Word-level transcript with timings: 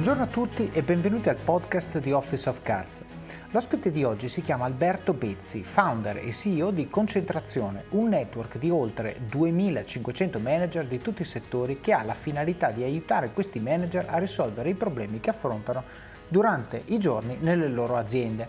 Buongiorno 0.00 0.30
a 0.30 0.32
tutti 0.32 0.70
e 0.72 0.82
benvenuti 0.82 1.28
al 1.28 1.36
podcast 1.36 1.98
di 1.98 2.10
Office 2.10 2.48
of 2.48 2.62
Cards. 2.62 3.04
L'ospite 3.50 3.90
di 3.90 4.02
oggi 4.02 4.30
si 4.30 4.40
chiama 4.40 4.64
Alberto 4.64 5.12
Bezzi, 5.12 5.62
founder 5.62 6.16
e 6.16 6.32
CEO 6.32 6.70
di 6.70 6.88
Concentrazione, 6.88 7.84
un 7.90 8.08
network 8.08 8.56
di 8.56 8.70
oltre 8.70 9.20
2500 9.28 10.38
manager 10.38 10.86
di 10.86 10.96
tutti 11.00 11.20
i 11.20 11.26
settori 11.26 11.80
che 11.80 11.92
ha 11.92 12.02
la 12.02 12.14
finalità 12.14 12.70
di 12.70 12.82
aiutare 12.82 13.32
questi 13.34 13.60
manager 13.60 14.06
a 14.08 14.16
risolvere 14.16 14.70
i 14.70 14.74
problemi 14.74 15.20
che 15.20 15.28
affrontano 15.28 15.84
durante 16.26 16.82
i 16.86 16.98
giorni 16.98 17.36
nelle 17.38 17.68
loro 17.68 17.96
aziende. 17.96 18.48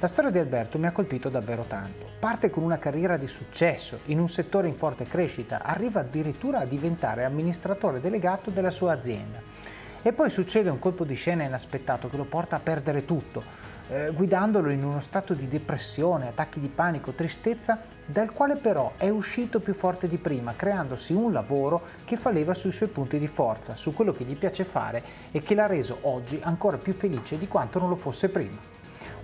La 0.00 0.08
storia 0.08 0.32
di 0.32 0.38
Alberto 0.38 0.80
mi 0.80 0.86
ha 0.86 0.92
colpito 0.92 1.28
davvero 1.28 1.62
tanto. 1.62 2.06
Parte 2.18 2.50
con 2.50 2.64
una 2.64 2.80
carriera 2.80 3.16
di 3.16 3.28
successo 3.28 4.00
in 4.06 4.18
un 4.18 4.28
settore 4.28 4.66
in 4.66 4.74
forte 4.74 5.04
crescita, 5.04 5.62
arriva 5.62 6.00
addirittura 6.00 6.58
a 6.58 6.64
diventare 6.64 7.22
amministratore 7.22 8.00
delegato 8.00 8.50
della 8.50 8.70
sua 8.70 8.94
azienda 8.94 9.57
e 10.02 10.12
poi 10.12 10.30
succede 10.30 10.70
un 10.70 10.78
colpo 10.78 11.04
di 11.04 11.14
scena 11.14 11.44
inaspettato 11.44 12.08
che 12.08 12.16
lo 12.16 12.24
porta 12.24 12.56
a 12.56 12.60
perdere 12.60 13.04
tutto, 13.04 13.42
eh, 13.90 14.10
guidandolo 14.12 14.70
in 14.70 14.84
uno 14.84 15.00
stato 15.00 15.34
di 15.34 15.48
depressione, 15.48 16.28
attacchi 16.28 16.60
di 16.60 16.68
panico, 16.68 17.12
tristezza, 17.12 17.80
dal 18.04 18.32
quale 18.32 18.56
però 18.56 18.92
è 18.96 19.08
uscito 19.08 19.60
più 19.60 19.74
forte 19.74 20.08
di 20.08 20.16
prima, 20.16 20.54
creandosi 20.56 21.12
un 21.12 21.32
lavoro 21.32 21.82
che 22.04 22.16
fa 22.16 22.30
leva 22.30 22.54
sui 22.54 22.72
suoi 22.72 22.88
punti 22.88 23.18
di 23.18 23.26
forza, 23.26 23.74
su 23.74 23.92
quello 23.92 24.12
che 24.12 24.24
gli 24.24 24.36
piace 24.36 24.64
fare 24.64 25.02
e 25.30 25.40
che 25.40 25.54
l'ha 25.54 25.66
reso 25.66 25.98
oggi 26.02 26.40
ancora 26.42 26.78
più 26.78 26.94
felice 26.94 27.36
di 27.36 27.48
quanto 27.48 27.78
non 27.78 27.88
lo 27.88 27.96
fosse 27.96 28.30
prima. 28.30 28.76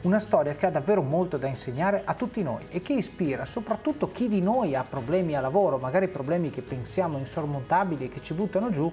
Una 0.03 0.19
storia 0.19 0.55
che 0.55 0.67
ha 0.67 0.71
davvero 0.71 1.01
molto 1.01 1.39
da 1.39 1.47
insegnare 1.47 2.03
a 2.05 2.13
tutti 2.13 2.43
noi 2.43 2.67
e 2.69 2.83
che 2.83 2.93
ispira 2.93 3.47
soprattutto 3.47 4.11
chi 4.11 4.29
di 4.29 4.43
noi 4.43 4.75
ha 4.75 4.85
problemi 4.85 5.35
a 5.35 5.41
lavoro, 5.41 5.79
magari 5.79 6.09
problemi 6.09 6.51
che 6.51 6.61
pensiamo 6.61 7.17
insormontabili 7.17 8.05
e 8.05 8.09
che 8.11 8.21
ci 8.21 8.35
buttano 8.35 8.69
giù. 8.69 8.93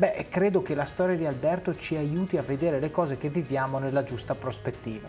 Beh, 0.00 0.28
credo 0.30 0.62
che 0.62 0.74
la 0.74 0.86
storia 0.86 1.14
di 1.14 1.26
Alberto 1.26 1.76
ci 1.76 1.94
aiuti 1.94 2.38
a 2.38 2.42
vedere 2.42 2.80
le 2.80 2.90
cose 2.90 3.18
che 3.18 3.28
viviamo 3.28 3.78
nella 3.78 4.02
giusta 4.02 4.34
prospettiva. 4.34 5.06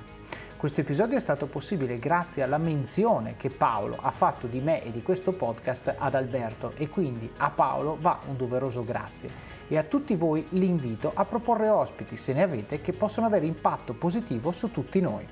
Questo 0.58 0.82
episodio 0.82 1.16
è 1.16 1.22
stato 1.22 1.46
possibile 1.46 1.98
grazie 1.98 2.44
alla 2.44 2.58
menzione 2.58 3.36
che 3.38 3.50
Paolo 3.50 3.96
ha 4.02 4.12
fatto 4.12 4.48
di 4.48 4.60
me 4.60 4.84
e 4.84 4.92
di 4.92 5.02
questo 5.02 5.32
podcast 5.32 5.96
ad 5.98 6.14
Alberto 6.14 6.74
e 6.76 6.90
quindi 6.90 7.32
a 7.38 7.50
Paolo 7.52 7.98
va 8.02 8.20
un 8.28 8.36
doveroso 8.36 8.84
grazie 8.84 9.30
e 9.70 9.78
a 9.78 9.84
tutti 9.84 10.14
voi 10.16 10.46
l'invito 10.50 11.14
a 11.16 11.24
proporre 11.24 11.70
ospiti, 11.70 12.18
se 12.18 12.34
ne 12.34 12.44
avete, 12.44 12.82
che 12.82 12.92
possono 12.92 13.28
avere 13.28 13.46
impatto 13.46 13.94
positivo 13.94 14.52
su 14.52 14.72
tutti 14.72 15.00
noi. 15.00 15.26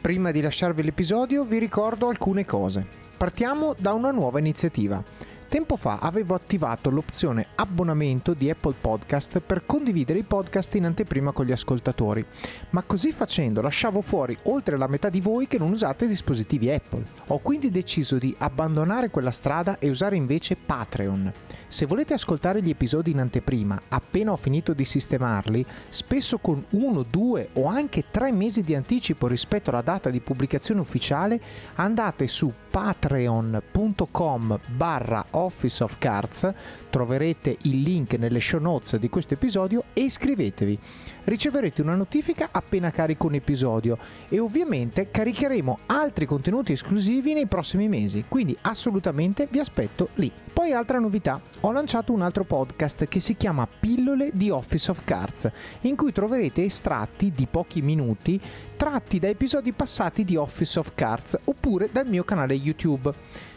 Prima 0.00 0.32
di 0.32 0.40
lasciarvi 0.40 0.82
l'episodio 0.82 1.44
vi 1.44 1.58
ricordo 1.58 2.08
alcune 2.08 2.44
cose. 2.44 2.84
Partiamo 3.16 3.72
da 3.78 3.92
una 3.92 4.10
nuova 4.10 4.40
iniziativa. 4.40 5.00
Tempo 5.50 5.74
fa 5.74 5.98
avevo 6.00 6.36
attivato 6.36 6.90
l'opzione 6.90 7.48
abbonamento 7.56 8.34
di 8.34 8.48
Apple 8.48 8.76
Podcast 8.80 9.40
per 9.40 9.66
condividere 9.66 10.20
i 10.20 10.22
podcast 10.22 10.76
in 10.76 10.84
anteprima 10.84 11.32
con 11.32 11.44
gli 11.44 11.50
ascoltatori, 11.50 12.24
ma 12.70 12.84
così 12.84 13.10
facendo 13.10 13.60
lasciavo 13.60 14.00
fuori 14.00 14.36
oltre 14.44 14.76
la 14.76 14.86
metà 14.86 15.08
di 15.08 15.20
voi 15.20 15.48
che 15.48 15.58
non 15.58 15.72
usate 15.72 16.06
dispositivi 16.06 16.70
Apple. 16.70 17.04
Ho 17.26 17.40
quindi 17.40 17.72
deciso 17.72 18.16
di 18.16 18.32
abbandonare 18.38 19.10
quella 19.10 19.32
strada 19.32 19.80
e 19.80 19.88
usare 19.88 20.14
invece 20.14 20.54
Patreon. 20.54 21.32
Se 21.70 21.86
volete 21.86 22.14
ascoltare 22.14 22.60
gli 22.62 22.68
episodi 22.68 23.12
in 23.12 23.20
anteprima, 23.20 23.80
appena 23.90 24.32
ho 24.32 24.36
finito 24.36 24.72
di 24.72 24.84
sistemarli, 24.84 25.64
spesso 25.88 26.38
con 26.38 26.64
uno, 26.70 27.04
due 27.04 27.50
o 27.52 27.66
anche 27.66 28.06
tre 28.10 28.32
mesi 28.32 28.64
di 28.64 28.74
anticipo 28.74 29.28
rispetto 29.28 29.70
alla 29.70 29.80
data 29.80 30.10
di 30.10 30.18
pubblicazione 30.18 30.80
ufficiale, 30.80 31.40
andate 31.76 32.26
su 32.26 32.52
patreon.com 32.70 34.58
barra 34.66 35.26
Office 35.30 35.84
of 35.84 35.94
Cards, 35.98 36.52
troverete 36.90 37.58
il 37.62 37.82
link 37.82 38.14
nelle 38.14 38.40
show 38.40 38.60
notes 38.60 38.96
di 38.96 39.08
questo 39.08 39.34
episodio 39.34 39.84
e 39.92 40.00
iscrivetevi. 40.00 40.78
Riceverete 41.24 41.82
una 41.82 41.94
notifica 41.94 42.48
appena 42.50 42.90
carico 42.90 43.26
un 43.26 43.34
episodio 43.34 43.98
e 44.28 44.38
ovviamente 44.38 45.10
caricheremo 45.10 45.80
altri 45.86 46.26
contenuti 46.26 46.72
esclusivi 46.72 47.34
nei 47.34 47.46
prossimi 47.46 47.88
mesi, 47.88 48.24
quindi 48.26 48.56
assolutamente 48.62 49.46
vi 49.50 49.58
aspetto 49.58 50.08
lì. 50.14 50.32
Poi 50.52 50.72
altra 50.72 50.98
novità, 50.98 51.40
ho 51.60 51.72
lanciato 51.72 52.12
un 52.12 52.22
altro 52.22 52.44
podcast 52.44 53.06
che 53.06 53.20
si 53.20 53.36
chiama 53.36 53.66
Pillole 53.66 54.30
di 54.32 54.50
Office 54.50 54.90
of 54.90 55.04
Cards, 55.04 55.50
in 55.82 55.96
cui 55.96 56.12
troverete 56.12 56.64
estratti 56.64 57.32
di 57.34 57.46
pochi 57.50 57.82
minuti 57.82 58.40
tratti 58.76 59.18
da 59.18 59.28
episodi 59.28 59.72
passati 59.72 60.24
di 60.24 60.36
Office 60.36 60.78
of 60.78 60.92
Cards 60.94 61.38
oppure 61.44 61.90
dal 61.92 62.06
mio 62.06 62.24
canale 62.24 62.54
YouTube. 62.54 63.12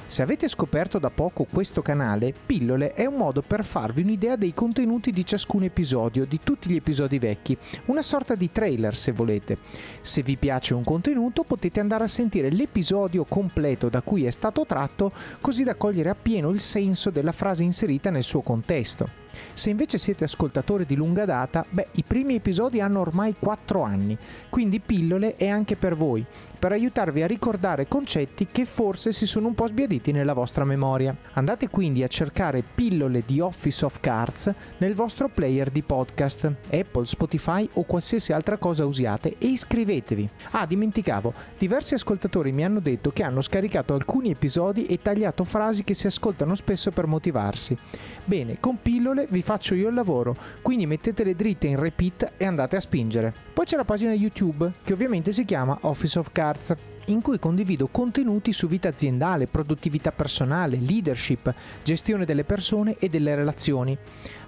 Se 0.06 0.22
avete 0.22 0.48
scoperto 0.48 1.00
da 1.00 1.10
poco 1.10 1.46
questo 1.50 1.82
canale, 1.82 2.34
Pillole 2.46 2.94
è 2.94 3.06
un 3.06 3.16
modo 3.16 3.42
per 3.42 3.66
farvi 3.66 4.04
un'idea 4.04 4.36
dei 4.36 4.54
contenuti 4.54 5.12
di 5.12 5.26
ciascun 5.26 5.64
episodio, 5.64 6.26
di 6.26 6.40
tutti 6.44 6.70
gli 6.70 6.76
episodi 6.76 7.18
vecchi, 7.18 7.58
una 7.86 8.04
sorta 8.04 8.36
di 8.36 8.52
trailer 8.52 8.96
se 8.96 9.12
volete. 9.12 9.58
Se 10.02 10.22
vi 10.22 10.38
piace 10.38 10.76
un 10.76 10.84
contenuto 10.84 11.44
potete 11.44 11.80
andare 11.80 12.04
a 12.04 12.08
sentire 12.08 12.52
l'episodio 12.52 13.24
completo 13.24 13.90
da 13.90 14.02
cui 14.02 14.26
è 14.26 14.32
stato 14.32 14.66
tratto, 14.68 15.12
così 15.42 15.64
da 15.64 15.76
cogliere 15.76 16.10
appieno 16.10 16.50
il 16.50 16.60
senso 16.60 17.10
della 17.10 17.32
frase 17.32 17.64
inserita 17.64 18.12
nel 18.12 18.24
suo 18.24 18.42
contesto. 18.42 19.23
Se 19.54 19.70
invece 19.70 19.98
siete 19.98 20.24
ascoltatori 20.24 20.86
di 20.86 20.96
lunga 20.96 21.26
data, 21.26 21.66
beh, 21.68 21.88
i 21.94 22.04
primi 22.04 22.36
episodi 22.36 22.80
hanno 22.80 23.00
ormai 23.00 23.36
4 23.38 23.82
anni, 23.82 24.18
quindi 24.50 24.80
pillole 24.80 25.36
è 25.36 25.48
anche 25.48 25.76
per 25.76 25.96
voi, 25.96 26.26
per 26.64 26.72
aiutarvi 26.72 27.22
a 27.22 27.28
ricordare 27.28 27.90
concetti 27.90 28.48
che 28.50 28.66
forse 28.66 29.12
si 29.12 29.26
sono 29.26 29.48
un 29.48 29.54
po' 29.54 29.68
sbiaditi 29.68 30.14
nella 30.14 30.32
vostra 30.32 30.64
memoria. 30.64 31.14
Andate 31.34 31.68
quindi 31.70 32.04
a 32.04 32.08
cercare 32.08 32.64
pillole 32.64 33.24
di 33.26 33.42
Office 33.42 33.84
of 33.84 34.00
Cards 34.00 34.50
nel 34.78 34.96
vostro 34.96 35.28
player 35.28 35.70
di 35.70 35.82
podcast, 35.82 36.56
Apple, 36.72 37.06
Spotify 37.06 37.68
o 37.74 37.84
qualsiasi 37.84 38.32
altra 38.32 38.58
cosa 38.58 38.86
usiate 38.86 39.36
e 39.40 39.48
iscrivetevi. 39.48 40.30
Ah, 40.52 40.66
dimenticavo, 40.66 41.34
diversi 41.58 41.96
ascoltatori 41.96 42.54
mi 42.54 42.64
hanno 42.64 42.80
detto 42.80 43.12
che 43.12 43.24
hanno 43.24 43.42
scaricato 43.42 43.94
alcuni 43.94 44.32
episodi 44.32 44.86
e 44.86 45.02
tagliato 45.02 45.44
frasi 45.44 45.84
che 45.84 45.94
si 45.94 46.08
ascoltano 46.08 46.56
spesso 46.56 46.92
per 46.92 47.08
motivarsi. 47.08 47.78
Bene, 48.24 48.58
con 48.62 48.78
pillole 48.82 49.23
vi 49.30 49.42
faccio 49.42 49.76
io 49.76 49.90
il 49.90 49.96
lavoro, 49.96 50.36
quindi 50.62 50.86
mettetele 50.86 51.36
dritte 51.36 51.68
in 51.68 51.80
repeat 51.80 52.34
e 52.38 52.46
andate 52.46 52.76
a 52.76 52.80
spingere. 52.80 53.34
Poi 53.54 53.66
c'è 53.66 53.76
la 53.76 53.86
pagina 53.86 54.14
YouTube, 54.14 54.72
che 54.84 54.94
ovviamente 54.94 55.32
si 55.32 55.46
chiama 55.46 55.78
Office 55.82 56.20
of 56.20 56.30
Cards 56.32 56.74
in 57.06 57.22
cui 57.22 57.40
condivido 57.40 57.88
contenuti 57.88 58.54
su 58.54 58.68
vita 58.68 58.90
aziendale, 58.90 59.48
produttività 59.48 60.12
personale, 60.12 60.78
leadership, 60.78 61.54
gestione 61.84 62.26
delle 62.26 62.44
persone 62.44 62.96
e 62.98 63.10
delle 63.10 63.36
relazioni. 63.36 63.98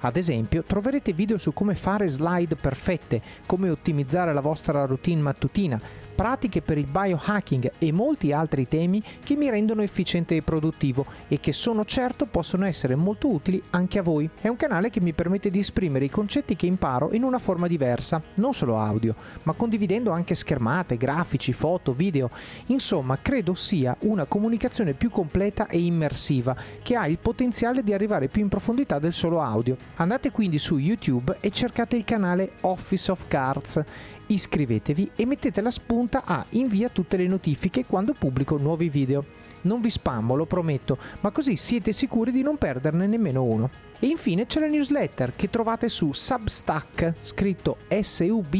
Ad 0.05 0.17
esempio, 0.17 0.61
troverete 0.61 1.13
video 1.13 1.39
su 1.39 1.51
come 1.51 1.73
fare 1.73 2.07
slide 2.07 2.55
perfette, 2.55 3.19
come 3.47 3.71
ottimizzare 3.71 4.33
la 4.33 4.39
vostra 4.39 4.85
routine 4.85 5.19
mattutina, 5.19 5.81
pratiche 6.16 6.61
per 6.61 6.77
il 6.77 6.85
biohacking 6.85 7.71
e 7.79 7.91
molti 7.91 8.31
altri 8.31 8.67
temi 8.67 9.03
che 9.23 9.35
mi 9.35 9.49
rendono 9.49 9.81
efficiente 9.81 10.35
e 10.35 10.43
produttivo 10.43 11.05
e 11.27 11.39
che 11.39 11.51
sono 11.51 11.83
certo 11.83 12.27
possono 12.27 12.66
essere 12.66 12.95
molto 12.95 13.29
utili 13.29 13.61
anche 13.71 13.97
a 13.97 14.03
voi. 14.03 14.29
È 14.39 14.47
un 14.47 14.55
canale 14.55 14.91
che 14.91 15.01
mi 15.01 15.11
permette 15.11 15.49
di 15.49 15.59
esprimere 15.59 16.05
i 16.05 16.09
concetti 16.09 16.55
che 16.55 16.67
imparo 16.67 17.11
in 17.11 17.23
una 17.23 17.39
forma 17.39 17.67
diversa, 17.67 18.22
non 18.35 18.53
solo 18.53 18.77
audio, 18.77 19.16
ma 19.43 19.53
condividendo 19.53 20.11
anche 20.11 20.35
schermate, 20.35 20.97
grafici, 20.97 21.51
foto, 21.51 21.93
video. 21.93 22.29
Insomma, 22.67 23.17
credo 23.19 23.55
sia 23.55 23.97
una 24.01 24.25
comunicazione 24.25 24.93
più 24.93 25.09
completa 25.09 25.67
e 25.67 25.79
immersiva 25.79 26.55
che 26.83 26.95
ha 26.95 27.07
il 27.07 27.17
potenziale 27.17 27.83
di 27.83 27.91
arrivare 27.91 28.27
più 28.27 28.41
in 28.41 28.49
profondità 28.49 28.99
del 28.99 29.13
solo 29.13 29.41
audio. 29.41 29.75
Andate 29.97 30.29
quindi 30.31 30.57
su 30.57 30.78
YouTube 30.78 31.38
e 31.39 31.51
cercate 31.51 31.95
il 31.95 32.03
canale 32.03 32.53
Office 32.61 33.11
of 33.11 33.28
Cards 33.28 33.81
iscrivetevi 34.28 35.11
e 35.16 35.25
mettete 35.25 35.61
la 35.61 35.72
spunta 35.72 36.23
a 36.25 36.45
invia 36.50 36.89
tutte 36.89 37.16
le 37.16 37.28
notifiche 37.28 37.85
quando 37.85 38.13
pubblico 38.13 38.57
nuovi 38.57 38.89
video. 38.89 39.23
Non 39.61 39.79
vi 39.79 39.89
spammo, 39.89 40.35
lo 40.35 40.45
prometto, 40.45 40.97
ma 41.22 41.31
così 41.31 41.55
siete 41.55 41.94
sicuri 41.94 42.31
di 42.31 42.41
non 42.41 42.58
perderne 42.58 43.08
nemmeno 43.08 43.43
uno. 43.43 43.70
E 43.99 44.08
infine 44.08 44.46
c'è 44.46 44.59
la 44.59 44.67
newsletter 44.67 45.34
che 45.35 45.49
trovate 45.49 45.87
su 45.87 46.11
Substack, 46.11 47.14
scritto 47.22 47.78
S-U-B-S-T-A-C-K, 47.87 48.59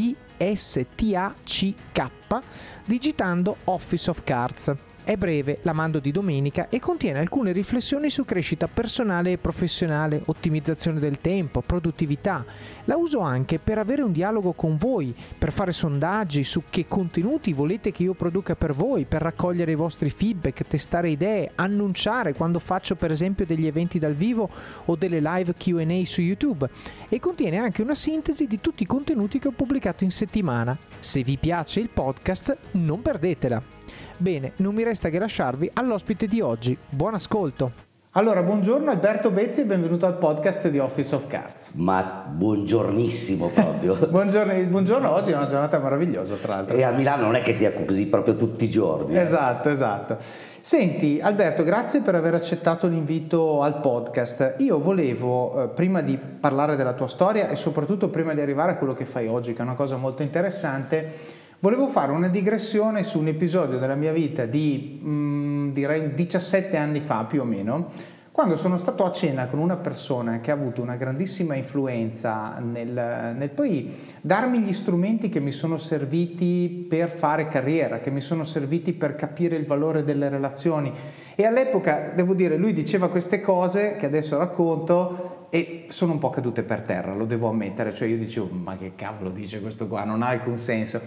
digitando 2.86 3.56
Office 3.64 4.08
of 4.10 4.22
Cards. 4.24 4.74
È 5.06 5.16
breve, 5.16 5.60
la 5.62 5.72
mando 5.72 6.00
di 6.00 6.10
domenica 6.10 6.68
e 6.68 6.80
contiene 6.80 7.20
alcune 7.20 7.52
riflessioni 7.52 8.10
su 8.10 8.24
crescita 8.24 8.66
personale 8.66 9.30
e 9.30 9.38
professionale, 9.38 10.20
ottimizzazione 10.24 10.98
del 10.98 11.20
tempo, 11.20 11.60
produttività. 11.60 12.44
La 12.86 12.96
uso 12.96 13.20
anche 13.20 13.60
per 13.60 13.78
avere 13.78 14.02
un 14.02 14.10
dialogo 14.10 14.52
con 14.52 14.76
voi, 14.76 15.14
per 15.38 15.52
fare 15.52 15.70
sondaggi 15.70 16.42
su 16.42 16.64
che 16.68 16.88
contenuti 16.88 17.52
volete 17.52 17.92
che 17.92 18.02
io 18.02 18.14
produca 18.14 18.56
per 18.56 18.72
voi, 18.72 19.04
per 19.04 19.22
raccogliere 19.22 19.70
i 19.70 19.76
vostri 19.76 20.10
feedback, 20.10 20.66
testare 20.66 21.10
idee, 21.10 21.52
annunciare 21.54 22.34
quando 22.34 22.58
faccio 22.58 22.96
per 22.96 23.12
esempio 23.12 23.46
degli 23.46 23.68
eventi 23.68 24.00
dal 24.00 24.14
vivo 24.14 24.50
o 24.86 24.96
delle 24.96 25.20
live 25.20 25.54
QA 25.56 26.04
su 26.04 26.20
YouTube. 26.20 26.68
E 27.08 27.20
contiene 27.20 27.58
anche 27.58 27.80
una 27.80 27.94
sintesi 27.94 28.48
di 28.48 28.60
tutti 28.60 28.82
i 28.82 28.86
contenuti 28.86 29.38
che 29.38 29.46
ho 29.46 29.52
pubblicato 29.52 30.02
in 30.02 30.10
settimana. 30.10 30.76
Se 30.98 31.22
vi 31.22 31.36
piace 31.36 31.78
il 31.78 31.90
podcast, 31.90 32.58
non 32.72 33.00
perdetela. 33.02 33.76
Bene, 34.18 34.52
non 34.56 34.74
mi 34.74 34.82
resta 34.82 35.10
che 35.10 35.18
lasciarvi 35.18 35.70
all'ospite 35.74 36.26
di 36.26 36.40
oggi. 36.40 36.76
Buon 36.88 37.12
ascolto! 37.12 37.84
Allora, 38.12 38.42
buongiorno 38.42 38.90
Alberto 38.90 39.30
Bezzi 39.30 39.60
e 39.60 39.64
benvenuto 39.66 40.06
al 40.06 40.16
podcast 40.16 40.68
di 40.70 40.78
Office 40.78 41.14
of 41.14 41.26
Cards. 41.26 41.72
Ma 41.72 42.24
buongiornissimo 42.26 43.48
proprio. 43.48 43.94
buongiorno, 44.08 44.54
buongiorno, 44.68 45.12
oggi 45.12 45.32
è 45.32 45.36
una 45.36 45.44
giornata 45.44 45.78
meravigliosa 45.78 46.36
tra 46.36 46.54
l'altro. 46.54 46.74
E 46.74 46.82
a 46.82 46.92
Milano 46.92 47.24
non 47.24 47.34
è 47.34 47.42
che 47.42 47.52
sia 47.52 47.74
così 47.74 48.06
proprio 48.06 48.36
tutti 48.36 48.64
i 48.64 48.70
giorni. 48.70 49.16
Eh. 49.16 49.20
Esatto, 49.20 49.68
esatto. 49.68 50.16
Senti 50.62 51.20
Alberto, 51.20 51.62
grazie 51.62 52.00
per 52.00 52.14
aver 52.14 52.32
accettato 52.32 52.86
l'invito 52.86 53.60
al 53.60 53.80
podcast. 53.80 54.54
Io 54.60 54.80
volevo, 54.80 55.64
eh, 55.64 55.68
prima 55.68 56.00
di 56.00 56.18
parlare 56.18 56.74
della 56.74 56.94
tua 56.94 57.08
storia 57.08 57.50
e 57.50 57.54
soprattutto 57.54 58.08
prima 58.08 58.32
di 58.32 58.40
arrivare 58.40 58.72
a 58.72 58.76
quello 58.76 58.94
che 58.94 59.04
fai 59.04 59.26
oggi, 59.26 59.52
che 59.52 59.58
è 59.58 59.62
una 59.62 59.74
cosa 59.74 59.96
molto 59.96 60.22
interessante, 60.22 61.12
volevo 61.60 61.86
fare 61.88 62.12
una 62.12 62.28
digressione 62.28 63.02
su 63.02 63.18
un 63.18 63.28
episodio 63.28 63.78
della 63.78 63.94
mia 63.94 64.12
vita 64.12 64.46
di... 64.46 65.00
Mm, 65.02 65.72
direi 65.72 66.14
17 66.14 66.76
anni 66.76 67.00
fa 67.00 67.24
più 67.24 67.42
o 67.42 67.44
meno, 67.44 67.90
quando 68.36 68.56
sono 68.56 68.76
stato 68.76 69.04
a 69.06 69.10
cena 69.10 69.46
con 69.46 69.58
una 69.58 69.76
persona 69.76 70.40
che 70.40 70.50
ha 70.50 70.54
avuto 70.54 70.82
una 70.82 70.96
grandissima 70.96 71.54
influenza 71.54 72.58
nel, 72.58 73.34
nel, 73.34 73.48
poi 73.48 73.90
darmi 74.20 74.60
gli 74.60 74.74
strumenti 74.74 75.30
che 75.30 75.40
mi 75.40 75.52
sono 75.52 75.78
serviti 75.78 76.86
per 76.86 77.08
fare 77.08 77.48
carriera, 77.48 77.98
che 77.98 78.10
mi 78.10 78.20
sono 78.20 78.44
serviti 78.44 78.92
per 78.92 79.16
capire 79.16 79.56
il 79.56 79.64
valore 79.64 80.04
delle 80.04 80.28
relazioni. 80.28 80.92
E 81.34 81.44
all'epoca, 81.46 82.12
devo 82.14 82.34
dire, 82.34 82.58
lui 82.58 82.74
diceva 82.74 83.08
queste 83.08 83.40
cose 83.40 83.96
che 83.96 84.04
adesso 84.04 84.36
racconto 84.36 85.46
e 85.48 85.86
sono 85.88 86.12
un 86.12 86.18
po' 86.18 86.28
cadute 86.28 86.62
per 86.62 86.82
terra, 86.82 87.14
lo 87.14 87.24
devo 87.24 87.48
ammettere, 87.48 87.94
cioè 87.94 88.06
io 88.06 88.18
dicevo, 88.18 88.48
ma 88.50 88.76
che 88.76 88.92
cavolo 88.96 89.30
dice 89.30 89.62
questo 89.62 89.88
qua, 89.88 90.04
non 90.04 90.20
ha 90.20 90.28
alcun 90.28 90.58
senso. 90.58 91.00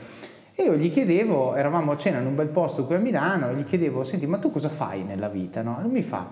E 0.59 0.63
io 0.63 0.75
gli 0.75 0.91
chiedevo, 0.91 1.55
eravamo 1.55 1.93
a 1.93 1.95
cena 1.95 2.19
in 2.19 2.25
un 2.25 2.35
bel 2.35 2.49
posto 2.49 2.85
qui 2.85 2.95
a 2.95 2.97
Milano, 2.97 3.49
e 3.49 3.53
gli 3.53 3.63
chiedevo, 3.63 4.03
senti, 4.03 4.27
ma 4.27 4.39
tu 4.39 4.51
cosa 4.51 4.67
fai 4.67 5.03
nella 5.03 5.29
vita? 5.29 5.61
No? 5.61 5.79
E 5.79 5.83
lui 5.83 5.91
mi 5.91 6.01
fa, 6.01 6.27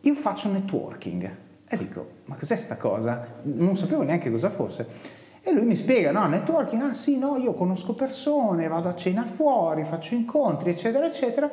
io 0.00 0.14
faccio 0.16 0.48
networking. 0.48 1.36
E 1.68 1.76
dico, 1.76 2.08
ma 2.24 2.34
cos'è 2.34 2.56
sta 2.56 2.76
cosa? 2.76 3.24
Non 3.42 3.76
sapevo 3.76 4.02
neanche 4.02 4.28
cosa 4.28 4.50
fosse. 4.50 4.88
E 5.40 5.52
lui 5.52 5.66
mi 5.66 5.76
spiega, 5.76 6.10
no, 6.10 6.26
networking, 6.26 6.82
ah 6.82 6.92
sì, 6.94 7.16
no, 7.16 7.36
io 7.36 7.54
conosco 7.54 7.94
persone, 7.94 8.66
vado 8.66 8.88
a 8.88 8.96
cena 8.96 9.22
fuori, 9.22 9.84
faccio 9.84 10.16
incontri, 10.16 10.70
eccetera, 10.70 11.06
eccetera, 11.06 11.48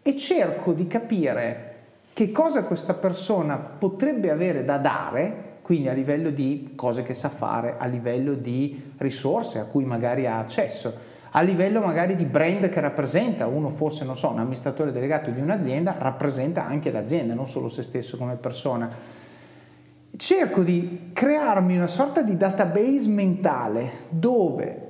e 0.00 0.16
cerco 0.16 0.72
di 0.72 0.86
capire 0.86 1.74
che 2.12 2.30
cosa 2.30 2.62
questa 2.62 2.94
persona 2.94 3.56
potrebbe 3.56 4.30
avere 4.30 4.64
da 4.64 4.78
dare, 4.78 5.56
quindi 5.62 5.88
a 5.88 5.92
livello 5.92 6.30
di 6.30 6.74
cose 6.76 7.02
che 7.02 7.14
sa 7.14 7.30
fare, 7.30 7.74
a 7.78 7.86
livello 7.86 8.34
di 8.34 8.92
risorse 8.98 9.58
a 9.58 9.64
cui 9.64 9.84
magari 9.84 10.28
ha 10.28 10.38
accesso 10.38 11.10
a 11.34 11.40
livello 11.40 11.80
magari 11.80 12.14
di 12.14 12.26
brand 12.26 12.68
che 12.68 12.80
rappresenta, 12.80 13.46
uno 13.46 13.70
fosse, 13.70 14.04
non 14.04 14.16
so, 14.16 14.30
un 14.30 14.38
amministratore 14.38 14.92
delegato 14.92 15.30
di 15.30 15.40
un'azienda, 15.40 15.96
rappresenta 15.98 16.66
anche 16.66 16.90
l'azienda, 16.90 17.32
non 17.32 17.48
solo 17.48 17.68
se 17.68 17.82
stesso 17.82 18.18
come 18.18 18.36
persona. 18.36 18.90
Cerco 20.14 20.62
di 20.62 21.10
crearmi 21.14 21.76
una 21.76 21.86
sorta 21.86 22.20
di 22.20 22.36
database 22.36 23.08
mentale 23.08 23.90
dove 24.10 24.81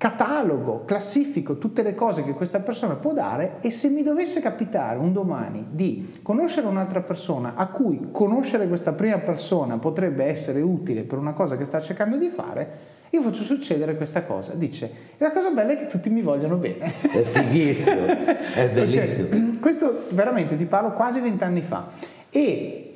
catalogo, 0.00 0.86
classifico 0.86 1.58
tutte 1.58 1.82
le 1.82 1.94
cose 1.94 2.24
che 2.24 2.32
questa 2.32 2.60
persona 2.60 2.94
può 2.94 3.12
dare 3.12 3.56
e 3.60 3.70
se 3.70 3.90
mi 3.90 4.02
dovesse 4.02 4.40
capitare 4.40 4.98
un 4.98 5.12
domani 5.12 5.66
di 5.68 6.20
conoscere 6.22 6.66
un'altra 6.68 7.02
persona 7.02 7.52
a 7.54 7.66
cui 7.66 8.08
conoscere 8.10 8.66
questa 8.66 8.94
prima 8.94 9.18
persona 9.18 9.76
potrebbe 9.76 10.24
essere 10.24 10.62
utile 10.62 11.02
per 11.02 11.18
una 11.18 11.34
cosa 11.34 11.58
che 11.58 11.66
sta 11.66 11.80
cercando 11.80 12.16
di 12.16 12.28
fare, 12.28 12.68
io 13.10 13.20
faccio 13.20 13.42
succedere 13.42 13.94
questa 13.94 14.24
cosa. 14.24 14.54
Dice, 14.54 14.90
e 15.18 15.22
la 15.22 15.32
cosa 15.32 15.50
bella 15.50 15.72
è 15.72 15.76
che 15.76 15.86
tutti 15.86 16.08
mi 16.08 16.22
vogliono 16.22 16.56
bene. 16.56 16.94
È 17.02 17.20
fighissimo, 17.20 18.06
è 18.06 18.70
bellissimo. 18.72 19.26
Okay. 19.26 19.58
Questo 19.58 20.04
veramente 20.12 20.56
ti 20.56 20.64
parlo 20.64 20.92
quasi 20.92 21.20
vent'anni 21.20 21.60
fa. 21.60 21.88
E 22.30 22.89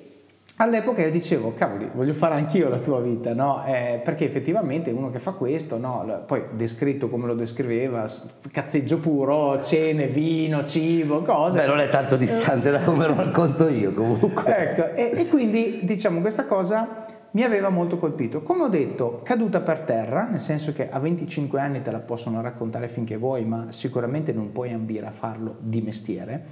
All'epoca 0.57 1.03
io 1.03 1.11
dicevo, 1.11 1.53
cavoli, 1.53 1.91
voglio 1.93 2.15
fare 2.15 2.37
anch'io 2.37 2.69
la 2.69 2.79
tua 2.79 3.01
vita, 3.01 3.35
no? 3.35 3.65
Eh, 3.67 4.01
perché 4.05 4.25
effettivamente 4.25 4.93
uno 4.93 5.11
che 5.11 5.19
fa 5.19 5.33
questo, 5.33 5.79
no? 5.79 6.23
Poi 6.27 6.45
descritto 6.53 7.09
come 7.09 7.27
lo 7.27 7.35
descriveva, 7.35 8.07
cazzeggio 8.53 8.99
puro, 8.99 9.61
cene, 9.61 10.07
vino, 10.07 10.63
cibo, 10.65 11.23
cose. 11.23 11.59
Beh, 11.59 11.67
non 11.67 11.81
è 11.81 11.89
tanto 11.89 12.15
distante 12.17 12.71
da 12.71 12.79
come 12.79 13.09
lo 13.09 13.15
racconto 13.17 13.69
io 13.69 13.93
comunque. 13.93 14.57
Ecco, 14.57 14.95
e, 14.95 15.11
e 15.21 15.27
quindi 15.27 15.81
diciamo 15.83 16.21
questa 16.21 16.45
cosa 16.45 17.05
mi 17.33 17.43
aveva 17.43 17.69
molto 17.69 17.99
colpito. 17.99 18.43
Come 18.43 18.63
ho 18.63 18.69
detto, 18.69 19.23
caduta 19.25 19.61
per 19.61 19.81
terra, 19.81 20.29
nel 20.29 20.39
senso 20.39 20.73
che 20.73 20.89
a 20.89 21.01
25 21.01 21.59
anni 21.59 21.83
te 21.83 21.91
la 21.91 21.99
possono 21.99 22.41
raccontare 22.41 22.87
finché 22.87 23.17
vuoi, 23.17 23.45
ma 23.45 23.67
sicuramente 23.71 24.33
non 24.33 24.53
puoi 24.53 24.73
ambire 24.73 25.07
a 25.07 25.11
farlo 25.11 25.57
di 25.59 25.81
mestiere. 25.81 26.45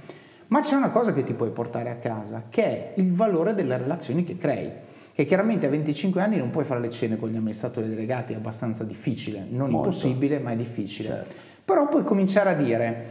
Ma 0.47 0.61
c'è 0.61 0.75
una 0.75 0.89
cosa 0.89 1.13
che 1.13 1.23
ti 1.23 1.33
puoi 1.33 1.51
portare 1.51 1.89
a 1.89 1.95
casa, 1.95 2.43
che 2.49 2.63
è 2.63 2.93
il 2.95 3.13
valore 3.13 3.53
delle 3.53 3.77
relazioni 3.77 4.23
che 4.23 4.37
crei. 4.37 4.71
Che 5.13 5.25
chiaramente 5.25 5.67
a 5.67 5.69
25 5.69 6.21
anni 6.21 6.37
non 6.37 6.49
puoi 6.49 6.63
fare 6.63 6.79
le 6.79 6.89
cene 6.89 7.17
con 7.17 7.29
gli 7.29 7.35
amministratori 7.35 7.87
delegati, 7.87 8.33
è 8.33 8.35
abbastanza 8.35 8.83
difficile, 8.83 9.45
non 9.47 9.69
Molto. 9.69 9.87
impossibile, 9.87 10.39
ma 10.39 10.51
è 10.51 10.55
difficile. 10.55 11.09
Certo. 11.09 11.33
Però 11.63 11.87
puoi 11.87 12.03
cominciare 12.03 12.49
a 12.49 12.53
dire, 12.55 13.05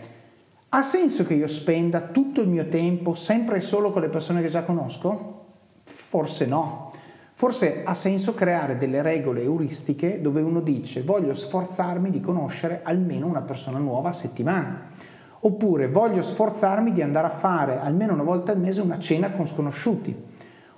ha 0.70 0.82
senso 0.82 1.24
che 1.24 1.34
io 1.34 1.46
spenda 1.46 2.00
tutto 2.00 2.40
il 2.40 2.48
mio 2.48 2.66
tempo 2.68 3.14
sempre 3.14 3.58
e 3.58 3.60
solo 3.60 3.90
con 3.90 4.02
le 4.02 4.08
persone 4.08 4.42
che 4.42 4.48
già 4.48 4.62
conosco? 4.62 5.44
Forse 5.84 6.46
no. 6.46 6.92
Forse 7.34 7.82
ha 7.84 7.94
senso 7.94 8.34
creare 8.34 8.78
delle 8.78 9.02
regole 9.02 9.42
euristiche 9.42 10.20
dove 10.20 10.40
uno 10.42 10.60
dice 10.60 11.02
voglio 11.02 11.34
sforzarmi 11.34 12.10
di 12.10 12.20
conoscere 12.20 12.80
almeno 12.84 13.26
una 13.26 13.42
persona 13.42 13.78
nuova 13.78 14.10
a 14.10 14.12
settimana. 14.12 14.90
Oppure 15.44 15.88
voglio 15.88 16.22
sforzarmi 16.22 16.92
di 16.92 17.02
andare 17.02 17.26
a 17.26 17.30
fare 17.30 17.80
almeno 17.80 18.12
una 18.12 18.22
volta 18.22 18.52
al 18.52 18.60
mese 18.60 18.80
una 18.80 18.98
cena 18.98 19.32
con 19.32 19.46
sconosciuti. 19.46 20.14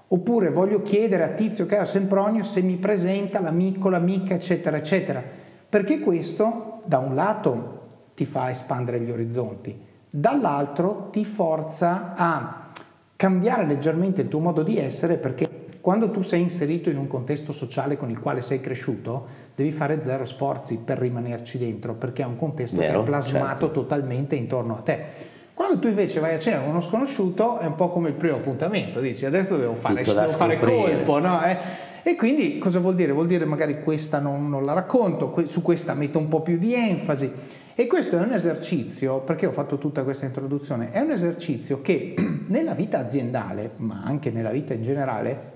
Oppure 0.09 0.51
voglio 0.51 0.81
chiedere 0.81 1.23
a 1.23 1.29
Tizio 1.29 1.67
a 1.77 1.85
Sempronio 1.85 2.43
se 2.45 2.63
mi 2.63 2.77
presenta 2.77 3.41
l'amico, 3.41 3.91
l'amica, 3.91 4.35
eccetera, 4.35 4.77
eccetera. 4.77 5.23
Perché 5.69 6.01
questo, 6.01 6.81
da 6.85 6.99
un 6.99 7.15
lato, 7.15 7.81
ti 8.15 8.25
fa 8.25 8.49
espandere 8.49 9.01
gli 9.01 9.11
orizzonti, 9.11 9.79
dall'altro 10.09 11.09
ti 11.11 11.25
forza 11.25 12.15
a 12.15 12.69
cambiare 13.17 13.67
leggermente 13.67 14.23
il 14.23 14.29
tuo 14.29 14.41
modo 14.41 14.63
di 14.63 14.79
essere 14.79 15.17
perché 15.17 15.79
quando 15.81 16.11
tu 16.11 16.23
sei 16.23 16.41
inserito 16.41 16.89
in 16.89 16.97
un 16.97 17.07
contesto 17.07 17.53
sociale 17.53 17.99
con 17.99 18.09
il 18.09 18.19
quale 18.19 18.41
sei 18.41 18.61
cresciuto, 18.61 19.27
devi 19.55 19.71
fare 19.71 20.01
zero 20.03 20.25
sforzi 20.25 20.79
per 20.85 20.99
rimanerci 20.99 21.59
dentro, 21.59 21.95
perché 21.95 22.23
è 22.23 22.27
un 22.27 22.37
contesto 22.37 22.77
Vero, 22.77 22.99
che 22.99 23.01
è 23.01 23.05
plasmato 23.05 23.67
certo. 23.67 23.71
totalmente 23.71 24.35
intorno 24.35 24.77
a 24.77 24.81
te. 24.81 25.33
Quando 25.55 25.79
tu 25.79 25.87
invece 25.87 26.19
vai 26.19 26.35
a 26.35 26.39
cena 26.41 26.59
con 26.59 26.71
uno 26.71 26.81
sconosciuto 26.81 27.59
è 27.59 27.67
un 27.67 27.77
po' 27.77 27.89
come 27.91 28.09
il 28.09 28.15
primo 28.15 28.37
appuntamento, 28.37 28.99
dici 29.01 29.25
adesso 29.25 29.57
devo 29.57 29.75
fare, 29.75 30.03
devo 30.03 30.27
fare 30.27 30.59
colpo, 30.59 31.21
no? 31.21 31.45
Eh? 31.45 31.57
E 32.03 32.17
quindi 32.17 32.59
cosa 32.59 32.81
vuol 32.81 32.97
dire? 32.97 33.13
Vuol 33.13 33.29
dire 33.29 33.45
magari 33.45 33.81
questa 33.81 34.19
non, 34.19 34.49
non 34.49 34.65
la 34.65 34.73
racconto, 34.73 35.33
su 35.47 35.63
questa 35.63 35.95
metto 35.95 36.19
un 36.19 36.27
po' 36.27 36.43
più 36.43 36.59
di 36.59 36.75
enfasi. 36.75 37.31
E 37.77 37.87
questo 37.87 38.19
è 38.19 38.21
un 38.21 38.33
esercizio, 38.33 39.21
perché 39.21 39.47
ho 39.47 39.53
fatto 39.53 39.79
tutta 39.79 40.03
questa 40.03 40.27
introduzione, 40.27 40.91
è 40.91 41.01
un 41.01 41.13
esercizio 41.13 41.81
che 41.81 42.15
nella 42.49 42.75
vita 42.75 42.99
aziendale, 42.99 43.71
ma 43.77 44.03
anche 44.05 44.31
nella 44.31 44.51
vita 44.51 44.75
in 44.75 44.83
generale, 44.83 45.53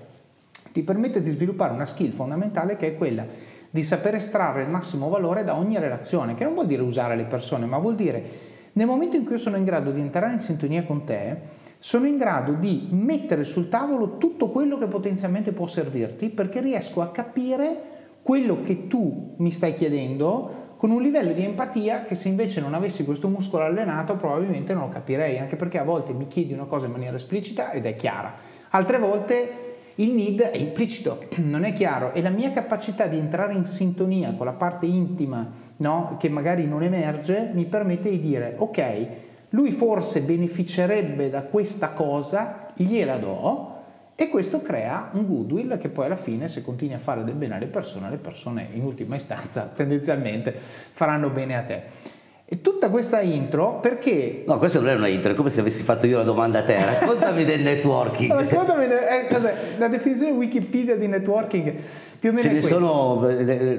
ti 0.71 0.81
permette 0.81 1.21
di 1.21 1.31
sviluppare 1.31 1.73
una 1.73 1.85
skill 1.85 2.11
fondamentale 2.11 2.77
che 2.77 2.87
è 2.87 2.95
quella 2.95 3.25
di 3.69 3.83
saper 3.83 4.15
estrarre 4.15 4.63
il 4.63 4.69
massimo 4.69 5.09
valore 5.09 5.43
da 5.43 5.55
ogni 5.55 5.77
relazione, 5.77 6.35
che 6.35 6.43
non 6.43 6.53
vuol 6.53 6.67
dire 6.67 6.81
usare 6.81 7.15
le 7.15 7.25
persone, 7.25 7.65
ma 7.65 7.77
vuol 7.77 7.95
dire 7.95 8.47
nel 8.73 8.87
momento 8.87 9.15
in 9.15 9.25
cui 9.25 9.37
sono 9.37 9.57
in 9.57 9.63
grado 9.63 9.91
di 9.91 9.99
entrare 9.99 10.33
in 10.33 10.39
sintonia 10.39 10.83
con 10.83 11.03
te, 11.03 11.37
sono 11.79 12.05
in 12.07 12.17
grado 12.17 12.53
di 12.53 12.87
mettere 12.91 13.43
sul 13.43 13.69
tavolo 13.69 14.17
tutto 14.17 14.49
quello 14.49 14.77
che 14.77 14.87
potenzialmente 14.87 15.53
può 15.53 15.65
servirti 15.65 16.29
perché 16.29 16.59
riesco 16.59 17.01
a 17.01 17.09
capire 17.09 17.97
quello 18.21 18.61
che 18.61 18.87
tu 18.87 19.35
mi 19.37 19.49
stai 19.49 19.73
chiedendo 19.73 20.67
con 20.75 20.91
un 20.91 21.01
livello 21.01 21.33
di 21.33 21.43
empatia 21.43 22.03
che 22.03 22.15
se 22.15 22.29
invece 22.29 22.61
non 22.61 22.73
avessi 22.73 23.03
questo 23.05 23.27
muscolo 23.27 23.63
allenato 23.63 24.15
probabilmente 24.15 24.73
non 24.73 24.83
lo 24.83 24.89
capirei, 24.89 25.39
anche 25.39 25.55
perché 25.55 25.77
a 25.77 25.83
volte 25.83 26.13
mi 26.13 26.27
chiedi 26.27 26.53
una 26.53 26.65
cosa 26.65 26.85
in 26.85 26.93
maniera 26.93 27.15
esplicita 27.15 27.71
ed 27.71 27.85
è 27.85 27.95
chiara, 27.95 28.33
altre 28.69 28.97
volte 28.97 29.68
il 29.99 30.13
need 30.13 30.41
è 30.41 30.57
implicito, 30.57 31.25
non 31.43 31.63
è 31.63 31.73
chiaro 31.73 32.13
e 32.13 32.21
la 32.21 32.29
mia 32.29 32.51
capacità 32.51 33.07
di 33.07 33.17
entrare 33.17 33.53
in 33.53 33.65
sintonia 33.65 34.33
con 34.33 34.45
la 34.45 34.53
parte 34.53 34.85
intima, 34.85 35.49
no, 35.77 36.17
che 36.19 36.29
magari 36.29 36.65
non 36.65 36.83
emerge, 36.83 37.51
mi 37.53 37.65
permette 37.65 38.09
di 38.09 38.19
dire 38.19 38.55
ok, 38.57 39.07
lui 39.49 39.71
forse 39.71 40.21
beneficerebbe 40.21 41.29
da 41.29 41.43
questa 41.43 41.91
cosa, 41.91 42.67
gliela 42.75 43.17
do 43.17 43.77
e 44.15 44.27
questo 44.29 44.61
crea 44.61 45.11
un 45.13 45.25
goodwill 45.25 45.77
che 45.77 45.89
poi 45.89 46.05
alla 46.05 46.15
fine 46.15 46.47
se 46.49 46.61
continui 46.61 46.93
a 46.93 46.99
fare 46.99 47.23
del 47.23 47.35
bene 47.35 47.55
alle 47.55 47.67
persone, 47.67 48.09
le 48.09 48.17
persone 48.17 48.67
in 48.73 48.83
ultima 48.83 49.15
istanza 49.15 49.71
tendenzialmente 49.73 50.53
faranno 50.53 51.29
bene 51.29 51.57
a 51.57 51.63
te. 51.63 51.83
E 52.51 52.61
tutta 52.61 52.89
questa 52.89 53.21
intro 53.21 53.77
perché... 53.79 54.41
No, 54.47 54.57
questa 54.57 54.79
non 54.79 54.89
è 54.89 54.95
una 54.95 55.07
intro, 55.07 55.33
è 55.33 55.35
come 55.35 55.51
se 55.51 55.59
avessi 55.59 55.83
fatto 55.83 56.07
io 56.07 56.17
la 56.17 56.23
domanda 56.23 56.57
a 56.57 56.63
te. 56.63 56.83
Raccontami 56.83 57.45
del 57.45 57.61
networking. 57.61 58.31
Raccontami, 58.31 58.85
eh, 58.85 59.27
cos'è? 59.31 59.53
La 59.77 59.87
definizione 59.87 60.31
Wikipedia 60.31 60.95
di 60.95 61.05
networking 61.05 61.75
più 62.17 62.31
o 62.31 62.33
meno 62.33 62.47
Ce 62.47 62.51
ne 62.51 62.61
sono, 62.63 63.27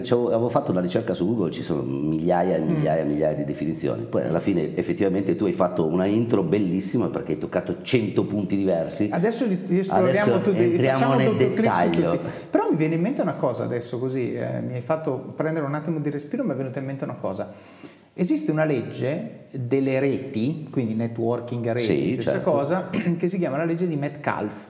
cioè, 0.05 0.33
avevo 0.33 0.49
fatto 0.49 0.71
una 0.71 0.81
ricerca 0.81 1.15
su 1.15 1.27
Google, 1.27 1.51
ci 1.51 1.63
sono 1.63 1.83
migliaia 1.83 2.55
e 2.55 2.59
migliaia 2.61 3.03
e 3.03 3.05
mm. 3.05 3.09
migliaia 3.09 3.35
di 3.35 3.45
definizioni. 3.45 4.05
Poi 4.05 4.23
alla 4.23 4.39
fine 4.39 4.77
effettivamente 4.77 5.35
tu 5.35 5.47
hai 5.47 5.53
fatto 5.53 5.85
una 5.85 6.05
intro 6.05 6.45
bellissima 6.45 7.09
perché 7.09 7.33
hai 7.33 7.39
toccato 7.39 7.83
100 7.83 8.23
punti 8.23 8.55
diversi. 8.55 9.09
Adesso 9.11 9.47
li, 9.47 9.61
li 9.67 9.79
esploriamo 9.81 10.35
adesso 10.35 10.49
tutti, 10.49 10.79
facciamo 10.79 11.15
nel 11.15 11.35
dettaglio. 11.35 12.21
Però 12.49 12.71
mi 12.71 12.77
viene 12.77 12.95
in 12.95 13.01
mente 13.01 13.21
una 13.21 13.35
cosa 13.35 13.65
adesso 13.65 13.99
così, 13.99 14.33
eh, 14.33 14.61
mi 14.61 14.75
hai 14.75 14.81
fatto 14.81 15.33
prendere 15.35 15.67
un 15.67 15.75
attimo 15.75 15.99
di 15.99 16.09
respiro, 16.09 16.45
mi 16.45 16.53
è 16.53 16.55
venuta 16.55 16.79
in 16.79 16.85
mente 16.85 17.03
una 17.03 17.17
cosa 17.21 17.99
Esiste 18.15 18.51
una 18.51 18.65
legge 18.65 19.47
delle 19.53 19.99
reti, 19.99 20.67
quindi 20.71 20.95
networking 20.95 21.73
reti, 21.73 22.11
sì, 22.11 22.11
stessa 22.13 22.33
certo. 22.33 22.51
cosa, 22.51 22.91
che 23.19 23.29
si 23.29 23.39
chiama 23.39 23.57
la 23.57 23.65
legge 23.65 23.87
di 23.87 23.97
Metcalfe, 23.97 24.67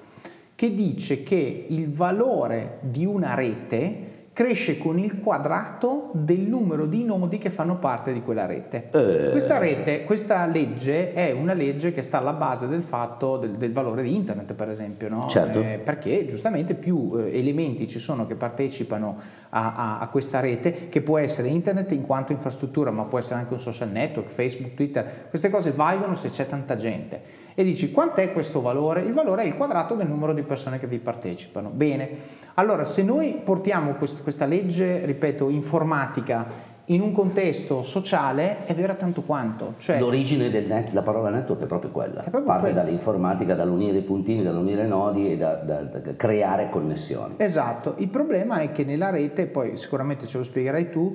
che 0.54 0.74
dice 0.74 1.22
che 1.22 1.66
il 1.68 1.90
valore 1.90 2.78
di 2.82 3.04
una 3.04 3.34
rete 3.34 4.09
cresce 4.40 4.78
con 4.78 4.98
il 4.98 5.20
quadrato 5.20 6.12
del 6.14 6.40
numero 6.40 6.86
di 6.86 7.04
nodi 7.04 7.36
che 7.36 7.50
fanno 7.50 7.76
parte 7.76 8.10
di 8.10 8.22
quella 8.22 8.46
rete. 8.46 8.88
Eh. 8.90 9.28
Questa 9.32 9.58
rete, 9.58 10.04
questa 10.04 10.46
legge 10.46 11.12
è 11.12 11.30
una 11.32 11.52
legge 11.52 11.92
che 11.92 12.00
sta 12.00 12.16
alla 12.16 12.32
base 12.32 12.66
del 12.66 12.80
fatto 12.80 13.36
del, 13.36 13.56
del 13.56 13.70
valore 13.70 14.02
di 14.02 14.14
internet, 14.14 14.54
per 14.54 14.70
esempio, 14.70 15.10
no? 15.10 15.28
certo. 15.28 15.60
eh, 15.60 15.78
perché 15.84 16.24
giustamente 16.24 16.74
più 16.74 17.12
eh, 17.16 17.38
elementi 17.38 17.86
ci 17.86 17.98
sono 17.98 18.26
che 18.26 18.34
partecipano 18.34 19.18
a, 19.50 19.74
a, 19.74 19.98
a, 19.98 20.08
questa 20.08 20.40
rete, 20.40 20.88
che 20.88 21.02
può 21.02 21.18
essere 21.18 21.48
internet 21.48 21.92
in 21.92 22.00
quanto 22.00 22.32
infrastruttura, 22.32 22.90
ma 22.90 23.04
può 23.04 23.18
essere 23.18 23.40
anche 23.40 23.52
un 23.52 23.60
social 23.60 23.90
network, 23.90 24.30
Facebook, 24.30 24.72
Twitter, 24.72 25.26
queste 25.28 25.50
cose 25.50 25.72
valgono 25.72 26.14
se 26.14 26.30
c'è 26.30 26.46
tanta 26.46 26.76
gente 26.76 27.40
e 27.60 27.64
dici 27.64 27.90
quant'è 27.90 28.32
questo 28.32 28.62
valore? 28.62 29.02
Il 29.02 29.12
valore 29.12 29.42
è 29.42 29.46
il 29.46 29.54
quadrato 29.54 29.94
del 29.94 30.08
numero 30.08 30.32
di 30.32 30.42
persone 30.42 30.78
che 30.78 30.86
vi 30.86 30.98
partecipano. 30.98 31.68
Bene, 31.68 32.08
allora 32.54 32.84
se 32.84 33.02
noi 33.02 33.38
portiamo 33.44 33.94
quest- 33.94 34.22
questa 34.22 34.46
legge, 34.46 35.04
ripeto, 35.04 35.50
informatica 35.50 36.68
in 36.86 37.02
un 37.02 37.12
contesto 37.12 37.82
sociale 37.82 38.64
è 38.64 38.74
vera 38.74 38.94
tanto 38.94 39.22
quanto. 39.22 39.74
Cioè, 39.76 39.98
L'origine 39.98 40.50
del 40.50 40.64
net, 40.66 40.92
la 40.92 41.02
parola 41.02 41.28
network 41.28 41.62
è 41.62 41.66
proprio 41.66 41.90
quella, 41.90 42.20
è 42.20 42.30
proprio 42.30 42.44
parte 42.44 42.68
quella. 42.68 42.82
dall'informatica, 42.82 43.54
dall'unire 43.54 43.98
i 43.98 44.02
puntini, 44.02 44.42
dall'unire 44.42 44.84
i 44.84 44.88
nodi 44.88 45.30
e 45.30 45.36
da, 45.36 45.54
da, 45.56 45.82
da, 45.82 46.16
creare 46.16 46.70
connessioni. 46.70 47.34
Esatto, 47.36 47.94
il 47.98 48.08
problema 48.08 48.60
è 48.60 48.72
che 48.72 48.84
nella 48.84 49.10
rete, 49.10 49.46
poi 49.46 49.76
sicuramente 49.76 50.26
ce 50.26 50.38
lo 50.38 50.44
spiegherai 50.44 50.90
tu, 50.90 51.14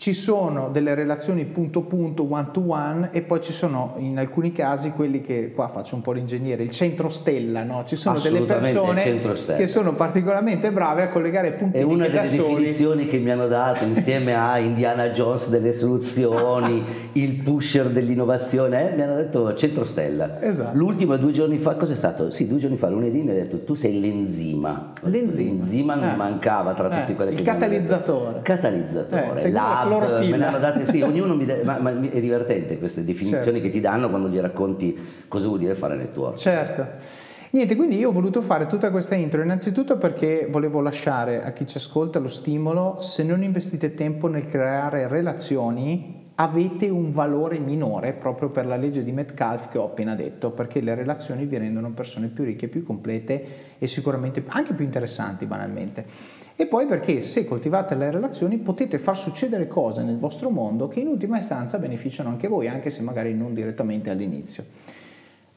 ci 0.00 0.14
sono 0.14 0.70
delle 0.70 0.94
relazioni 0.94 1.44
punto 1.44 1.82
punto, 1.82 2.26
one 2.26 2.48
to 2.52 2.64
one 2.66 3.10
e 3.12 3.20
poi 3.20 3.42
ci 3.42 3.52
sono 3.52 3.96
in 3.98 4.16
alcuni 4.16 4.50
casi 4.50 4.92
quelli 4.92 5.20
che, 5.20 5.52
qua 5.54 5.68
faccio 5.68 5.94
un 5.94 6.00
po' 6.00 6.12
l'ingegnere, 6.12 6.62
il 6.62 6.70
centro 6.70 7.10
stella, 7.10 7.64
no? 7.64 7.84
ci 7.84 7.96
sono 7.96 8.18
delle 8.18 8.40
persone 8.40 9.20
che 9.56 9.66
sono 9.66 9.92
particolarmente 9.92 10.72
brave 10.72 11.02
a 11.02 11.08
collegare 11.10 11.52
punti 11.52 11.76
È 11.76 11.82
una 11.82 12.08
delle 12.08 12.26
soli. 12.26 12.54
definizioni 12.54 13.06
che 13.08 13.18
mi 13.18 13.30
hanno 13.30 13.46
dato 13.46 13.84
insieme 13.84 14.34
a 14.34 14.56
Indiana 14.56 15.10
Jones 15.10 15.50
delle 15.50 15.74
soluzioni, 15.74 16.82
il 17.12 17.34
pusher 17.42 17.90
dell'innovazione, 17.90 18.92
eh? 18.92 18.96
mi 18.96 19.02
hanno 19.02 19.16
detto 19.16 19.52
centro 19.52 19.84
stella. 19.84 20.40
Esatto. 20.40 20.78
L'ultimo 20.78 21.18
due 21.18 21.32
giorni 21.32 21.58
fa, 21.58 21.74
cos'è 21.74 21.94
stato? 21.94 22.30
Sì, 22.30 22.48
due 22.48 22.56
giorni 22.56 22.78
fa, 22.78 22.88
lunedì 22.88 23.20
mi 23.20 23.32
ha 23.32 23.34
detto 23.34 23.64
tu 23.64 23.74
sei 23.74 24.00
l'enzima. 24.00 24.92
L'enzima, 25.02 25.50
l'enzima 25.50 25.94
mi 25.96 26.10
eh. 26.10 26.16
mancava 26.16 26.72
tra 26.72 26.88
tutti 26.88 27.12
eh. 27.12 27.14
quelli 27.14 27.30
che... 27.32 27.40
Il 27.40 27.42
catalizzatore. 27.42 28.40
Catalizzatore, 28.40 29.34
eh, 29.34 29.50
lab, 29.90 30.06
clorofilla. 30.06 30.36
Me 30.36 30.42
ne 30.42 30.48
hanno 30.48 30.58
date, 30.58 30.86
sì, 30.86 31.02
ognuno 31.02 31.34
mi 31.34 31.44
de- 31.44 31.62
ma, 31.64 31.78
ma, 31.78 31.90
è 31.90 32.20
divertente 32.20 32.78
queste 32.78 33.04
definizioni 33.04 33.44
certo. 33.44 33.60
che 33.60 33.70
ti 33.70 33.80
danno 33.80 34.08
quando 34.08 34.28
gli 34.28 34.38
racconti 34.38 34.96
cosa 35.28 35.48
vuol 35.48 35.58
dire 35.58 35.74
fare 35.74 35.96
network. 35.96 36.36
Certo. 36.36 37.28
Niente, 37.52 37.74
quindi 37.74 37.96
io 37.96 38.10
ho 38.10 38.12
voluto 38.12 38.42
fare 38.42 38.66
tutta 38.68 38.92
questa 38.92 39.16
intro 39.16 39.42
innanzitutto 39.42 39.98
perché 39.98 40.46
volevo 40.48 40.80
lasciare 40.80 41.42
a 41.42 41.50
chi 41.52 41.66
ci 41.66 41.78
ascolta 41.78 42.20
lo 42.20 42.28
stimolo, 42.28 43.00
se 43.00 43.24
non 43.24 43.42
investite 43.42 43.94
tempo 43.94 44.28
nel 44.28 44.46
creare 44.46 45.08
relazioni, 45.08 46.28
avete 46.36 46.88
un 46.88 47.10
valore 47.10 47.58
minore 47.58 48.12
proprio 48.12 48.50
per 48.50 48.66
la 48.66 48.76
legge 48.76 49.02
di 49.02 49.10
Metcalfe 49.10 49.68
che 49.68 49.78
ho 49.78 49.84
appena 49.84 50.14
detto, 50.14 50.52
perché 50.52 50.80
le 50.80 50.94
relazioni 50.94 51.44
vi 51.44 51.58
rendono 51.58 51.90
persone 51.90 52.28
più 52.28 52.44
ricche, 52.44 52.68
più 52.68 52.84
complete 52.84 53.76
e 53.78 53.86
sicuramente 53.88 54.44
anche 54.46 54.72
più 54.72 54.84
interessanti 54.84 55.44
banalmente 55.44 56.38
e 56.60 56.66
poi 56.66 56.84
perché 56.84 57.22
se 57.22 57.46
coltivate 57.46 57.94
le 57.94 58.10
relazioni 58.10 58.58
potete 58.58 58.98
far 58.98 59.16
succedere 59.16 59.66
cose 59.66 60.02
nel 60.02 60.18
vostro 60.18 60.50
mondo 60.50 60.88
che 60.88 61.00
in 61.00 61.06
ultima 61.06 61.38
istanza 61.38 61.78
beneficiano 61.78 62.28
anche 62.28 62.48
voi, 62.48 62.68
anche 62.68 62.90
se 62.90 63.00
magari 63.00 63.32
non 63.32 63.54
direttamente 63.54 64.10
all'inizio. 64.10 64.64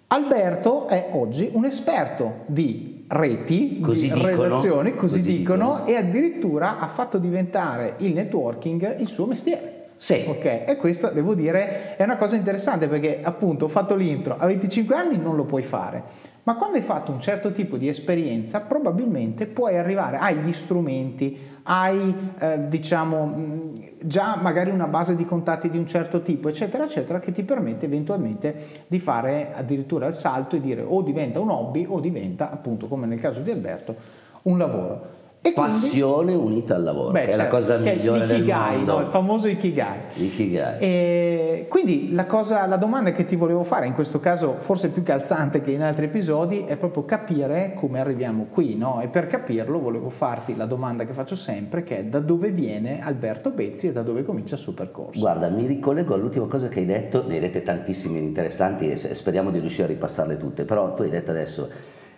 Alberto 0.08 0.88
è 0.88 1.10
oggi 1.12 1.50
un 1.52 1.66
esperto 1.66 2.44
di 2.46 3.04
reti, 3.10 3.82
così 3.82 4.08
di 4.08 4.14
dicono, 4.14 4.44
relazioni, 4.44 4.94
così, 4.94 5.18
così 5.18 5.22
dicono, 5.22 5.72
dicono, 5.72 5.86
e 5.86 5.96
addirittura 5.98 6.80
ha 6.80 6.88
fatto 6.88 7.18
diventare 7.18 7.96
il 7.98 8.14
networking 8.14 9.02
il 9.02 9.08
suo 9.10 9.26
mestiere. 9.26 9.88
Sì. 9.98 10.24
Ok, 10.26 10.46
e 10.66 10.78
questo 10.78 11.10
devo 11.10 11.36
dire 11.36 11.98
è 11.98 12.04
una 12.04 12.16
cosa 12.16 12.38
interessante 12.38 12.88
perché 12.88 13.20
appunto 13.22 13.66
ho 13.66 13.70
fatto 13.70 13.98
l'intro, 13.98 14.38
a 14.38 14.46
25 14.46 14.96
anni 14.96 15.18
non 15.18 15.36
lo 15.36 15.44
puoi 15.44 15.64
fare, 15.64 16.32
ma 16.44 16.56
quando 16.56 16.78
hai 16.78 16.84
fatto 16.84 17.12
un 17.12 17.20
certo 17.20 17.52
tipo 17.52 17.78
di 17.78 17.88
esperienza 17.88 18.60
probabilmente 18.60 19.48
puoi 19.48 19.78
arrivare, 19.78 20.18
hai 20.18 20.38
gli 20.38 20.52
strumenti, 20.52 21.38
hai 21.64 22.32
eh, 22.38 22.68
diciamo 22.68 23.72
già 24.02 24.38
magari 24.42 24.70
una 24.70 24.88
base 24.88 25.16
di 25.16 25.24
contatti 25.24 25.70
di 25.70 25.78
un 25.78 25.88
certo 25.88 26.22
tipo, 26.22 26.50
eccetera, 26.50 26.84
eccetera, 26.84 27.20
che 27.20 27.32
ti 27.32 27.44
permette 27.44 27.86
eventualmente 27.86 28.86
di 28.88 29.00
fare 29.00 29.54
addirittura 29.54 30.08
il 30.08 30.14
salto 30.14 30.58
e 30.58 30.60
dire 30.60 30.82
o 30.82 31.02
diventa 31.02 31.40
un 31.40 31.50
hobby 31.50 31.86
o 31.88 32.02
diventa 32.02 32.52
appunto 32.52 32.88
come 32.88 33.08
nel 33.08 33.20
caso 33.20 33.40
di 33.40 33.52
Alberto 33.52 33.96
un 34.44 34.58
lavoro. 34.58 35.13
E 35.46 35.52
Passione 35.52 36.32
quindi, 36.32 36.52
unita 36.54 36.76
al 36.76 36.84
lavoro, 36.84 37.12
beh, 37.12 37.20
certo, 37.20 37.34
è 37.34 37.36
la 37.36 37.44
certo, 37.44 37.58
cosa 37.58 37.78
migliore 37.78 38.26
del 38.28 38.46
mondo. 38.46 38.94
No? 38.94 39.02
Il 39.02 39.08
famoso 39.08 39.50
Ikigai. 39.50 40.00
Ikigai. 40.14 40.78
E 40.80 41.66
quindi 41.68 42.14
la, 42.14 42.26
cosa, 42.26 42.66
la 42.66 42.78
domanda 42.78 43.12
che 43.12 43.26
ti 43.26 43.36
volevo 43.36 43.64
fare, 43.64 43.86
in 43.86 43.94
questo 43.94 44.22
caso 44.22 44.54
forse 44.60 44.88
più 44.88 45.04
calzante 45.04 45.60
che 45.60 45.72
in 45.72 45.82
altri 45.82 46.06
episodi, 46.06 46.64
è 46.64 46.78
proprio 46.78 47.04
capire 47.04 47.74
come 47.76 48.00
arriviamo 48.00 48.48
qui. 48.50 48.78
No? 48.78 49.02
E 49.02 49.10
per 49.10 49.28
capirlo 49.28 49.82
volevo 49.82 50.10
farti 50.10 50.56
la 50.56 50.66
domanda 50.66 51.04
che 51.04 51.12
faccio 51.12 51.36
sempre, 51.36 51.84
che 51.84 51.98
è 51.98 52.06
da 52.06 52.20
dove 52.20 52.50
viene 52.50 53.02
Alberto 53.04 53.52
Bezzi 53.52 53.88
e 53.88 53.92
da 53.92 54.02
dove 54.02 54.24
comincia 54.24 54.56
il 54.56 54.62
suo 54.62 54.72
percorso. 54.72 55.20
Guarda, 55.20 55.50
mi 55.50 55.68
ricollego 55.68 56.14
all'ultima 56.14 56.46
cosa 56.46 56.70
che 56.70 56.80
hai 56.80 56.86
detto, 56.86 57.28
ne 57.28 57.34
hai 57.34 57.40
dette 57.42 57.64
tantissime 57.64 58.18
interessanti 58.18 58.90
e 58.90 58.96
speriamo 58.96 59.52
di 59.52 59.60
riuscire 59.60 59.84
a 59.84 59.88
ripassarle 59.88 60.38
tutte, 60.38 60.64
però 60.64 60.94
tu 60.94 61.02
hai 61.02 61.10
detto 61.10 61.32
adesso 61.32 61.70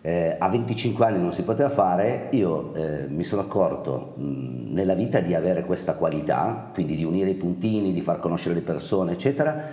eh, 0.06 0.36
a 0.38 0.50
25 0.50 1.04
anni 1.04 1.20
non 1.20 1.34
si 1.34 1.42
poteva 1.42 1.70
fare, 1.70 2.28
io 2.30 2.76
eh, 2.76 3.08
mi 3.08 3.24
sono 3.24 3.42
accorto 3.42 4.14
mh, 4.18 4.72
nella 4.72 4.94
vita 4.94 5.20
di 5.20 5.34
avere 5.34 5.66
questa 5.66 5.96
qualità, 5.96 6.70
quindi 6.72 6.96
di 6.96 7.04
unire 7.04 7.32
i 7.32 7.34
puntini, 7.34 7.92
di 7.92 8.02
far 8.02 8.20
conoscere 8.20 8.54
le 8.54 8.62
persone, 8.62 9.14
eccetera. 9.14 9.64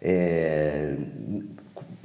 Eh, 0.00 0.96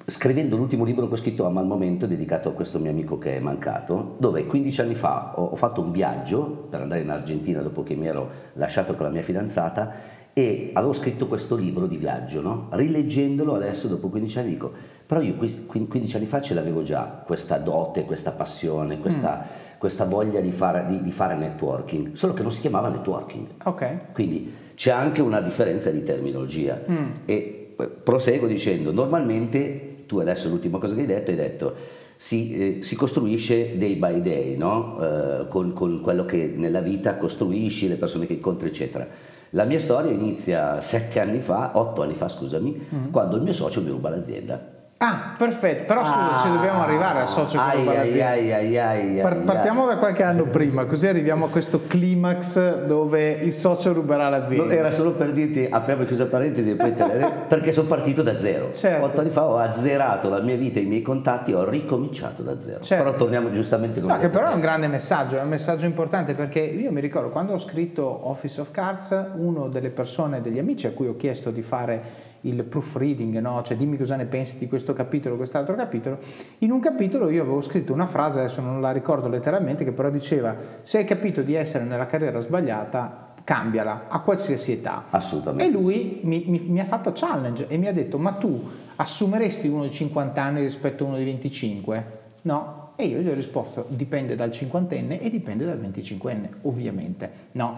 scrivendo 0.05 0.57
l'ultimo 0.57 0.83
libro 0.83 1.07
che 1.07 1.13
ho 1.15 1.17
scritto 1.17 1.47
a 1.47 1.50
mal 1.50 1.65
momento 1.65 2.05
dedicato 2.05 2.50
a 2.50 2.51
questo 2.51 2.77
mio 2.77 2.91
amico 2.91 3.17
che 3.17 3.38
è 3.38 3.39
mancato, 3.39 4.15
dove 4.19 4.45
15 4.45 4.81
anni 4.81 4.95
fa 4.95 5.33
ho, 5.38 5.45
ho 5.45 5.55
fatto 5.55 5.81
un 5.81 5.91
viaggio 5.91 6.67
per 6.69 6.81
andare 6.81 7.01
in 7.01 7.09
Argentina 7.09 7.61
dopo 7.61 7.81
che 7.81 7.95
mi 7.95 8.05
ero 8.05 8.29
lasciato 8.53 8.93
con 8.93 9.07
la 9.07 9.11
mia 9.11 9.23
fidanzata 9.23 10.19
e 10.33 10.69
avevo 10.73 10.93
scritto 10.93 11.27
questo 11.27 11.55
libro 11.55 11.88
di 11.88 11.97
viaggio, 11.97 12.41
no? 12.41 12.67
rileggendolo 12.71 13.55
adesso 13.55 13.88
dopo 13.88 14.07
15 14.09 14.39
anni 14.39 14.50
dico, 14.50 14.71
però 15.11 15.19
io 15.19 15.35
15 15.35 16.15
anni 16.15 16.25
fa 16.25 16.39
ce 16.39 16.53
l'avevo 16.53 16.83
già, 16.83 17.21
questa 17.25 17.57
dote, 17.57 18.05
questa 18.05 18.31
passione, 18.31 18.97
questa, 18.99 19.43
mm. 19.43 19.77
questa 19.77 20.05
voglia 20.05 20.39
di 20.39 20.51
fare, 20.51 20.85
di, 20.87 21.01
di 21.01 21.11
fare, 21.11 21.35
networking, 21.35 22.13
solo 22.13 22.33
che 22.33 22.43
non 22.43 22.49
si 22.49 22.61
chiamava 22.61 22.87
networking. 22.87 23.45
Ok. 23.65 24.13
Quindi 24.13 24.53
c'è 24.73 24.91
anche 24.91 25.21
una 25.21 25.41
differenza 25.41 25.89
di 25.89 26.05
terminologia. 26.05 26.79
Mm. 26.89 27.09
E 27.25 27.75
proseguo 28.01 28.47
dicendo, 28.47 28.93
normalmente, 28.93 30.05
tu 30.05 30.19
adesso 30.19 30.47
l'ultima 30.47 30.77
cosa 30.77 30.95
che 30.95 31.01
hai 31.01 31.07
detto, 31.07 31.31
hai 31.31 31.35
detto 31.35 31.75
si, 32.15 32.77
eh, 32.77 32.83
si, 32.83 32.95
costruisce 32.95 33.77
day 33.77 33.97
by 33.97 34.21
day, 34.21 34.55
no? 34.55 34.97
eh, 34.97 35.47
con, 35.49 35.73
con, 35.73 35.99
quello 35.99 36.23
che 36.23 36.53
nella 36.55 36.79
vita 36.79 37.17
costruisci, 37.17 37.89
le 37.89 37.95
persone 37.95 38.25
che 38.25 38.31
incontri, 38.31 38.69
eccetera. 38.69 39.05
La 39.49 39.65
mia 39.65 39.79
storia 39.79 40.09
inizia 40.09 40.79
sette 40.79 41.19
anni 41.19 41.39
fa, 41.39 41.71
otto 41.73 42.01
anni 42.01 42.13
fa, 42.13 42.29
scusami, 42.29 42.87
mm. 42.95 43.11
quando 43.11 43.35
il 43.35 43.41
mio 43.41 43.51
socio 43.51 43.81
mi 43.81 43.89
ruba 43.89 44.09
l'azienda. 44.09 44.70
Ah, 45.03 45.34
perfetto, 45.36 45.86
però 45.86 46.05
scusa, 46.05 46.38
ci 46.43 46.51
dobbiamo 46.51 46.84
arrivare 46.84 47.22
al 47.22 47.27
socio 47.27 47.60
ai, 47.60 47.88
ai, 47.88 47.96
l'azienda. 47.96 48.29
ai, 48.29 48.53
ai, 48.53 48.77
ai, 48.77 49.20
Par- 49.22 49.38
partiamo 49.39 49.88
da 49.88 49.98
qualche 49.98 50.22
anno 50.22 50.43
prima, 50.43 50.86
così 50.86 51.08
arriviamo 51.08 51.46
a 51.46 51.50
questo 51.50 51.81
climax 51.88 52.84
dove 52.86 53.31
il 53.31 53.51
socio 53.51 53.93
ruberà 53.93 54.25
No, 54.25 54.29
l'azienda. 54.29 54.72
era 54.72 54.91
solo 54.91 55.13
per 55.13 55.31
dirti, 55.31 55.67
apriamo 55.67 56.03
e 56.03 56.05
chiusa 56.05 56.27
parentesi 56.27 56.75
poi 56.75 56.93
te 56.93 57.08
le 57.08 57.31
perché 57.50 57.72
sono 57.72 57.88
partito 57.88 58.22
da 58.22 58.39
zero. 58.39 58.74
Certo. 58.74 59.05
Otto 59.05 59.20
anni 59.22 59.31
fa 59.31 59.46
ho 59.48 59.58
azzerato 59.58 60.29
la 60.29 60.39
mia 60.39 60.55
vita, 60.55 60.79
i 60.79 60.86
miei 60.86 61.01
contatti, 61.01 61.51
ho 61.51 61.67
ricominciato 61.67 62.43
da 62.43 62.60
zero. 62.62 62.81
Certo. 62.81 63.03
Però 63.03 63.15
torniamo 63.17 63.50
giustamente 63.50 64.01
come 64.01 64.13
No, 64.13 64.20
che 64.20 64.29
però 64.29 64.51
è 64.51 64.53
un 64.53 64.60
grande 64.62 64.86
messaggio, 64.88 65.36
è 65.36 65.41
un 65.41 65.50
messaggio 65.50 65.88
importante 65.88 66.36
perché 66.36 66.60
io 66.60 66.91
mi 66.91 67.01
ricordo 67.01 67.29
quando 67.29 67.53
ho 67.53 67.58
scritto 67.58 68.29
Office 68.29 68.62
of 68.62 68.70
Cards, 68.70 69.29
uno 69.36 69.67
delle 69.67 69.89
persone, 69.89 70.41
degli 70.41 70.60
amici 70.60 70.86
a 70.86 70.91
cui 70.91 71.08
ho 71.08 71.15
chiesto 71.15 71.50
di 71.50 71.63
fare 71.63 72.29
il 72.41 72.63
proofreading, 72.63 73.39
no? 73.39 73.62
cioè 73.63 73.77
dimmi 73.77 73.98
cosa 73.98 74.15
ne 74.15 74.25
pensi 74.25 74.57
di 74.57 74.67
questo 74.67 74.93
capitolo, 74.93 75.36
quest'altro 75.36 75.75
capitolo, 75.75 76.19
in 76.60 76.71
un 76.71 76.79
capitolo 76.79 77.29
io 77.29 77.43
avevo 77.43 77.62
scritto 77.62 77.93
una 77.93 78.07
frase, 78.07 78.39
adesso 78.39 78.62
non 78.62 78.81
la 78.81 78.91
ricordo 78.91 79.27
letteralmente, 79.29 79.83
che 79.83 79.91
però 79.91 80.10
diceva 80.10 80.55
se 80.81 80.98
hai 81.00 81.05
capito 81.05 81.41
di 81.41 81.53
essere 81.53 81.83
nella 81.83 82.05
carriera 82.05 82.39
sbagliata, 82.39 83.29
cambiala 83.43 84.05
a 84.07 84.19
qualsiasi 84.19 84.74
età. 84.74 85.05
Assolutamente. 85.10 85.65
E 85.65 85.71
lui 85.71 86.19
mi, 86.24 86.43
mi- 86.48 86.65
mi 86.67 86.79
ha 86.79 86.86
fatto 86.86 87.12
challenge 87.13 87.67
e 87.67 87.77
mi 87.77 87.88
ha 87.88 87.93
detto: 87.93 88.17
Ma 88.17 88.33
tu 88.33 88.62
assumeresti 88.95 89.67
uno 89.67 89.83
di 89.83 89.91
50 89.91 90.41
anni 90.41 90.62
rispetto 90.62 91.03
a 91.03 91.07
uno 91.07 91.17
di 91.17 91.24
25? 91.24 92.05
No? 92.43 92.91
E 92.95 93.05
io 93.05 93.19
gli 93.19 93.27
ho 93.27 93.33
risposto: 93.33 93.86
Dipende 93.89 94.36
dal 94.36 94.51
cinquantenne 94.51 95.19
e 95.19 95.29
dipende 95.29 95.65
dal 95.65 95.79
25enne, 95.79 96.50
ovviamente. 96.62 97.31
No. 97.53 97.77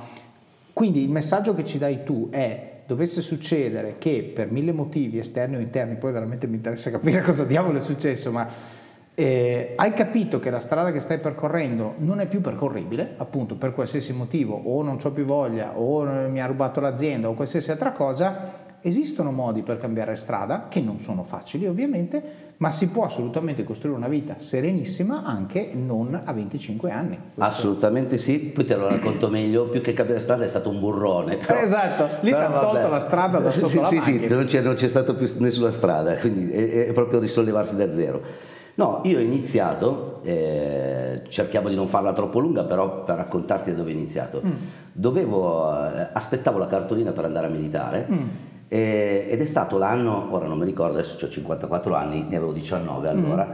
Quindi 0.73 1.03
il 1.03 1.09
messaggio 1.09 1.53
che 1.53 1.63
ci 1.63 1.77
dai 1.77 2.03
tu 2.03 2.27
è: 2.29 2.72
dovesse 2.93 3.21
succedere 3.21 3.95
che 3.97 4.31
per 4.33 4.51
mille 4.51 4.71
motivi 4.71 5.17
esterni 5.17 5.55
o 5.55 5.59
interni, 5.59 5.95
poi 5.95 6.11
veramente 6.11 6.47
mi 6.47 6.55
interessa 6.55 6.91
capire 6.91 7.21
cosa 7.25 7.43
diavolo 7.43 7.77
è 7.77 7.81
successo, 7.81 8.31
ma 8.31 8.47
eh, 9.15 9.73
hai 9.75 9.93
capito 9.93 10.39
che 10.39 10.49
la 10.49 10.59
strada 10.59 10.91
che 10.91 10.99
stai 10.99 11.19
percorrendo 11.19 11.95
non 11.97 12.19
è 12.19 12.27
più 12.27 12.39
percorribile, 12.41 13.15
appunto 13.17 13.55
per 13.55 13.73
qualsiasi 13.73 14.13
motivo, 14.13 14.55
o 14.55 14.81
non 14.83 14.97
ho 15.03 15.11
più 15.11 15.25
voglia, 15.25 15.77
o 15.77 16.03
mi 16.29 16.41
ha 16.41 16.45
rubato 16.45 16.79
l'azienda, 16.79 17.29
o 17.29 17.33
qualsiasi 17.33 17.71
altra 17.71 17.91
cosa, 17.91 18.62
esistono 18.83 19.31
modi 19.31 19.61
per 19.63 19.77
cambiare 19.77 20.15
strada, 20.15 20.67
che 20.69 20.79
non 20.81 20.99
sono 20.99 21.23
facili 21.23 21.65
ovviamente, 21.65 22.21
ma 22.57 22.69
si 22.69 22.89
può 22.89 23.05
assolutamente 23.05 23.63
costruire 23.63 23.97
una 23.97 24.07
vita 24.07 24.35
serenissima 24.37 25.23
anche 25.23 25.71
non 25.73 26.19
a 26.23 26.31
25 26.31 26.91
anni. 26.91 27.17
Assolutamente 27.37 28.17
sì, 28.17 28.39
poi 28.39 28.65
te 28.65 28.75
lo 28.75 28.87
racconto 28.87 29.29
meglio, 29.29 29.65
più 29.69 29.81
che 29.81 29.93
cambiare 29.93 30.19
strada 30.19 30.43
è 30.43 30.47
stato 30.47 30.69
un 30.69 30.79
burrone. 30.79 31.37
però- 31.37 31.59
Esatto, 31.59 32.07
lì 32.21 32.29
ti 32.29 32.35
hanno 32.35 32.59
tolto 32.59 32.89
la 32.89 32.99
strada 32.99 33.39
da 33.39 33.51
sotto 33.51 33.69
sì, 33.69 33.79
la 33.79 33.85
sì, 34.01 34.01
sì, 34.01 34.27
non 34.27 34.45
c'è, 34.45 34.61
non 34.61 34.75
c'è 34.75 34.87
stato 34.87 35.15
più 35.15 35.29
nessuna 35.39 35.71
strada, 35.71 36.15
quindi 36.17 36.51
è, 36.51 36.87
è 36.87 36.91
proprio 36.93 37.19
risollevarsi 37.19 37.75
da 37.75 37.91
zero. 37.93 38.21
No, 38.75 39.01
io 39.03 39.19
ho 39.19 39.21
iniziato, 39.21 40.21
eh, 40.23 41.21
cerchiamo 41.29 41.69
di 41.69 41.75
non 41.75 41.87
farla 41.87 42.11
troppo 42.13 42.39
lunga, 42.39 42.63
però 42.63 43.03
per 43.03 43.15
raccontarti 43.17 43.69
da 43.71 43.77
dove 43.77 43.91
ho 43.91 43.93
iniziato. 43.93 44.41
Mm. 44.43 44.51
Dovevo, 44.91 45.71
eh, 45.95 46.07
aspettavo 46.11 46.57
la 46.57 46.67
cartolina 46.67 47.11
per 47.11 47.25
andare 47.25 47.47
a 47.47 47.49
militare 47.49 48.07
Mm. 48.11 48.27
Eh, 48.73 49.27
ed 49.29 49.39
è 49.39 49.45
stato 49.45 49.77
l'anno, 49.77 50.29
ora 50.31 50.47
non 50.47 50.57
mi 50.57 50.65
ricordo, 50.65 50.93
adesso 50.97 51.23
ho 51.23 51.29
54 51.29 51.93
anni, 51.93 52.25
ne 52.27 52.35
avevo 52.37 52.51
19 52.51 53.07
allora, 53.07 53.47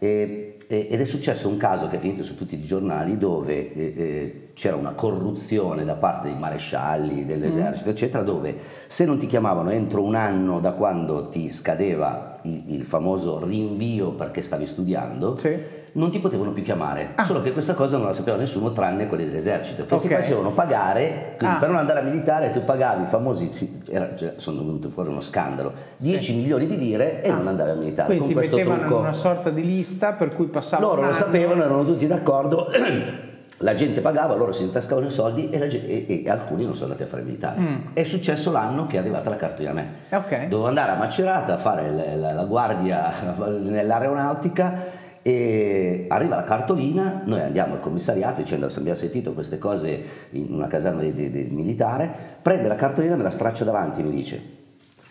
e- 0.00 0.56
e- 0.66 0.88
ed 0.90 1.00
è 1.00 1.04
successo 1.04 1.48
un 1.48 1.56
caso 1.58 1.86
che 1.88 1.96
è 1.96 1.98
finito 2.00 2.24
su 2.24 2.36
tutti 2.36 2.56
i 2.56 2.60
giornali 2.60 3.16
dove 3.16 3.72
eh, 3.72 3.94
eh, 3.96 4.48
c'era 4.54 4.74
una 4.74 4.90
corruzione 4.92 5.84
da 5.84 5.94
parte 5.94 6.28
dei 6.28 6.36
marescialli, 6.38 7.24
dell'esercito, 7.24 7.90
eccetera, 7.90 8.24
dove 8.24 8.56
se 8.88 9.04
non 9.04 9.18
ti 9.18 9.26
chiamavano 9.26 9.70
entro 9.70 10.02
un 10.02 10.16
anno 10.16 10.58
da 10.58 10.72
quando 10.72 11.28
ti 11.28 11.52
scadeva 11.52 12.40
il, 12.42 12.64
il 12.74 12.82
famoso 12.82 13.44
rinvio 13.44 14.10
perché 14.12 14.42
stavi 14.42 14.66
studiando, 14.66 15.36
Sì. 15.38 15.56
Non 15.96 16.10
ti 16.10 16.18
potevano 16.18 16.50
più 16.50 16.62
chiamare, 16.64 17.14
solo 17.22 17.40
che 17.40 17.52
questa 17.52 17.74
cosa 17.74 17.96
non 17.96 18.06
la 18.06 18.12
sapeva 18.12 18.36
nessuno 18.36 18.72
tranne 18.72 19.06
quelli 19.06 19.26
dell'esercito, 19.26 19.86
che 19.86 19.98
si 19.98 20.06
Ok. 20.08 20.14
facevano 20.14 20.50
pagare, 20.50 21.36
Ah. 21.40 21.56
per 21.58 21.68
non 21.68 21.78
andare 21.78 22.00
a 22.00 22.02
militare 22.02 22.52
tu 22.52 22.64
pagavi 22.64 23.04
i 23.04 23.06
famosi, 23.06 23.48
sì, 23.48 23.80
era- 23.88 24.16
cioè, 24.16 24.32
sono 24.36 24.58
venuti 24.64 24.88
fuori 24.88 25.08
uno 25.10 25.20
scandalo, 25.20 25.72
10 25.98 26.34
milioni 26.36 26.66
di 26.66 26.76
lire 26.78 27.22
e 27.22 27.30
Ah. 27.30 27.34
non 27.36 27.46
andavi 27.46 27.70
a 27.70 27.74
militare. 27.74 28.16
Quindi 28.16 28.34
con 28.34 28.42
ti 28.42 28.48
mettevano 28.50 28.80
trucco. 28.80 28.98
una 28.98 29.12
sorta 29.12 29.50
di 29.50 29.64
lista 29.64 30.12
per 30.14 30.34
cui 30.34 30.46
passavano 30.46 30.88
Loro 30.94 31.06
lo 31.06 31.12
sapevano, 31.12 31.62
erano 31.62 31.84
tutti 31.84 32.06
d'accordo, 32.08 32.66
la 33.58 33.74
gente 33.74 34.00
pagava, 34.00 34.34
loro 34.34 34.50
si 34.50 34.64
intascavano 34.64 35.06
i 35.06 35.10
soldi 35.10 35.48
e, 35.48 35.58
la 35.60 35.68
ge- 35.68 35.86
e- 35.86 36.22
e 36.24 36.28
alcuni 36.28 36.64
non 36.64 36.74
sono 36.74 36.86
andati 36.90 37.04
a 37.04 37.06
fare 37.06 37.22
militare. 37.22 37.60
Mm. 37.60 37.76
È 37.92 38.02
successo 38.02 38.50
l'anno 38.50 38.88
che 38.88 38.96
è 38.96 38.98
arrivata 38.98 39.30
la 39.30 39.36
cartolina 39.36 39.70
a 39.70 39.74
me. 39.74 39.86
Ok. 40.10 40.48
Dovevo 40.48 40.66
andare 40.66 40.90
a 40.90 40.96
Macerata 40.96 41.54
a 41.54 41.56
fare 41.56 41.88
le- 41.90 42.16
la, 42.16 42.32
la 42.32 42.44
guardia 42.44 43.12
nell'aeronautica 43.60 44.93
e 45.26 46.04
arriva 46.08 46.36
la 46.36 46.44
cartolina, 46.44 47.22
noi 47.24 47.40
andiamo 47.40 47.72
al 47.74 47.80
commissariato 47.80 48.42
dicendo 48.42 48.66
abbiamo 48.66 48.94
sentito 48.98 49.32
queste 49.32 49.56
cose 49.56 50.02
in 50.32 50.48
una 50.52 50.66
caserma 50.66 51.00
di, 51.00 51.14
di- 51.14 51.30
di 51.30 51.46
militare, 51.50 52.12
prende 52.42 52.68
la 52.68 52.74
cartolina, 52.74 53.16
me 53.16 53.22
la 53.22 53.30
straccia 53.30 53.64
davanti 53.64 54.00
e 54.00 54.04
mi 54.04 54.10
dice 54.10 54.42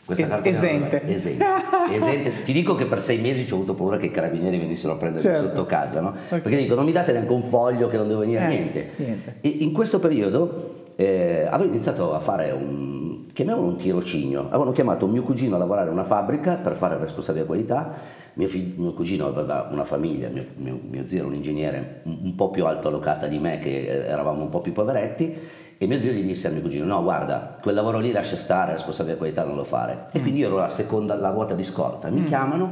questa 0.05 0.37
Es- 0.43 0.45
esente. 0.57 1.01
esente. 1.11 1.45
Esente. 1.91 2.43
Ti 2.43 2.53
dico 2.53 2.75
che 2.75 2.85
per 2.85 2.99
sei 2.99 3.19
mesi 3.21 3.47
ci 3.47 3.53
ho 3.53 3.55
avuto 3.55 3.73
paura 3.73 3.97
che 3.97 4.05
i 4.05 4.11
carabinieri 4.11 4.59
venissero 4.59 4.93
a 4.93 4.97
prendermi 4.97 5.21
Certo. 5.27 5.47
sotto 5.47 5.65
casa, 5.65 5.99
no? 5.99 6.09
Ok. 6.09 6.41
Perché 6.41 6.57
dico 6.57 6.75
non 6.75 6.85
mi 6.85 6.91
date 6.91 7.11
neanche 7.11 7.31
un 7.31 7.41
foglio 7.41 7.87
che 7.87 7.97
non 7.97 8.07
devo 8.07 8.19
venire 8.19 8.43
Eh, 8.43 8.47
niente. 8.47 8.89
niente. 8.97 9.35
In 9.41 9.71
questo 9.71 9.97
periodo 9.99 10.83
eh, 10.95 11.47
avevo 11.49 11.71
iniziato 11.71 12.13
a 12.13 12.19
fare 12.19 12.51
un, 12.51 13.25
chiamiamolo 13.33 13.65
un 13.67 13.77
tirocinio, 13.77 14.41
avevano 14.49 14.71
chiamato 14.71 15.07
mio 15.07 15.23
cugino 15.23 15.55
a 15.55 15.57
lavorare 15.57 15.87
in 15.87 15.93
una 15.93 16.03
fabbrica 16.03 16.53
per 16.55 16.75
fare 16.75 16.93
il 16.95 16.99
responsabile 16.99 17.45
qualità, 17.45 18.21
mio, 18.35 18.47
fi- 18.47 18.73
mio 18.77 18.93
cugino 18.93 19.27
aveva 19.27 19.67
una 19.71 19.83
famiglia, 19.83 20.29
mio, 20.29 20.45
mio- 20.55 20.79
mio 20.89 21.05
zio 21.05 21.19
era 21.19 21.27
un 21.27 21.35
ingegnere 21.35 22.01
un, 22.03 22.17
un 22.23 22.35
po' 22.35 22.49
più 22.49 22.65
alto 22.65 22.87
allocata 22.87 23.27
di 23.27 23.37
me, 23.39 23.59
che 23.59 23.87
eravamo 24.07 24.41
un 24.43 24.49
po' 24.49 24.61
più 24.61 24.71
poveretti, 24.73 25.35
e 25.77 25.87
mio 25.87 25.99
zio 25.99 26.11
gli 26.11 26.23
disse 26.23 26.47
a 26.47 26.51
mio 26.51 26.61
cugino, 26.61 26.85
no 26.85 27.01
guarda, 27.03 27.57
quel 27.61 27.75
lavoro 27.75 27.99
lì 27.99 28.11
lascia 28.11 28.35
stare, 28.37 28.71
il 28.71 28.77
responsabile 28.77 29.17
qualità 29.17 29.43
non 29.43 29.55
lo 29.55 29.63
fare. 29.63 30.05
E 30.11 30.21
quindi 30.21 30.39
io 30.39 30.47
ero 30.47 30.57
la 30.57 30.69
seconda, 30.69 31.15
la 31.15 31.29
ruota 31.31 31.53
di 31.55 31.63
scorta, 31.63 32.09
mi 32.09 32.23
chiamano, 32.23 32.71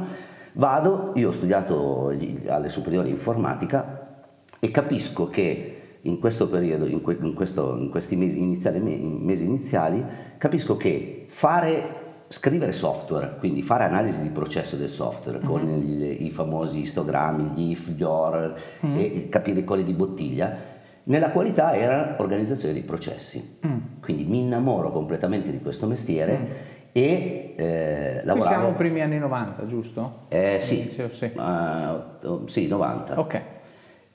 vado, 0.54 1.12
io 1.16 1.28
ho 1.28 1.32
studiato 1.32 2.12
alle 2.48 2.68
superiori 2.68 3.10
informatica 3.10 4.24
e 4.58 4.70
capisco 4.70 5.28
che 5.28 5.76
in 6.02 6.18
questo 6.18 6.48
periodo, 6.48 6.86
in, 6.86 7.00
que- 7.00 7.18
in 7.20 7.34
questo- 7.34 7.76
in 7.76 7.88
questi 7.90 8.16
mesi 8.16 8.38
iniziali, 8.38 8.80
me- 8.80 8.96
mesi 8.96 9.44
iniziali, 9.44 10.04
capisco 10.38 10.76
che 10.76 11.26
fare, 11.28 12.01
scrivere 12.32 12.72
software, 12.72 13.36
quindi 13.38 13.62
fare 13.62 13.84
analisi 13.84 14.22
di 14.22 14.28
processo 14.30 14.76
del 14.76 14.88
software 14.88 15.38
con 15.40 15.68
il- 15.68 16.24
i 16.24 16.30
famosi 16.30 16.80
histogrammi, 16.80 17.50
gli 17.54 17.70
if, 17.72 17.90
gli 17.90 18.02
or 18.02 18.54
e 18.96 19.28
capire 19.28 19.60
i 19.60 19.64
colli 19.64 19.84
di 19.84 19.92
bottiglia, 19.92 20.70
nella 21.04 21.30
qualità 21.30 21.74
era 21.76 22.16
organizzazione 22.18 22.72
dei 22.72 22.82
processi. 22.84 23.58
Quindi 24.00 24.24
mi 24.24 24.40
innamoro 24.40 24.90
completamente 24.92 25.50
di 25.50 25.60
questo 25.60 25.86
mestiere 25.86 26.70
e 26.92 27.54
eh, 27.56 28.16
Qui 28.18 28.26
lavoravo... 28.26 28.46
siamo 28.46 28.72
primi 28.72 29.02
anni 29.02 29.18
90, 29.18 29.66
giusto? 29.66 30.12
Eh, 30.28 30.56
sì, 30.60 30.78
Inizio, 30.80 31.08
sì. 31.08 31.24
Eh, 31.26 31.98
sì, 32.46 32.66
90. 32.66 33.18
Ok. 33.20 33.40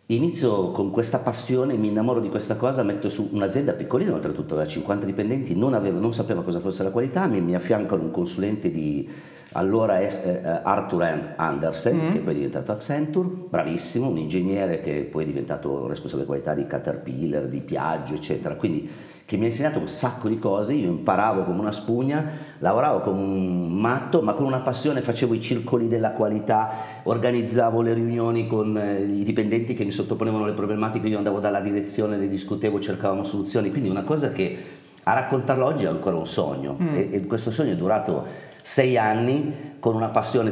Inizio 0.10 0.72
con 0.72 0.90
questa 0.90 1.20
passione, 1.20 1.76
mi 1.76 1.90
innamoro 1.90 2.22
di 2.22 2.30
questa 2.30 2.56
cosa, 2.56 2.82
metto 2.82 3.10
su 3.10 3.28
un'azienda 3.34 3.74
piccolina, 3.74 4.14
oltretutto 4.14 4.54
aveva 4.54 4.70
50 4.70 5.06
dipendenti, 5.06 5.54
non, 5.54 5.74
avevo, 5.74 6.00
non 6.00 6.14
sapeva 6.14 6.44
cosa 6.44 6.62
fosse 6.62 6.82
la 6.84 6.92
qualità, 6.92 7.28
mi, 7.28 7.42
mi 7.42 7.56
affiancano 7.56 8.04
un 8.04 8.12
consulente 8.12 8.72
di 8.72 9.10
allora 9.52 10.00
eh, 10.00 10.06
eh, 10.06 10.48
Arthur 10.64 11.04
An- 11.04 11.34
Andersen, 11.36 12.12
che 12.14 12.20
poi 12.20 12.32
è 12.32 12.36
diventato 12.38 12.72
Accenture, 12.72 13.28
bravissimo, 13.50 14.08
un 14.08 14.18
ingegnere 14.18 14.80
che 14.80 15.02
poi 15.12 15.24
è 15.24 15.28
diventato 15.28 15.88
responsabile 15.88 16.26
qualità 16.26 16.54
di 16.54 16.66
Caterpillar, 16.66 17.48
di 17.48 17.60
Piaggio, 17.60 18.14
eccetera. 18.14 18.56
Quindi 18.56 18.90
che 19.28 19.36
mi 19.36 19.44
ha 19.44 19.48
insegnato 19.48 19.78
un 19.78 19.90
sacco 19.90 20.30
di 20.30 20.40
cose, 20.40 20.72
io 20.72 20.88
imparavo 20.88 21.44
come 21.44 21.60
una 21.60 21.74
spugna, 21.74 22.24
lavoravo 22.60 23.02
come 23.02 23.22
un 23.22 23.74
matto, 23.74 24.22
ma 24.22 24.32
con 24.32 24.46
una 24.46 24.60
passione 24.60 25.02
facevo 25.02 25.34
i 25.34 25.42
circoli 25.42 25.90
della 25.90 26.12
qualità, 26.12 26.70
organizzavo 27.04 27.82
le 27.82 27.94
riunioni 27.94 28.48
con 28.48 28.78
eh, 28.78 29.02
i 29.02 29.26
dipendenti 29.26 29.74
che 29.74 29.84
mi 29.84 29.92
sottoponevano 29.92 30.46
le 30.46 30.54
problematiche, 30.54 31.10
io 31.10 31.18
andavo 31.18 31.40
dalla 31.40 31.60
direzione, 31.60 32.16
le 32.16 32.30
discutevo, 32.30 32.80
cercavamo 32.80 33.26
soluzioni, 33.26 33.70
quindi 33.70 33.90
una 33.90 34.04
cosa 34.04 34.32
che 34.32 34.58
a 35.04 35.14
raccontarla 35.14 35.66
oggi 35.66 35.84
è 35.84 35.88
ancora 35.88 36.16
un 36.16 36.26
sogno. 36.26 36.78
E, 36.94 37.10
e 37.12 37.28
questo 37.28 37.52
sogno 37.52 37.74
è 37.74 37.76
durato 37.76 38.26
sei 38.68 38.98
anni 38.98 39.76
con 39.80 39.96
una 39.96 40.10
passione, 40.10 40.52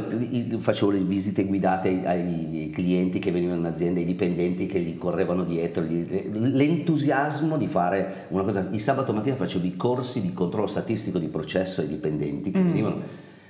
facevo 0.58 0.90
le 0.90 1.00
visite 1.00 1.44
guidate 1.44 2.00
ai, 2.06 2.24
ai 2.24 2.70
clienti 2.72 3.18
che 3.18 3.30
venivano 3.30 3.60
in 3.60 3.66
azienda, 3.66 4.00
ai 4.00 4.06
dipendenti 4.06 4.64
che 4.64 4.80
gli 4.80 4.96
correvano 4.96 5.44
dietro, 5.44 5.82
gli- 5.82 6.08
l'entusiasmo 6.32 7.58
di 7.58 7.66
fare 7.66 8.24
una 8.28 8.42
cosa. 8.42 8.68
Il 8.70 8.80
sabato 8.80 9.12
mattina 9.12 9.36
facevo 9.36 9.66
i 9.66 9.76
corsi 9.76 10.22
di 10.22 10.32
controllo 10.32 10.66
statistico 10.66 11.18
di 11.18 11.26
processo 11.26 11.82
ai 11.82 11.88
dipendenti 11.88 12.52
che 12.52 12.62
venivano 12.62 13.02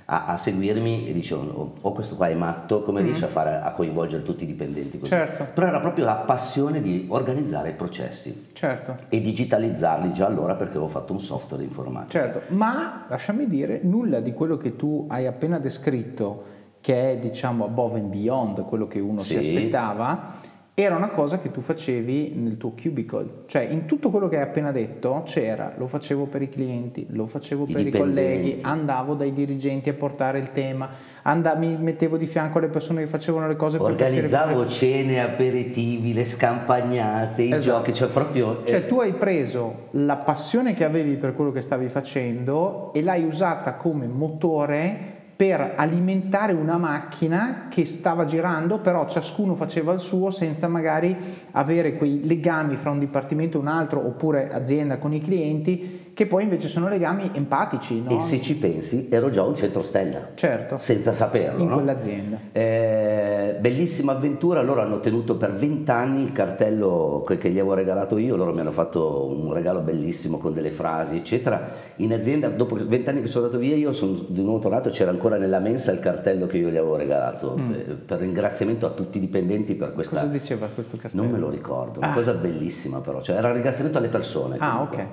a, 0.09 0.25
a 0.27 0.37
seguirmi 0.37 1.07
e 1.07 1.13
dicevano 1.13 1.51
oh, 1.51 1.73
oh, 1.81 1.91
questo 1.91 2.15
qua 2.15 2.27
è 2.29 2.33
matto, 2.33 2.81
come 2.81 3.01
riesce 3.01 3.25
a, 3.25 3.27
fare, 3.27 3.59
a 3.61 3.71
coinvolgere 3.71 4.23
tutti 4.23 4.43
i 4.43 4.47
dipendenti 4.47 4.97
così? 4.99 5.11
Certo. 5.11 5.47
Però 5.53 5.67
era 5.67 5.79
proprio 5.81 6.05
la 6.05 6.15
passione 6.15 6.81
di 6.81 7.07
organizzare 7.09 7.69
i 7.69 7.73
processi 7.73 8.47
Certo. 8.53 8.95
e 9.09 9.19
digitalizzarli 9.21 10.13
già 10.13 10.25
allora 10.25 10.55
perché 10.55 10.73
avevo 10.77 10.87
fatto 10.87 11.11
un 11.11 11.19
software 11.19 11.63
informatico. 11.63 12.11
Certo, 12.11 12.41
ma 12.55 13.05
lasciami 13.09 13.47
dire, 13.47 13.81
nulla 13.83 14.21
di 14.21 14.31
quello 14.33 14.55
che 14.55 14.75
tu 14.77 15.05
hai 15.09 15.27
appena 15.27 15.59
descritto 15.59 16.55
che 16.79 17.11
è 17.11 17.17
diciamo 17.17 17.65
above 17.65 17.99
and 17.99 18.07
beyond 18.09 18.63
quello 18.63 18.87
che 18.87 18.99
uno 19.01 19.19
Sì. 19.19 19.33
si 19.33 19.37
aspettava, 19.39 20.35
era 20.79 20.95
una 20.95 21.09
cosa 21.09 21.39
che 21.39 21.49
tu 21.49 21.61
facevi 21.61 22.33
nel 22.35 22.55
tuo 22.57 22.73
cubicle, 22.79 23.45
cioè 23.47 23.63
in 23.63 23.85
tutto 23.87 24.11
quello 24.11 24.27
che 24.27 24.35
hai 24.35 24.43
appena 24.43 24.71
detto 24.71 25.23
c'era, 25.25 25.73
lo 25.75 25.87
facevo 25.87 26.25
per 26.27 26.43
i 26.43 26.49
clienti, 26.49 27.07
lo 27.09 27.25
facevo 27.25 27.65
I 27.67 27.73
per 27.73 27.87
i 27.87 27.89
colleghi, 27.89 28.59
andavo 28.61 29.15
dai 29.15 29.33
dirigenti 29.33 29.89
a 29.89 29.95
portare 29.95 30.37
il 30.37 30.51
tema, 30.51 30.87
anda- 31.23 31.55
mi 31.55 31.75
mettevo 31.77 32.15
di 32.15 32.27
fianco 32.27 32.59
alle 32.59 32.67
persone 32.67 33.01
che 33.01 33.07
facevano 33.07 33.47
le 33.47 33.55
cose 33.55 33.79
per 33.79 33.87
Organizzavo 33.87 34.53
come- 34.53 34.67
cene, 34.69 35.19
aperitivi, 35.19 36.13
le 36.13 36.25
scampagnate, 36.25 37.41
i 37.41 37.51
Esatto. 37.53 37.77
giochi, 37.77 37.93
cioè 37.95 38.09
proprio... 38.09 38.61
Cioè 38.63 38.77
eh, 38.77 38.85
tu 38.85 38.99
hai 38.99 39.13
preso 39.13 39.87
la 39.93 40.17
passione 40.17 40.75
che 40.75 40.83
avevi 40.83 41.15
per 41.15 41.33
quello 41.33 41.51
che 41.51 41.61
stavi 41.61 41.89
facendo 41.89 42.93
e 42.93 43.01
l'hai 43.01 43.23
usata 43.23 43.73
come 43.73 44.05
motore 44.05 45.15
per 45.37 45.75
alimentare 45.77 46.51
una 46.51 46.77
macchina 46.77 47.67
che 47.69 47.85
stava 47.85 48.25
girando, 48.25 48.79
però 48.79 49.05
ciascuno 49.05 49.53
faceva 49.53 49.93
il 49.93 49.99
suo 49.99 50.31
senza 50.31 50.67
magari 50.67 51.15
avere 51.51 51.95
quei 51.95 52.25
legami 52.25 52.75
fra 52.75 52.89
un 52.89 52.97
dipartimento 52.97 53.57
e 53.57 53.61
un 53.61 53.67
altro 53.67 54.03
oppure 54.03 54.51
azienda 54.51 54.97
con 54.97 55.13
i 55.13 55.21
clienti 55.21 56.06
che 56.17 56.25
poi 56.25 56.41
invece 56.41 56.67
sono 56.67 56.87
legami 56.87 57.29
empatici, 57.31 58.01
no? 58.01 58.09
E 58.17 58.21
se 58.21 58.41
ci 58.41 58.55
pensi, 58.57 59.07
ero 59.11 59.29
già 59.29 59.43
un 59.43 59.53
centro 59.53 59.83
stella, 59.83 60.29
Certo, 60.33 60.79
senza 60.79 61.13
saperlo. 61.13 61.61
in 61.61 61.67
no? 61.69 61.75
quell'azienda. 61.75 62.39
Eh, 62.51 63.55
bellissima 63.59 64.13
avventura, 64.13 64.63
loro 64.63 64.81
hanno 64.81 64.99
tenuto 64.99 65.35
per 65.35 65.53
vent'anni 65.53 66.23
il 66.23 66.31
cartello 66.31 67.23
che 67.27 67.37
gli 67.51 67.59
avevo 67.59 67.75
regalato 67.75 68.17
io, 68.17 68.35
loro 68.35 68.51
mi 68.51 68.61
hanno 68.61 68.71
fatto 68.71 69.27
un 69.27 69.53
regalo 69.53 69.81
bellissimo 69.81 70.39
con 70.39 70.55
delle 70.55 70.71
frasi, 70.71 71.17
eccetera. 71.17 71.69
In 71.97 72.11
azienda, 72.11 72.47
dopo 72.49 72.75
vent'anni 72.83 73.21
che 73.21 73.27
sono 73.27 73.45
andato 73.45 73.61
via, 73.61 73.75
io 73.75 73.91
sono 73.91 74.13
di 74.27 74.41
nuovo 74.41 74.57
tornato, 74.57 74.89
c'era 74.89 75.11
ancora 75.11 75.37
nella 75.37 75.59
mensa 75.59 75.91
il 75.91 75.99
cartello 75.99 76.47
che 76.47 76.57
io 76.57 76.69
gli 76.69 76.77
avevo 76.77 76.95
regalato, 76.95 77.55
eh, 77.57 77.93
per 77.93 78.17
ringraziamento 78.21 78.87
a 78.87 78.89
tutti 78.89 79.17
i 79.17 79.21
dipendenti 79.21 79.75
per 79.75 79.93
questa... 79.93 80.15
Mm. 80.15 80.19
Cosa 80.21 80.31
diceva 80.31 80.67
questo 80.73 80.97
cartello? 80.97 81.21
Non 81.21 81.31
me 81.31 81.37
lo 81.37 81.49
ricordo, 81.51 81.99
una 81.99 82.09
Ah. 82.09 82.13
cosa 82.15 82.33
bellissima 82.33 83.01
però, 83.01 83.21
cioè 83.21 83.35
era 83.37 83.49
un 83.49 83.53
ringraziamento 83.53 83.99
alle 83.99 84.07
persone. 84.07 84.55
Ah, 84.57 84.71
comunque. 84.71 84.97
ok. 85.03 85.07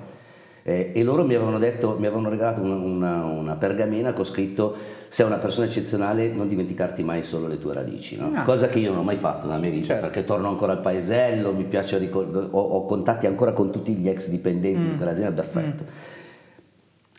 Eh, 0.67 0.93
e 0.95 1.03
loro 1.03 1.23
mi 1.23 1.35
avevano 1.35 1.59
detto, 1.59 1.91
mi 1.99 2.07
avevano 2.07 2.27
regalato 2.27 2.59
una, 2.59 2.73
una- 2.73 3.23
una 3.23 3.53
pergamena 3.55 4.13
con 4.13 4.25
scritto 4.25 4.75
sei 5.09 5.27
una 5.27 5.35
persona 5.37 5.67
eccezionale 5.67 6.27
non 6.29 6.47
dimenticarti 6.47 7.03
mai 7.03 7.21
solo 7.21 7.45
le 7.45 7.59
tue 7.59 7.75
radici, 7.75 8.17
no? 8.17 8.31
Ah. 8.33 8.41
cosa 8.41 8.67
che 8.67 8.79
io 8.79 8.89
non 8.89 9.01
ho 9.01 9.03
mai 9.03 9.17
fatto 9.17 9.45
nella 9.45 9.59
mia 9.59 9.69
vita 9.69 9.85
Certo. 9.85 10.07
perché 10.07 10.23
torno 10.25 10.49
ancora 10.49 10.71
al 10.71 10.81
paesello, 10.81 11.53
mi 11.53 11.65
piace 11.65 11.99
ricordare, 11.99 12.47
ho, 12.49 12.59
ho 12.59 12.85
contatti 12.87 13.27
ancora 13.27 13.51
con 13.53 13.69
tutti 13.71 13.93
gli 13.93 14.09
ex 14.09 14.27
dipendenti 14.29 14.79
Mm. 14.79 14.89
di 14.89 14.97
quell'azienda, 14.97 15.41
perfetto. 15.43 15.83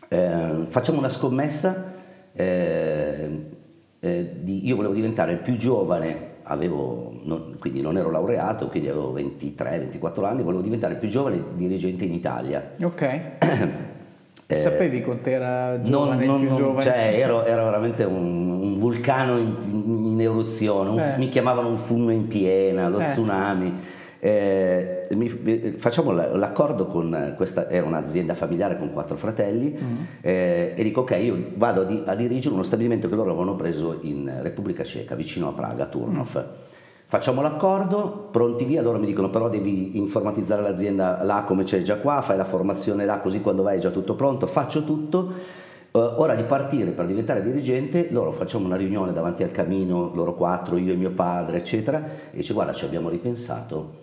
Eh, 0.08 0.64
facciamo 0.66 0.98
una 0.98 1.08
scommessa, 1.08 1.92
eh, 2.32 3.44
eh, 4.00 4.30
di- 4.42 4.66
io 4.66 4.74
volevo 4.74 4.92
diventare 4.94 5.30
il 5.32 5.38
più 5.38 5.56
giovane, 5.56 6.34
avevo, 6.48 7.12
non- 7.24 7.56
quindi 7.58 7.80
non 7.80 7.96
ero 7.96 8.10
laureato, 8.10 8.68
quindi 8.68 8.88
avevo 8.88 9.12
23-24 9.12 10.24
anni, 10.24 10.42
volevo 10.42 10.62
diventare 10.62 10.94
il 10.94 10.98
più 11.00 11.08
giovane 11.08 11.42
dirigente 11.54 12.04
in 12.04 12.12
Italia. 12.12 12.72
Ok. 12.82 13.20
Sapevi 14.48 15.00
quant'era 15.02 15.72
Non- 15.72 15.82
giovane, 15.82 16.24
non- 16.24 16.40
il 16.40 16.46
più 16.46 16.48
non- 16.50 16.58
giovane? 16.58 16.84
cioè, 16.84 17.10
ero, 17.18 17.44
ero 17.44 17.64
veramente 17.64 18.04
un, 18.04 18.48
un 18.62 18.78
vulcano 18.78 19.38
in, 19.38 19.54
in 20.12 20.20
eruzione, 20.20 20.90
un- 20.90 20.98
Eh. 21.00 21.14
mi 21.18 21.28
chiamavano 21.28 21.68
un 21.68 21.78
fumo 21.78 22.10
in 22.12 22.28
piena, 22.28 22.88
lo 22.88 23.00
Eh. 23.00 23.06
tsunami. 23.06 23.74
Eh, 24.26 25.06
mi- 25.10 25.28
facciamo 25.76 26.10
la- 26.10 26.34
l'accordo 26.36 26.86
con 26.86 27.34
questa, 27.36 27.70
era 27.70 27.86
un'azienda 27.86 28.34
familiare 28.34 28.76
con 28.76 28.92
quattro 28.92 29.14
fratelli 29.16 29.78
Mm. 29.80 29.96
eh, 30.20 30.72
e 30.74 30.82
dico 30.82 31.02
ok 31.02 31.16
io 31.22 31.36
vado 31.54 31.82
a, 31.82 31.84
di- 31.84 32.02
a 32.04 32.14
dirigere 32.16 32.52
uno 32.52 32.64
stabilimento 32.64 33.08
che 33.08 33.14
loro 33.14 33.30
avevano 33.30 33.54
preso 33.54 33.98
in 34.02 34.28
Repubblica 34.42 34.82
Ceca 34.82 35.14
vicino 35.14 35.46
a 35.48 35.52
Praga, 35.52 35.84
Turnov. 35.86 36.44
Facciamo 37.06 37.40
l'accordo, 37.40 38.26
pronti 38.32 38.64
via, 38.64 38.82
loro 38.82 38.98
mi 38.98 39.06
dicono 39.06 39.30
però 39.30 39.48
devi 39.48 39.96
informatizzare 39.96 40.60
l'azienda 40.60 41.22
là 41.22 41.44
come 41.46 41.62
c'è 41.62 41.82
già 41.82 41.98
qua, 41.98 42.20
fai 42.20 42.36
la 42.36 42.44
formazione 42.44 43.04
là 43.04 43.20
così 43.20 43.40
quando 43.40 43.62
vai 43.62 43.76
è 43.76 43.80
già 43.80 43.90
tutto 43.90 44.16
pronto, 44.16 44.48
faccio 44.48 44.82
tutto. 44.82 45.32
Eh, 45.92 45.98
ora 46.00 46.34
di 46.34 46.42
partire 46.42 46.90
per 46.90 47.06
diventare 47.06 47.44
dirigente, 47.44 48.08
loro 48.10 48.32
facciamo 48.32 48.66
una 48.66 48.74
riunione 48.74 49.12
davanti 49.12 49.44
al 49.44 49.52
camino, 49.52 50.10
loro 50.16 50.34
quattro, 50.34 50.76
io 50.78 50.94
e 50.94 50.96
mio 50.96 51.12
padre, 51.12 51.58
eccetera, 51.58 52.02
e 52.32 52.38
dice 52.38 52.52
guarda 52.54 52.72
ci 52.72 52.84
abbiamo 52.84 53.08
ripensato, 53.08 54.02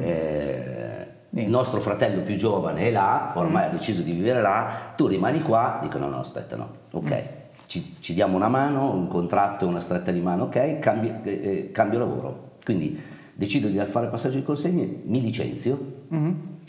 eh, 0.00 1.06
il 1.30 1.48
nostro 1.48 1.80
fratello 1.80 2.22
più 2.22 2.36
giovane 2.36 2.82
è 2.88 2.90
là, 2.90 3.32
ormai 3.34 3.66
ha 3.66 3.68
deciso 3.68 4.02
di 4.02 4.12
vivere 4.12 4.40
là, 4.40 4.92
tu 4.96 5.06
rimani 5.06 5.42
qua, 5.42 5.78
dico 5.82 5.98
no 5.98 6.08
no 6.08 6.20
aspetta 6.20 6.56
no, 6.56 6.68
ok, 6.92 7.22
ci, 7.66 7.96
ci 8.00 8.14
diamo 8.14 8.36
una 8.36 8.48
mano, 8.48 8.92
un 8.94 9.08
contratto, 9.08 9.66
una 9.66 9.80
stretta 9.80 10.10
di 10.12 10.20
mano, 10.20 10.44
ok, 10.44 10.78
cambi- 10.78 11.12
eh, 11.24 11.30
eh, 11.42 11.70
cambio 11.72 11.98
lavoro, 11.98 12.52
quindi 12.64 12.98
decido 13.34 13.68
di 13.68 13.78
fare 13.84 14.06
passaggio 14.06 14.36
di 14.38 14.44
consegne, 14.44 15.00
mi 15.04 15.20
licenzio. 15.20 15.92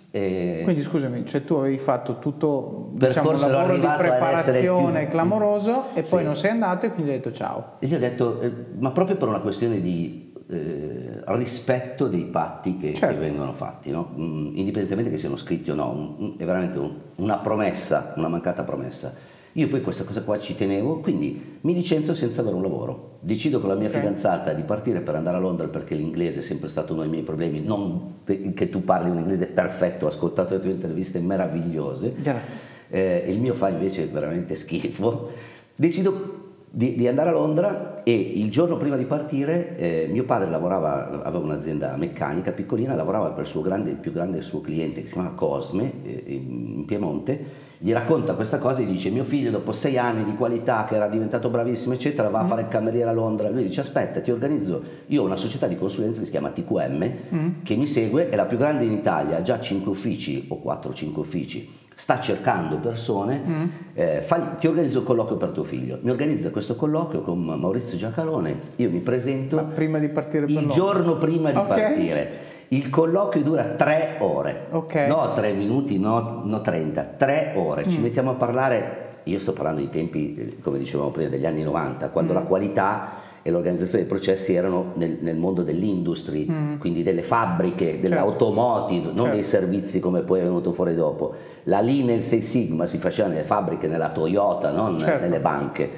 e- 0.10 0.62
Quindi 0.63 0.82
scusami, 0.82 1.25
cioè 1.25 1.43
tu 1.43 1.56
avevi 1.56 1.78
fatto 1.78 2.17
tutto 2.19 2.89
diciamo, 2.93 3.32
un 3.32 3.39
lavoro 3.39 3.75
di 3.75 3.82
preparazione 3.97 5.01
più- 5.01 5.10
clamoroso 5.12 5.89
e 5.93 6.01
poi 6.04 6.19
Sì. 6.19 6.25
non 6.25 6.36
sei 6.36 6.51
andato 6.51 6.86
e 6.88 6.91
quindi 6.93 7.12
hai 7.12 7.17
detto 7.17 7.32
ciao. 7.32 7.73
E 7.80 7.86
gli 7.88 7.93
ho 7.93 7.99
detto, 7.99 8.39
eh, 8.41 8.51
ma 8.80 8.91
proprio 8.91 9.15
per 9.17 9.28
una 9.28 9.39
questione 9.41 9.80
di 9.82 10.34
eh, 10.49 11.14
rispetto 11.27 12.07
dei 12.07 12.23
patti 12.23 12.77
che, 12.77 12.88
che 12.89 12.93
Certo. 12.93 13.19
vengono 13.19 13.53
fatti, 13.53 13.89
no? 13.91 14.11
Mm, 14.17 14.57
indipendentemente 14.57 15.09
che 15.11 15.17
siano 15.17 15.35
scritti 15.38 15.71
o 15.71 15.75
no, 15.75 16.35
è 16.38 16.43
veramente 16.45 16.77
un- 16.77 16.93
una 17.17 17.38
promessa, 17.38 18.13
una 18.17 18.27
mancata 18.27 18.63
promessa. 18.63 19.13
Io 19.53 19.69
poi 19.69 19.81
questa 19.81 20.03
cosa 20.03 20.21
qua 20.21 20.38
ci 20.38 20.55
tenevo, 20.57 20.99
quindi 20.99 21.57
mi 21.61 21.73
licenzio 21.73 22.13
senza 22.13 22.41
avere 22.41 22.55
un 22.57 22.61
lavoro. 22.61 23.17
Decido 23.21 23.59
con 23.61 23.69
la 23.69 23.75
mia 23.75 23.88
Ok. 23.88 23.95
fidanzata 23.95 24.51
di 24.51 24.63
partire 24.63 24.99
per 24.99 25.15
andare 25.15 25.38
a 25.38 25.39
Londra 25.39 25.67
perché 25.67 25.95
l'inglese 25.95 26.39
è 26.41 26.43
sempre 26.43 26.67
stato 26.67 26.91
uno 26.91 27.03
dei 27.03 27.09
miei 27.11 27.23
problemi, 27.23 27.61
non 27.63 28.15
che 28.53 28.69
tu 28.69 28.83
parli 28.83 29.09
un 29.09 29.17
inglese 29.17 29.45
perfetto, 29.47 30.05
ho 30.05 30.07
ascoltato 30.09 30.55
le 30.55 30.59
tue 30.59 30.71
interviste 30.71 31.19
meravigliose. 31.19 32.15
Grazie. 32.21 32.59
Eh, 32.89 33.23
il 33.29 33.39
mio 33.39 33.53
fa 33.53 33.69
invece 33.69 34.05
veramente 34.07 34.55
schifo. 34.55 35.29
Decido 35.73 36.35
di, 36.75 36.95
di 36.95 37.07
andare 37.07 37.29
a 37.29 37.31
Londra 37.31 38.03
e 38.03 38.13
il 38.13 38.51
giorno 38.51 38.75
prima 38.75 38.97
di 38.97 39.05
partire 39.05 39.77
eh, 39.77 40.09
mio 40.11 40.25
padre 40.25 40.49
lavorava, 40.49 41.21
aveva 41.23 41.41
un'azienda 41.41 41.95
meccanica 41.95 42.51
piccolina, 42.51 42.95
lavorava 42.95 43.29
per 43.29 43.43
il, 43.43 43.49
suo 43.49 43.61
grande, 43.61 43.91
il 43.91 43.95
più 43.95 44.11
grande 44.11 44.41
suo 44.41 44.59
cliente 44.59 44.99
che 44.99 45.07
si 45.07 45.13
chiama 45.13 45.29
Cosme 45.29 45.93
eh, 46.03 46.23
in, 46.27 46.83
Piemonte, 46.85 47.63
gli 47.77 47.93
racconta 47.93 48.33
questa 48.33 48.57
cosa 48.57 48.81
e 48.81 48.83
gli 48.83 48.91
dice 48.91 49.09
mio 49.09 49.23
figlio 49.23 49.51
dopo 49.51 49.71
sei 49.71 49.97
anni 49.97 50.25
di 50.25 50.35
qualità 50.35 50.83
che 50.85 50.95
era 50.95 51.07
diventato 51.07 51.49
bravissimo 51.49 51.93
eccetera 51.93 52.27
va 52.27 52.39
a 52.39 52.45
fare 52.45 52.63
il 52.63 52.67
cameriere 52.67 53.09
a 53.09 53.13
Londra, 53.13 53.49
lui 53.49 53.63
dice 53.63 53.79
aspetta 53.79 54.19
ti 54.19 54.31
organizzo, 54.31 54.83
io 55.05 55.21
ho 55.21 55.25
una 55.25 55.38
società 55.38 55.67
di 55.67 55.77
consulenza 55.77 56.19
che 56.19 56.25
si 56.25 56.31
chiama 56.31 56.49
TQM 56.49 57.63
che 57.63 57.75
mi 57.75 57.88
segue, 57.88 58.27
è 58.27 58.35
la 58.35 58.45
più 58.45 58.57
grande 58.57 58.83
in 58.83 58.91
Italia, 58.91 59.38
ha 59.38 59.41
già 59.41 59.61
5 59.61 59.89
uffici 59.89 60.45
o 60.49 60.61
4-5 60.61 61.19
uffici 61.19 61.83
sta 61.95 62.19
cercando 62.19 62.75
persone, 62.77 63.69
eh, 63.93 64.21
fai- 64.21 64.58
ti 64.60 64.67
organizzo 64.67 64.99
un 64.99 65.05
colloquio 65.05 65.38
per 65.38 65.49
tuo 65.49 65.63
figlio. 65.63 65.97
Mi 66.01 66.10
organizza 66.12 66.49
questo 66.51 66.75
colloquio 66.75 67.21
con 67.21 67.39
Maurizio 67.41 67.97
Giacalone, 67.97 68.58
io 68.75 68.89
mi 68.89 68.99
presento 68.99 69.55
Ma 69.55 69.62
prima 69.63 69.97
di 69.99 70.10
partire 70.10 70.45
per 70.45 70.62
il 70.63 70.69
giorno 70.69 71.15
prima 71.17 71.51
di 71.51 71.58
Ok. 71.58 71.67
partire. 71.67 72.29
Il 72.69 72.89
colloquio 72.89 73.43
dura 73.43 73.63
tre 73.77 74.15
ore, 74.19 74.65
Ok. 74.71 75.05
no 75.08 75.34
tre 75.34 75.53
minuti, 75.53 75.97
no, 75.99 76.41
no 76.43 76.62
30, 76.62 77.03
tre 77.17 77.53
ore. 77.55 77.86
Mm. 77.86 77.89
Ci 77.89 77.99
mettiamo 78.01 78.31
a 78.31 78.34
parlare, 78.34 79.19
io 79.23 79.39
sto 79.39 79.53
parlando 79.53 79.81
di 79.81 79.89
tempi, 79.89 80.36
eh, 80.36 80.62
come 80.62 80.77
dicevamo 80.79 81.12
prima, 81.12 81.29
degli 81.29 81.45
anni 81.45 81.63
90, 81.63 82.10
quando 82.10 82.34
Mm. 82.34 82.36
la 82.36 82.41
qualità 82.41 83.10
e 83.47 83.51
l'organizzazione 83.51 83.99
dei 84.05 84.10
processi 84.12 84.55
erano 84.55 84.93
nel, 84.95 85.17
nel 85.21 85.36
mondo 85.36 85.62
dell'industry, 85.62 86.47
quindi 86.79 87.03
delle 87.03 87.21
fabbriche, 87.21 87.99
dell'automotive, 87.99 89.05
non 89.05 89.13
Mm. 89.13 89.17
Certo. 89.17 89.34
dei 89.34 89.43
servizi 89.43 89.99
come 89.99 90.21
poi 90.21 90.39
è 90.39 90.41
venuto 90.41 90.71
fuori 90.71 90.95
dopo. 90.95 91.36
La 91.65 91.79
Lean 91.79 92.10
e 92.10 92.15
il 92.15 92.21
Six 92.23 92.43
Sigma 92.43 92.88
si 92.88 92.97
faceva 92.97 93.27
nelle 93.27 93.43
fabbriche, 93.43 93.86
nella 93.86 94.10
Toyota, 94.10 94.71
non 94.71 94.97
Certo. 94.97 95.21
nelle 95.21 95.39
banche. 95.39 95.89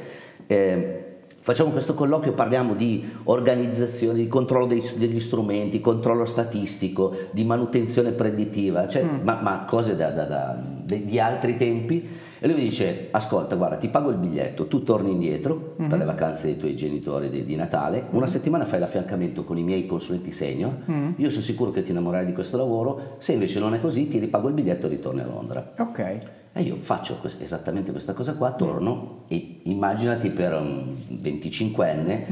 Eh, 0.45 1.03
facciamo 1.39 1.69
questo 1.69 1.93
colloquio, 1.93 2.33
parliamo 2.33 2.73
di 2.75 3.05
organizzazione, 3.23 4.17
di 4.17 4.27
controllo 4.27 4.65
dei- 4.65 4.83
degli 4.97 5.21
strumenti, 5.21 5.79
controllo 5.79 6.25
statistico, 6.25 7.15
di 7.31 7.45
manutenzione 7.45 8.11
predittiva, 8.11 8.89
cioè, 8.89 9.05
ma, 9.23 9.39
ma 9.41 9.63
cose 9.65 9.95
da- 9.95 10.09
da- 10.09 10.25
da- 10.25 10.61
de- 10.83 11.05
di 11.05 11.17
altri 11.17 11.55
tempi. 11.55 12.25
E 12.39 12.47
lui 12.47 12.55
mi 12.55 12.63
dice, 12.63 13.07
ascolta, 13.11 13.55
guarda, 13.55 13.77
ti 13.77 13.87
pago 13.87 14.09
il 14.09 14.17
biglietto, 14.17 14.67
tu 14.67 14.83
torni 14.83 15.11
indietro 15.11 15.75
per 15.75 15.97
le 15.97 16.05
vacanze 16.05 16.45
dei 16.45 16.57
tuoi 16.57 16.75
genitori 16.75 17.29
di, 17.29 17.43
di 17.45 17.55
Natale, 17.55 18.05
una 18.11 18.27
settimana 18.27 18.65
fai 18.65 18.79
l'affiancamento 18.79 19.43
con 19.43 19.57
i 19.57 19.63
miei 19.63 19.85
consulenti 19.85 20.31
senior, 20.31 20.75
io 21.15 21.29
sono 21.29 21.43
sicuro 21.43 21.71
che 21.71 21.83
ti 21.83 21.91
innamorerai 21.91 22.25
di 22.25 22.33
questo 22.33 22.57
lavoro, 22.57 23.15
se 23.19 23.33
invece 23.33 23.59
non 23.59 23.73
è 23.73 23.81
così 23.81 24.07
ti 24.07 24.19
ripago 24.19 24.47
il 24.47 24.53
biglietto 24.53 24.85
e 24.85 24.89
ritorni 24.89 25.21
a 25.21 25.25
Londra. 25.25 25.73
Ok. 25.77 26.19
E 26.57 26.63
io 26.63 26.77
faccio 26.79 27.19
esattamente 27.39 27.91
questa 27.91 28.13
cosa 28.13 28.33
qua, 28.33 28.51
torno 28.51 29.25
e 29.27 29.59
immaginati 29.63 30.29
per 30.31 30.53
un 30.53 30.95
25enne 31.21 32.23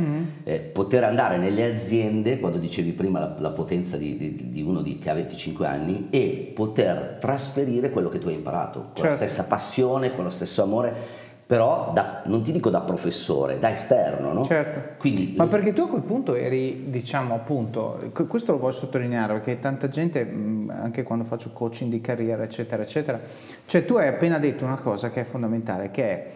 eh, 0.43 0.57
poter 0.59 1.03
andare 1.03 1.38
nelle 1.38 1.71
aziende, 1.71 2.39
quando 2.39 2.57
dicevi 2.57 2.91
prima 2.91 3.19
la, 3.19 3.35
la 3.39 3.49
potenza 3.49 3.97
di, 3.97 4.17
di- 4.17 4.49
di 4.49 4.61
uno 4.63 4.81
di, 4.81 4.97
che 4.97 5.09
ha 5.09 5.13
25 5.13 5.67
anni, 5.67 6.07
e 6.09 6.51
poter 6.55 7.17
trasferire 7.19 7.91
quello 7.91 8.09
che 8.09 8.17
tu 8.19 8.27
hai 8.27 8.33
imparato, 8.35 8.79
con 8.79 8.88
la 8.95 9.01
Certo. 9.11 9.15
stessa 9.17 9.43
passione, 9.43 10.15
con 10.15 10.23
lo 10.23 10.29
stesso 10.31 10.63
amore. 10.63 11.23
Però 11.47 11.91
da, 11.93 12.23
non 12.25 12.41
ti 12.41 12.51
dico 12.51 12.71
da 12.71 12.81
professore, 12.81 13.60
da 13.60 13.71
esterno, 13.71 14.34
no? 14.34 14.43
Certo. 14.43 14.95
Quindi, 14.97 15.36
Ma 15.38 15.45
perché 15.45 15.73
tu 15.73 15.81
a 15.81 15.88
quel 15.88 16.01
punto 16.01 16.34
eri, 16.34 16.89
diciamo 16.89 17.36
appunto, 17.36 17.99
questo 18.27 18.51
lo 18.51 18.58
voglio 18.58 18.73
sottolineare 18.73 19.34
perché 19.34 19.60
tanta 19.60 19.88
gente, 19.88 20.27
anche 20.69 21.03
quando 21.03 21.23
faccio 21.23 21.51
coaching 21.51 21.91
di 21.91 22.01
carriera, 22.01 22.41
eccetera, 22.41 22.81
eccetera, 22.81 23.19
cioè 23.65 23.86
tu 23.86 23.93
hai 23.95 24.08
appena 24.08 24.39
detto 24.39 24.65
una 24.65 24.77
cosa 24.77 25.10
che 25.10 25.21
è 25.21 25.23
fondamentale, 25.23 25.91
che 25.91 26.03
è 26.03 26.31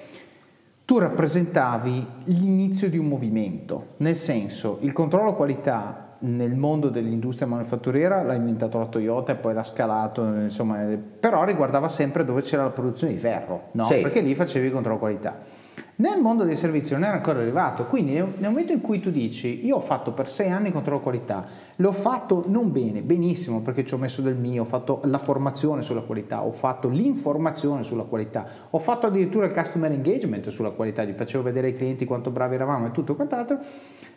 tu 0.85 0.99
rappresentavi 0.99 2.07
l'inizio 2.25 2.89
di 2.89 2.97
un 2.97 3.07
movimento, 3.07 3.89
nel 3.97 4.15
senso 4.15 4.77
il 4.81 4.91
controllo 4.91 5.33
qualità 5.33 6.08
nel 6.19 6.55
mondo 6.55 6.89
dell'industria 6.89 7.47
manifatturiera 7.47 8.23
l'ha 8.23 8.33
inventato 8.33 8.77
la 8.77 8.87
Toyota 8.87 9.31
e 9.31 9.35
poi 9.35 9.53
l'ha 9.53 9.63
scalato, 9.63 10.23
insomma, 10.25 10.85
però 11.19 11.43
riguardava 11.43 11.87
sempre 11.87 12.25
dove 12.25 12.41
c'era 12.41 12.63
la 12.63 12.69
produzione 12.69 13.13
di 13.13 13.19
ferro, 13.19 13.69
no? 13.71 13.85
Sì. 13.85 14.01
perché 14.01 14.21
lì 14.21 14.35
facevi 14.35 14.71
controllo 14.71 14.99
qualità. 14.99 15.37
Nel 15.99 16.21
mondo 16.21 16.45
dei 16.45 16.55
servizi 16.55 16.93
non 16.93 17.03
era 17.03 17.15
ancora 17.15 17.41
arrivato, 17.41 17.85
quindi 17.85 18.13
nel 18.13 18.35
momento 18.39 18.71
in 18.71 18.79
cui 18.79 19.01
tu 19.01 19.11
dici 19.11 19.65
io 19.65 19.75
ho 19.75 19.81
fatto 19.81 20.13
per 20.13 20.29
sei 20.29 20.49
anni 20.49 20.71
controllo 20.71 21.01
qualità, 21.01 21.45
l'ho 21.75 21.91
fatto 21.91 22.45
non 22.47 22.71
bene, 22.71 23.01
benissimo 23.01 23.59
perché 23.61 23.83
ci 23.83 23.95
ho 23.95 23.97
messo 23.97 24.21
del 24.21 24.35
mio, 24.35 24.61
ho 24.61 24.65
fatto 24.65 25.01
la 25.03 25.17
formazione 25.17 25.81
sulla 25.81 25.99
qualità, 25.99 26.41
ho 26.41 26.53
fatto 26.53 26.87
l'informazione 26.87 27.83
sulla 27.83 28.03
qualità, 28.03 28.45
ho 28.69 28.79
fatto 28.79 29.07
addirittura 29.07 29.47
il 29.47 29.53
customer 29.53 29.91
engagement 29.91 30.47
sulla 30.47 30.69
qualità, 30.69 31.03
gli 31.03 31.11
facevo 31.11 31.43
vedere 31.43 31.67
ai 31.67 31.75
clienti 31.75 32.05
quanto 32.05 32.29
bravi 32.29 32.55
eravamo 32.55 32.87
e 32.87 32.91
tutto 32.91 33.15
quant'altro, 33.15 33.59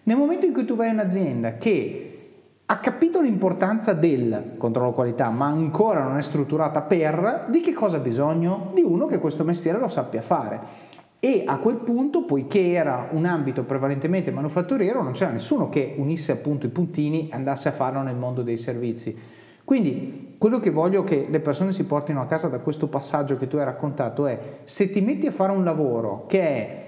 nel 0.04 0.16
momento 0.16 0.46
in 0.46 0.52
cui 0.52 0.64
tu 0.64 0.76
vai 0.76 0.86
in 0.86 0.94
un'azienda 0.94 1.56
che 1.56 2.18
ha 2.64 2.78
capito 2.78 3.20
l'importanza 3.20 3.92
del 3.92 4.52
controllo 4.56 4.92
qualità, 4.92 5.30
ma 5.30 5.46
ancora 5.46 6.04
non 6.04 6.16
è 6.16 6.22
strutturata 6.22 6.80
per, 6.82 7.46
di 7.50 7.58
che 7.58 7.72
cosa 7.72 7.96
ha 7.96 8.00
bisogno? 8.00 8.70
Di 8.72 8.82
uno 8.82 9.06
che 9.06 9.18
questo 9.18 9.42
mestiere 9.42 9.80
lo 9.80 9.88
sappia 9.88 10.22
fare. 10.22 10.90
E 11.24 11.44
a 11.46 11.58
quel 11.58 11.76
punto, 11.76 12.24
poiché 12.24 12.72
era 12.72 13.10
un 13.12 13.26
ambito 13.26 13.62
prevalentemente 13.62 14.32
manufatturiero, 14.32 15.04
non 15.04 15.12
c'era 15.12 15.30
nessuno 15.30 15.68
che 15.68 15.94
unisse 15.96 16.32
appunto 16.32 16.66
i 16.66 16.70
puntini 16.70 17.28
e 17.28 17.34
andasse 17.36 17.68
a 17.68 17.70
farlo 17.72 18.02
nel 18.02 18.16
mondo 18.16 18.42
dei 18.42 18.56
servizi. 18.56 19.16
Quindi 19.64 20.34
quello 20.36 20.58
che 20.58 20.70
voglio 20.70 21.04
che 21.04 21.28
le 21.30 21.38
persone 21.38 21.70
si 21.70 21.84
portino 21.84 22.20
a 22.20 22.26
casa 22.26 22.48
da 22.48 22.58
questo 22.58 22.88
passaggio 22.88 23.36
che 23.36 23.46
tu 23.46 23.56
hai 23.56 23.64
raccontato 23.64 24.26
è 24.26 24.36
se 24.64 24.90
ti 24.90 25.00
metti 25.00 25.28
a 25.28 25.30
fare 25.30 25.52
un 25.52 25.62
lavoro 25.62 26.26
che 26.26 26.40
è 26.40 26.84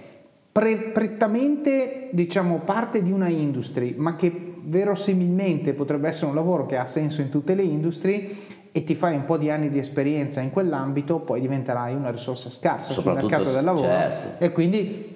pre- 0.50 0.90
prettamente 0.90 2.08
diciamo 2.10 2.58
parte 2.64 3.04
di 3.04 3.12
una 3.12 3.28
industry, 3.28 3.94
ma 3.96 4.16
che 4.16 4.54
verosimilmente 4.62 5.74
potrebbe 5.74 6.08
essere 6.08 6.26
un 6.26 6.34
lavoro 6.34 6.66
che 6.66 6.76
ha 6.76 6.86
senso 6.86 7.20
in 7.20 7.28
tutte 7.28 7.54
le 7.54 7.62
industrie 7.62 8.28
e 8.76 8.82
ti 8.82 8.96
fai 8.96 9.14
un 9.14 9.24
po' 9.24 9.36
di 9.36 9.50
anni 9.50 9.68
di 9.68 9.78
esperienza 9.78 10.40
in 10.40 10.50
quell'ambito, 10.50 11.20
poi 11.20 11.40
diventerai 11.40 11.94
una 11.94 12.10
risorsa 12.10 12.50
scarsa 12.50 12.90
sul 12.90 13.12
mercato 13.12 13.52
del 13.52 13.62
lavoro 13.62 13.86
certo. 13.86 14.44
e 14.44 14.50
quindi 14.50 15.12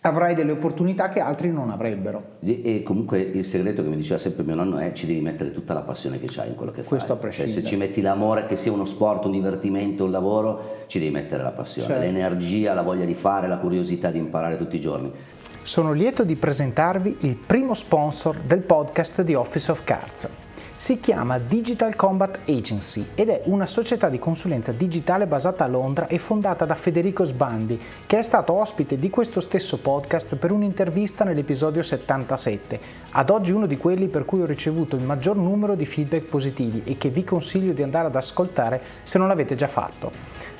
avrai 0.00 0.34
delle 0.34 0.52
opportunità 0.52 1.10
che 1.10 1.20
altri 1.20 1.52
non 1.52 1.68
avrebbero. 1.68 2.38
E 2.40 2.82
comunque 2.82 3.20
il 3.20 3.44
segreto 3.44 3.82
che 3.82 3.90
mi 3.90 3.96
diceva 3.96 4.16
sempre 4.16 4.42
mio 4.42 4.54
nonno 4.54 4.78
è 4.78 4.92
ci 4.92 5.04
devi 5.04 5.20
mettere 5.20 5.52
tutta 5.52 5.74
la 5.74 5.82
passione 5.82 6.18
che 6.18 6.28
hai 6.40 6.48
in 6.48 6.54
quello 6.54 6.72
che 6.72 6.82
Questo 6.82 7.18
fai. 7.20 7.30
Cioè, 7.30 7.46
se 7.46 7.62
ci 7.62 7.76
metti 7.76 8.00
l'amore, 8.00 8.46
che 8.46 8.56
sia 8.56 8.72
uno 8.72 8.86
sport, 8.86 9.26
un 9.26 9.32
divertimento, 9.32 10.04
un 10.04 10.10
lavoro, 10.10 10.84
ci 10.86 10.98
devi 10.98 11.10
mettere 11.10 11.42
la 11.42 11.50
passione, 11.50 11.88
certo. 11.88 12.02
l'energia, 12.02 12.72
la 12.72 12.80
voglia 12.80 13.04
di 13.04 13.14
fare, 13.14 13.48
la 13.48 13.58
curiosità 13.58 14.10
di 14.10 14.16
imparare 14.16 14.56
tutti 14.56 14.76
i 14.76 14.80
giorni. 14.80 15.12
Sono 15.60 15.92
lieto 15.92 16.24
di 16.24 16.36
presentarvi 16.36 17.18
il 17.20 17.36
primo 17.36 17.74
sponsor 17.74 18.38
del 18.38 18.60
podcast 18.60 19.20
di 19.20 19.34
Office 19.34 19.70
of 19.70 19.84
Cards 19.84 20.28
si 20.76 20.98
chiama 20.98 21.38
Digital 21.38 21.94
Combat 21.94 22.40
Agency 22.48 23.06
ed 23.14 23.28
è 23.28 23.42
una 23.44 23.64
società 23.64 24.08
di 24.08 24.18
consulenza 24.18 24.72
digitale 24.72 25.26
basata 25.26 25.62
a 25.62 25.68
Londra 25.68 26.08
e 26.08 26.18
fondata 26.18 26.64
da 26.64 26.74
Federico 26.74 27.22
Sbandi, 27.22 27.80
che 28.06 28.18
è 28.18 28.22
stato 28.22 28.54
ospite 28.54 28.98
di 28.98 29.08
questo 29.08 29.38
stesso 29.38 29.78
podcast 29.78 30.34
per 30.34 30.50
un'intervista 30.50 31.22
nell'episodio 31.22 31.80
77, 31.80 32.80
ad 33.10 33.30
oggi 33.30 33.52
uno 33.52 33.66
di 33.66 33.76
quelli 33.76 34.08
per 34.08 34.24
cui 34.24 34.42
ho 34.42 34.46
ricevuto 34.46 34.96
il 34.96 35.04
maggior 35.04 35.36
numero 35.36 35.76
di 35.76 35.86
feedback 35.86 36.24
positivi 36.24 36.82
e 36.84 36.98
che 36.98 37.08
vi 37.08 37.22
consiglio 37.22 37.72
di 37.72 37.84
andare 37.84 38.08
ad 38.08 38.16
ascoltare 38.16 38.80
se 39.04 39.18
non 39.18 39.28
l'avete 39.28 39.54
già 39.54 39.68
fatto. 39.68 40.10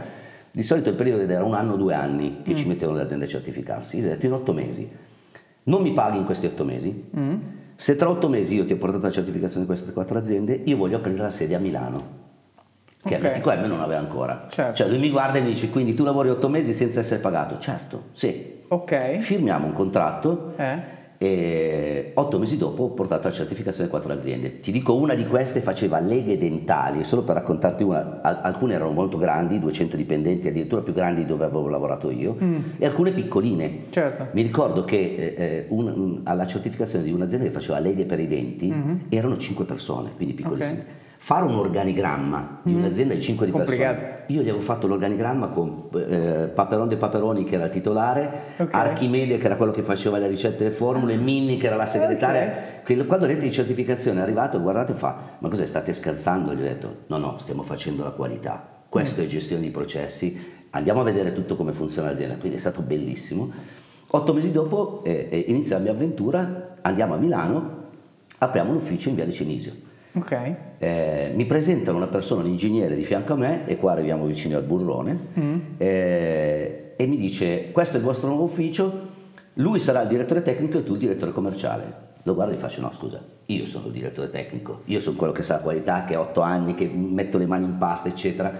Di 0.50 0.62
solito 0.62 0.88
il 0.88 0.94
periodo 0.94 1.22
era 1.30 1.44
un 1.44 1.54
anno 1.54 1.74
o 1.74 1.76
due 1.76 1.94
anni 1.94 2.42
che 2.42 2.52
mm. 2.52 2.56
ci 2.56 2.68
mettevano 2.68 2.96
le 2.96 3.04
aziende 3.04 3.24
a 3.24 3.28
certificarsi. 3.28 3.98
Io 3.98 4.06
ho 4.06 4.08
detto 4.08 4.26
in 4.26 4.32
otto 4.32 4.52
mesi. 4.52 4.88
Non 5.64 5.82
mi 5.82 5.92
paghi 5.92 6.18
in 6.18 6.24
questi 6.24 6.46
otto 6.46 6.64
mesi? 6.64 7.10
Mm. 7.16 7.36
Se 7.76 7.96
tra 7.96 8.08
otto 8.08 8.28
mesi 8.28 8.54
io 8.54 8.64
ti 8.64 8.72
ho 8.72 8.76
portato 8.76 9.04
la 9.04 9.10
certificazione 9.10 9.62
di 9.62 9.66
queste 9.66 9.92
quattro 9.92 10.18
aziende, 10.18 10.60
io 10.64 10.76
voglio 10.76 10.96
aprire 10.96 11.18
la 11.18 11.30
sede 11.30 11.54
a 11.54 11.58
Milano 11.58 12.22
che 13.04 13.16
okay. 13.16 13.42
l'ATQM 13.42 13.66
non 13.66 13.80
aveva 13.80 14.00
ancora. 14.00 14.46
Certo. 14.48 14.76
Cioè 14.76 14.88
lui 14.88 14.98
mi 14.98 15.10
guarda 15.10 15.38
e 15.38 15.42
mi 15.42 15.48
dice 15.48 15.68
quindi 15.68 15.94
tu 15.94 16.04
lavori 16.04 16.30
otto 16.30 16.48
mesi 16.48 16.72
senza 16.72 17.00
essere 17.00 17.20
pagato? 17.20 17.58
Certo, 17.58 18.04
sì. 18.12 18.62
Ok. 18.68 19.18
Firmiamo 19.18 19.66
un 19.66 19.72
contratto 19.72 20.54
eh. 20.56 21.02
E 21.24 22.10
otto 22.14 22.38
mesi 22.38 22.58
dopo 22.58 22.82
ho 22.82 22.88
portato 22.90 23.28
la 23.28 23.32
certificazione 23.32 23.88
quattro 23.88 24.12
aziende. 24.12 24.60
Ti 24.60 24.70
dico 24.70 24.94
una 24.94 25.14
di 25.14 25.26
queste 25.26 25.60
faceva 25.60 25.98
leghe 25.98 26.36
dentali, 26.36 27.02
solo 27.02 27.22
per 27.22 27.36
raccontarti 27.36 27.82
una, 27.82 28.20
alcune 28.20 28.74
erano 28.74 28.90
molto 28.90 29.16
grandi, 29.16 29.58
200 29.58 29.96
dipendenti, 29.96 30.48
addirittura 30.48 30.82
più 30.82 30.92
grandi 30.92 31.24
dove 31.24 31.44
avevo 31.44 31.68
lavorato 31.68 32.10
io, 32.10 32.36
mm. 32.42 32.58
e 32.76 32.84
alcune 32.84 33.12
piccoline. 33.12 33.84
Certo. 33.88 34.28
Mi 34.32 34.42
ricordo 34.42 34.84
che 34.84 34.96
eh, 34.96 35.34
eh 35.36 35.66
un, 35.70 36.20
alla 36.24 36.46
certificazione 36.46 37.04
di 37.04 37.12
un'azienda 37.12 37.46
che 37.46 37.52
faceva 37.52 37.78
leghe 37.78 38.04
per 38.04 38.20
i 38.20 38.26
denti 38.26 38.70
mm-hmm. 38.70 38.96
erano 39.08 39.38
cinque 39.38 39.64
persone, 39.64 40.10
quindi 40.14 40.34
piccolissime. 40.34 40.72
Okay 40.72 41.02
fare 41.24 41.46
un 41.46 41.54
organigramma 41.54 42.60
di 42.64 42.74
un'azienda 42.74 43.14
di 43.14 43.22
5 43.22 43.46
di 43.46 43.52
Complicato. 43.52 43.94
persone. 43.94 44.24
Io 44.26 44.42
gli 44.42 44.48
avevo 44.50 44.60
fatto 44.60 44.86
l'organigramma 44.86 45.46
con 45.48 45.88
eh, 45.94 46.50
Paperon 46.52 46.86
de 46.86 46.98
Paperoni 46.98 47.44
che 47.44 47.54
era 47.54 47.64
il 47.64 47.70
titolare, 47.70 48.30
Ok. 48.58 48.74
Archimede 48.74 49.38
che 49.38 49.46
era 49.46 49.56
quello 49.56 49.72
che 49.72 49.80
faceva 49.80 50.18
le 50.18 50.28
ricette 50.28 50.66
e 50.66 50.68
le 50.68 50.74
formule, 50.74 51.16
Minni 51.16 51.56
che 51.56 51.68
era 51.68 51.76
la 51.76 51.86
segretaria. 51.86 52.82
Che 52.84 53.06
Quando 53.06 53.24
l'ente 53.24 53.40
di 53.44 53.50
certificazione 53.50 54.20
è 54.20 54.22
arrivato, 54.22 54.60
guardate 54.60 54.92
e 54.92 54.96
fa, 54.96 55.16
ma 55.38 55.48
cos'è, 55.48 55.64
state 55.64 55.94
scherzando? 55.94 56.52
Gli 56.52 56.60
ho 56.60 56.62
detto, 56.62 56.96
no, 57.06 57.16
no, 57.16 57.38
stiamo 57.38 57.62
facendo 57.62 58.04
la 58.04 58.10
qualità. 58.10 58.82
Questo 58.86 59.22
è 59.22 59.26
gestione 59.26 59.62
di 59.62 59.70
processi, 59.70 60.38
andiamo 60.70 61.00
a 61.00 61.04
vedere 61.04 61.32
tutto 61.32 61.56
come 61.56 61.72
funziona 61.72 62.10
l'azienda, 62.10 62.34
quindi 62.36 62.58
è 62.58 62.60
stato 62.60 62.82
bellissimo. 62.82 63.50
Otto 64.08 64.34
mesi 64.34 64.52
dopo 64.52 65.00
eh, 65.04 65.28
eh, 65.30 65.44
inizia 65.48 65.78
la 65.78 65.84
mia 65.84 65.92
avventura, 65.92 66.76
andiamo 66.82 67.14
a 67.14 67.16
Milano, 67.16 67.82
apriamo 68.36 68.72
l'ufficio 68.72 69.08
in 69.08 69.14
via 69.14 69.24
di 69.24 69.32
Cenisio. 69.32 69.83
Ok. 70.16 70.54
Eh, 70.78 71.32
mi 71.34 71.44
presentano 71.44 71.96
una 71.96 72.06
persona, 72.06 72.42
un 72.42 72.48
ingegnere 72.48 72.94
di 72.94 73.02
fianco 73.04 73.32
a 73.32 73.36
me, 73.36 73.66
e 73.66 73.76
qua 73.76 73.92
arriviamo 73.92 74.24
vicino 74.26 74.56
al 74.56 74.62
burrone, 74.62 75.18
eh, 75.78 76.94
e 76.96 77.06
mi 77.06 77.16
dice: 77.16 77.70
Questo 77.72 77.96
è 77.96 77.98
il 77.98 78.04
vostro 78.04 78.28
nuovo 78.28 78.44
ufficio, 78.44 79.08
lui 79.54 79.78
sarà 79.78 80.02
il 80.02 80.08
direttore 80.08 80.42
tecnico 80.42 80.78
e 80.78 80.84
tu 80.84 80.92
il 80.92 80.98
direttore 80.98 81.32
commerciale. 81.32 82.02
Lo 82.22 82.34
guardo 82.34 82.52
e 82.52 82.56
gli 82.56 82.60
faccio: 82.60 82.80
No, 82.80 82.90
scusa, 82.92 83.20
io 83.46 83.66
sono 83.66 83.86
il 83.86 83.92
direttore 83.92 84.30
tecnico, 84.30 84.80
io 84.84 85.00
sono 85.00 85.16
quello 85.16 85.32
che 85.32 85.42
sa 85.42 85.54
la 85.56 85.60
qualità, 85.60 86.04
che 86.04 86.14
ha 86.14 86.20
otto 86.20 86.40
anni, 86.42 86.74
che 86.74 86.86
metto 86.86 87.36
le 87.38 87.46
mani 87.46 87.64
in 87.64 87.76
pasta, 87.78 88.08
eccetera. 88.08 88.52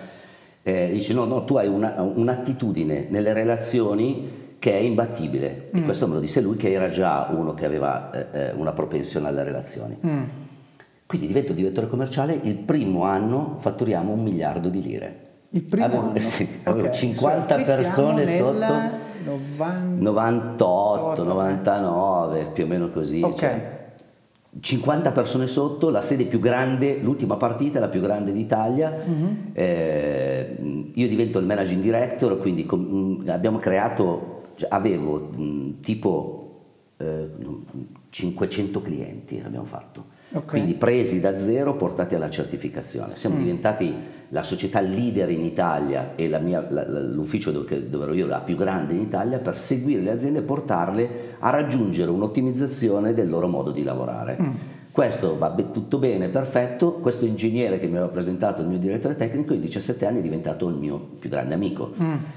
Eh, 0.63 0.91
dice: 0.93 1.13
No, 1.13 1.25
no, 1.25 1.45
tu 1.45 1.57
hai 1.57 1.69
una- 1.69 1.95
un'attitudine 2.03 3.07
nelle 3.11 3.33
relazioni 3.33 4.43
che 4.59 4.73
è 4.73 4.81
imbattibile. 4.81 5.69
E 5.73 5.83
questo 5.85 6.07
me 6.09 6.15
lo 6.15 6.21
disse 6.21 6.41
lui, 6.41 6.57
che 6.57 6.73
era 6.73 6.89
già 6.89 7.29
uno 7.31 7.55
che 7.55 7.65
aveva 7.67 8.11
eh, 8.11 8.27
eh, 8.49 8.53
una 8.55 8.73
propensione 8.73 9.29
alle 9.29 9.45
relazioni. 9.45 9.97
Quindi 11.07 11.27
divento 11.27 11.53
direttore 11.53 11.89
commerciale, 11.89 12.39
il 12.43 12.55
primo 12.57 13.05
anno 13.05 13.57
fatturiamo 13.59 14.13
un 14.13 14.23
miliardo 14.23 14.69
di 14.69 14.83
lire. 14.83 15.19
Il 15.51 15.63
primo 15.65 15.85
Avevo- 15.85 16.03
anno. 16.09 16.19
sì, 16.21 16.49
avevo 16.65 16.87
Ok. 16.89 16.93
50 16.95 17.55
Qui 17.55 17.65
siamo 17.65 17.81
persone 17.83 18.27
sotto, 18.27 18.53
90 18.53 19.03
98, 19.99 21.23
eh. 21.23 21.27
99, 21.27 22.45
più 22.53 22.65
o 22.65 22.67
meno 22.67 22.89
così. 22.91 23.21
Ok. 23.23 23.35
cioè, 23.39 23.73
50 24.61 25.11
persone 25.11 25.47
sotto, 25.49 25.91
la 25.91 26.01
sede 26.01 26.25
più 26.27 26.39
grande, 26.39 26.99
l'ultima 26.99 27.37
partita 27.37 27.81
la 27.81 27.89
più 27.89 28.01
grande 28.01 28.33
d'Italia. 28.33 28.93
Mhm. 29.05 29.51
Eh, 29.53 30.57
io 30.95 31.09
divento 31.09 31.39
il 31.39 31.45
managing 31.47 31.83
director, 31.83 32.39
quindi 32.41 32.65
com- 32.65 33.21
mh, 33.25 33.29
abbiamo 33.31 33.59
creato, 33.59 34.39
cioè, 34.55 34.69
avevo 34.71 35.17
mh, 35.19 35.81
tipo 35.81 36.39
eh, 36.99 37.29
500 38.11 38.81
clienti 38.81 39.43
abbiamo 39.45 39.65
fatto. 39.67 40.05
Ok. 40.35 40.45
Quindi 40.47 40.75
presi 40.75 41.21
da 41.21 41.39
zero, 41.39 41.75
portati 41.77 42.15
alla 42.15 42.29
certificazione. 42.31 43.15
Siamo 43.15 43.37
diventati 43.37 43.95
la 44.31 44.43
società 44.43 44.81
leader 44.81 45.31
in 45.31 45.45
Italia 45.45 46.13
e 46.17 46.29
la 46.29 46.39
mia- 46.39 46.67
la- 46.69 46.87
l'ufficio 46.89 47.53
dove, 47.53 47.89
dove 47.89 48.05
ero 48.05 48.15
io, 48.15 48.27
la 48.27 48.41
più 48.41 48.57
grande 48.57 48.95
in 48.95 49.01
Italia, 49.03 49.39
per 49.39 49.57
seguire 49.57 50.01
le 50.03 50.11
aziende 50.11 50.41
e 50.41 50.43
portarle 50.43 51.09
a 51.39 51.51
raggiungere 51.51 52.11
un'ottimizzazione 52.11 53.15
del 53.15 53.29
loro 53.31 53.47
modo 53.49 53.71
di 53.71 53.83
lavorare. 53.85 54.37
Questo 54.95 55.37
va 55.37 55.51
be- 55.51 55.73
tutto 55.73 55.99
bene, 55.99 56.29
perfetto. 56.29 56.93
Questo 56.93 57.25
ingegnere 57.27 57.81
che 57.81 57.87
mi 57.89 57.97
aveva 57.97 58.13
presentato 58.13 58.61
il 58.63 58.69
mio 58.69 58.79
direttore 58.79 59.17
tecnico 59.17 59.53
in 59.53 59.61
17 59.61 60.07
anni 60.07 60.21
è 60.21 60.23
diventato 60.23 60.69
il 60.69 60.77
mio 60.77 60.99
più 61.19 61.29
grande 61.29 61.53
amico. 61.55 61.93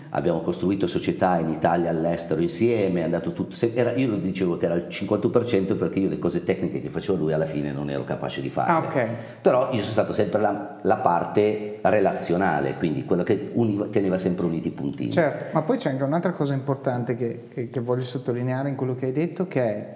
Abbiamo 0.10 0.42
costruito 0.42 0.88
società 0.88 1.38
in 1.38 1.50
Italia, 1.50 1.92
all'estero 1.92 2.42
insieme, 2.42 3.02
è 3.02 3.04
andato 3.04 3.32
tutto. 3.34 3.56
era- 3.76 3.92
io 3.94 4.08
lo 4.08 4.16
dicevo 4.18 4.58
che 4.58 4.66
era 4.66 4.74
il 4.74 4.88
50% 4.90 5.76
perché 5.78 6.00
io 6.00 6.10
le 6.10 6.18
cose 6.18 6.44
tecniche 6.44 6.82
che 6.82 6.90
facevo 6.90 7.16
lui 7.20 7.32
alla 7.32 7.46
fine 7.46 7.72
non 7.72 7.92
ero 7.92 8.04
capace 8.06 8.42
di 8.42 8.50
fare. 8.50 8.72
Ah, 8.72 8.80
ok. 8.80 9.08
Però 9.40 9.66
io 9.68 9.82
sono 9.82 9.92
stato 9.92 10.12
sempre 10.14 10.42
la, 10.42 10.78
la 10.82 10.96
parte 10.96 11.78
relazionale, 11.84 12.74
quindi 12.80 13.06
quello 13.06 13.22
che 13.22 13.52
univa- 13.54 13.86
teneva 13.92 14.18
sempre 14.18 14.48
uniti 14.48 14.70
i 14.70 14.72
puntini. 14.72 15.12
Certo, 15.12 15.46
ma 15.54 15.62
poi 15.62 15.78
c'è 15.78 15.92
anche 15.92 16.02
un'altra 16.02 16.32
cosa 16.32 16.56
importante 16.56 17.16
che, 17.16 17.50
che- 17.54 17.70
che 17.70 17.80
voglio 17.82 18.02
sottolineare 18.02 18.68
in 18.68 18.74
quello 18.76 18.96
che 18.96 19.06
hai 19.06 19.12
detto, 19.12 19.46
che 19.48 19.62
è 19.62 19.96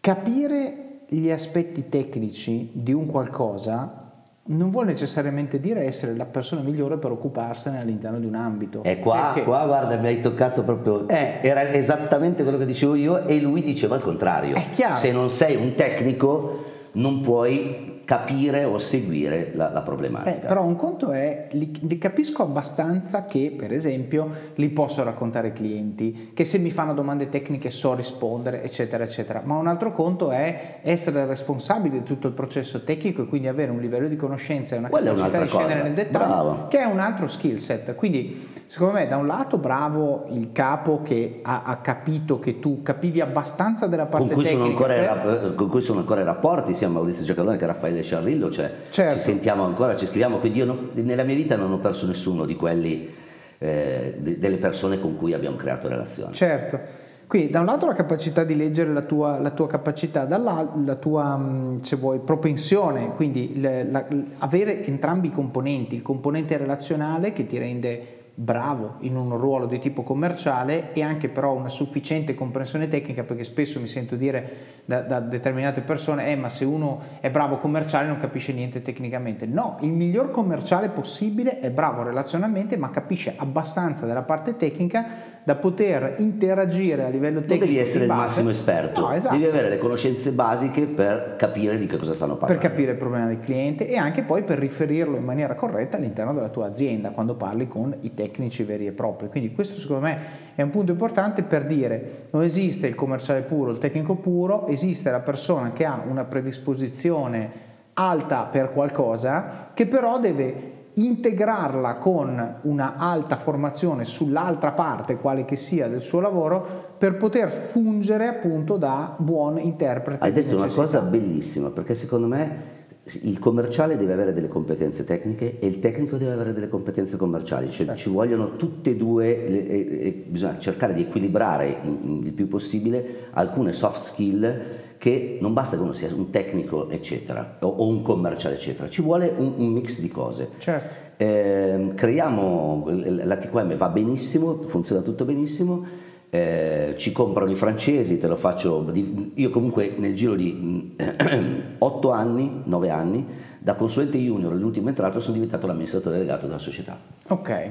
capire 0.00 0.86
gli 1.12 1.30
aspetti 1.30 1.88
tecnici 1.88 2.70
di 2.72 2.92
un 2.92 3.06
qualcosa 3.06 4.10
non 4.42 4.70
vuole 4.70 4.90
necessariamente 4.90 5.60
dire 5.60 5.84
essere 5.84 6.14
la 6.16 6.24
persona 6.24 6.62
migliore 6.62 6.96
per 6.96 7.12
occuparsene 7.12 7.80
all'interno 7.80 8.18
di 8.18 8.26
un 8.26 8.34
ambito. 8.34 8.82
E 8.82 8.98
qua, 8.98 9.30
Perché- 9.32 9.44
qua, 9.44 9.64
guarda, 9.66 9.96
mi 9.96 10.06
hai 10.08 10.20
toccato 10.20 10.62
proprio. 10.62 11.06
Eh. 11.08 11.38
Era 11.42 11.70
esattamente 11.72 12.42
quello 12.42 12.58
che 12.58 12.66
dicevo 12.66 12.94
io, 12.96 13.26
e 13.26 13.40
lui 13.40 13.62
diceva 13.62 13.96
il 13.96 14.02
contrario. 14.02 14.56
È 14.56 14.70
chiaro. 14.72 14.94
Se 14.94 15.12
non 15.12 15.30
sei 15.30 15.54
un 15.56 15.74
tecnico, 15.74 16.64
non 16.92 17.20
puoi 17.20 17.89
capire 18.10 18.64
o 18.64 18.76
seguire 18.78 19.52
la, 19.54 19.70
la 19.70 19.78
Eh, 19.78 19.84
problematica. 19.84 20.48
però 20.48 20.64
un 20.64 20.74
conto 20.74 21.12
è, 21.12 21.46
li, 21.52 21.70
li 21.82 21.96
capisco 21.96 22.42
abbastanza 22.42 23.24
che 23.24 23.54
per 23.56 23.70
esempio 23.70 24.28
li 24.56 24.68
posso 24.70 25.04
raccontare 25.04 25.46
ai 25.48 25.52
clienti, 25.52 26.32
che 26.34 26.42
se 26.42 26.58
mi 26.58 26.72
fanno 26.72 26.92
domande 26.92 27.28
tecniche 27.28 27.70
so 27.70 27.94
rispondere, 27.94 28.64
eccetera, 28.64 29.04
eccetera. 29.04 29.42
Ma 29.44 29.54
un 29.58 29.68
altro 29.68 29.92
conto 29.92 30.32
è 30.32 30.78
essere 30.82 31.24
responsabile 31.24 31.98
di 31.98 32.02
tutto 32.02 32.26
il 32.26 32.32
processo 32.32 32.80
tecnico 32.82 33.22
e 33.22 33.26
quindi 33.26 33.46
avere 33.46 33.70
un 33.70 33.78
livello 33.78 34.08
di 34.08 34.16
conoscenza 34.16 34.74
e 34.74 34.78
una 34.78 34.88
Quella 34.88 35.12
capacità 35.12 35.42
di 35.42 35.46
scendere 35.48 35.74
cosa. 35.74 35.84
nel 35.84 35.94
dettaglio, 35.94 36.26
Bravo. 36.26 36.66
che 36.66 36.78
è 36.80 36.84
un 36.86 36.98
altro 36.98 37.28
skill 37.28 37.54
set. 37.58 37.94
Quindi 37.94 38.48
secondo 38.70 38.94
me 38.94 39.08
da 39.08 39.16
un 39.16 39.26
lato 39.26 39.58
bravo 39.58 40.26
il 40.30 40.52
capo 40.52 41.02
che 41.02 41.40
ha, 41.42 41.62
ha 41.64 41.78
capito 41.78 42.38
che 42.38 42.60
tu 42.60 42.82
capivi 42.82 43.20
abbastanza 43.20 43.88
della 43.88 44.06
parte 44.06 44.26
con 44.32 44.36
cui, 44.36 44.44
sono 44.44 44.62
tecnica. 44.66 44.84
per- 44.86 45.04
rap- 45.04 45.54
con 45.56 45.68
cui 45.68 45.80
sono 45.80 45.98
ancora 45.98 46.20
in 46.20 46.26
rapporti, 46.26 46.72
sia 46.74 46.88
Maurizio 46.88 47.24
Giacalone 47.24 47.56
che 47.56 47.66
Raffaele 47.66 48.00
Sciarrillo, 48.00 48.48
cioè 48.48 48.72
Certo. 48.90 49.14
ci 49.14 49.24
sentiamo 49.24 49.64
ancora, 49.64 49.96
ci 49.96 50.06
scriviamo, 50.06 50.38
quindi 50.38 50.58
io 50.58 50.66
non- 50.66 50.90
nella 50.92 51.24
mia 51.24 51.34
vita 51.34 51.56
non 51.56 51.72
ho 51.72 51.78
perso 51.78 52.06
nessuno 52.06 52.44
di 52.44 52.54
quelli, 52.54 53.12
eh, 53.58 54.14
de- 54.20 54.38
delle 54.38 54.56
persone 54.58 55.00
con 55.00 55.16
cui 55.16 55.32
abbiamo 55.34 55.56
creato 55.56 55.88
relazioni. 55.88 56.32
Certo. 56.32 56.78
Quindi 57.26 57.50
da 57.50 57.58
un 57.58 57.66
lato 57.66 57.86
la 57.86 57.92
capacità 57.94 58.44
di 58.44 58.54
leggere 58.54 58.92
la 58.92 59.02
tua, 59.02 59.40
la 59.40 59.50
tua 59.50 59.66
capacità, 59.66 60.26
dall'altro 60.26 60.80
la 60.84 60.94
tua, 60.94 61.36
mh, 61.36 61.80
se 61.80 61.96
vuoi, 61.96 62.20
propensione, 62.20 63.08
quindi 63.16 63.60
la- 63.60 63.82
l- 63.82 64.26
avere 64.38 64.84
entrambi 64.84 65.26
i 65.26 65.32
componenti, 65.32 65.96
il 65.96 66.02
componente 66.02 66.56
relazionale 66.56 67.32
che 67.32 67.46
ti 67.46 67.58
rende 67.58 68.14
bravo 68.40 68.94
in 69.00 69.16
un 69.16 69.36
ruolo 69.36 69.66
di 69.66 69.78
tipo 69.78 70.02
commerciale 70.02 70.94
e 70.94 71.02
anche 71.02 71.28
però 71.28 71.52
una 71.52 71.68
sufficiente 71.68 72.32
comprensione 72.32 72.88
tecnica 72.88 73.22
perché 73.22 73.44
spesso 73.44 73.78
mi 73.80 73.86
sento 73.86 74.16
dire 74.16 74.80
da, 74.86 75.02
da 75.02 75.20
determinate 75.20 75.82
persone 75.82 76.32
eh 76.32 76.36
ma 76.36 76.48
se 76.48 76.64
uno 76.64 77.02
è 77.20 77.28
bravo 77.28 77.58
commerciale 77.58 78.06
non 78.06 78.18
capisce 78.18 78.54
niente 78.54 78.80
tecnicamente. 78.80 79.44
No 79.44 79.76
il 79.82 79.90
miglior 79.90 80.30
commerciale 80.30 80.88
possibile 80.88 81.60
è 81.60 81.70
bravo 81.70 82.02
relazionalmente 82.02 82.78
ma 82.78 82.88
capisce 82.88 83.34
abbastanza 83.36 84.06
della 84.06 84.22
parte 84.22 84.56
tecnica 84.56 85.29
da 85.42 85.56
poter 85.56 86.16
interagire 86.18 87.04
a 87.04 87.08
livello 87.08 87.38
Non 87.38 87.48
tecnico 87.48 87.66
devi 87.66 87.78
essere 87.78 88.04
il 88.04 88.10
massimo 88.10 88.50
esperto, 88.50 89.00
no, 89.00 89.12
esatto. 89.12 89.34
devi 89.34 89.46
avere 89.48 89.68
le 89.70 89.78
conoscenze 89.78 90.32
basiche 90.32 90.86
per 90.86 91.36
capire 91.36 91.78
di 91.78 91.86
che 91.86 91.96
cosa 91.96 92.12
stanno 92.12 92.32
per 92.36 92.40
parlando. 92.40 92.68
capire 92.68 92.92
il 92.92 92.98
problema 92.98 93.26
del 93.26 93.40
cliente 93.40 93.86
e 93.86 93.96
anche 93.96 94.22
poi 94.22 94.42
per 94.42 94.58
riferirlo 94.58 95.16
in 95.16 95.24
maniera 95.24 95.54
corretta 95.54 95.96
all'interno 95.96 96.34
della 96.34 96.50
tua 96.50 96.66
azienda 96.66 97.10
quando 97.10 97.34
parli 97.34 97.66
con 97.66 97.96
i 98.00 98.12
tecnici 98.12 98.62
veri 98.64 98.86
e 98.86 98.92
propri. 98.92 99.28
Quindi 99.28 99.52
questo 99.52 99.78
secondo 99.78 100.02
me 100.02 100.22
è 100.54 100.62
un 100.62 100.70
punto 100.70 100.92
importante 100.92 101.42
per 101.42 101.64
dire 101.64 102.26
non 102.30 102.42
esiste 102.42 102.86
il 102.86 102.94
commerciale 102.94 103.40
puro, 103.40 103.70
il 103.70 103.78
tecnico 103.78 104.16
puro, 104.16 104.66
esiste 104.66 105.10
la 105.10 105.20
persona 105.20 105.72
che 105.72 105.84
ha 105.86 106.02
una 106.06 106.24
predisposizione 106.24 107.68
alta 107.94 108.44
per 108.44 108.70
qualcosa 108.70 109.70
che 109.74 109.86
però 109.86 110.18
deve 110.18 110.78
integrarla 110.94 111.96
con 111.96 112.58
una 112.62 112.96
alta 112.96 113.36
formazione 113.36 114.04
sull'altra 114.04 114.72
parte, 114.72 115.16
quale 115.16 115.44
che 115.44 115.56
sia 115.56 115.88
del 115.88 116.02
suo 116.02 116.20
lavoro, 116.20 116.94
per 116.98 117.16
poter 117.16 117.48
fungere 117.48 118.26
appunto 118.26 118.76
da 118.76 119.14
buon 119.18 119.58
interprete. 119.58 120.24
Hai 120.24 120.32
detto 120.32 120.56
una 120.56 120.66
cosa 120.66 121.00
bellissima, 121.00 121.70
perché 121.70 121.94
secondo 121.94 122.26
me 122.26 122.79
il 123.22 123.38
commerciale 123.38 123.96
deve 123.96 124.12
avere 124.12 124.32
delle 124.32 124.48
competenze 124.48 125.04
tecniche 125.04 125.58
e 125.58 125.66
il 125.66 125.78
tecnico 125.78 126.16
deve 126.16 126.32
avere 126.32 126.52
delle 126.52 126.68
competenze 126.68 127.16
commerciali, 127.16 127.70
cioè 127.70 127.94
ci 127.94 128.08
vogliono 128.10 128.56
tutte 128.56 128.90
e 128.90 128.96
due, 128.96 129.26
le- 129.48 129.66
e- 129.68 129.98
e 130.06 130.24
bisogna 130.26 130.58
cercare 130.58 130.94
di 130.94 131.02
equilibrare 131.02 131.76
in- 131.82 131.98
in- 132.02 132.26
il 132.26 132.32
più 132.32 132.48
possibile 132.48 133.28
alcune 133.32 133.72
soft 133.72 133.98
skill 133.98 134.54
che 134.98 135.38
non 135.40 135.52
basta 135.54 135.76
che 135.76 135.82
uno 135.82 135.92
sia 135.94 136.08
un 136.14 136.30
tecnico 136.30 136.90
eccetera 136.90 137.56
o, 137.60 137.66
o 137.68 137.86
un 137.88 138.02
commerciale 138.02 138.56
eccetera, 138.56 138.88
ci 138.88 139.00
vuole 139.02 139.32
un, 139.36 139.54
un 139.56 139.68
mix 139.68 140.00
di 140.00 140.08
cose. 140.08 140.48
Certo. 140.58 141.08
Ehm, 141.22 141.94
creiamo, 141.94 142.86
la 143.24 143.36
TQM 143.36 143.76
va 143.76 143.88
benissimo, 143.88 144.62
funziona 144.62 145.02
tutto 145.02 145.24
benissimo, 145.24 145.84
eh, 146.30 146.94
ci 146.96 147.10
comprano 147.12 147.50
i 147.50 147.56
francesi, 147.56 148.18
te 148.18 148.28
lo 148.28 148.36
faccio, 148.36 148.92
io 149.34 149.50
comunque 149.50 149.94
nel 149.96 150.14
giro 150.14 150.34
di 150.36 150.94
8 151.78 152.10
anni, 152.12 152.62
9 152.64 152.90
anni, 152.90 153.26
da 153.58 153.74
consulente 153.74 154.16
junior 154.16 154.52
all'ultimo 154.52 154.88
entrato 154.88 155.20
sono 155.20 155.34
diventato 155.34 155.66
l'amministratore 155.66 156.16
delegato 156.16 156.46
della 156.46 156.58
società. 156.58 156.98
Ok. 157.28 157.70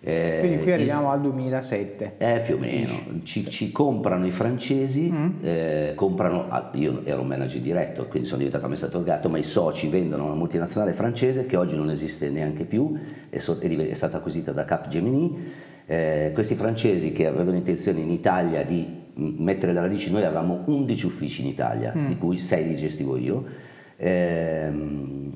Eh, 0.00 0.36
Quindi 0.38 0.62
qui 0.62 0.72
arriviamo 0.72 1.08
il, 1.08 1.14
al 1.14 1.20
2007. 1.22 2.14
Eh, 2.18 2.40
più 2.46 2.54
o 2.54 2.58
meno. 2.58 2.92
Ci, 3.24 3.50
ci 3.50 3.72
comprano 3.72 4.26
i 4.26 4.30
francesi, 4.30 5.10
mm. 5.10 5.28
eh, 5.42 5.92
comprano, 5.96 6.46
ah, 6.48 6.70
io 6.74 7.00
ero 7.04 7.22
un 7.22 7.26
manager 7.26 7.60
diretto, 7.60 8.06
quindi 8.06 8.28
sono 8.28 8.38
diventato 8.38 8.64
amministratore 8.64 9.04
gatto, 9.04 9.28
ma 9.28 9.38
i 9.38 9.42
soci 9.42 9.88
vendono 9.88 10.24
una 10.24 10.36
multinazionale 10.36 10.92
francese 10.92 11.46
che 11.46 11.56
oggi 11.56 11.76
non 11.76 11.90
esiste 11.90 12.30
neanche 12.30 12.64
più, 12.64 12.96
è, 13.28 13.38
so, 13.38 13.58
è, 13.58 13.68
è 13.68 13.94
stata 13.94 14.18
acquisita 14.18 14.52
da 14.52 14.64
Capgemini. 14.64 15.66
Eh, 15.90 16.32
questi 16.34 16.54
francesi 16.54 17.12
che 17.12 17.26
avevano 17.26 17.56
intenzione 17.56 18.00
in 18.00 18.10
Italia 18.10 18.62
di 18.62 18.86
mettere 19.14 19.72
le 19.72 19.80
radici, 19.80 20.10
noi 20.12 20.22
avevamo 20.22 20.60
11 20.66 21.06
uffici 21.06 21.40
in 21.40 21.48
Italia, 21.48 21.94
mm. 21.96 22.06
di 22.08 22.18
cui 22.18 22.36
6 22.36 22.64
li 22.66 22.76
gestivo 22.76 23.16
io. 23.16 23.44
Ehm, 23.96 25.32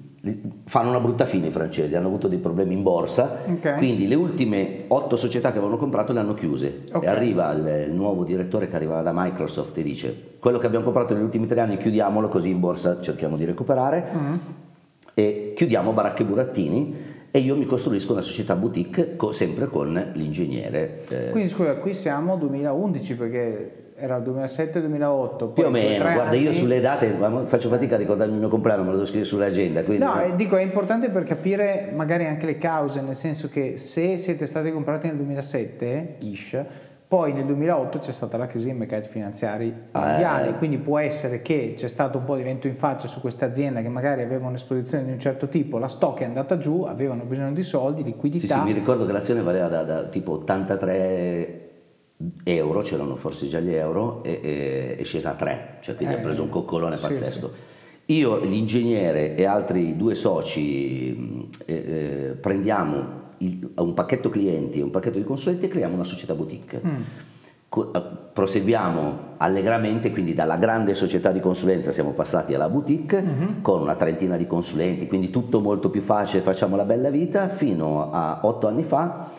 fanno 0.67 0.91
una 0.91 1.01
brutta 1.01 1.25
fine 1.25 1.47
i 1.47 1.51
francesi, 1.51 1.97
hanno 1.97 2.09
avuto 2.09 2.29
dei 2.29 2.37
problemi 2.37 2.75
in 2.75 2.83
borsa, 2.83 3.44
okay. 3.46 3.79
quindi 3.79 4.07
le 4.07 4.15
ultime 4.15 4.85
otto 4.88 5.17
società 5.17 5.50
che 5.53 5.57
avevano 5.57 5.79
comprato 5.79 6.13
le 6.13 6.21
hanno 6.21 6.35
chiuse 6.35 6.81
okay. 6.92 7.09
e 7.09 7.11
arriva 7.11 7.50
il, 7.53 7.87
il, 7.88 7.94
nuovo 7.94 8.23
direttore 8.23 8.69
che 8.69 8.77
arriva 8.77 9.00
da 9.00 9.13
Microsoft 9.15 9.79
e 9.79 9.83
dice 9.83 10.35
quello 10.38 10.59
che 10.59 10.67
abbiamo 10.67 10.85
comprato 10.85 11.15
negli 11.15 11.25
ultimi 11.25 11.46
tre 11.46 11.61
anni 11.61 11.79
chiudiamolo 11.79 12.29
così 12.29 12.50
in 12.50 12.61
borsa 12.61 13.00
cerchiamo 13.00 13.37
di 13.37 13.44
recuperare 13.44 14.11
mm. 14.15 14.35
e 15.15 15.55
chiudiamo 15.57 15.92
Baracche 15.92 16.25
Burattini 16.25 17.12
e 17.35 17.39
io 17.39 17.57
mi 17.57 17.65
costruisco 17.65 18.13
una 18.13 18.21
società 18.21 18.55
boutique 18.55 19.17
co- 19.17 19.33
sempre 19.33 19.67
con 19.67 20.11
l'ingegnere. 20.13 21.03
Eh. 21.09 21.31
Quindi 21.31 21.49
scusa, 21.49 21.77
qui 21.77 21.95
siamo 21.95 22.37
2011 22.37 23.17
perché 23.17 23.83
era 23.97 24.17
il 24.17 24.23
2007-2008. 24.25 25.53
Più 25.55 25.65
o 25.65 25.71
meno, 25.71 26.03
guarda, 26.03 26.25
anni... 26.25 26.43
io 26.43 26.53
sulle 26.53 26.81
date 26.81 27.17
faccio 27.47 27.71
fatica 27.71 27.95
a 27.95 27.99
ricordarmi 27.99 28.35
il 28.35 28.39
mio 28.39 28.49
compleanno, 28.49 28.83
me 28.83 28.89
lo 28.89 28.95
devo 28.97 29.07
scrivere 29.07 29.29
sull'agenda. 29.29 29.83
Quindi... 29.83 30.05
No, 30.05 30.15
dico, 30.37 30.57
è 30.57 30.63
importante 30.63 31.09
per 31.09 31.23
capire 31.23 31.91
magari 31.95 32.27
anche 32.27 32.45
le 32.45 32.59
cause, 32.59 33.01
nel 33.01 33.15
senso 33.15 33.49
che 33.49 33.79
se 33.79 34.19
siete 34.19 34.45
stati 34.45 34.71
comprati 34.71 35.07
nel 35.07 35.17
2007, 35.17 36.17
ish, 36.19 36.65
poi 37.13 37.35
nel 37.35 37.44
2008 37.44 37.98
c'è 37.98 38.10
stata 38.10 38.38
la 38.38 38.46
crisi 38.46 38.69
dei 38.69 38.75
mercati 38.75 39.06
finanziari 39.06 39.71
mondiali, 39.92 40.48
eh. 40.48 40.54
quindi 40.54 40.79
può 40.79 40.96
essere 40.96 41.42
che 41.42 41.75
c'è 41.77 41.87
stato 41.87 42.17
un 42.17 42.25
po' 42.25 42.37
di 42.37 42.42
vento 42.42 42.69
in 42.69 42.75
faccia 42.75 43.06
su 43.06 43.21
questa 43.21 43.44
azienda 43.44 43.83
che 43.83 43.90
magari 43.90 44.23
aveva 44.23 44.46
un'esposizione 44.46 45.04
di 45.04 45.13
un 45.13 45.19
certo 45.19 45.46
tipo, 45.46 45.77
la 45.77 45.88
stock 45.88 46.21
è 46.21 46.25
andata 46.25 46.56
giù, 46.56 46.85
avevano 46.85 47.25
bisogno 47.25 47.52
di 47.52 47.63
soldi, 47.63 48.02
liquidità. 48.02 48.54
Sì, 48.54 48.60
sì 48.60 48.65
mi 48.65 48.73
ricordo 48.73 49.04
che 49.04 49.13
l'azione 49.13 49.42
valeva 49.42 49.69
da, 49.69 49.83
da 49.83 50.04
tipo 50.04 50.33
83 50.33 51.71
euro, 52.44 52.81
c'erano 52.81 53.15
forse 53.15 53.46
già 53.46 53.60
gli 53.60 53.75
euro, 53.75 54.25
e, 54.25 54.40
e, 54.42 54.96
è 54.96 55.04
scesa 55.04 55.33
a 55.33 55.35
3, 55.35 55.77
cioè 55.83 55.94
quindi 55.94 56.15
eh, 56.15 56.17
ha 56.17 56.21
preso 56.21 56.44
un 56.44 56.48
coccolone 56.48 56.96
pazzesco. 56.96 57.52
Sì. 58.06 58.15
Io, 58.15 58.40
l'ingegnere 58.40 59.35
e 59.35 59.44
altri 59.44 59.98
due 59.98 60.15
soci 60.15 61.50
eh, 61.67 61.75
eh, 61.75 62.37
prendiamo 62.40 63.21
il, 63.45 63.71
un 63.77 63.95
pacchetto 63.95 64.31
clienti 64.31 64.79
e 64.79 64.83
un 64.83 64.90
pacchetto 64.90 65.19
di 65.19 65.25
consulenti 65.25 65.67
e 65.67 65.69
creiamo 65.69 65.95
una 65.95 66.05
società 66.05 66.35
boutique. 66.35 66.81
Mm. 66.85 67.03
Co- 67.69 67.90
proseguiamo 68.33 69.35
allegramente, 69.38 70.11
quindi 70.11 70.35
dalla 70.35 70.57
grande 70.57 70.95
società 70.95 71.33
di 71.33 71.40
consulenza 71.40 71.90
siamo 71.90 72.11
passati 72.11 72.55
alla 72.55 72.69
boutique 72.69 73.23
mm-hmm. 73.23 73.63
con 73.63 73.81
una 73.81 73.95
trentina 73.95 74.37
di 74.37 74.47
consulenti, 74.47 75.07
quindi 75.07 75.31
tutto 75.31 75.61
molto 75.61 75.88
più 75.88 76.03
facile, 76.03 76.43
facciamo 76.43 76.77
la 76.77 76.85
bella 76.85 77.11
vita, 77.11 77.49
fino 77.49 78.11
a 78.13 78.40
otto 78.43 78.69
anni 78.69 78.83
fa 78.83 79.31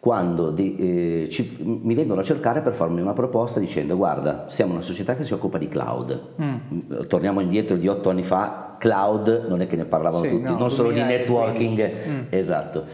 quando 0.00 0.50
di, 0.50 0.76
eh, 1.24 1.28
ci, 1.28 1.56
mi 1.60 1.94
vengono 1.94 2.20
a 2.20 2.24
cercare 2.24 2.60
per 2.60 2.72
farmi 2.72 3.00
una 3.00 3.12
proposta 3.12 3.58
dicendo 3.58 3.96
guarda 3.96 4.44
siamo 4.48 4.72
una 4.72 4.80
società 4.80 5.16
che 5.16 5.24
si 5.24 5.32
occupa 5.32 5.58
di 5.58 5.66
cloud 5.66 6.20
mm. 6.40 7.06
torniamo 7.08 7.40
indietro 7.40 7.76
di 7.76 7.88
otto 7.88 8.08
anni 8.08 8.22
fa 8.22 8.76
cloud 8.78 9.46
non 9.48 9.60
è 9.60 9.66
che 9.66 9.74
ne 9.74 9.86
parlavano 9.86 10.22
sì, 10.22 10.30
tutti 10.30 10.52
no, 10.52 10.56
non 10.56 10.70
solo 10.70 10.92
di 10.92 11.02
networking 11.02 11.90
mm. 12.08 12.20
esatto 12.30 12.84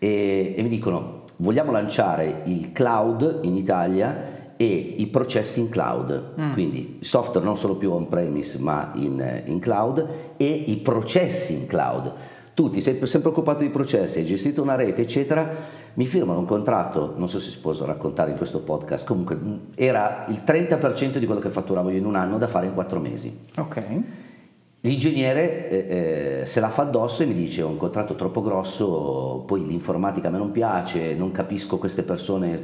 e, 0.00 0.54
e 0.56 0.62
mi 0.62 0.68
dicono 0.68 1.18
vogliamo 1.36 1.70
lanciare 1.70 2.42
il 2.46 2.72
cloud 2.72 3.40
in 3.42 3.56
Italia 3.56 4.38
e 4.56 4.94
i 4.98 5.06
processi 5.06 5.60
in 5.60 5.68
cloud, 5.68 6.34
mm. 6.38 6.52
quindi 6.52 6.98
software 7.00 7.46
non 7.46 7.56
solo 7.56 7.76
più 7.76 7.92
on 7.92 8.08
premise 8.08 8.58
ma 8.58 8.92
in, 8.94 9.42
in, 9.46 9.58
cloud 9.58 10.06
e 10.36 10.46
i 10.46 10.76
processi 10.76 11.54
in 11.54 11.66
cloud. 11.66 12.12
Tu 12.52 12.68
ti 12.68 12.82
sei 12.82 13.06
sempre 13.06 13.30
occupato 13.30 13.60
di 13.60 13.70
processi, 13.70 14.18
hai 14.18 14.26
gestito 14.26 14.60
una 14.60 14.74
rete, 14.74 15.00
eccetera, 15.00 15.48
mi 15.94 16.04
firmano 16.04 16.40
un 16.40 16.44
contratto, 16.44 17.14
non 17.16 17.26
so 17.26 17.40
se 17.40 17.50
si 17.50 17.58
può 17.58 17.72
raccontare 17.86 18.32
in 18.32 18.36
questo 18.36 18.60
podcast, 18.60 19.06
comunque 19.06 19.38
era 19.76 20.26
il 20.28 20.42
30% 20.44 21.16
di 21.16 21.24
quello 21.24 21.40
che 21.40 21.48
fatturavo 21.48 21.88
io 21.88 21.96
in 21.96 22.04
un 22.04 22.16
anno 22.16 22.36
da 22.36 22.46
fare 22.46 22.66
in 22.66 22.74
quattro 22.74 23.00
mesi. 23.00 23.34
Ok. 23.56 23.82
L'ingegnere 24.82 25.68
eh, 25.68 25.76
eh, 26.40 26.46
se 26.46 26.58
la 26.58 26.70
fa 26.70 26.82
addosso 26.82 27.22
e 27.22 27.26
mi 27.26 27.34
dice 27.34 27.60
ho 27.60 27.68
un 27.68 27.76
contratto 27.76 28.14
troppo 28.14 28.40
grosso, 28.40 29.44
poi 29.46 29.66
l'informatica 29.66 30.28
a 30.28 30.30
me 30.30 30.38
non 30.38 30.52
piace, 30.52 31.14
non 31.14 31.32
capisco 31.32 31.76
queste 31.76 32.02
persone, 32.02 32.62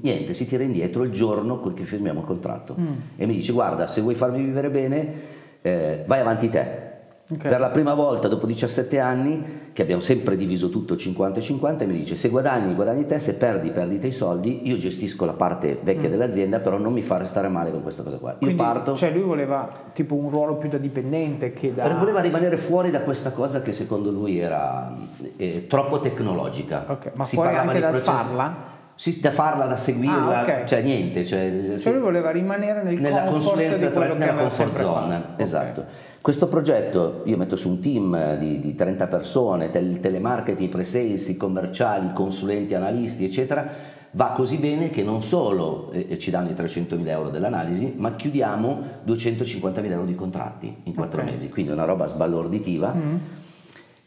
niente, 0.00 0.32
si 0.32 0.46
tira 0.46 0.62
indietro 0.62 1.02
il 1.02 1.10
giorno 1.10 1.60
che 1.74 1.82
firmiamo 1.82 2.20
il 2.20 2.26
contratto 2.26 2.76
mm. 2.78 2.92
e 3.16 3.26
mi 3.26 3.34
dice 3.34 3.52
guarda 3.52 3.88
se 3.88 4.00
vuoi 4.00 4.14
farmi 4.14 4.44
vivere 4.44 4.70
bene 4.70 5.14
eh, 5.60 6.04
vai 6.06 6.20
avanti 6.20 6.48
te, 6.48 6.95
Okay. 7.28 7.50
Per 7.50 7.58
la 7.58 7.70
prima 7.70 7.92
volta 7.92 8.28
dopo 8.28 8.46
17 8.46 9.00
anni, 9.00 9.70
che 9.72 9.82
abbiamo 9.82 10.00
sempre 10.00 10.36
diviso 10.36 10.70
tutto 10.70 10.94
50-50, 10.94 11.84
mi 11.84 11.94
dice 11.94 12.14
se 12.14 12.28
guadagni, 12.28 12.72
guadagni 12.72 13.04
te, 13.04 13.18
se 13.18 13.34
perdi, 13.34 13.70
perdi 13.70 13.98
te 13.98 14.06
i 14.06 14.12
soldi, 14.12 14.68
io 14.68 14.76
gestisco 14.76 15.24
la 15.24 15.32
parte 15.32 15.76
vecchia 15.82 16.06
mm. 16.06 16.12
dell'azienda, 16.12 16.60
però 16.60 16.78
non 16.78 16.92
mi 16.92 17.02
fa 17.02 17.16
restare 17.16 17.48
male 17.48 17.72
con 17.72 17.82
questa 17.82 18.04
cosa 18.04 18.18
qua. 18.18 18.34
Quindi, 18.34 18.54
io 18.54 18.62
parto... 18.62 18.94
Cioè 18.94 19.10
lui 19.10 19.22
voleva 19.22 19.68
tipo 19.92 20.14
un 20.14 20.30
ruolo 20.30 20.54
più 20.54 20.68
da 20.68 20.78
dipendente 20.78 21.52
che 21.52 21.74
da... 21.74 21.88
Voleva 21.94 22.20
rimanere 22.20 22.56
fuori 22.56 22.92
da 22.92 23.00
questa 23.00 23.32
cosa 23.32 23.60
che 23.60 23.72
secondo 23.72 24.12
lui 24.12 24.38
era 24.38 24.96
eh, 25.36 25.66
troppo 25.66 25.98
tecnologica. 25.98 26.84
Okay. 26.86 27.10
Ma 27.16 27.24
si 27.24 27.34
fuori 27.34 27.56
anche 27.56 27.80
dal 27.80 27.90
processi... 27.90 28.24
farla? 28.24 28.74
Sì, 28.94 29.20
da 29.20 29.30
farla, 29.32 29.66
da 29.66 29.76
seguirla, 29.76 30.38
ah, 30.38 30.42
okay. 30.42 30.66
cioè 30.66 30.80
niente. 30.80 31.26
Cioè, 31.26 31.74
cioè 31.76 31.92
lui 31.92 32.02
voleva 32.02 32.30
rimanere 32.30 32.82
nel 32.82 32.98
nella 32.98 33.24
consulenza, 33.24 33.88
tra, 33.88 34.14
nella 34.14 34.32
comfort 34.32 34.76
zone. 34.76 35.22
Esatto. 35.36 35.80
Okay. 35.80 35.92
Questo 36.26 36.48
progetto 36.48 37.22
io 37.26 37.36
metto 37.36 37.54
su 37.54 37.68
un 37.68 37.80
team 37.80 38.36
di, 38.36 38.58
di 38.58 38.74
30 38.74 39.06
persone, 39.06 39.70
tel, 39.70 40.00
telemarketing, 40.00 40.68
pre-sales, 40.68 41.36
commerciali, 41.36 42.12
consulenti, 42.12 42.74
analisti, 42.74 43.24
eccetera, 43.24 43.64
va 44.10 44.32
così 44.34 44.56
bene 44.56 44.90
che 44.90 45.04
non 45.04 45.22
solo 45.22 45.92
eh, 45.92 46.18
ci 46.18 46.32
danno 46.32 46.50
i 46.50 46.54
300.000 46.54 47.06
euro 47.06 47.28
dell'analisi, 47.28 47.94
ma 47.96 48.16
chiudiamo 48.16 48.82
250.000 49.06 49.88
euro 49.88 50.04
di 50.04 50.16
contratti 50.16 50.74
in 50.82 50.94
4 50.96 51.20
okay. 51.20 51.30
mesi, 51.30 51.48
quindi 51.48 51.70
una 51.70 51.84
roba 51.84 52.06
sbalorditiva. 52.06 52.92
Mm. 52.92 53.16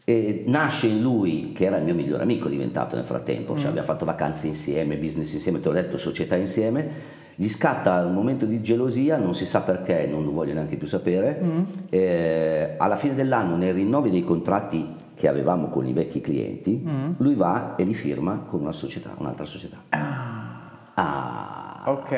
E 0.04 0.44
nasce 0.46 0.88
in 0.88 1.00
lui, 1.00 1.52
che 1.54 1.64
era 1.64 1.78
il 1.78 1.84
mio 1.84 1.94
migliore 1.94 2.24
amico 2.24 2.50
diventato 2.50 2.96
nel 2.96 3.06
frattempo, 3.06 3.54
cioè 3.54 3.64
mm. 3.64 3.68
abbiamo 3.68 3.86
fatto 3.86 4.04
vacanze 4.04 4.46
insieme, 4.46 4.96
business 4.96 5.32
insieme, 5.32 5.58
te 5.58 5.68
l'ho 5.68 5.74
detto, 5.74 5.96
società 5.96 6.36
insieme, 6.36 7.18
gli 7.40 7.48
scatta 7.48 8.04
un 8.04 8.12
momento 8.12 8.44
di 8.44 8.60
gelosia, 8.60 9.16
non 9.16 9.34
si 9.34 9.46
sa 9.46 9.62
perché, 9.62 10.06
non 10.06 10.24
lo 10.26 10.30
voglio 10.30 10.52
neanche 10.52 10.76
più 10.76 10.86
sapere. 10.86 11.40
Mm. 11.42 11.62
Eh, 11.88 12.74
alla 12.76 12.96
fine 12.96 13.14
dell'anno, 13.14 13.56
nei 13.56 13.72
rinnovi 13.72 14.10
dei 14.10 14.22
contratti 14.22 14.94
che 15.14 15.26
avevamo 15.26 15.68
con 15.68 15.86
i 15.86 15.94
vecchi 15.94 16.20
clienti, 16.20 16.84
mm. 16.86 17.12
lui 17.16 17.32
va 17.32 17.76
e 17.76 17.84
li 17.84 17.94
firma 17.94 18.44
con 18.46 18.60
una 18.60 18.72
società, 18.72 19.14
un'altra 19.16 19.46
società. 19.46 19.78
Ah. 19.88 20.92
ah. 20.92 21.82
Ok. 21.86 22.12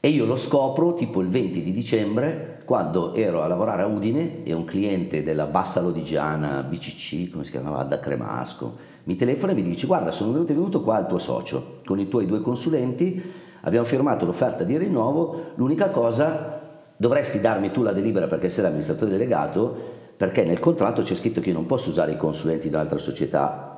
E 0.00 0.08
io 0.08 0.24
lo 0.24 0.36
scopro 0.36 0.94
tipo 0.94 1.20
il 1.20 1.28
20 1.28 1.62
di 1.62 1.72
dicembre, 1.74 2.62
quando 2.64 3.12
ero 3.12 3.42
a 3.42 3.46
lavorare 3.46 3.82
a 3.82 3.86
Udine 3.88 4.42
e 4.42 4.54
un 4.54 4.64
cliente 4.64 5.22
della 5.22 5.44
Bassa 5.44 5.82
Lodigiana 5.82 6.62
BCC, 6.62 7.30
come 7.30 7.44
si 7.44 7.50
chiamava, 7.50 7.82
da 7.82 8.00
Cremasco, 8.00 8.88
mi 9.04 9.16
telefona 9.16 9.52
e 9.52 9.54
mi 9.54 9.62
dice 9.62 9.86
guarda 9.86 10.10
sono 10.10 10.32
venuto, 10.32 10.54
venuto 10.54 10.82
qua 10.82 10.98
il 10.98 11.06
tuo 11.06 11.18
socio 11.18 11.78
con 11.84 11.98
i 11.98 12.08
tuoi 12.08 12.26
due 12.26 12.40
consulenti 12.40 13.39
abbiamo 13.62 13.86
firmato 13.86 14.24
l'offerta 14.24 14.64
di 14.64 14.76
rinnovo, 14.76 15.52
l'unica 15.54 15.90
cosa 15.90 16.60
dovresti 16.96 17.40
darmi 17.40 17.70
tu 17.70 17.82
la 17.82 17.92
delibera 17.92 18.26
perché 18.26 18.48
sei 18.48 18.64
l'amministratore 18.64 19.10
delegato, 19.10 19.74
perché 20.16 20.44
nel 20.44 20.58
contratto 20.58 21.02
c'è 21.02 21.14
scritto 21.14 21.40
che 21.40 21.48
io 21.48 21.54
non 21.54 21.66
posso 21.66 21.90
usare 21.90 22.12
i 22.12 22.16
consulenti 22.16 22.68
di 22.68 22.74
un'altra 22.74 22.98
società 22.98 23.70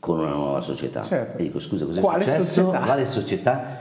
con 0.00 0.20
una 0.20 0.30
nuova 0.30 0.60
società. 0.60 1.02
Certo. 1.02 1.36
E 1.36 1.42
dico 1.42 1.58
scusa, 1.58 1.84
cos'è 1.84 2.00
Quale 2.00 2.22
successo? 2.22 2.44
Società? 2.44 2.84
Quale 2.84 3.06
società? 3.06 3.80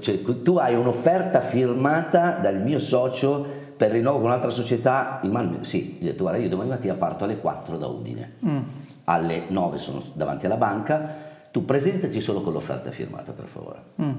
Cioè, 0.00 0.22
tu 0.42 0.56
hai 0.56 0.74
un'offerta 0.74 1.40
firmata 1.40 2.38
dal 2.40 2.60
mio 2.60 2.78
socio 2.78 3.44
per 3.76 3.90
rinnovo 3.90 4.18
con 4.18 4.26
un'altra 4.28 4.50
società 4.50 5.20
in 5.22 5.30
mano? 5.30 5.62
Sì, 5.64 5.98
gli 6.00 6.04
ho 6.04 6.10
detto 6.10 6.22
guarda 6.22 6.40
io 6.40 6.48
domani 6.48 6.70
mattina 6.70 6.94
parto 6.94 7.24
alle 7.24 7.38
4 7.38 7.76
da 7.76 7.86
Udine, 7.86 8.32
mm. 8.44 8.58
alle 9.04 9.44
9 9.48 9.78
sono 9.78 10.02
davanti 10.14 10.46
alla 10.46 10.56
banca, 10.56 11.14
tu 11.50 11.64
presentaci 11.64 12.20
solo 12.20 12.40
con 12.40 12.52
l'offerta 12.52 12.90
firmata 12.90 13.32
per 13.32 13.46
favore. 13.46 13.78
Mm. 14.00 14.12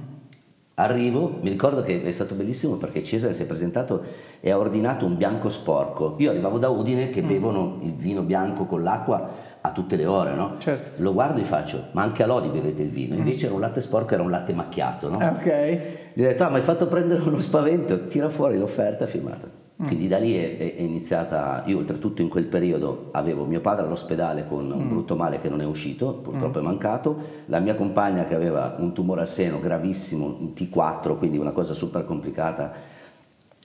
Arrivo, 0.79 1.39
mi 1.41 1.49
ricordo 1.49 1.81
che 1.81 2.03
è 2.03 2.11
stato 2.11 2.35
bellissimo 2.35 2.75
perché 2.75 3.03
Cesare 3.03 3.33
si 3.33 3.41
è 3.41 3.45
presentato 3.47 4.03
e 4.39 4.51
ha 4.51 4.59
ordinato 4.59 5.07
un 5.07 5.17
bianco 5.17 5.49
sporco. 5.49 6.13
Io 6.19 6.29
arrivavo 6.29 6.59
da 6.59 6.69
Udine 6.69 7.09
che 7.09 7.23
mm. 7.23 7.27
bevono 7.27 7.79
il 7.81 7.93
vino 7.93 8.21
bianco 8.21 8.65
con 8.65 8.83
l'acqua 8.83 9.27
a 9.59 9.71
tutte 9.71 9.95
le 9.95 10.05
ore, 10.05 10.35
no? 10.35 10.53
Certo. 10.59 11.01
Lo 11.01 11.13
guardo 11.13 11.41
e 11.41 11.45
faccio, 11.45 11.85
ma 11.93 12.03
anche 12.03 12.21
a 12.21 12.27
Lodi 12.27 12.49
bevete 12.49 12.83
il 12.83 12.91
vino. 12.91 13.15
Invece 13.15 13.45
mm. 13.45 13.47
era 13.47 13.55
un 13.55 13.61
latte 13.61 13.81
sporco, 13.81 14.13
era 14.13 14.21
un 14.21 14.29
latte 14.29 14.53
macchiato, 14.53 15.09
no? 15.09 15.17
Ok. 15.17 15.79
Gli 16.13 16.21
ho 16.21 16.27
detto, 16.27 16.43
ah, 16.43 16.49
mi 16.49 16.57
hai 16.57 16.61
fatto 16.61 16.85
prendere 16.85 17.21
uno 17.27 17.39
spavento, 17.39 18.05
tira 18.05 18.29
fuori 18.29 18.59
l'offerta 18.59 19.07
firmata. 19.07 19.66
Quindi 19.79 20.07
da 20.07 20.17
lì 20.17 20.33
è, 20.35 20.57
è 20.75 20.81
iniziata, 20.81 21.61
io 21.67 21.77
oltretutto 21.77 22.23
in 22.23 22.29
quel 22.29 22.45
periodo 22.45 23.09
avevo 23.11 23.45
mio 23.45 23.61
padre 23.61 23.85
all'ospedale 23.85 24.47
con 24.47 24.71
un 24.71 24.89
brutto 24.89 25.15
male 25.15 25.39
che 25.39 25.49
non 25.49 25.61
è 25.61 25.65
uscito, 25.65 26.13
purtroppo 26.13 26.57
è 26.57 26.61
mancato, 26.63 27.15
la 27.45 27.59
mia 27.59 27.75
compagna 27.75 28.25
che 28.25 28.33
aveva 28.33 28.75
un 28.79 28.91
tumore 28.93 29.21
al 29.21 29.27
seno 29.27 29.59
gravissimo, 29.59 30.25
un 30.25 30.53
T4, 30.57 31.15
quindi 31.19 31.37
una 31.37 31.51
cosa 31.51 31.75
super 31.75 32.05
complicata, 32.05 32.73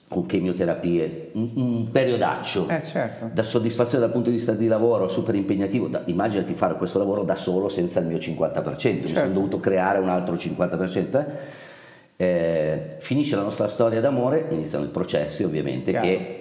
con 0.07 0.27
chemioterapie, 0.27 1.31
un, 1.33 1.49
un 1.55 1.89
periodaccio 1.91 2.67
Eh 2.69 2.83
certo. 2.83 3.31
da 3.33 3.41
soddisfazione 3.41 4.03
dal 4.03 4.13
punto 4.13 4.29
di 4.29 4.35
vista 4.35 4.51
di 4.51 4.67
lavoro 4.67 5.07
super 5.07 5.33
impegnativo, 5.33 5.87
da, 5.87 6.03
immaginati 6.05 6.53
fare 6.53 6.75
questo 6.75 6.99
lavoro 6.99 7.23
da 7.23 7.33
solo 7.35 7.69
senza 7.69 7.99
il 7.99 8.05
mio 8.05 8.17
50%, 8.17 8.61
mi 8.67 8.75
sono 8.75 9.07
Certo. 9.07 9.33
dovuto 9.33 9.59
creare 9.59 9.97
un 9.97 10.09
altro 10.09 10.35
50%. 10.35 11.17
eh. 11.19 11.61
Eh, 12.15 12.95
finisce 12.99 13.35
la 13.35 13.41
nostra 13.43 13.67
storia 13.67 13.99
d'amore, 13.99 14.45
iniziano 14.49 14.85
i 14.85 14.89
processi 14.89 15.43
ovviamente 15.43 15.91
Chiaro. 15.91 16.05
che 16.07 16.37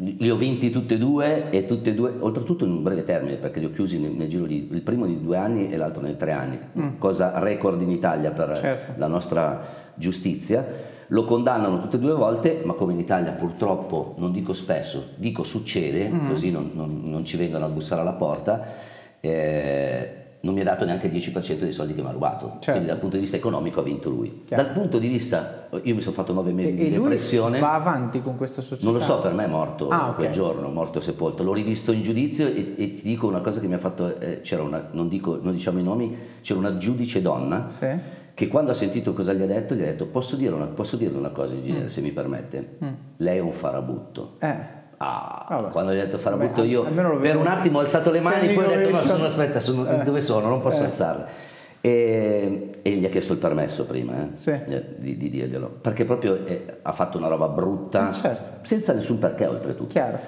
li 0.00 0.30
ho 0.30 0.36
vinti 0.36 0.70
tutti 0.70 0.94
e 0.94 0.98
due 0.98 1.50
e 1.50 1.66
tutti 1.66 1.88
e 1.90 1.94
due, 1.94 2.12
oltretutto 2.20 2.64
in 2.64 2.70
un 2.70 2.82
breve 2.84 3.04
termine 3.04 3.34
perché 3.34 3.58
li 3.58 3.66
ho 3.66 3.72
chiusi 3.72 3.98
nel, 4.00 4.12
nel 4.12 4.28
giro 4.28 4.46
di, 4.46 4.68
il 4.70 4.80
primo 4.82 5.06
di 5.06 5.20
due 5.20 5.36
anni 5.36 5.72
e 5.72 5.76
l'altro 5.76 6.02
nei 6.02 6.16
tre 6.16 6.30
anni, 6.30 6.58
cosa 6.98 7.38
record 7.40 7.82
in 7.82 7.90
Italia 7.90 8.30
per 8.30 8.50
Mm. 8.50 8.54
Certo. 8.54 8.92
la 8.96 9.06
nostra 9.08 9.66
giustizia. 9.94 10.64
Lo 11.08 11.24
condannano 11.24 11.80
tutte 11.80 11.96
e 11.96 12.00
due 12.00 12.12
volte, 12.14 12.60
ma 12.64 12.74
come 12.74 12.92
in 12.92 12.98
Italia 13.00 13.32
purtroppo, 13.32 14.14
non 14.18 14.30
dico 14.30 14.52
spesso, 14.52 15.08
dico 15.16 15.42
succede, 15.42 16.08
Mm. 16.08 16.28
così 16.28 16.50
non, 16.52 16.70
non- 16.74 17.00
non 17.04 17.24
ci 17.24 17.36
vengono 17.36 17.64
a 17.64 17.68
bussare 17.68 18.00
alla 18.02 18.12
porta, 18.12 18.66
eh, 19.18 20.12
non 20.40 20.54
mi 20.54 20.60
ha 20.60 20.64
dato 20.64 20.84
neanche 20.84 21.08
il 21.08 21.12
10% 21.12 21.58
dei 21.58 21.72
soldi 21.72 21.94
che 21.94 22.00
mi 22.02 22.08
ha 22.08 22.12
rubato. 22.12 22.50
Certo. 22.52 22.70
Quindi 22.70 22.86
dal 22.88 22.98
punto 22.98 23.16
di 23.16 23.22
vista 23.22 23.36
economico 23.36 23.80
ha 23.80 23.82
vinto 23.82 24.08
lui. 24.08 24.42
Chiaro. 24.46 24.62
Dal 24.62 24.72
punto 24.72 24.98
di 24.98 25.08
vista, 25.08 25.66
io 25.82 25.94
mi 25.94 26.00
sono 26.00 26.14
fatto 26.14 26.32
nove 26.32 26.52
mesi 26.52 26.72
E, 26.72 26.74
di 26.76 26.86
e 26.86 26.90
depressione. 26.98 27.58
va 27.58 27.74
avanti 27.74 28.22
con 28.22 28.36
questa 28.36 28.62
società? 28.62 28.84
Non 28.90 28.98
lo 28.98 29.04
so, 29.04 29.20
per 29.20 29.32
me 29.32 29.44
è 29.44 29.48
morto 29.48 29.88
Ah, 29.88 30.12
quel 30.14 30.30
giorno, 30.30 30.68
morto 30.68 31.00
sepolto. 31.00 31.42
L'ho 31.42 31.52
rivisto 31.52 31.90
in 31.92 32.02
giudizio 32.02 32.46
e, 32.46 32.74
e 32.76 32.94
ti 32.94 33.02
dico 33.02 33.26
una 33.26 33.40
cosa 33.40 33.58
che 33.60 33.66
mi 33.66 33.74
ha 33.74 33.78
fatto, 33.78 34.18
eh, 34.20 34.40
c'era 34.42 34.62
una, 34.62 34.88
non, 34.92 35.08
dico, 35.08 35.38
non 35.42 35.52
diciamo 35.52 35.78
i 35.80 35.82
nomi, 35.82 36.16
c'era 36.40 36.58
una 36.60 36.76
giudice 36.76 37.20
donna 37.20 37.66
Sì? 37.70 37.86
che 38.34 38.46
quando 38.46 38.70
ha 38.70 38.74
sentito 38.74 39.12
cosa 39.14 39.32
gli 39.32 39.42
ha 39.42 39.46
detto, 39.46 39.74
gli 39.74 39.82
ha 39.82 39.86
detto 39.86 40.06
posso 40.06 40.36
dire 40.36 40.54
una, 40.54 40.66
posso 40.66 40.96
dirle 40.96 41.18
una 41.18 41.30
cosa 41.30 41.54
ingegnere 41.54 41.84
Mm. 41.84 41.88
se 41.88 42.00
mi 42.00 42.10
permette? 42.12 42.78
Lei 43.16 43.38
è 43.38 43.40
un 43.40 43.50
farabutto. 43.50 44.34
Eh. 44.38 44.76
Ah, 45.00 45.46
Vabbè. 45.48 45.70
quando 45.70 45.92
gli 45.92 45.98
ho 45.98 46.04
detto 46.04 46.18
farabutto 46.18 46.60
Vabbè, 46.62 46.66
io 46.66 46.82
per 46.82 47.36
un 47.36 47.46
attimo 47.46 47.78
ho 47.78 47.80
alzato 47.82 48.10
le 48.10 48.20
mani, 48.20 48.52
poi 48.52 48.64
ho 48.64 48.68
detto 48.68 48.90
no, 48.90 48.98
sono, 49.00 49.24
aspetta, 49.24 49.60
sono- 49.60 49.88
Eh. 49.88 50.02
dove 50.02 50.20
sono? 50.20 50.48
Non 50.48 50.60
posso 50.60 50.82
Eh. 50.82 50.86
alzarle. 50.86 51.26
E, 51.80 52.70
e 52.82 52.90
gli 52.90 53.04
ha 53.04 53.08
chiesto 53.08 53.32
il 53.32 53.38
permesso 53.38 53.86
prima 53.86 54.14
eh, 54.14 54.28
Sì. 54.34 54.50
eh, 54.50 54.84
di, 54.96 55.16
di 55.16 55.30
dirglielo, 55.30 55.68
perché 55.80 56.04
proprio 56.04 56.44
eh, 56.44 56.78
ha 56.82 56.92
fatto 56.92 57.16
una 57.16 57.28
roba 57.28 57.46
brutta, 57.46 58.08
Eh, 58.08 58.12
certo. 58.12 58.52
senza 58.62 58.92
nessun 58.92 59.18
perché 59.20 59.46
oltretutto. 59.46 59.86
Chiaro. 59.92 60.18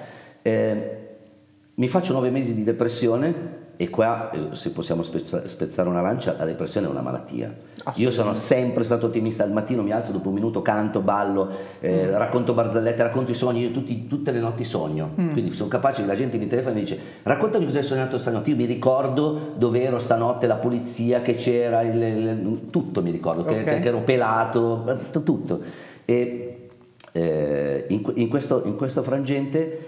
Mi 1.75 1.87
faccio 1.87 2.13
nove 2.13 2.29
mesi 2.29 2.53
di 2.53 2.63
depressione 2.63 3.59
e 3.77 3.89
qua, 3.89 4.29
eh, 4.31 4.47
se 4.51 4.71
possiamo 4.71 5.01
spezza- 5.01 5.47
spezzare 5.47 5.89
una 5.89 6.01
lancia, 6.01 6.35
la 6.37 6.45
depressione 6.45 6.85
è 6.85 6.89
una 6.89 7.01
malattia. 7.01 7.51
Io 7.95 8.11
sono 8.11 8.35
sempre 8.35 8.83
stato 8.83 9.07
ottimista, 9.07 9.43
al 9.43 9.51
mattino 9.51 9.81
mi 9.81 9.91
alzo, 9.91 10.11
dopo 10.11 10.27
un 10.29 10.35
minuto 10.35 10.61
canto, 10.61 10.99
ballo, 10.99 11.49
eh, 11.79 12.05
Mm. 12.07 12.11
racconto 12.15 12.53
barzellette, 12.53 13.01
racconto 13.01 13.31
i 13.31 13.33
sogni, 13.33 13.61
io 13.61 13.71
tutti- 13.71 14.05
tutte 14.07 14.31
le 14.31 14.39
notti 14.39 14.63
sogno. 14.63 15.11
Mm. 15.19 15.31
Quindi 15.31 15.53
sono 15.55 15.67
capace 15.69 16.01
che 16.01 16.07
la 16.07 16.15
gente 16.15 16.37
mi 16.37 16.47
telefona 16.47 16.75
e 16.75 16.77
mi 16.77 16.83
dice 16.85 16.99
raccontami 17.23 17.65
cosa 17.65 17.79
hai 17.79 17.83
sognato 17.83 18.17
stanotte. 18.19 18.51
Io 18.51 18.55
mi 18.55 18.65
ricordo 18.65 19.53
dove 19.57 19.81
ero 19.81 19.97
stanotte, 19.97 20.45
la 20.45 20.55
polizia 20.57 21.21
che 21.21 21.33
c'era, 21.35 21.81
il- 21.81 22.01
il- 22.01 22.67
tutto 22.69 23.01
mi 23.01 23.09
ricordo, 23.09 23.43
che, 23.45 23.59
Ok. 23.59 23.63
che- 23.63 23.79
che 23.79 23.87
ero 23.87 24.01
pelato, 24.01 24.85
eh, 24.87 25.23
tutto. 25.23 25.59
E 26.05 26.45
eh, 27.13 27.85
in, 27.89 28.09
in 28.15 28.29
questo, 28.29 28.61
in 28.65 28.75
questo 28.77 29.03
frangente 29.03 29.85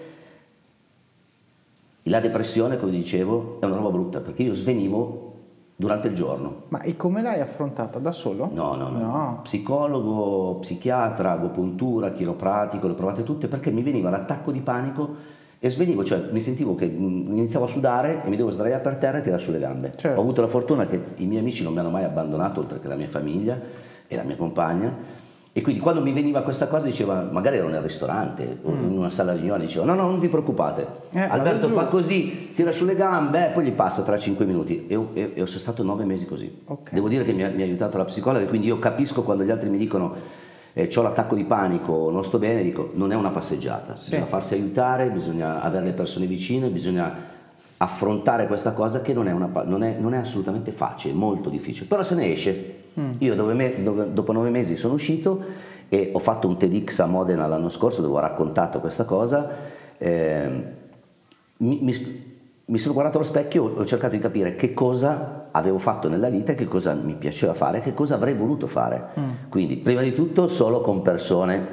la 2.03 2.19
depressione, 2.19 2.77
come 2.77 2.91
dicevo, 2.91 3.57
è 3.61 3.65
una 3.65 3.75
roba 3.75 3.89
brutta 3.89 4.19
perché 4.19 4.43
io 4.43 4.53
svenivo 4.53 5.31
durante 5.75 6.07
il 6.07 6.15
giorno. 6.15 6.63
Ma 6.69 6.81
e 6.81 6.95
come 6.95 7.21
l'hai 7.21 7.39
affrontata? 7.39 7.99
Da 7.99 8.11
solo? 8.11 8.49
No, 8.53 8.75
no, 8.75 8.89
no. 8.89 8.99
No. 8.99 9.39
Psicologo, 9.43 10.59
psichiatra, 10.59 11.31
agopuntura, 11.31 12.11
chiropratico, 12.11 12.87
le 12.87 12.93
provate 12.93 13.23
tutte 13.23 13.47
perché 13.47 13.71
mi 13.71 13.81
veniva 13.81 14.09
l'attacco 14.09 14.51
di 14.51 14.59
panico 14.59 15.15
e 15.59 15.69
svenivo, 15.69 16.03
cioè 16.03 16.27
mi 16.31 16.41
sentivo 16.41 16.75
che 16.75 16.87
mh, 16.87 17.25
iniziavo 17.31 17.65
a 17.65 17.69
sudare 17.69 18.23
e 18.25 18.29
mi 18.29 18.35
devo 18.35 18.49
sdraiare 18.49 18.81
per 18.81 18.97
terra 18.97 19.19
e 19.19 19.21
tirare 19.21 19.41
sulle 19.41 19.59
gambe. 19.59 19.91
Certo. 19.95 20.19
Ho 20.19 20.21
avuto 20.21 20.41
la 20.41 20.47
fortuna 20.47 20.85
che 20.85 21.01
i 21.15 21.25
miei 21.25 21.39
amici 21.39 21.63
non 21.63 21.71
mi 21.71 21.79
hanno 21.79 21.89
mai 21.89 22.03
abbandonato, 22.03 22.59
oltre 22.59 22.79
che 22.81 22.87
la 22.89 22.95
mia 22.95 23.07
famiglia 23.07 23.57
e 24.07 24.15
la 24.15 24.23
mia 24.23 24.35
compagna. 24.35 25.21
E 25.55 25.61
quindi 25.61 25.79
quando 25.81 26.01
mi 26.01 26.11
veniva 26.13 26.41
questa 26.41 26.65
cosa 26.67 26.87
diceva, 26.87 27.27
magari 27.31 27.57
ero 27.57 27.67
nel 27.67 27.81
ristorante 27.81 28.57
o 28.63 28.71
in 28.71 28.97
una 28.97 29.11
sala 29.11 29.33
riunione, 29.33 29.65
dicevo 29.65 29.85
no 29.85 29.93
no 29.93 30.01
non 30.09 30.19
vi 30.19 30.27
preoccupate, 30.27 30.81
Mm. 31.13 31.17
Eh, 31.19 31.21
Alberto 31.29 31.59
vado 31.59 31.67
giù." 31.67 31.73
fa 31.75 31.85
così, 31.85 32.53
tira 32.55 32.71
sulle 32.71 32.95
gambe, 32.95 33.49
eh, 33.49 33.51
poi 33.51 33.65
gli 33.65 33.71
passa 33.71 34.01
tra 34.01 34.17
5 34.17 34.45
minuti 34.45 34.87
e, 34.87 34.95
e- 35.13 35.31
e 35.35 35.45
sono 35.45 35.59
stato 35.59 35.83
9 35.83 36.05
mesi 36.05 36.25
così. 36.25 36.61
Ok. 36.65 36.93
Devo 36.93 37.07
dire 37.07 37.23
che 37.23 37.33
mi 37.33 37.43
ha, 37.43 37.49
mi 37.49 37.61
ha 37.61 37.65
aiutato 37.65 37.97
la 37.99 38.05
psicologa, 38.05 38.43
quindi 38.45 38.65
io 38.65 38.79
capisco 38.79 39.21
quando 39.21 39.43
gli 39.43 39.51
altri 39.51 39.69
mi 39.69 39.77
dicono 39.77 40.15
eh, 40.73 40.89
ho 40.95 41.01
l'attacco 41.03 41.35
di 41.35 41.43
panico, 41.43 42.09
non 42.09 42.23
sto 42.23 42.39
bene, 42.39 42.63
dico 42.63 42.89
non 42.95 43.11
è 43.11 43.15
una 43.15 43.29
passeggiata, 43.29 43.95
Sì. 43.95 44.09
bisogna 44.09 44.27
farsi 44.27 44.55
aiutare, 44.55 45.09
bisogna 45.11 45.61
avere 45.61 45.85
le 45.85 45.91
persone 45.91 46.25
vicine, 46.25 46.69
bisogna 46.69 47.13
affrontare 47.77 48.47
questa 48.47 48.71
cosa 48.71 49.01
che 49.03 49.13
non 49.13 49.27
è, 49.27 49.31
una 49.31 49.49
non 49.65 49.83
è- 49.83 49.97
non 49.99 50.15
è 50.15 50.17
assolutamente 50.17 50.71
facile, 50.71 51.13
molto 51.13 51.49
difficile, 51.49 51.85
però 51.85 52.01
se 52.01 52.15
ne 52.15 52.31
esce. 52.31 52.75
Io 53.19 53.35
dove 53.35 53.53
me- 53.53 53.83
dove- 53.83 54.13
dopo 54.13 54.31
nove 54.31 54.49
mesi 54.49 54.75
sono 54.77 54.93
uscito 54.93 55.43
e 55.89 56.11
ho 56.13 56.19
fatto 56.19 56.47
un 56.47 56.57
TEDx 56.57 56.99
a 56.99 57.05
Modena 57.05 57.47
l'anno 57.47 57.69
scorso 57.69 58.01
dove 58.01 58.15
ho 58.17 58.19
raccontato 58.19 58.79
questa 58.79 59.05
cosa. 59.05 59.49
ehm, 59.97 60.63
mi, 61.57 61.79
mi- 61.81 62.31
mi 62.65 62.77
sono 62.77 62.93
guardato 62.93 63.17
allo 63.17 63.27
specchio, 63.27 63.63
ho 63.75 63.85
cercato 63.85 64.15
di 64.15 64.21
capire 64.21 64.55
che 64.55 64.73
cosa 64.73 65.47
avevo 65.51 65.77
fatto 65.77 66.07
nella 66.09 66.29
vita, 66.29 66.53
che 66.53 66.65
cosa 66.65 66.93
mi 66.93 67.13
piaceva 67.13 67.53
fare, 67.53 67.81
che 67.81 67.93
cosa 67.93 68.15
avrei 68.15 68.33
voluto 68.33 68.67
fare. 68.67 69.03
Quindi, 69.49 69.75
prima 69.77 70.01
di 70.01 70.13
tutto, 70.13 70.47
solo 70.47 70.81
con 70.81 71.01
persone 71.01 71.67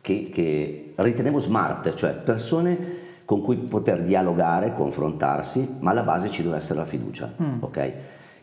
che, 0.00 0.30
che 0.32 0.92
ritenevo 0.96 1.38
smart, 1.38 1.92
cioè 1.94 2.12
persone 2.12 2.78
con 3.24 3.42
cui 3.42 3.56
poter 3.56 4.02
dialogare, 4.02 4.74
confrontarsi, 4.74 5.76
ma 5.80 5.90
alla 5.90 6.02
base 6.02 6.28
ci 6.30 6.42
deve 6.42 6.56
essere 6.56 6.78
la 6.80 6.84
fiducia, 6.84 7.32
ok? 7.60 7.92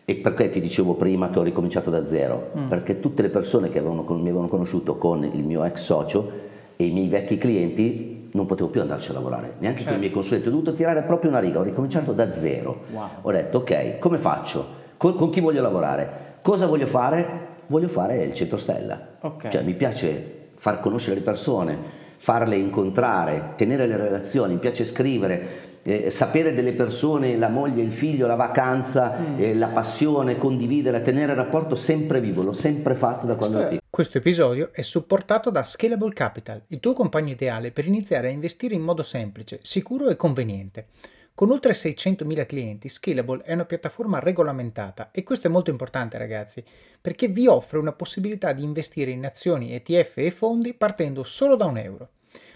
E 0.10 0.16
perché 0.16 0.48
ti 0.48 0.62
dicevo 0.62 0.94
prima 0.94 1.30
che 1.30 1.38
ho 1.38 1.44
ricominciato 1.44 1.90
da 1.90 2.06
zero? 2.06 2.52
Perché 2.70 3.02
tutte 3.02 3.22
le 3.22 3.28
persone 3.28 3.68
che 3.68 3.80
avevano 3.80 4.04
mi 4.04 4.22
avevano 4.22 4.48
conosciuto 4.48 4.96
con 4.96 5.26
il 5.26 5.44
mio 5.44 5.66
ex 5.66 5.82
socio 5.82 6.32
e 6.78 6.86
i 6.86 6.92
miei 6.92 7.10
vecchi 7.10 7.38
clienti 7.38 8.30
non 8.32 8.46
potevo 8.46 8.70
più 8.70 8.80
andarci 8.80 9.12
a 9.12 9.16
lavorare, 9.16 9.56
neanche 9.60 9.84
con 9.84 9.96
i 9.96 9.98
miei 9.98 10.12
consulenti, 10.12 10.48
ho 10.48 10.52
dovuto 10.52 10.72
tirare 10.72 11.02
proprio 11.02 11.30
una 11.30 11.40
riga, 11.40 11.60
ho 11.60 11.64
ricominciato 11.64 12.14
da 12.14 12.34
zero. 12.34 12.84
Wow. 12.90 13.08
Ho 13.24 13.32
detto 13.32 13.58
ok, 13.58 14.00
come 14.00 14.18
faccio? 14.18 14.66
Con, 14.96 15.14
con 15.16 15.30
chi 15.30 15.42
voglio 15.42 15.62
lavorare? 15.62 16.36
Cosa 16.42 16.68
voglio 16.68 16.88
fare? 16.88 17.26
Voglio 17.68 17.90
fare 17.90 18.24
il 18.24 18.34
centro 18.34 18.56
stella. 18.56 19.18
Ok. 19.20 19.50
Cioè 19.50 19.62
mi 19.62 19.74
piace 19.74 20.52
far 20.56 20.80
conoscere 20.80 21.18
le 21.18 21.22
persone, 21.22 21.78
farle 22.16 22.56
incontrare, 22.56 23.56
tenere 23.58 23.86
le 23.86 23.98
relazioni, 23.98 24.54
mi 24.54 24.60
piace 24.60 24.86
scrivere, 24.86 25.48
eh, 25.88 26.12
sapere 26.12 26.54
delle 26.54 26.74
persone, 26.74 27.38
la 27.38 27.48
moglie, 27.48 27.82
il 27.82 27.94
figlio, 27.94 28.28
la 28.28 28.36
vacanza, 28.36 29.38
eh, 29.38 29.56
la 29.56 29.70
passione, 29.70 30.38
condividere, 30.38 31.02
tenere 31.02 31.32
il 31.32 31.38
rapporto 31.38 31.76
sempre 31.76 32.20
vivo, 32.20 32.44
l'ho 32.44 32.52
sempre 32.52 32.94
fatto 32.94 33.26
da 33.26 33.36
quando 33.36 33.60
ero 33.60 33.68
piccolo. 33.70 33.86
Questo 33.90 34.18
episodio 34.18 34.72
è 34.74 34.82
supportato 34.82 35.50
da 35.50 35.64
Scalable 35.64 36.12
Capital, 36.12 36.62
il 36.68 36.82
tuo 36.82 36.92
compagno 36.92 37.32
ideale 37.32 37.72
per 37.72 37.88
iniziare 37.88 38.28
a 38.28 38.32
investire 38.32 38.76
in 38.76 38.82
modo 38.82 39.02
semplice, 39.02 39.60
sicuro 39.62 40.10
e 40.10 40.18
conveniente. 40.18 40.88
Con 41.34 41.52
oltre 41.52 41.72
600.000 41.72 42.46
clienti, 42.46 42.90
Scalable 42.90 43.44
è 43.44 43.54
una 43.54 43.64
piattaforma 43.64 44.20
regolamentata 44.20 45.12
e 45.12 45.24
questo 45.24 45.48
è 45.48 45.50
molto 45.50 45.70
importante 45.70 46.18
ragazzi, 46.18 46.62
perché 47.00 47.30
vi 47.30 47.48
offre 47.48 47.78
una 47.78 47.94
possibilità 47.94 48.52
di 48.52 48.64
investire 48.64 49.12
in 49.12 49.26
azioni, 49.26 49.74
ETF 49.74 50.18
e 50.18 50.32
fondi 50.32 50.74
partendo 50.74 51.24
solo 51.24 51.56
da 51.56 51.66
un 51.66 51.78
euro. 51.78 52.10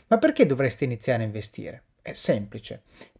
Ma 0.07 0.17
perché 0.17 0.45
dovreste 0.45 0.83
iniziare 0.83 1.23
a 1.23 1.27
investire? 1.27 1.83
È 2.03 2.13
semplice. 2.13 2.81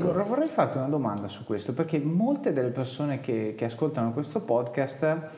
Vorrei 0.00 0.48
farti 0.48 0.78
una 0.78 0.88
domanda 0.88 1.28
su 1.28 1.44
questo, 1.44 1.72
perché 1.72 2.00
molte 2.00 2.52
delle 2.52 2.70
persone 2.70 3.20
che, 3.20 3.54
che 3.56 3.66
ascoltano 3.66 4.12
questo 4.12 4.40
podcast 4.40 5.28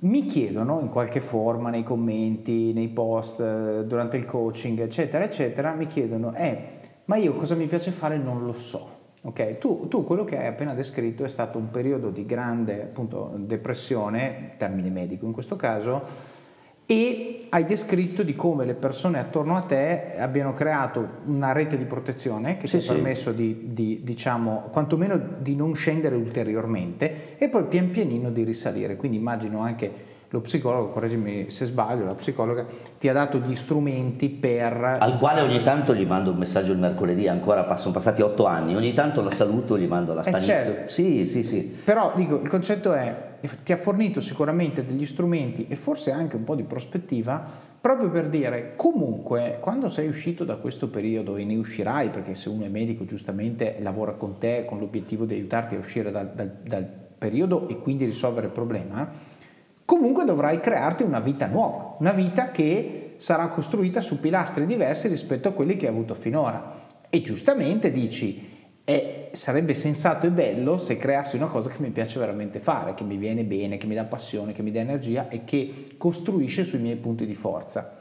mi 0.00 0.24
chiedono 0.24 0.80
in 0.80 0.88
qualche 0.88 1.20
forma, 1.20 1.70
nei 1.70 1.84
commenti, 1.84 2.72
nei 2.72 2.88
post, 2.88 3.36
durante 3.82 4.16
il 4.16 4.24
coaching, 4.24 4.80
eccetera, 4.80 5.22
eccetera, 5.22 5.74
mi 5.74 5.86
chiedono, 5.86 6.34
eh, 6.34 6.58
ma 7.04 7.14
io 7.14 7.34
cosa 7.34 7.54
mi 7.54 7.66
piace 7.66 7.92
fare 7.92 8.16
non 8.16 8.44
lo 8.44 8.52
so. 8.52 8.90
Ok, 9.22 9.58
tu, 9.58 9.86
tu, 9.86 10.02
quello 10.02 10.24
che 10.24 10.38
hai 10.38 10.48
appena 10.48 10.74
descritto 10.74 11.22
è 11.22 11.28
stato 11.28 11.56
un 11.56 11.70
periodo 11.70 12.10
di 12.10 12.26
grande 12.26 12.88
appunto, 12.90 13.32
depressione, 13.36 14.54
termine 14.56 14.90
medico 14.90 15.24
in 15.24 15.32
questo 15.32 15.54
caso, 15.54 16.02
e 16.86 17.46
hai 17.48 17.64
descritto 17.64 18.22
di 18.22 18.34
come 18.34 18.64
le 18.64 18.74
persone 18.74 19.18
attorno 19.18 19.56
a 19.56 19.60
te 19.60 20.16
abbiano 20.18 20.52
creato 20.52 21.06
una 21.26 21.52
rete 21.52 21.78
di 21.78 21.84
protezione 21.84 22.56
che 22.56 22.66
sì, 22.66 22.78
ti 22.78 22.84
ha 22.84 22.86
sì. 22.86 22.92
permesso 22.94 23.32
di, 23.32 23.70
di, 23.72 24.00
diciamo, 24.02 24.68
quantomeno 24.70 25.18
di 25.38 25.54
non 25.54 25.74
scendere 25.74 26.16
ulteriormente 26.16 27.36
e 27.38 27.48
poi 27.48 27.64
pian 27.64 27.90
pianino 27.90 28.30
di 28.30 28.42
risalire. 28.42 28.96
Quindi 28.96 29.16
immagino 29.16 29.60
anche 29.60 30.12
lo 30.28 30.40
psicologo, 30.40 30.88
correggimi 30.88 31.48
se 31.48 31.64
sbaglio, 31.64 32.04
la 32.04 32.14
psicologa 32.14 32.66
ti 32.98 33.08
ha 33.08 33.12
dato 33.12 33.38
gli 33.38 33.54
strumenti 33.54 34.28
per... 34.28 34.96
Al 34.98 35.16
quale 35.18 35.40
ogni 35.40 35.62
tanto 35.62 35.94
gli 35.94 36.04
mando 36.04 36.32
un 36.32 36.38
messaggio 36.38 36.72
il 36.72 36.78
mercoledì, 36.78 37.28
ancora 37.28 37.76
sono 37.76 37.94
passati 37.94 38.20
otto 38.20 38.46
anni, 38.46 38.74
ogni 38.74 38.94
tanto 38.94 39.22
la 39.22 39.30
saluto, 39.30 39.78
gli 39.78 39.86
mando 39.86 40.12
la 40.12 40.22
stanizia. 40.22 40.58
Eh 40.58 40.64
certo. 40.64 40.90
Sì, 40.90 41.24
sì, 41.24 41.44
sì. 41.44 41.60
Però 41.84 42.12
dico, 42.16 42.40
il 42.42 42.48
concetto 42.48 42.92
è 42.92 43.32
ti 43.62 43.72
ha 43.72 43.76
fornito 43.76 44.20
sicuramente 44.20 44.84
degli 44.84 45.06
strumenti 45.06 45.66
e 45.68 45.76
forse 45.76 46.10
anche 46.10 46.36
un 46.36 46.44
po' 46.44 46.54
di 46.54 46.62
prospettiva 46.62 47.72
proprio 47.80 48.10
per 48.10 48.28
dire 48.28 48.72
comunque 48.76 49.58
quando 49.60 49.88
sei 49.88 50.08
uscito 50.08 50.44
da 50.44 50.56
questo 50.56 50.88
periodo 50.88 51.36
e 51.36 51.44
ne 51.44 51.56
uscirai 51.56 52.08
perché 52.08 52.34
se 52.34 52.48
uno 52.48 52.64
è 52.64 52.68
medico 52.68 53.04
giustamente 53.04 53.76
lavora 53.80 54.12
con 54.12 54.38
te 54.38 54.64
con 54.66 54.78
l'obiettivo 54.78 55.24
di 55.24 55.34
aiutarti 55.34 55.74
a 55.74 55.78
uscire 55.78 56.10
dal, 56.10 56.32
dal, 56.34 56.50
dal 56.62 56.88
periodo 57.18 57.68
e 57.68 57.78
quindi 57.78 58.04
risolvere 58.04 58.46
il 58.46 58.52
problema 58.52 59.10
comunque 59.84 60.24
dovrai 60.24 60.60
crearti 60.60 61.02
una 61.02 61.20
vita 61.20 61.46
nuova 61.46 61.96
una 61.98 62.12
vita 62.12 62.50
che 62.50 63.04
sarà 63.16 63.48
costruita 63.48 64.00
su 64.00 64.20
pilastri 64.20 64.66
diversi 64.66 65.08
rispetto 65.08 65.48
a 65.48 65.52
quelli 65.52 65.76
che 65.76 65.86
hai 65.86 65.92
avuto 65.92 66.14
finora. 66.14 66.82
E 67.08 67.22
giustamente 67.22 67.90
dici 67.90 68.52
e 68.84 69.23
sarebbe 69.34 69.74
sensato 69.74 70.26
e 70.26 70.30
bello 70.30 70.78
se 70.78 70.96
creassi 70.96 71.36
una 71.36 71.46
cosa 71.46 71.68
che 71.68 71.82
mi 71.82 71.90
piace 71.90 72.18
veramente 72.18 72.58
fare, 72.58 72.94
che 72.94 73.04
mi 73.04 73.16
viene 73.16 73.44
bene, 73.44 73.76
che 73.76 73.86
mi 73.86 73.94
dà 73.94 74.04
passione, 74.04 74.52
che 74.52 74.62
mi 74.62 74.70
dà 74.70 74.80
energia 74.80 75.28
e 75.28 75.44
che 75.44 75.86
costruisce 75.96 76.64
sui 76.64 76.78
miei 76.78 76.96
punti 76.96 77.26
di 77.26 77.34
forza. 77.34 77.98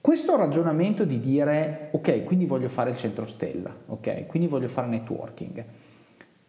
Questo 0.00 0.36
ragionamento 0.36 1.04
di 1.04 1.20
dire 1.20 1.88
ok, 1.92 2.24
quindi 2.24 2.46
voglio 2.46 2.68
fare 2.68 2.90
il 2.90 2.96
centro 2.96 3.26
stella, 3.26 3.74
ok, 3.86 4.26
quindi 4.26 4.48
voglio 4.48 4.68
fare 4.68 4.88
networking. 4.88 5.64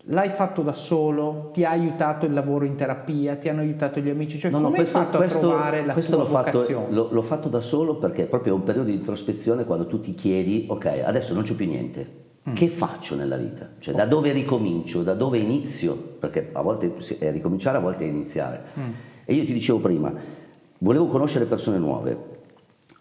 L'hai 0.03 0.29
fatto 0.29 0.61
da 0.61 0.71
solo? 0.71 1.49
Ti 1.51 1.65
ha 1.65 1.71
aiutato 1.71 2.25
il 2.25 2.33
lavoro 2.33 2.63
in 2.63 2.75
terapia? 2.75 3.35
Ti 3.35 3.49
hanno 3.49 3.59
aiutato 3.59 3.99
gli 3.99 4.09
amici? 4.09 4.39
Cioè, 4.39 4.49
no, 4.49 4.57
come 4.57 4.69
no, 4.69 4.75
questo, 4.75 4.97
hai 4.97 5.03
fatto 5.03 5.17
questo, 5.17 5.37
a 5.37 5.41
trovare 5.41 5.85
la 5.85 5.93
questo 5.93 6.15
tua 6.15 6.23
l'ho 6.23 6.29
fatto, 6.29 6.87
l'ho, 6.89 7.09
l'ho 7.11 7.21
fatto 7.21 7.49
da 7.49 7.59
solo 7.59 7.97
perché 7.97 8.23
è 8.23 8.25
proprio 8.27 8.55
un 8.55 8.63
periodo 8.63 8.89
di 8.89 8.95
introspezione 8.95 9.65
quando 9.65 9.87
tu 9.87 9.99
ti 9.99 10.15
chiedi 10.15 10.65
ok, 10.69 11.01
adesso 11.03 11.33
non 11.33 11.43
c'è 11.43 11.53
più 11.53 11.67
niente. 11.67 12.28
Che 12.53 12.67
faccio 12.67 13.15
nella 13.15 13.37
vita? 13.37 13.69
Cioè, 13.79 13.93
da 13.93 14.05
dove 14.05 14.31
ricomincio? 14.31 15.03
Da 15.03 15.13
dove 15.13 15.37
inizio? 15.37 15.95
Perché 15.95 16.49
a 16.53 16.61
volte 16.61 16.93
è 17.19 17.31
ricominciare, 17.31 17.77
a 17.77 17.81
volte 17.81 18.05
è 18.05 18.07
iniziare. 18.07 18.63
Mm. 18.77 18.89
E 19.25 19.33
io 19.33 19.45
ti 19.45 19.53
dicevo 19.53 19.79
prima, 19.79 20.13
volevo 20.79 21.07
conoscere 21.07 21.45
persone 21.45 21.77
nuove, 21.77 22.17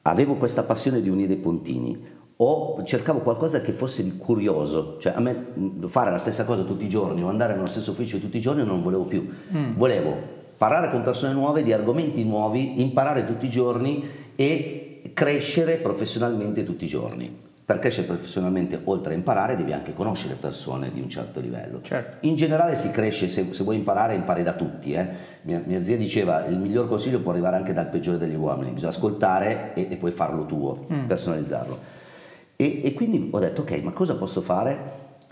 avevo 0.03 0.35
questa 0.35 0.63
passione 0.63 1.01
di 1.01 1.09
unire 1.09 1.35
i 1.35 1.39
puntini, 1.39 2.17
o 2.41 2.83
cercavo 2.85 3.21
qualcosa 3.21 3.61
che 3.61 3.73
fosse 3.73 4.17
curioso, 4.17 4.97
cioè 5.01 5.13
a 5.17 5.21
me 5.21 5.47
mm, 5.59 5.87
fare 5.87 6.11
la 6.11 6.19
stessa 6.19 6.45
cosa 6.45 6.63
tutti 6.63 6.85
i 6.85 6.89
giorni 6.89 7.23
o 7.23 7.29
andare 7.29 7.55
nello 7.55 7.67
stesso 7.67 7.91
ufficio 7.91 8.19
tutti 8.19 8.37
i 8.37 8.41
giorni 8.41 8.65
non 8.65 8.83
volevo 8.83 9.05
più. 9.05 9.29
Mm. 9.53 9.73
Volevo 9.73 10.37
parlare 10.57 10.91
con 10.91 11.03
persone 11.03 11.33
nuove 11.33 11.63
di 11.63 11.73
argomenti 11.73 12.25
nuovi, 12.25 12.81
imparare 12.81 13.25
tutti 13.25 13.47
i 13.47 13.51
giorni 13.51 14.05
e 14.37 15.11
crescere 15.15 15.77
professionalmente 15.77 16.65
tutti 16.65 16.85
i 16.85 16.89
giorni 16.89 17.47
per 17.69 17.81
crescere 17.81 18.07
professionalmente, 18.07 18.81
oltre 18.85 19.13
a 19.13 19.15
imparare, 19.15 19.55
devi 19.55 19.75
anche 19.75 19.93
conoscere 19.93 20.37
persone 20.41 20.91
di 20.91 21.03
un 21.03 21.11
certo 21.11 21.39
livello. 21.39 21.83
Certo. 21.83 22.27
In 22.27 22.35
generale 22.35 22.75
si 22.75 22.91
cresce, 22.91 23.29
se, 23.29 23.53
se, 23.53 23.63
vuoi 23.63 23.77
imparare, 23.77 24.15
impari 24.15 24.43
da 24.43 24.55
tutti. 24.55 24.95
Eh. 24.95 25.07
Mia, 25.43 25.61
mia, 25.67 25.83
zia 25.83 25.99
diceva, 25.99 26.47
il 26.47 26.57
miglior 26.57 26.89
consiglio 26.89 27.21
può 27.21 27.31
arrivare 27.31 27.57
anche 27.57 27.75
dal 27.75 27.91
peggiore 27.91 28.17
degli 28.17 28.37
uomini, 28.37 28.71
bisogna 28.71 28.93
ascoltare 28.93 29.75
e, 29.75 29.89
e 29.91 29.97
poi 29.97 30.13
farlo 30.13 30.47
tuo, 30.47 30.87
mm. 30.91 31.05
personalizzarlo. 31.05 31.79
E, 32.57 32.81
e, 32.85 32.95
quindi 32.95 33.29
ho 33.31 33.39
detto, 33.39 33.61
ok, 33.61 33.83
ma 33.83 33.91
cosa 33.91 34.17
posso 34.17 34.41
fare? 34.41 34.79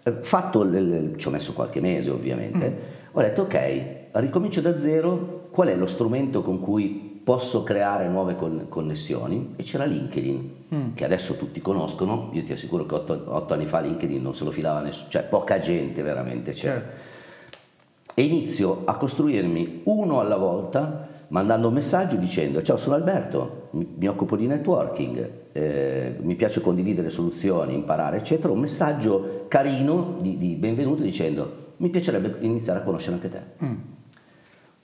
Eh, 0.03 0.13
fatto, 0.21 0.63
l, 0.63 0.75
l, 0.75 1.17
ci 1.17 1.29
ho 1.29 1.31
messo 1.31 1.55
qualche 1.55 1.81
mese 1.81 2.11
ovviamente, 2.11 2.69
mm. 2.69 3.13
ho 3.13 3.21
detto, 3.23 3.43
ok, 3.45 3.87
ricomincio 4.13 4.61
da 4.61 4.77
zero, 4.77 5.49
qual 5.51 5.69
è 5.69 5.75
lo 5.75 5.87
strumento 5.87 6.43
con 6.43 6.61
cui 6.61 7.16
posso 7.27 7.65
creare 7.65 8.07
nuove 8.07 8.37
con- 8.37 8.67
connessioni 8.69 9.55
e 9.57 9.65
c'era 9.65 9.85
LinkedIn 9.85 10.51
mm. 10.73 10.95
che 10.95 11.05
adesso 11.05 11.35
tutti 11.35 11.61
conoscono, 11.61 12.31
io 12.31 12.45
ti 12.45 12.53
assicuro 12.53 12.87
che 12.87 12.95
otto, 12.95 13.21
otto, 13.27 13.53
anni 13.53 13.67
fa 13.67 13.81
LinkedIn 13.81 14.23
non 14.23 14.37
se 14.37 14.45
lo 14.45 14.53
filava 14.53 14.79
nessuno, 14.79 15.11
cioè 15.11 15.25
poca 15.25 15.59
gente 15.59 16.03
veramente 16.03 16.53
c'era. 16.53 16.75
Certo. 16.75 18.15
E 18.15 18.23
inizio 18.23 18.83
a 18.85 18.95
costruirmi 18.95 19.81
uno 19.87 20.21
alla 20.21 20.37
volta 20.37 21.09
mandando 21.27 21.67
un 21.67 21.75
messaggio 21.75 22.15
dicendo 22.15 22.63
ciao 22.63 22.77
sono 22.77 22.95
Alberto, 22.95 23.71
mi, 23.73 23.93
mi 23.99 24.07
occupo 24.07 24.37
di 24.37 24.47
networking, 24.47 25.31
eh, 25.51 26.19
mi 26.21 26.37
piace 26.37 26.61
condividere 26.61 27.09
soluzioni, 27.09 27.75
imparare 27.75 28.19
eccetera, 28.19 28.53
un 28.53 28.61
messaggio 28.61 29.47
carino 29.49 30.19
di, 30.21 30.39
di 30.39 30.55
benvenuto 30.55 31.03
dicendo 31.03 31.73
mi 31.79 31.89
piacerebbe 31.89 32.37
iniziare 32.43 32.79
a 32.79 32.83
conoscere 32.83 33.17
anche 33.17 33.29
te. 33.29 33.41
Mm. 33.65 33.75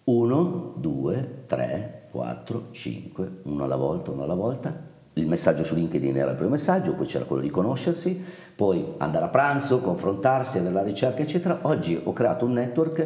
Uno, 0.05 0.75
due, 0.79 1.45
tre, 1.47 2.02
4, 2.13 2.67
5, 2.71 3.31
uno 3.45 3.65
alla 3.65 3.77
volta, 3.77 4.11
uno 4.11 4.25
alla 4.25 4.35
volta. 4.35 4.91
Il 5.15 5.27
messaggio 5.27 5.65
su 5.65 5.75
LinkedIn 5.75 6.17
era 6.17 6.31
il 6.31 6.37
primo 6.37 6.51
messaggio, 6.51 6.95
poi 6.95 7.07
c'era 7.07 7.25
quello 7.25 7.43
di 7.43 7.51
conoscersi, 7.51 8.23
poi 8.55 8.85
andare 8.99 9.25
a 9.25 9.29
pranzo, 9.29 9.81
confrontarsi, 9.81 10.59
avere 10.59 10.75
la 10.75 10.83
ricerca, 10.83 11.23
eccetera. 11.23 11.61
Oggi 11.63 11.99
ho 12.03 12.13
creato 12.13 12.45
un 12.45 12.53
network 12.53 12.99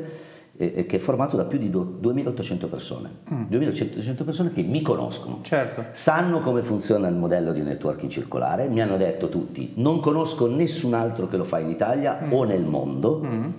eh, 0.57 0.73
eh 0.75 0.87
che 0.87 0.97
è 0.97 0.99
formato 0.99 1.37
da 1.37 1.45
più 1.45 1.59
di 1.59 1.71
2800 1.71 2.69
persone. 2.69 3.11
Mm. 3.33 3.45
2800 3.47 4.25
persone 4.25 4.53
che 4.53 4.63
mi 4.63 4.83
conoscono, 4.83 5.39
certo. 5.43 5.85
sanno 5.93 6.41
come 6.41 6.63
funziona 6.63 7.07
il 7.07 7.15
modello 7.15 7.53
di 7.53 7.63
networking 7.63 8.11
circolare, 8.11 8.67
mi 8.69 8.81
hanno 8.81 8.97
detto 8.97 9.29
tutti, 9.29 9.75
non 9.77 10.01
conosco 10.01 10.49
nessun 10.49 10.95
altro 10.95 11.29
che 11.29 11.37
lo 11.37 11.45
fa 11.45 11.61
in 11.61 11.71
Italia 11.71 12.19
mm. 12.25 12.33
o 12.33 12.43
nel 12.43 12.65
mondo. 12.65 13.21
Mm 13.25 13.51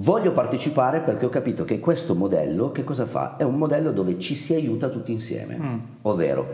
Voglio 0.00 0.30
partecipare 0.30 1.00
perché 1.00 1.26
ho 1.26 1.28
capito 1.28 1.64
che 1.64 1.80
questo 1.80 2.14
modello, 2.14 2.70
che 2.70 2.84
cosa 2.84 3.04
fa? 3.04 3.36
È 3.36 3.42
un 3.42 3.56
modello 3.56 3.90
dove 3.90 4.16
ci 4.20 4.36
si 4.36 4.54
aiuta 4.54 4.88
tutti 4.90 5.10
insieme, 5.10 5.58
mm. 5.58 5.78
ovvero 6.02 6.46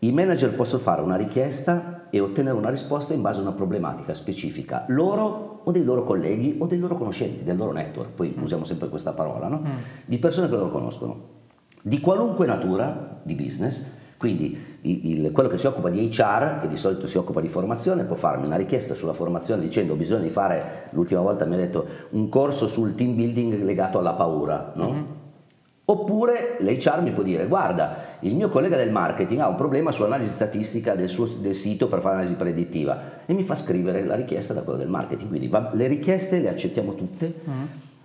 i 0.00 0.12
manager 0.12 0.54
possono 0.54 0.82
fare 0.82 1.00
una 1.00 1.16
richiesta 1.16 2.08
e 2.10 2.20
ottenere 2.20 2.54
una 2.54 2.68
risposta 2.68 3.14
in 3.14 3.22
base 3.22 3.38
a 3.38 3.42
una 3.42 3.52
problematica 3.52 4.12
specifica, 4.12 4.84
loro 4.88 5.62
o 5.64 5.70
dei 5.72 5.82
loro 5.82 6.04
colleghi 6.04 6.56
o 6.58 6.66
dei 6.66 6.78
loro 6.78 6.94
conoscenti, 6.96 7.42
del 7.42 7.56
loro 7.56 7.72
network, 7.72 8.10
poi 8.10 8.34
mm. 8.38 8.42
usiamo 8.42 8.66
sempre 8.66 8.90
questa 8.90 9.12
parola, 9.12 9.48
no? 9.48 9.62
mm. 9.64 9.78
di 10.04 10.18
persone 10.18 10.50
che 10.50 10.56
loro 10.56 10.70
conoscono, 10.70 11.28
di 11.80 12.00
qualunque 12.00 12.44
natura 12.44 13.22
di 13.22 13.34
business, 13.34 13.90
quindi 14.18 14.69
il, 14.82 15.30
quello 15.32 15.48
che 15.48 15.58
si 15.58 15.66
occupa 15.66 15.90
di 15.90 16.08
HR, 16.10 16.60
che 16.60 16.68
di 16.68 16.76
solito 16.76 17.06
si 17.06 17.18
occupa 17.18 17.40
di 17.40 17.48
formazione, 17.48 18.04
può 18.04 18.16
farmi 18.16 18.46
una 18.46 18.56
richiesta 18.56 18.94
sulla 18.94 19.12
formazione 19.12 19.62
dicendo 19.62 19.94
bisogna 19.94 20.22
di 20.22 20.30
fare, 20.30 20.88
l'ultima 20.90 21.20
volta 21.20 21.44
mi 21.44 21.54
ha 21.54 21.58
detto, 21.58 21.86
un 22.10 22.28
corso 22.28 22.68
sul 22.68 22.94
team 22.94 23.14
building 23.14 23.62
legato 23.62 23.98
alla 23.98 24.12
paura, 24.12 24.72
no? 24.74 24.90
Mm-hmm. 24.90 25.04
Oppure 25.90 26.56
l'HR 26.60 27.02
mi 27.02 27.10
può 27.10 27.24
dire, 27.24 27.48
guarda, 27.48 28.18
il 28.20 28.36
mio 28.36 28.48
collega 28.48 28.76
del 28.76 28.92
marketing 28.92 29.40
ha 29.40 29.48
un 29.48 29.56
problema 29.56 29.90
sull'analisi 29.90 30.30
statistica 30.30 30.94
del, 30.94 31.08
suo, 31.08 31.26
del 31.26 31.56
sito 31.56 31.88
per 31.88 31.98
fare 31.98 32.14
l'analisi 32.14 32.36
predittiva 32.36 33.24
e 33.26 33.32
mi 33.32 33.42
fa 33.42 33.56
scrivere 33.56 34.04
la 34.04 34.14
richiesta 34.14 34.54
da 34.54 34.62
quello 34.62 34.78
del 34.78 34.88
marketing. 34.88 35.28
Quindi 35.28 35.48
va, 35.48 35.72
le 35.74 35.88
richieste 35.88 36.38
le 36.38 36.48
accettiamo 36.48 36.94
tutte 36.94 37.34
mm. 37.48 37.62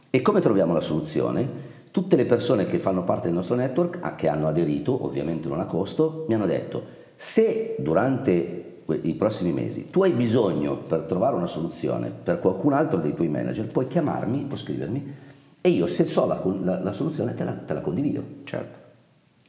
e 0.10 0.22
come 0.24 0.42
troviamo 0.42 0.74
la 0.74 0.80
soluzione? 0.80 1.74
Tutte 1.96 2.18
le 2.18 2.26
persone 2.26 2.66
che 2.66 2.78
fanno 2.78 3.06
parte 3.06 3.28
del 3.28 3.36
nostro 3.36 3.56
network, 3.56 4.16
che 4.18 4.28
hanno 4.28 4.50
aderito, 4.50 5.06
ovviamente 5.06 5.48
non 5.48 5.62
a 5.62 5.66
costo, 5.66 6.26
mi 6.28 6.34
hanno 6.34 6.46
detto 6.46 6.84
se 7.16 7.78
durante 7.80 8.82
i 9.04 9.14
prossimi 9.14 9.54
mesi 9.54 9.90
tu 9.90 10.04
hai 10.04 10.12
bisogno 10.12 10.76
per 10.76 11.04
trovare 11.04 11.38
una 11.38 11.48
soluzione 11.48 12.10
per 12.10 12.42
qualcun 12.42 12.74
altro 12.74 13.00
dei 13.00 13.14
tuoi 13.14 13.30
manager, 13.30 13.68
puoi 13.68 13.88
chiamarmi 13.88 14.46
o 14.52 14.58
scrivermi 14.58 15.14
e 15.62 15.70
io 15.70 15.86
se 15.86 16.04
so 16.04 16.26
la, 16.26 16.42
la, 16.64 16.84
la 16.84 16.92
soluzione 16.92 17.34
te 17.34 17.46
la, 17.46 17.54
te 17.54 17.74
la, 17.74 17.80
condivido. 17.80 18.22
Certo. 18.44 18.78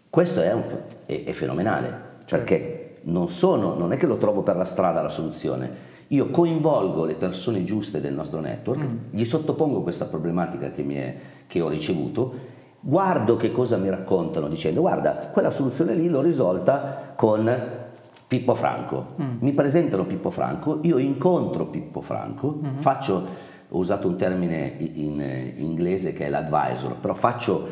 Questo 0.08 0.40
è, 0.40 0.52
un, 0.52 0.62
è, 1.04 1.24
è 1.24 1.32
fenomenale, 1.32 1.88
certo. 2.26 2.36
perché 2.36 2.98
non, 3.06 3.28
sono, 3.28 3.74
non 3.74 3.90
è 3.90 3.96
che 3.96 4.06
lo 4.06 4.18
trovo 4.18 4.42
per 4.42 4.54
la 4.54 4.64
strada 4.64 5.02
la 5.02 5.08
soluzione, 5.08 5.94
io 6.10 6.30
coinvolgo 6.30 7.04
le 7.04 7.14
persone 7.14 7.64
giuste 7.64 8.00
del 8.00 8.14
nostro 8.14 8.38
network, 8.38 8.84
mm. 8.84 8.96
gli 9.10 9.24
sottopongo 9.24 9.82
questa 9.82 10.04
problematica 10.04 10.70
che, 10.70 10.86
è, 10.86 11.16
che 11.46 11.60
ho 11.60 11.68
ricevuto 11.68 12.54
guardo 12.80 13.36
che 13.36 13.50
cosa 13.50 13.76
mi 13.76 13.90
raccontano 13.90 14.48
dicendo 14.48 14.80
guarda 14.80 15.30
quella 15.32 15.50
soluzione 15.50 15.94
lì 15.94 16.08
l'ho 16.08 16.20
risolta 16.20 17.14
con 17.16 17.84
Pippo 18.28 18.56
Franco, 18.56 19.14
mm. 19.20 19.36
mi 19.38 19.52
presentano 19.52 20.04
Pippo 20.04 20.30
Franco, 20.30 20.80
io 20.82 20.98
incontro 20.98 21.66
Pippo 21.66 22.00
Franco, 22.00 22.58
mm-hmm. 22.60 22.78
faccio, 22.78 23.26
ho 23.68 23.78
usato 23.78 24.08
un 24.08 24.16
termine 24.16 24.74
in, 24.78 25.20
in 25.20 25.52
inglese 25.58 26.12
che 26.12 26.26
è 26.26 26.28
l'advisor, 26.28 26.96
però 26.96 27.14
faccio 27.14 27.68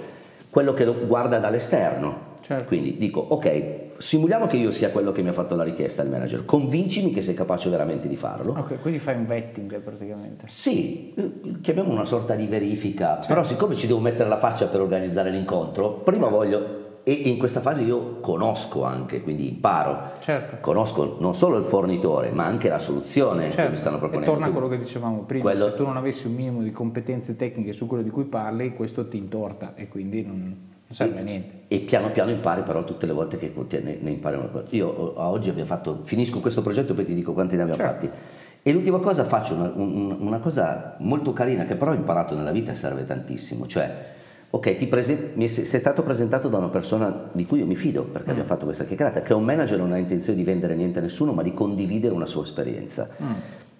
quello 0.50 0.72
che 0.72 0.84
lo 0.84 0.94
guarda 1.06 1.40
dall'esterno, 1.40 2.32
Certo. 2.44 2.66
Quindi 2.66 2.98
dico, 2.98 3.20
ok, 3.20 3.94
simuliamo 3.96 4.46
che 4.46 4.58
io 4.58 4.70
sia 4.70 4.90
quello 4.90 5.12
che 5.12 5.22
mi 5.22 5.30
ha 5.30 5.32
fatto 5.32 5.56
la 5.56 5.64
richiesta 5.64 6.02
il 6.02 6.10
manager, 6.10 6.44
convincimi 6.44 7.10
che 7.10 7.22
sei 7.22 7.32
capace 7.32 7.70
veramente 7.70 8.06
di 8.06 8.16
farlo. 8.16 8.52
Ok, 8.52 8.82
quindi 8.82 8.98
fai 8.98 9.16
un 9.16 9.24
vetting 9.24 9.80
praticamente. 9.80 10.44
Sì, 10.48 11.14
chiamiamo 11.62 11.90
una 11.90 12.04
sorta 12.04 12.34
di 12.34 12.46
verifica, 12.46 13.12
certo. 13.12 13.28
però 13.28 13.42
siccome 13.42 13.74
ci 13.74 13.86
devo 13.86 13.98
mettere 14.00 14.28
la 14.28 14.36
faccia 14.36 14.66
per 14.66 14.82
organizzare 14.82 15.30
l'incontro, 15.30 15.92
prima 15.92 16.24
certo. 16.24 16.36
voglio 16.36 16.82
e 17.02 17.12
in 17.12 17.38
questa 17.38 17.60
fase 17.60 17.82
io 17.82 18.20
conosco 18.20 18.84
anche, 18.84 19.22
quindi 19.22 19.48
imparo, 19.48 20.12
certo. 20.18 20.58
conosco 20.60 21.16
non 21.20 21.34
solo 21.34 21.56
il 21.56 21.64
fornitore 21.64 22.30
ma 22.30 22.44
anche 22.44 22.68
la 22.68 22.78
soluzione 22.78 23.44
certo. 23.48 23.62
che 23.62 23.68
mi 23.70 23.76
stanno 23.78 23.98
proponendo. 23.98 24.30
E 24.30 24.34
torna 24.34 24.48
a 24.48 24.50
quello 24.50 24.68
che 24.68 24.76
dicevamo 24.76 25.22
prima, 25.22 25.44
quello... 25.44 25.64
se 25.70 25.74
tu 25.76 25.84
non 25.84 25.96
avessi 25.96 26.26
un 26.26 26.34
minimo 26.34 26.62
di 26.62 26.70
competenze 26.72 27.36
tecniche 27.36 27.72
su 27.72 27.86
quello 27.86 28.02
di 28.02 28.10
cui 28.10 28.24
parli, 28.24 28.74
questo 28.74 29.08
ti 29.08 29.16
intorta 29.16 29.74
e 29.74 29.88
quindi 29.88 30.22
non 30.26 30.72
serve 30.88 31.20
a 31.20 31.22
niente. 31.22 31.62
E 31.68 31.80
piano 31.80 32.10
piano 32.10 32.30
impari 32.30 32.62
però 32.62 32.84
tutte 32.84 33.06
le 33.06 33.12
volte 33.12 33.38
che 33.38 33.52
ne, 33.82 33.98
ne 34.00 34.10
impari 34.10 34.36
una 34.36 34.46
cosa. 34.46 34.64
Io 34.70 35.14
a 35.16 35.28
oggi 35.30 35.48
abbiamo 35.50 35.68
fatto, 35.68 36.02
finisco 36.04 36.40
questo 36.40 36.62
progetto 36.62 36.92
e 36.92 36.94
poi 36.94 37.04
ti 37.04 37.14
dico 37.14 37.32
quanti 37.32 37.56
ne 37.56 37.62
abbiamo 37.62 37.82
certo. 37.82 38.06
fatti. 38.06 38.18
E 38.66 38.72
l'ultima 38.72 38.98
cosa 38.98 39.24
faccio 39.24 39.54
una, 39.54 39.70
una, 39.74 40.38
cosa 40.38 40.96
molto 41.00 41.34
carina 41.34 41.66
che 41.66 41.74
però 41.74 41.90
ho 41.90 41.94
imparato 41.94 42.34
nella 42.34 42.50
vita 42.50 42.72
e 42.72 42.74
serve 42.74 43.04
tantissimo, 43.04 43.66
cioè 43.66 44.12
ok, 44.48 44.86
presen- 44.86 45.32
mi 45.34 45.48
sei 45.48 45.78
stato 45.78 46.02
presentato 46.02 46.48
da 46.48 46.56
una 46.58 46.68
persona 46.68 47.28
di 47.32 47.44
cui 47.44 47.58
io 47.58 47.66
mi 47.66 47.76
fido 47.76 48.04
perché 48.04 48.28
mm. 48.28 48.30
abbiamo 48.30 48.48
fatto 48.48 48.64
questa 48.64 48.84
chiacchierata, 48.84 49.20
che 49.20 49.34
un 49.34 49.44
manager 49.44 49.76
non 49.78 49.92
ha 49.92 49.98
intenzione 49.98 50.38
di 50.38 50.44
vendere 50.44 50.74
niente 50.76 51.00
a 51.00 51.02
nessuno 51.02 51.32
ma 51.32 51.42
di 51.42 51.52
condividere 51.52 52.14
una 52.14 52.24
sua 52.24 52.44
esperienza. 52.44 53.08
Mm. 53.22 53.32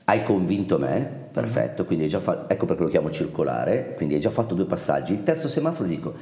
Hai 0.05 0.23
convinto 0.23 0.79
me, 0.79 1.09
perfetto, 1.33 1.87
quindi 1.87 2.05
hai 2.05 2.11
già 2.11 2.21
fatto, 2.21 2.53
ecco 2.53 2.67
perché 2.67 2.83
lo 2.83 2.89
chiamo 2.91 3.09
circolare, 3.09 3.95
quindi 3.97 4.17
hai 4.17 4.21
già 4.21 4.29
fatto 4.29 4.55
due 4.55 4.67
passaggi. 4.67 5.15
Il 5.15 5.23
terzo 5.23 5.49
semaforo 5.49 5.89
dico, 5.89 6.13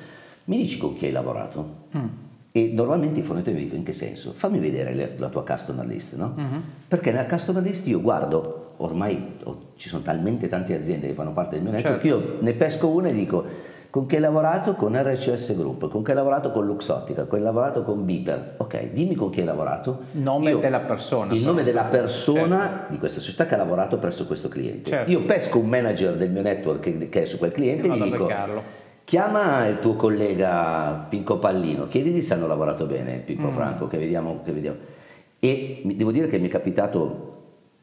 mi 0.45 0.57
dici 0.57 0.79
con 0.79 0.97
chi 0.97 1.07
hai 1.07 1.13
lavorato? 1.13 1.75
Mm. 1.97 2.07
E 2.55 2.71
normalmente 2.75 3.21
i 3.21 3.23
fornitori 3.23 3.57
mi 3.57 3.63
dicono 3.63 3.79
in 3.79 3.85
che 3.85 3.95
senso? 3.95 4.33
Fammi 4.33 4.59
vedere 4.59 5.15
la 5.17 5.29
tua 5.29 5.43
customer 5.43 5.87
list, 5.87 6.17
no? 6.17 6.35
Mm-hmm. 6.39 6.61
Perché 6.87 7.11
nella 7.11 7.27
customer 7.27 7.63
list 7.63 7.87
io 7.87 8.03
guardo, 8.03 8.75
ormai 8.79 9.37
oh, 9.45 9.71
ci 9.77 9.89
sono 9.89 10.03
talmente 10.03 10.49
tante 10.49 10.77
aziende 10.77 11.07
che 11.07 11.15
fanno 11.15 11.33
parte 11.33 11.55
del 11.55 11.63
mio 11.63 11.73
network, 11.73 12.03
certo. 12.03 12.07
io 12.07 12.39
ne 12.43 12.53
pesco 12.53 12.89
una 12.89 13.09
e 13.09 13.15
dico 13.15 13.71
con 13.93 14.07
chi 14.07 14.15
hai 14.15 14.23
lavorato 14.23 14.75
con 14.75 14.97
RCS 14.97 15.55
Group, 15.55 15.91
con 15.91 16.03
chi 16.03 16.13
hai 16.13 16.17
lavorato 16.17 16.51
con 16.51 16.65
Luxottica, 16.65 17.25
con 17.25 17.31
chi 17.31 17.37
hai 17.37 17.43
lavorato 17.43 17.83
con 17.83 18.07
Beeper. 18.07 18.55
Ok, 18.57 18.91
dimmi 18.93 19.15
con 19.15 19.29
chi 19.29 19.41
hai 19.41 19.45
lavorato. 19.45 20.05
Nome 20.13 20.51
io, 20.51 20.59
della 20.59 20.81
persona. 20.81 21.35
Il 21.35 21.45
nome 21.45 21.63
della 21.63 21.85
persona 21.85 22.61
certo. 22.61 22.93
di 22.93 22.99
questa 22.99 23.21
società 23.21 23.45
che 23.45 23.53
ha 23.53 23.59
lavorato 23.59 23.99
presso 23.99 24.27
questo 24.27 24.49
cliente. 24.49 24.89
Certo. 24.89 25.11
Io 25.11 25.23
pesco 25.25 25.59
un 25.59 25.69
manager 25.69 26.17
del 26.17 26.31
mio 26.31 26.41
network 26.41 26.81
che, 26.81 27.09
che 27.11 27.21
è 27.21 27.25
su 27.27 27.37
quel 27.37 27.53
cliente 27.53 27.89
e 27.89 27.91
gli 27.91 28.03
dico 28.03 28.27
Chiama 29.05 29.67
il 29.67 29.79
tuo 29.81 29.95
collega 29.95 31.07
Pinco 31.09 31.39
Pallino, 31.39 31.87
chiedigli 31.89 32.23
se 32.23 32.35
hanno 32.35 32.47
lavorato 32.47 32.87
bene, 32.87 33.19
Pippo 33.19 33.49
mm. 33.49 33.53
Franco, 33.53 33.89
che 33.89 33.99
vediamo, 33.99 34.41
che 34.45 34.53
vediamo. 34.53 34.77
E 35.39 35.83
devo 35.97 36.13
dire 36.13 36.29
che 36.29 36.39
mi 36.39 36.47
è 36.47 36.51
capitato 36.51 37.31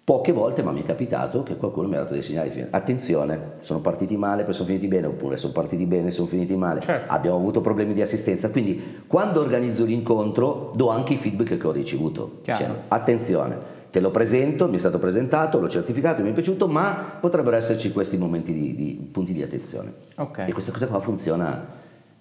poche 0.03 0.31
volte, 0.31 0.63
ma 0.63 0.71
mi 0.71 0.81
è 0.81 0.85
capitato 0.85 1.43
che 1.43 1.55
qualcuno 1.55 1.87
mi 1.87 1.95
ha 1.95 1.99
dato 1.99 2.13
dei 2.13 2.23
segnali. 2.23 2.65
Attenzione, 2.71 3.57
sono 3.59 3.79
partiti 3.79 4.17
male, 4.17 4.43
poi 4.43 4.53
sono 4.53 4.67
finiti 4.67 4.87
bene, 4.87 5.05
oppure 5.05 5.37
sono 5.37 5.53
partiti 5.53 5.85
bene, 5.85 6.09
sono 6.09 6.27
finiti 6.27 6.55
male. 6.55 6.79
Certo. 6.79 7.11
Abbiamo 7.13 7.35
avuto 7.35 7.61
problemi 7.61 7.93
di 7.93 8.01
assistenza. 8.01 8.49
Quindi, 8.49 9.03
quando 9.05 9.39
organizzo 9.39 9.85
l'incontro, 9.85 10.71
do 10.73 10.89
anche 10.89 11.13
i 11.13 11.17
feedback 11.17 11.57
che 11.57 11.67
ho 11.67 11.71
ricevuto. 11.71 12.37
Cioè, 12.41 12.67
attenzione 12.87 13.77
te 13.89 13.99
lo 13.99 14.11
presento, 14.11 14.67
mi 14.67 14.75
è 14.75 14.79
stato 14.79 14.99
presentato, 14.99 15.59
l'ho 15.59 15.69
certificato, 15.69 16.21
mi 16.21 16.29
è 16.29 16.33
piaciuto, 16.33 16.67
ma 16.67 17.17
potrebbero 17.19 17.55
esserci 17.55 17.91
questi 17.91 18.17
momenti 18.17 18.53
di, 18.53 18.75
di 18.75 19.09
punti 19.11 19.33
di 19.33 19.41
attenzione. 19.41 19.91
Okay. 20.15 20.49
E 20.49 20.51
questa 20.53 20.71
cosa 20.71 20.87
qua 20.87 20.99
funziona 20.99 21.65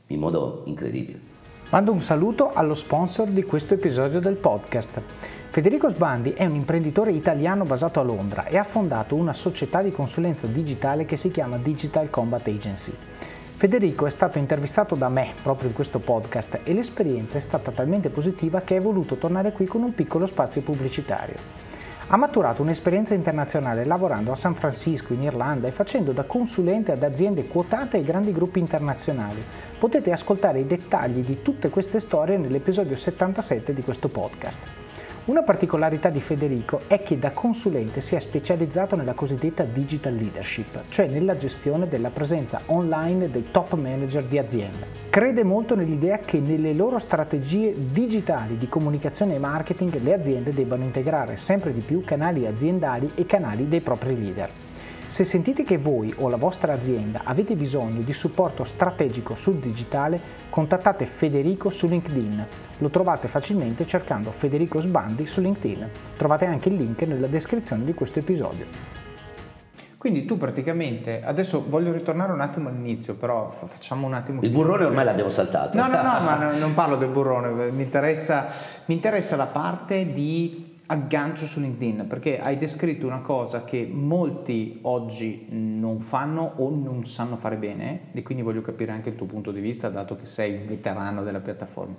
in 0.07 0.19
modo 0.19 0.62
incredibile. 0.66 1.37
Mando 1.71 1.93
un 1.93 2.01
saluto 2.01 2.53
allo 2.55 2.73
sponsor 2.73 3.29
di 3.29 3.43
questo 3.43 3.75
episodio 3.75 4.21
del 4.21 4.37
podcast. 4.37 5.03
Federico 5.51 5.91
Sbandi 5.91 6.33
è 6.33 6.47
un 6.47 6.55
imprenditore 6.55 7.11
italiano 7.11 7.64
basato 7.64 8.01
a 8.01 8.03
Londra 8.03 8.47
e 8.47 8.57
ha 8.57 8.64
fondato 8.64 9.14
una 9.14 9.35
società 9.35 9.83
di 9.83 9.91
consulenza 9.91 10.47
digitale 10.47 11.05
che 11.05 11.16
si 11.16 11.31
chiama 11.31 11.59
Digital 11.59 12.09
Combat 12.09 12.47
Agency. 12.49 12.93
Federico 13.59 14.07
è 14.07 14.11
stato 14.11 14.39
intervistato 14.39 14.95
da 14.95 15.09
me 15.09 15.35
proprio 15.43 15.67
in 15.67 15.75
questo 15.75 15.99
podcast 15.99 16.61
e 16.63 16.73
l'esperienza 16.73 17.39
è 17.39 17.41
stata 17.41 17.73
talmente 17.73 18.09
positiva 18.09 18.61
che 18.61 18.77
è 18.77 18.81
voluto 18.81 19.17
tornare 19.17 19.51
qui 19.51 19.67
con 19.67 19.83
un 19.83 19.95
piccolo 19.95 20.27
spazio 20.27 20.61
pubblicitario. 20.63 21.35
Ha 22.07 22.17
maturato 22.17 22.63
un'esperienza 22.63 23.15
internazionale 23.15 23.85
lavorando 23.85 24.31
a 24.31 24.37
San 24.37 24.55
Francisco, 24.55 25.13
in 25.13 25.25
Irlanda 25.25 25.67
e 25.67 25.73
facendo 25.73 26.13
da 26.13 26.23
consulente 26.23 26.93
ad 26.93 27.03
aziende 27.03 27.49
quotate 27.49 27.99
e 27.99 28.05
grandi 28.05 28.31
gruppi 28.31 28.61
internazionali. 28.61 29.43
Potete 29.77 30.13
ascoltare 30.13 30.61
i 30.61 30.67
dettagli 30.69 31.25
di 31.25 31.43
tutte 31.43 31.69
queste 31.69 31.99
storie 31.99 32.37
nell'episodio 32.37 32.95
77 32.95 33.75
di 33.75 33.83
questo 33.83 34.07
podcast. 34.09 34.63
Una 35.29 35.43
particolarità 35.43 36.09
di 36.09 36.22
Federico 36.22 36.81
è 36.87 37.03
che 37.03 37.18
da 37.18 37.33
consulente 37.33 38.01
si 38.01 38.14
è 38.14 38.18
specializzato 38.18 38.97
nella 38.97 39.12
cosiddetta 39.12 39.62
digital 39.64 40.14
leadership, 40.14 40.85
cioè 40.89 41.07
nella 41.07 41.37
gestione 41.37 41.87
della 41.87 42.09
presenza 42.09 42.62
online 42.64 43.31
dei 43.31 43.49
top 43.51 43.74
manager 43.74 44.24
di 44.24 44.39
azienda. 44.39 44.87
Crede 45.11 45.45
molto 45.45 45.74
nell'idea 45.74 46.20
che 46.20 46.41
nelle 46.41 46.72
loro 46.72 46.99
strategie 46.99 47.74
digitali 47.76 48.57
di 48.57 48.68
comunicazione 48.68 49.35
e 49.35 49.39
marketing 49.39 50.01
le 50.01 50.14
aziende 50.14 50.55
debbano 50.55 50.85
integrare 50.85 51.37
sempre 51.37 51.74
di 51.74 51.81
più 51.81 52.03
canali 52.05 52.47
aziendali 52.47 53.11
e 53.14 53.26
canali 53.26 53.68
dei 53.68 53.83
propri 53.83 54.18
leader. 54.18 54.49
Se 55.07 55.24
sentite 55.24 55.62
che 55.62 55.76
voi 55.76 56.11
o 56.16 56.31
la 56.31 56.39
vostra 56.39 56.72
azienda 56.72 57.20
avete 57.24 57.55
bisogno 57.55 58.01
di 58.01 58.14
supporto 58.14 58.64
strategico 58.64 59.35
sul 59.35 59.57
digitale, 59.57 60.18
contattate 60.49 61.05
Federico 61.05 61.68
su 61.68 61.87
LinkedIn. 61.87 62.47
Lo 62.79 62.91
trovate 62.91 63.26
facilmente 63.26 63.85
cercando 63.87 64.31
Federico 64.31 64.79
Sbandi 64.79 65.26
su 65.26 65.41
LinkedIn. 65.41 65.91
Trovate 66.16 66.45
anche 66.47 66.68
il 66.68 66.76
link 66.76 67.03
nella 67.03 67.26
descrizione 67.26 67.85
di 67.85 67.93
questo 67.93 68.20
episodio. 68.20 68.66
Quindi 69.99 70.24
tu 70.24 70.37
praticamente, 70.37 71.24
adesso 71.24 71.64
voglio 71.68 71.93
ritornare 71.93 72.31
un 72.31 72.41
attimo 72.41 72.68
all'inizio, 72.68 73.14
però 73.16 73.51
facciamo 73.51 74.07
un 74.07 74.14
attimo... 74.14 74.41
Il 74.43 74.51
burrone 74.51 74.85
ormai 74.85 75.05
l'abbiamo 75.05 75.31
saltato. 75.31 75.76
No, 75.76 75.89
no, 75.89 75.97
no, 75.97 76.20
ma 76.20 76.53
non 76.57 76.72
parlo 76.72 76.97
del 76.97 77.09
burrone, 77.09 77.72
mi 77.72 77.83
interessa, 77.83 78.47
mi 78.85 78.95
interessa 78.95 79.35
la 79.35 79.47
parte 79.47 80.12
di 80.12 80.76
aggancio 80.91 81.47
su 81.47 81.61
LinkedIn 81.61 82.07
perché 82.07 82.41
hai 82.41 82.57
descritto 82.57 83.07
una 83.07 83.20
cosa 83.20 83.64
che 83.64 83.87
molti 83.91 84.79
oggi 84.83 85.47
non 85.51 86.01
fanno 86.01 86.53
o 86.57 86.70
non 86.70 87.05
sanno 87.05 87.37
fare 87.37 87.57
bene 87.57 88.11
e 88.12 88.22
quindi 88.22 88.43
voglio 88.43 88.62
capire 88.62 88.93
anche 88.93 89.11
il 89.11 89.16
tuo 89.16 89.26
punto 89.26 89.51
di 89.51 89.61
vista 89.61 89.91
dato 89.91 90.14
che 90.14 90.24
sei 90.24 90.55
un 90.55 90.66
veterano 90.66 91.24
della 91.24 91.41
piattaforma. 91.41 91.97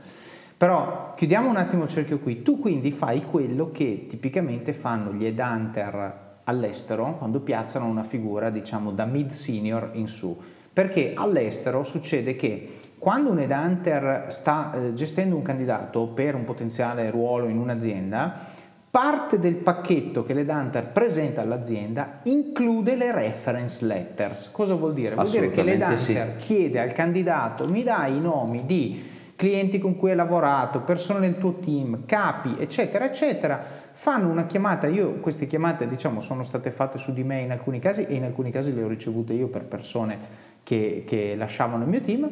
Però 0.59 1.13
chiudiamo 1.15 1.49
un 1.49 1.55
attimo 1.55 1.83
il 1.83 1.89
cerchio 1.89 2.19
qui. 2.19 2.41
Tu 2.41 2.59
quindi 2.59 2.91
fai 2.91 3.23
quello 3.23 3.71
che 3.71 4.07
tipicamente 4.09 4.73
fanno 4.73 5.13
gli 5.13 5.23
headhunter 5.23 6.41
all'estero 6.43 7.15
quando 7.17 7.39
piazzano 7.39 7.85
una 7.85 8.03
figura 8.03 8.49
diciamo 8.49 8.91
da 8.91 9.05
mid 9.05 9.29
senior 9.29 9.91
in 9.93 10.07
su. 10.07 10.37
Perché 10.73 11.13
all'estero 11.15 11.85
succede 11.85 12.35
che 12.35 12.79
quando 12.97 13.31
un 13.31 13.39
headhunter 13.39 14.25
sta 14.27 14.73
eh, 14.73 14.93
gestendo 14.93 15.37
un 15.37 15.43
candidato 15.43 16.07
per 16.07 16.35
un 16.35 16.43
potenziale 16.43 17.09
ruolo 17.09 17.47
in 17.47 17.57
un'azienda, 17.57 18.57
Parte 18.91 19.37
del 19.37 19.53
pacchetto 19.53 20.23
che 20.23 20.33
l'Edanter 20.33 20.87
presenta 20.87 21.41
all'azienda 21.41 22.21
include 22.23 22.95
le 22.95 23.11
reference 23.11 23.85
letters. 23.85 24.49
Cosa 24.49 24.73
vuol 24.73 24.93
dire? 24.93 25.13
Vuol 25.13 25.29
dire 25.29 25.51
che 25.51 25.61
l'Edanter 25.61 26.33
sì. 26.39 26.45
chiede 26.47 26.79
al 26.79 26.91
candidato 26.91 27.67
mi 27.67 27.83
dai 27.83 28.17
i 28.17 28.19
nomi 28.19 28.65
di 28.65 29.08
clienti 29.39 29.79
con 29.79 29.95
cui 29.95 30.09
hai 30.09 30.17
lavorato, 30.17 30.81
persone 30.81 31.21
nel 31.21 31.37
tuo 31.37 31.53
team, 31.59 32.03
capi, 32.05 32.57
eccetera, 32.59 33.05
eccetera. 33.05 33.63
Fanno 33.93 34.27
una 34.27 34.45
chiamata, 34.45 34.87
io 34.87 35.13
queste 35.21 35.47
chiamate 35.47 35.87
diciamo 35.87 36.19
sono 36.19 36.43
state 36.43 36.71
fatte 36.71 36.97
su 36.97 37.13
di 37.13 37.23
me 37.23 37.39
in 37.39 37.51
alcuni 37.51 37.79
casi 37.79 38.05
e 38.05 38.15
in 38.15 38.25
alcuni 38.25 38.51
casi 38.51 38.73
le 38.73 38.83
ho 38.83 38.89
ricevute 38.89 39.31
io 39.31 39.47
per 39.47 39.63
persone 39.63 40.19
che, 40.61 41.05
che 41.07 41.37
lasciavano 41.37 41.85
il 41.85 41.89
mio 41.89 42.01
team 42.01 42.29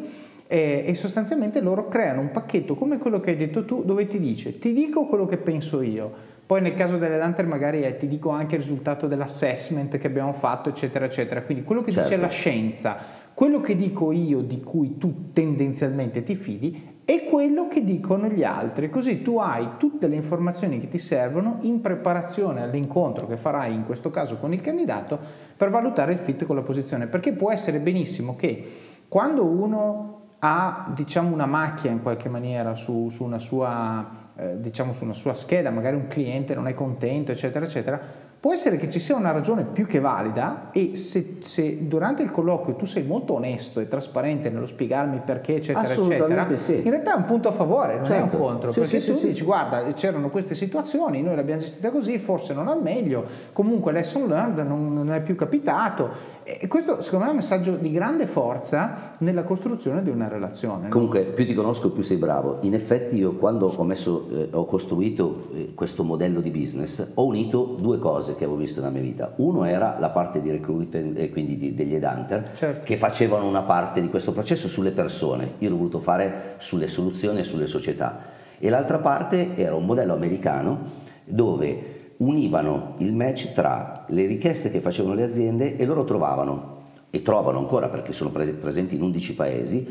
e, 0.48 0.84
e 0.86 0.94
sostanzialmente 0.96 1.62
loro 1.62 1.88
creano 1.88 2.20
un 2.20 2.32
pacchetto 2.32 2.76
come 2.76 2.98
quello 2.98 3.22
che 3.22 3.30
hai 3.30 3.38
detto 3.38 3.64
tu 3.64 3.86
dove 3.86 4.06
ti 4.08 4.20
dice 4.20 4.60
ti 4.60 4.74
dico 4.74 5.06
quello 5.06 5.26
che 5.26 5.38
penso 5.38 5.82
io 5.82 6.36
Poi 6.46 6.62
nel 6.62 6.76
caso 6.76 6.98
delle 6.98 7.18
Danter 7.18 7.46
magari 7.46 7.82
è, 7.82 7.96
ti 7.96 8.08
dico 8.08 8.32
anche 8.32 8.56
il 8.56 8.62
risultato 8.62 9.08
dell'assessment 9.08 9.98
che 9.98 10.08
abbiamo 10.08 10.32
fatto, 10.32 10.70
eccetera, 10.70 11.04
eccetera. 11.04 11.42
Quindi 11.42 11.64
quello 11.66 11.82
che 11.82 11.92
certo. 11.92 12.10
dice 12.10 12.22
la 12.22 12.30
scienza, 12.30 12.98
quello 13.34 13.60
che 13.60 13.76
dico 13.76 14.14
io 14.14 14.40
di 14.40 14.62
cui 14.62 14.98
tu 14.98 15.34
tendenzialmente 15.34 16.24
ti 16.24 16.36
fidi 16.36 16.96
e 17.10 17.24
quello 17.24 17.70
che 17.70 17.86
dicono 17.86 18.28
gli 18.28 18.44
altri, 18.44 18.90
così 18.90 19.22
tu 19.22 19.40
hai 19.40 19.78
tutte 19.78 20.10
le 20.10 20.16
informazioni 20.16 20.78
che 20.78 20.90
ti 20.90 20.98
servono 20.98 21.60
in 21.62 21.80
preparazione 21.80 22.62
all'incontro 22.62 23.28
che 23.28 23.38
farai 23.38 23.74
in 23.74 23.86
questo 23.86 24.10
caso 24.10 24.36
con 24.36 24.52
il 24.52 24.60
candidato 24.60 25.18
per 25.56 25.70
valutare 25.70 26.12
il 26.12 26.18
fit 26.18 26.46
con 26.46 26.58
la 26.58 26.64
posizione, 26.64 27.08
perché 27.08 27.32
può 27.32 27.50
essere 27.50 27.80
benissimo 27.80 28.36
che 28.36 28.72
quando 29.08 29.46
uno 29.46 30.16
ha 30.40 30.92
diciamo 30.94 31.34
una 31.34 31.46
macchia 31.46 31.92
in 31.92 32.02
qualche 32.02 32.28
maniera 32.28 32.76
su, 32.76 33.08
su, 33.08 33.24
una 33.24 33.40
sua, 33.40 34.34
eh, 34.36 34.60
diciamo, 34.60 34.92
su 34.92 35.06
una 35.06 35.14
sua 35.14 35.34
scheda, 35.34 35.72
magari 35.72 35.96
un 35.96 36.08
cliente 36.08 36.56
non 36.56 36.68
è 36.68 36.74
contento, 36.74 37.32
eccetera, 37.32 37.64
eccetera, 37.64 38.02
può 38.48 38.56
essere 38.56 38.78
che 38.78 38.90
ci 38.90 39.00
sia 39.00 39.14
una 39.18 39.32
ragione 39.32 39.66
più 39.66 39.86
che 39.86 40.00
valida 40.00 40.70
e 40.72 40.96
se, 40.96 41.40
se, 41.42 41.86
durante 41.86 42.24
il 42.24 42.32
colloquio 42.32 42.78
tu 42.78 42.86
sei 42.86 43.04
molto 43.04 43.34
onesto 43.34 43.82
e 43.82 43.90
trasparente 43.90 44.50
nello 44.50 44.66
spiegarmi 44.66 45.20
perché 45.26 45.56
eccetera 45.56 45.84
eccetera 45.86 46.56
sì. 46.56 46.76
in 46.82 46.90
realtà 46.90 47.16
è 47.16 47.18
un 47.18 47.26
punto 47.26 47.50
a 47.50 47.52
favore 47.52 47.96
non 47.96 48.06
certo. 48.06 48.14
è 48.14 48.24
un 48.24 48.30
certo. 48.30 48.46
contro 48.46 48.72
sì, 48.72 48.80
perché 48.80 49.00
sì, 49.02 49.12
tu 49.12 49.28
dici 49.28 49.44
guarda 49.44 49.84
c'erano 49.92 50.30
queste 50.30 50.56
situazioni 50.56 51.22
noi 51.22 51.36
le 51.36 51.42
abbiamo 51.42 51.60
gestite 51.60 51.92
così 51.92 52.20
forse 52.20 52.54
non 52.54 52.70
al 52.70 52.82
meglio 52.82 53.26
comunque 53.52 53.92
lesson 53.92 54.30
learned 54.30 54.66
non, 54.66 54.94
non 54.94 55.12
è 55.12 55.20
più 55.20 55.36
capitato 55.36 56.37
e 56.48 56.68
questo 56.70 57.02
secondo 57.02 57.26
me 57.26 57.32
è 57.32 57.34
un 57.34 57.40
messaggio 57.40 57.76
di 57.76 57.92
grande 57.92 58.26
forza 58.26 59.16
nella 59.18 59.44
costruzione 59.44 60.02
di 60.02 60.10
una 60.10 60.30
relazione. 60.30 60.88
Comunque 60.88 61.26
più 61.26 61.46
ti 61.46 61.54
conosco 61.54 61.92
più 61.92 62.02
sei 62.02 62.16
bravo. 62.16 62.60
In 62.62 62.74
effetti 62.74 63.18
io 63.18 63.34
quando 63.34 63.68
ho, 63.68 63.84
messo, 63.84 64.30
eh, 64.32 64.48
ho 64.52 64.66
costruito 64.66 65.50
eh, 65.54 65.74
questo 65.76 66.06
modello 66.06 66.40
di 66.40 66.50
business 66.50 67.12
ho 67.16 67.26
unito 67.26 67.76
due 67.78 68.00
cose 68.00 68.36
che 68.36 68.46
avevo 68.46 68.58
visto 68.58 68.80
nella 68.80 68.94
mia 68.94 69.02
vita. 69.02 69.34
Uno 69.36 69.66
era 69.66 69.98
la 70.00 70.10
parte 70.10 70.42
di 70.42 70.50
recruitment 70.50 71.18
e 71.18 71.30
quindi 71.30 71.58
di, 71.58 71.76
degli 71.76 71.96
headhunter 71.96 72.52
certo. 72.54 72.86
che 72.86 72.96
facevano 72.96 73.46
una 73.46 73.64
parte 73.64 74.00
di 74.00 74.08
questo 74.08 74.32
processo 74.32 74.70
sulle 74.70 74.92
persone. 74.92 75.56
Io 75.58 75.70
l'ho 75.70 75.76
voluto 75.76 76.00
fare 76.00 76.54
sulle 76.60 76.88
soluzioni 76.88 77.40
e 77.40 77.44
sulle 77.44 77.68
società. 77.68 78.36
E 78.58 78.70
l'altra 78.70 79.00
parte 79.00 79.58
era 79.58 79.76
un 79.76 79.86
modello 79.86 80.14
americano 80.14 80.80
dove 81.26 82.07
univano 82.18 82.96
il 82.98 83.14
match 83.14 83.54
tra 83.54 84.06
le 84.08 84.26
richieste 84.26 84.70
che 84.70 84.82
facevano 84.82 85.14
le 85.14 85.24
aziende 85.24 85.78
e 85.78 85.86
loro 85.86 86.04
trovavano, 86.04 86.76
e 87.10 87.22
trovano 87.22 87.60
ancora 87.60 87.90
perché 87.90 88.12
sono 88.12 88.32
presenti 88.32 88.96
in 88.96 89.02
11 89.02 89.36
paesi, 89.36 89.88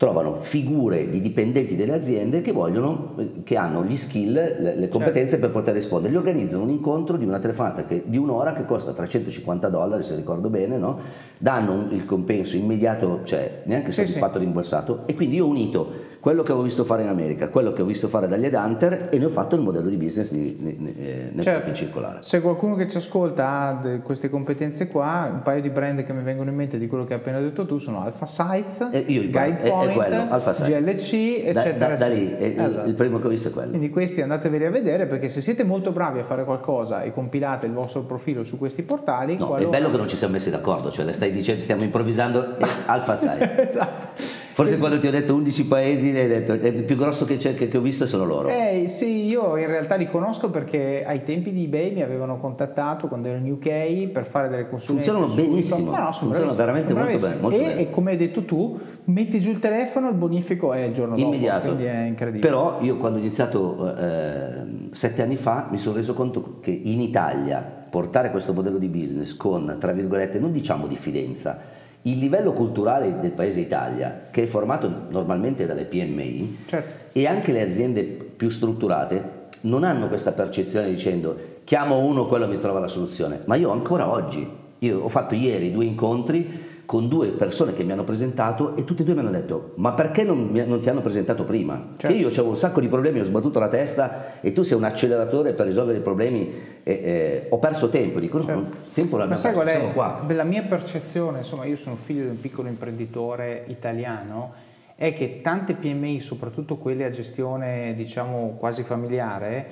trovano 0.00 0.36
figure 0.36 1.10
di 1.10 1.20
dipendenti 1.20 1.76
delle 1.76 1.92
aziende 1.92 2.40
che 2.40 2.52
vogliono, 2.52 3.16
che 3.44 3.58
hanno 3.58 3.84
gli 3.84 3.98
skill, 3.98 4.32
le, 4.32 4.74
le 4.74 4.88
competenze 4.88 5.32
certo. 5.32 5.44
per 5.44 5.50
poter 5.50 5.74
rispondere. 5.74 6.10
Gli 6.10 6.16
organizzano 6.16 6.62
un 6.62 6.70
incontro 6.70 7.18
di 7.18 7.26
una 7.26 7.38
telefonata 7.38 7.84
che, 7.84 8.04
di 8.06 8.16
un'ora 8.16 8.54
che 8.54 8.64
costa 8.64 8.94
350 8.94 9.68
dollari, 9.68 10.02
se 10.02 10.16
ricordo 10.16 10.48
bene, 10.48 10.78
no? 10.78 11.00
danno 11.36 11.72
un, 11.72 11.88
il 11.90 12.06
compenso 12.06 12.56
immediato, 12.56 13.20
cioè 13.24 13.60
neanche 13.64 13.90
soddisfatto 13.90 14.38
sì, 14.38 14.44
rimborsato, 14.44 15.02
e 15.04 15.14
quindi 15.14 15.36
io 15.36 15.44
ho 15.44 15.48
unito 15.48 15.92
quello 16.20 16.42
che 16.42 16.52
ho 16.52 16.60
visto 16.60 16.84
fare 16.84 17.02
in 17.02 17.08
America, 17.08 17.48
quello 17.48 17.72
che 17.72 17.80
ho 17.80 17.86
visto 17.86 18.08
fare 18.08 18.28
dagli 18.28 18.44
Hunter 18.52 19.08
e 19.10 19.18
ne 19.18 19.24
ho 19.24 19.30
fatto 19.30 19.56
il 19.56 19.62
modello 19.62 19.88
di 19.88 19.96
business 19.96 20.30
di, 20.30 20.54
di, 20.54 20.76
di, 20.76 20.94
eh, 20.98 21.30
nel 21.32 21.42
certo. 21.42 21.72
circolare. 21.72 22.18
Se 22.20 22.42
qualcuno 22.42 22.74
che 22.74 22.86
ci 22.86 22.98
ascolta 22.98 23.48
ha 23.48 23.98
queste 24.02 24.28
competenze 24.28 24.86
qua, 24.86 25.30
un 25.32 25.40
paio 25.42 25.62
di 25.62 25.70
brand 25.70 26.04
che 26.04 26.12
mi 26.12 26.22
vengono 26.22 26.50
in 26.50 26.56
mente 26.56 26.78
di 26.78 26.86
quello 26.86 27.04
che 27.04 27.14
hai 27.14 27.20
appena 27.20 27.40
detto 27.40 27.64
tu 27.64 27.78
sono 27.78 28.02
Alpha 28.02 28.26
Sites, 28.26 28.90
io, 29.06 29.22
Guidepoint, 29.30 30.62
GLC, 30.62 31.12
eccetera. 31.46 31.96
Da, 31.96 31.96
da 31.96 32.08
lì, 32.08 32.36
esatto. 32.38 32.86
il 32.86 32.94
primo 32.94 33.18
che 33.18 33.26
ho 33.26 33.30
visto 33.30 33.48
è 33.48 33.52
quello. 33.52 33.70
Quindi 33.70 33.88
questi 33.88 34.20
andateveli 34.20 34.66
a 34.66 34.70
vedere 34.70 35.06
perché 35.06 35.30
se 35.30 35.40
siete 35.40 35.64
molto 35.64 35.92
bravi 35.92 36.18
a 36.18 36.24
fare 36.24 36.44
qualcosa 36.44 37.00
e 37.00 37.14
compilate 37.14 37.64
il 37.64 37.72
vostro 37.72 38.02
profilo 38.02 38.44
su 38.44 38.58
questi 38.58 38.82
portali... 38.82 39.38
No, 39.38 39.46
qualora... 39.46 39.68
è 39.68 39.70
bello 39.70 39.90
che 39.90 39.96
non 39.96 40.06
ci 40.06 40.16
siamo 40.16 40.34
messi 40.34 40.50
d'accordo, 40.50 40.90
cioè 40.90 41.06
le 41.06 41.14
stai 41.14 41.30
dicendo, 41.30 41.62
stiamo 41.62 41.82
improvvisando 41.82 42.56
Alpha 42.84 43.16
Sites. 43.16 43.68
esatto. 43.68 44.48
Forse 44.52 44.78
quando 44.78 44.98
ti 44.98 45.06
ho 45.06 45.10
detto 45.10 45.34
11 45.34 45.66
paesi 45.66 46.08
hai 46.08 46.28
detto 46.28 46.52
il 46.52 46.84
più 46.84 46.96
grosso 46.96 47.24
che, 47.24 47.36
che, 47.36 47.68
che 47.68 47.76
ho 47.76 47.80
visto 47.80 48.06
sono 48.06 48.24
loro. 48.24 48.48
Eh 48.48 48.84
sì, 48.88 49.26
io 49.26 49.56
in 49.56 49.66
realtà 49.66 49.94
li 49.94 50.06
conosco 50.06 50.50
perché 50.50 51.04
ai 51.06 51.22
tempi 51.22 51.52
di 51.52 51.64
eBay 51.64 51.92
mi 51.92 52.02
avevano 52.02 52.38
contattato 52.38 53.08
quando 53.08 53.28
ero 53.28 53.38
in 53.38 53.50
UK 53.50 54.08
per 54.08 54.26
fare 54.26 54.48
delle 54.48 54.66
consulenze. 54.66 55.10
Funzionano 55.10 55.34
benissimo. 55.34 55.90
No, 55.90 55.98
no, 55.98 56.12
Funzionano 56.12 56.54
veramente 56.54 56.92
molto 56.92 57.18
bene. 57.18 57.36
Molto 57.40 57.56
e, 57.56 57.60
bene. 57.60 57.80
e, 57.80 57.90
come 57.90 58.10
hai 58.10 58.16
detto 58.16 58.44
tu, 58.44 58.78
metti 59.04 59.40
giù 59.40 59.50
il 59.50 59.58
telefono, 59.58 60.08
il 60.08 60.16
bonifico 60.16 60.72
è 60.72 60.82
il 60.82 60.92
giorno 60.92 61.16
Immediato. 61.16 61.68
dopo. 61.68 61.74
Quindi 61.74 61.84
è 61.84 62.04
incredibile. 62.06 62.46
Però 62.46 62.78
io 62.80 62.96
quando 62.96 63.18
ho 63.18 63.20
iniziato 63.20 63.96
eh, 63.96 64.52
sette 64.92 65.22
anni 65.22 65.36
fa 65.36 65.68
mi 65.70 65.78
sono 65.78 65.96
reso 65.96 66.14
conto 66.14 66.58
che 66.60 66.70
in 66.70 67.00
Italia 67.00 67.78
portare 67.90 68.30
questo 68.30 68.52
modello 68.52 68.78
di 68.78 68.88
business 68.88 69.36
con, 69.36 69.76
tra 69.78 69.92
virgolette, 69.92 70.38
non 70.38 70.52
diciamo 70.52 70.86
diffidenza, 70.86 71.78
il 72.02 72.18
livello 72.18 72.52
culturale 72.52 73.20
del 73.20 73.32
paese 73.32 73.60
Italia, 73.60 74.28
che 74.30 74.44
è 74.44 74.46
formato 74.46 75.06
normalmente 75.10 75.66
dalle 75.66 75.84
PMI, 75.84 76.58
certo. 76.66 77.08
e 77.12 77.26
anche 77.26 77.52
le 77.52 77.62
aziende 77.62 78.02
più 78.02 78.48
strutturate, 78.48 79.38
non 79.62 79.84
hanno 79.84 80.08
questa 80.08 80.32
percezione 80.32 80.88
dicendo 80.88 81.58
chiamo 81.64 81.98
uno, 81.98 82.26
quello 82.26 82.46
mi 82.46 82.58
trova 82.58 82.80
la 82.80 82.88
soluzione. 82.88 83.40
Ma 83.44 83.56
io 83.56 83.70
ancora 83.70 84.08
oggi, 84.08 84.48
io 84.78 85.00
ho 85.00 85.08
fatto 85.08 85.34
ieri 85.34 85.72
due 85.72 85.84
incontri 85.84 86.68
con 86.90 87.06
due 87.06 87.28
persone 87.28 87.72
che 87.72 87.84
mi 87.84 87.92
hanno 87.92 88.02
presentato 88.02 88.74
e 88.74 88.82
tutte 88.82 89.02
e 89.02 89.04
due 89.04 89.14
mi 89.14 89.20
hanno 89.20 89.30
detto 89.30 89.74
ma 89.76 89.92
perché 89.92 90.24
non, 90.24 90.50
non 90.50 90.80
ti 90.80 90.88
hanno 90.88 91.00
presentato 91.00 91.44
prima? 91.44 91.90
Certo. 91.96 92.16
Io 92.16 92.26
avevo 92.26 92.48
un 92.48 92.56
sacco 92.56 92.80
di 92.80 92.88
problemi, 92.88 93.20
ho 93.20 93.24
sbattuto 93.24 93.60
la 93.60 93.68
testa 93.68 94.40
e 94.40 94.52
tu 94.52 94.62
sei 94.62 94.76
un 94.76 94.82
acceleratore 94.82 95.52
per 95.52 95.66
risolvere 95.66 95.98
i 95.98 96.00
problemi 96.00 96.52
e, 96.82 96.92
eh, 96.92 97.46
ho 97.48 97.60
perso 97.60 97.90
tempo, 97.90 98.18
dico 98.18 98.38
no, 98.38 98.42
certo. 98.42 98.76
tempo 98.92 99.18
ma 99.18 99.36
sai 99.36 99.52
qual 99.52 99.68
è? 99.68 99.92
qua. 99.92 100.26
La 100.30 100.42
mia 100.42 100.64
percezione, 100.64 101.38
insomma 101.38 101.64
io 101.64 101.76
sono 101.76 101.94
figlio 101.94 102.24
di 102.24 102.30
un 102.30 102.40
piccolo 102.40 102.66
imprenditore 102.66 103.66
italiano, 103.68 104.52
è 104.96 105.14
che 105.14 105.42
tante 105.42 105.74
PMI, 105.74 106.18
soprattutto 106.18 106.76
quelle 106.76 107.04
a 107.04 107.10
gestione 107.10 107.94
diciamo 107.94 108.56
quasi 108.58 108.82
familiare, 108.82 109.66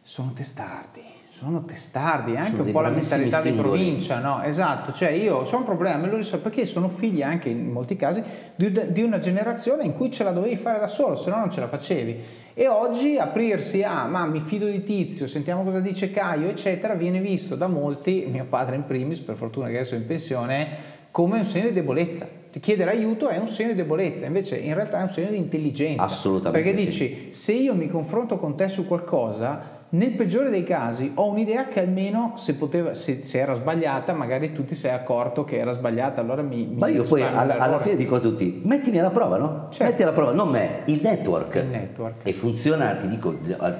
sono 0.00 0.30
testardi 0.32 1.11
sono 1.42 1.64
testardi, 1.64 2.34
è 2.34 2.36
anche 2.36 2.50
sono 2.50 2.62
un 2.62 2.70
po' 2.70 2.80
la 2.82 2.90
mentalità 2.90 3.40
singoli. 3.40 3.50
di 3.50 3.84
provincia, 3.84 4.20
no? 4.20 4.42
Esatto, 4.42 4.92
cioè 4.92 5.08
io 5.08 5.38
ho 5.38 5.56
un 5.56 5.64
problema, 5.64 5.96
me 5.96 6.08
lo 6.08 6.16
risolvo 6.16 6.44
perché 6.44 6.64
sono 6.66 6.88
figli 6.88 7.20
anche 7.20 7.48
in 7.48 7.66
molti 7.66 7.96
casi 7.96 8.22
di, 8.54 9.02
una 9.02 9.18
generazione 9.18 9.82
in 9.82 9.92
cui 9.92 10.08
ce 10.12 10.22
la 10.22 10.30
dovevi 10.30 10.54
fare 10.56 10.78
da 10.78 10.86
solo, 10.86 11.16
se 11.16 11.30
no 11.30 11.38
non 11.38 11.50
ce 11.50 11.58
la 11.58 11.66
facevi. 11.66 12.40
E 12.54 12.68
oggi 12.68 13.18
aprirsi 13.18 13.82
a 13.82 14.06
ma 14.06 14.24
mi 14.24 14.40
fido 14.40 14.66
di 14.66 14.84
Tizio, 14.84 15.26
sentiamo 15.26 15.64
cosa 15.64 15.80
dice 15.80 16.12
Caio, 16.12 16.48
eccetera, 16.48 16.94
viene 16.94 17.18
visto 17.18 17.56
da 17.56 17.66
molti, 17.66 18.28
mio 18.30 18.44
padre 18.44 18.76
in 18.76 18.84
primis, 18.84 19.18
per 19.18 19.34
fortuna 19.34 19.66
che 19.66 19.74
adesso 19.74 19.94
è 19.94 19.98
in 19.98 20.06
pensione, 20.06 20.68
come 21.10 21.38
un 21.38 21.44
segno 21.44 21.68
di 21.68 21.72
debolezza. 21.72 22.40
Chiedere 22.60 22.90
aiuto 22.90 23.28
è 23.28 23.38
un 23.38 23.48
segno 23.48 23.70
di 23.70 23.76
debolezza, 23.76 24.26
invece 24.26 24.56
in 24.56 24.74
realtà 24.74 25.00
è 25.00 25.02
un 25.02 25.08
segno 25.08 25.30
di 25.30 25.38
intelligenza. 25.38 26.02
Assolutamente. 26.02 26.70
Perché 26.70 26.84
dici, 26.84 27.26
se 27.30 27.52
io 27.54 27.74
mi 27.74 27.88
confronto 27.88 28.38
con 28.38 28.54
te 28.56 28.68
su 28.68 28.86
qualcosa, 28.86 29.80
nel 29.94 30.12
peggiore 30.12 30.48
dei 30.48 30.64
casi 30.64 31.12
ho 31.14 31.28
un'idea 31.28 31.68
che 31.68 31.80
almeno 31.80 32.32
se, 32.36 32.54
poteva, 32.54 32.94
se, 32.94 33.22
se, 33.22 33.38
era 33.38 33.52
sbagliata, 33.52 34.14
magari 34.14 34.52
tu 34.52 34.64
ti 34.64 34.74
sei 34.74 34.92
accorto 34.92 35.44
che 35.44 35.58
era 35.58 35.72
sbagliata, 35.72 36.20
allora 36.20 36.40
mi... 36.40 36.66
mi 36.66 36.76
Ma 36.76 36.88
io 36.88 37.02
poi 37.02 37.22
alla, 37.22 37.58
alla, 37.58 37.78
fine 37.80 37.96
dico 37.96 38.14
a 38.14 38.20
tutti, 38.20 38.62
mettimi 38.64 38.98
alla 38.98 39.10
prova, 39.10 39.36
no? 39.36 39.66
Certo. 39.70 39.84
Metti 39.84 40.02
alla 40.02 40.12
prova, 40.12 40.32
non 40.32 40.48
me, 40.48 40.82
il 40.86 41.00
network. 41.02 41.56
Il 41.56 41.66
network. 41.66 42.26
E 42.26 42.32
funziona, 42.32 42.94
ti 42.94 43.06
dico, 43.06 43.36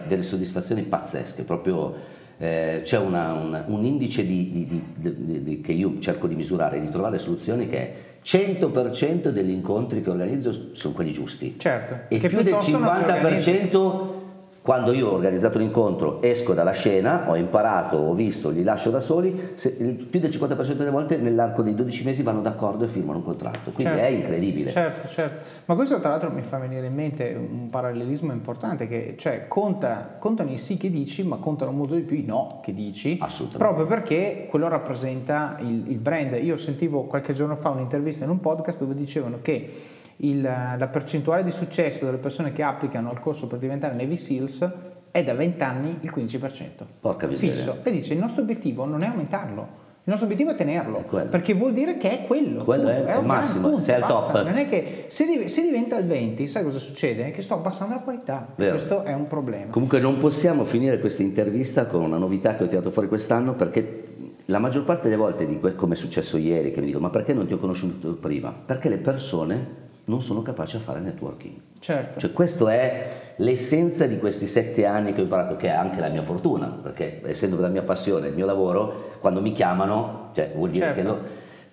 delle 0.06 0.22
soddisfazioni 0.22 0.82
pazzesche, 0.82 1.44
proprio 1.44 1.94
eh, 2.36 2.82
c'è 2.84 2.98
una, 2.98 3.32
una, 3.32 3.64
un 3.68 3.82
indice 3.82 4.26
di, 4.26 4.50
di, 4.52 4.82
di, 4.94 5.60
che 5.62 5.72
io 5.72 5.98
cerco 5.98 6.26
di 6.26 6.34
misurare, 6.34 6.78
di 6.78 6.90
trovare 6.90 7.16
soluzioni 7.16 7.68
che 7.68 7.78
è 7.78 7.94
100% 8.22 9.28
degli 9.28 9.50
incontri 9.50 10.02
che 10.02 10.10
organizzo 10.10 10.74
sono 10.74 10.92
quelli 10.92 11.12
giusti. 11.12 11.58
Certo. 11.58 12.14
E 12.14 12.18
più 12.18 12.42
del 12.42 12.54
50% 12.54 14.11
quando 14.62 14.92
io 14.92 15.08
ho 15.08 15.14
organizzato 15.14 15.58
l'incontro 15.58 16.22
esco 16.22 16.54
dalla 16.54 16.70
scena, 16.70 17.28
ho 17.28 17.34
imparato, 17.34 17.96
ho 17.96 18.14
visto, 18.14 18.48
li 18.48 18.62
lascio 18.62 18.90
da 18.90 19.00
soli, 19.00 19.50
se, 19.54 19.72
più 19.72 20.20
del 20.20 20.30
50% 20.30 20.72
delle 20.74 20.90
volte 20.90 21.16
nell'arco 21.16 21.62
dei 21.62 21.74
12 21.74 22.04
mesi 22.04 22.22
vanno 22.22 22.42
d'accordo 22.42 22.84
e 22.84 22.86
firmano 22.86 23.18
un 23.18 23.24
contratto, 23.24 23.72
quindi 23.72 23.92
certo, 23.92 24.06
è 24.06 24.16
incredibile. 24.16 24.70
Certo, 24.70 25.08
certo. 25.08 25.44
Ma 25.64 25.74
questo 25.74 25.98
tra 25.98 26.10
l'altro 26.10 26.30
mi 26.30 26.42
fa 26.42 26.58
venire 26.58 26.86
in 26.86 26.94
mente 26.94 27.34
un 27.36 27.70
parallelismo 27.70 28.30
importante, 28.30 28.86
che 28.86 29.16
cioè 29.18 29.48
conta, 29.48 30.14
contano 30.20 30.52
i 30.52 30.58
sì 30.58 30.76
che 30.76 30.90
dici, 30.90 31.24
ma 31.24 31.38
contano 31.38 31.72
molto 31.72 31.96
di 31.96 32.02
più 32.02 32.16
i 32.16 32.24
no 32.24 32.60
che 32.62 32.72
dici, 32.72 33.20
proprio 33.56 33.86
perché 33.86 34.46
quello 34.48 34.68
rappresenta 34.68 35.56
il, 35.58 35.90
il 35.90 35.98
brand. 35.98 36.38
Io 36.40 36.56
sentivo 36.56 37.02
qualche 37.02 37.32
giorno 37.32 37.56
fa 37.56 37.70
un'intervista 37.70 38.22
in 38.22 38.30
un 38.30 38.38
podcast 38.38 38.78
dove 38.78 38.94
dicevano 38.94 39.40
che 39.42 39.70
il, 40.22 40.40
la 40.42 40.88
percentuale 40.90 41.42
di 41.44 41.50
successo 41.50 42.04
delle 42.04 42.18
persone 42.18 42.52
che 42.52 42.62
applicano 42.62 43.10
al 43.10 43.18
corso 43.18 43.46
per 43.46 43.58
diventare 43.58 43.94
Navy 43.94 44.16
SEALs 44.16 44.72
è 45.10 45.22
da 45.22 45.34
20 45.34 45.62
anni 45.62 45.98
il 46.00 46.12
15%. 46.14 46.68
Porca 47.00 47.26
miseria. 47.26 47.52
Fisso. 47.54 47.76
E 47.82 47.90
dice 47.90 48.14
il 48.14 48.18
nostro 48.20 48.42
obiettivo 48.42 48.84
non 48.84 49.02
è 49.02 49.06
aumentarlo, 49.06 49.80
Il 50.04 50.08
nostro 50.10 50.26
obiettivo 50.26 50.50
è 50.50 50.56
tenerlo, 50.56 51.04
È 51.16 51.22
perché 51.26 51.54
vuol 51.54 51.72
dire 51.72 51.96
che 51.96 52.10
è 52.10 52.26
quello. 52.26 52.64
Quello 52.64 52.88
è- 52.88 53.04
è 53.04 53.16
un 53.16 53.24
massimo, 53.26 53.68
punto, 53.68 53.84
sei 53.84 54.00
al 54.00 54.06
top. 54.08 54.42
Non 54.42 54.56
è 54.56 54.68
che 54.68 55.04
se, 55.06 55.26
div- 55.26 55.44
se 55.44 55.62
diventa 55.62 55.96
il 55.96 56.06
20, 56.06 56.46
sai 56.48 56.64
cosa 56.64 56.78
succede? 56.80 57.30
Che 57.30 57.40
sto 57.40 57.54
abbassando 57.54 57.94
la 57.94 58.00
qualità. 58.00 58.48
Vero. 58.56 58.72
Questo 58.72 59.02
è 59.04 59.14
un 59.14 59.28
problema. 59.28 59.70
Comunque 59.70 60.00
non 60.00 60.18
possiamo 60.18 60.64
finire 60.64 60.98
questa 60.98 61.22
intervista 61.22 61.86
con 61.86 62.02
una 62.02 62.16
novità 62.18 62.56
che 62.56 62.64
ho 62.64 62.66
tirato 62.66 62.90
fuori 62.90 63.06
quest'anno 63.06 63.54
perché 63.54 64.02
la 64.46 64.58
maggior 64.58 64.82
parte 64.84 65.04
delle 65.04 65.16
volte, 65.20 65.46
di 65.46 65.60
que- 65.60 65.76
come 65.76 65.94
è 65.94 65.96
successo 65.96 66.36
ieri, 66.36 66.72
che 66.72 66.80
mi 66.80 66.86
dicono 66.86 67.04
ma 67.04 67.10
perché 67.10 67.32
non 67.32 67.46
ti 67.46 67.52
ho 67.52 67.58
conosciuto 67.58 68.14
prima? 68.14 68.50
Perché 68.52 68.88
le 68.88 68.98
persone 68.98 69.66
non 70.12 70.20
sono 70.20 70.42
capaci 70.42 70.76
a 70.76 70.80
fare 70.80 71.00
networking. 71.00 71.54
Certo. 71.78 72.20
Cioè 72.20 72.32
questa 72.32 72.70
è 72.70 73.08
l'essenza 73.36 74.06
di 74.06 74.18
questi 74.18 74.46
sette 74.46 74.84
anni 74.84 75.14
che 75.14 75.20
ho 75.20 75.24
imparato, 75.24 75.56
che 75.56 75.68
è 75.68 75.70
anche 75.70 76.00
la 76.00 76.08
mia 76.08 76.22
fortuna, 76.22 76.66
perché 76.66 77.22
essendo 77.24 77.58
la 77.58 77.68
mia 77.68 77.82
passione, 77.82 78.28
il 78.28 78.34
mio 78.34 78.44
lavoro, 78.44 79.16
quando 79.20 79.40
mi 79.40 79.52
chiamano, 79.54 80.30
cioè 80.34 80.52
vuol 80.54 80.68
dire 80.70 80.84
Certo. 80.86 81.00
che 81.00 81.06
no- 81.06 81.18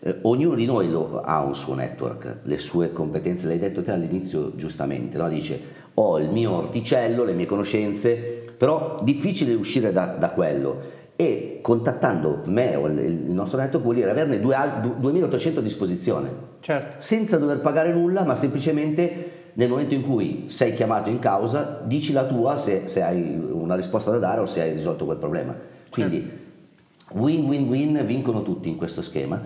eh, 0.02 0.16
ognuno 0.22 0.56
di 0.56 0.66
noi 0.66 0.90
lo- 0.90 1.20
ha 1.22 1.42
un 1.42 1.54
suo 1.54 1.76
network, 1.76 2.38
le 2.44 2.58
sue 2.58 2.94
competenze, 2.94 3.48
l'hai 3.48 3.60
detto 3.60 3.84
te 3.84 3.92
all'inizio 3.92 4.56
giustamente, 4.56 5.18
no? 5.18 5.28
dice 5.28 5.78
ho 5.96 6.18
il 6.18 6.30
mio 6.30 6.52
orticello, 6.56 7.26
le 7.26 7.34
mie 7.34 7.46
conoscenze, 7.46 8.14
però 8.58 9.00
difficile 9.04 9.54
uscire 9.54 9.92
da, 9.92 10.06
da 10.06 10.30
quello 10.30 10.98
e 11.22 11.60
contattando 11.62 12.44
me 12.46 12.78
o 12.78 12.88
il, 12.88 13.26
nostro 13.28 13.60
network 13.60 13.84
vuol 13.84 13.96
dire 13.96 14.10
averne 14.10 14.40
due 14.40 14.56
al- 14.56 14.80
du- 14.80 14.96
2800 15.00 15.60
a 15.60 15.62
disposizione 15.62 16.32
certo. 16.62 16.96
senza 17.00 17.38
dover 17.38 17.60
pagare 17.60 17.92
nulla, 17.92 18.24
ma 18.24 18.36
semplicemente 18.36 19.32
nel 19.56 19.68
momento 19.68 19.94
in 19.94 20.04
cui 20.04 20.46
sei 20.48 20.74
chiamato 20.74 21.10
in 21.10 21.20
causa, 21.20 21.82
dici 21.84 22.14
la 22.14 22.24
tua 22.24 22.56
se, 22.56 22.88
se 22.88 23.04
hai 23.04 23.38
una 23.52 23.76
risposta 23.76 24.12
da 24.12 24.18
dare 24.18 24.40
o 24.40 24.46
se 24.46 24.62
hai 24.62 24.72
risolto 24.72 25.04
quel 25.04 25.18
problema. 25.18 25.54
Quindi 25.90 26.32
win-win-win, 27.12 28.06
vincono 28.06 28.42
tutti 28.42 28.70
in 28.70 28.78
questo 28.78 29.02
schema. 29.02 29.42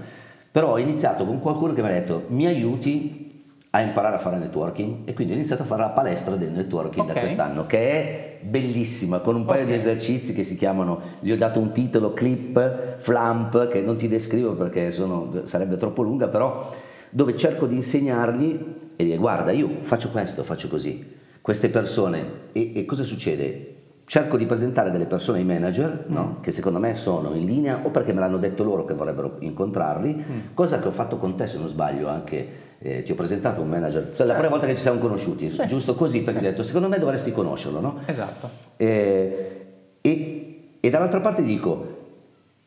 Però 0.51 0.73
ho 0.73 0.77
iniziato 0.77 1.25
con 1.25 1.39
qualcuno 1.39 1.73
che 1.73 1.81
mi 1.81 1.87
ha 1.87 1.91
detto 1.93 2.25
mi 2.27 2.45
aiuti 2.45 3.45
a 3.71 3.81
imparare 3.81 4.17
a 4.17 4.19
fare 4.19 4.37
networking 4.37 4.97
e 5.05 5.13
quindi 5.13 5.33
ho 5.33 5.37
iniziato 5.37 5.63
a 5.63 5.65
fare 5.65 5.81
la 5.81 5.89
palestra 5.89 6.35
del 6.35 6.51
networking 6.51 7.07
Ok. 7.07 7.13
da 7.15 7.19
quest'anno 7.19 7.65
che 7.65 7.89
è 7.89 8.32
bellissima 8.43 9.19
con 9.19 9.35
un 9.35 9.45
paio 9.45 9.61
Ok. 9.63 9.67
di 9.69 9.73
esercizi 9.73 10.33
che 10.33 10.43
si 10.43 10.55
chiamano 10.57 11.01
gli 11.19 11.31
ho 11.31 11.35
dato 11.37 11.59
un 11.59 11.71
titolo 11.71 12.13
clip 12.13 12.97
flamp 12.97 13.67
che 13.69 13.81
non 13.81 13.95
ti 13.97 14.07
descrivo 14.07 14.53
perché 14.53 14.91
sono- 14.91 15.41
sarebbe 15.45 15.77
troppo 15.77 16.01
lunga 16.01 16.27
però 16.27 16.69
dove 17.09 17.35
cerco 17.37 17.65
di 17.65 17.75
insegnargli 17.75 18.59
e 18.95 19.03
dire 19.03 19.17
guarda 19.17 19.51
io 19.51 19.69
faccio 19.81 20.09
questo 20.09 20.43
faccio 20.43 20.67
così 20.67 21.11
queste 21.41 21.69
persone 21.69 22.25
e, 22.51 22.71
e 22.75 22.85
cosa 22.85 23.03
succede 23.03 23.72
cerco 24.05 24.35
di 24.37 24.45
presentare 24.45 24.91
delle 24.91 25.05
persone 25.05 25.37
ai 25.39 25.45
manager 25.45 26.05
no? 26.07 26.37
che 26.41 26.51
secondo 26.51 26.77
me 26.79 26.93
sono 26.93 27.33
in 27.35 27.45
linea 27.45 27.79
o 27.83 27.89
perché 27.89 28.11
me 28.13 28.19
l'hanno 28.19 28.37
detto 28.37 28.63
loro 28.63 28.83
che 28.85 28.93
vorrebbero 28.93 29.37
incontrarli 29.39 30.51
cosa 30.53 30.79
che 30.79 30.87
ho 30.87 30.91
fatto 30.91 31.17
con 31.17 31.35
te 31.35 31.47
se 31.47 31.57
non 31.57 31.67
sbaglio 31.67 32.09
anche 32.09 32.47
eh, 32.79 33.03
ti 33.03 33.13
ho 33.13 33.15
presentato 33.15 33.61
un 33.61 33.69
manager 33.69 34.11
cioè, 34.15 34.27
la 34.27 34.33
prima 34.33 34.49
volta 34.49 34.65
che 34.67 34.75
ci 34.75 34.81
siamo 34.81 34.99
conosciuti 34.99 35.49
Sì. 35.49 35.65
giusto 35.67 35.95
così 35.95 36.21
perché 36.21 36.39
ti 36.41 36.45
ho 36.47 36.49
detto 36.49 36.63
secondo 36.63 36.89
me 36.89 36.99
dovresti 36.99 37.31
conoscerlo 37.31 37.79
no? 37.79 37.99
Esatto. 38.05 38.49
Eh, 38.75 39.65
e, 40.01 40.69
e 40.81 40.89
dall'altra 40.89 41.21
parte 41.21 41.41
dico, 41.43 42.01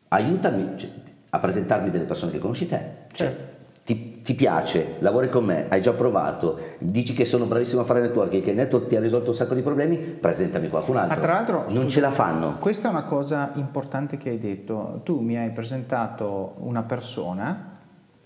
aiutami 0.07 0.69
cioè, 0.75 0.89
a 1.29 1.39
presentarmi 1.39 1.91
delle 1.91 2.05
persone 2.05 2.31
che 2.31 2.39
conosci 2.39 2.67
te. 2.67 2.77
Cioè, 3.11 3.27
Certo. 3.27 3.43
ti, 3.43 3.46
ti 4.27 4.35
piace, 4.35 4.95
lavori 4.99 5.29
con 5.29 5.45
me, 5.45 5.67
hai 5.69 5.79
già 5.79 5.93
provato, 5.93 6.59
dici 6.79 7.13
che 7.13 7.23
sono 7.23 7.45
bravissimo 7.45 7.79
a 7.79 7.85
fare 7.85 8.01
networking, 8.01 8.43
che 8.43 8.49
il 8.49 8.57
network 8.57 8.87
ti 8.87 8.97
ha 8.97 8.99
risolto 8.99 9.29
un 9.29 9.35
sacco 9.37 9.53
di 9.53 9.61
problemi, 9.61 9.95
presentami 9.95 10.67
qualcun 10.67 10.97
altro. 10.97 11.15
Ma 11.15 11.21
tra 11.21 11.31
l'altro, 11.31 11.57
non 11.59 11.69
scusa, 11.69 11.87
ce 11.87 11.99
la 12.01 12.11
fanno. 12.11 12.57
Questa 12.59 12.89
è 12.89 12.91
una 12.91 13.03
cosa 13.03 13.51
importante 13.53 14.17
che 14.17 14.31
hai 14.31 14.37
detto. 14.37 14.99
Tu 15.05 15.21
mi 15.21 15.37
hai 15.37 15.49
presentato 15.51 16.55
una 16.57 16.83
persona, 16.83 17.77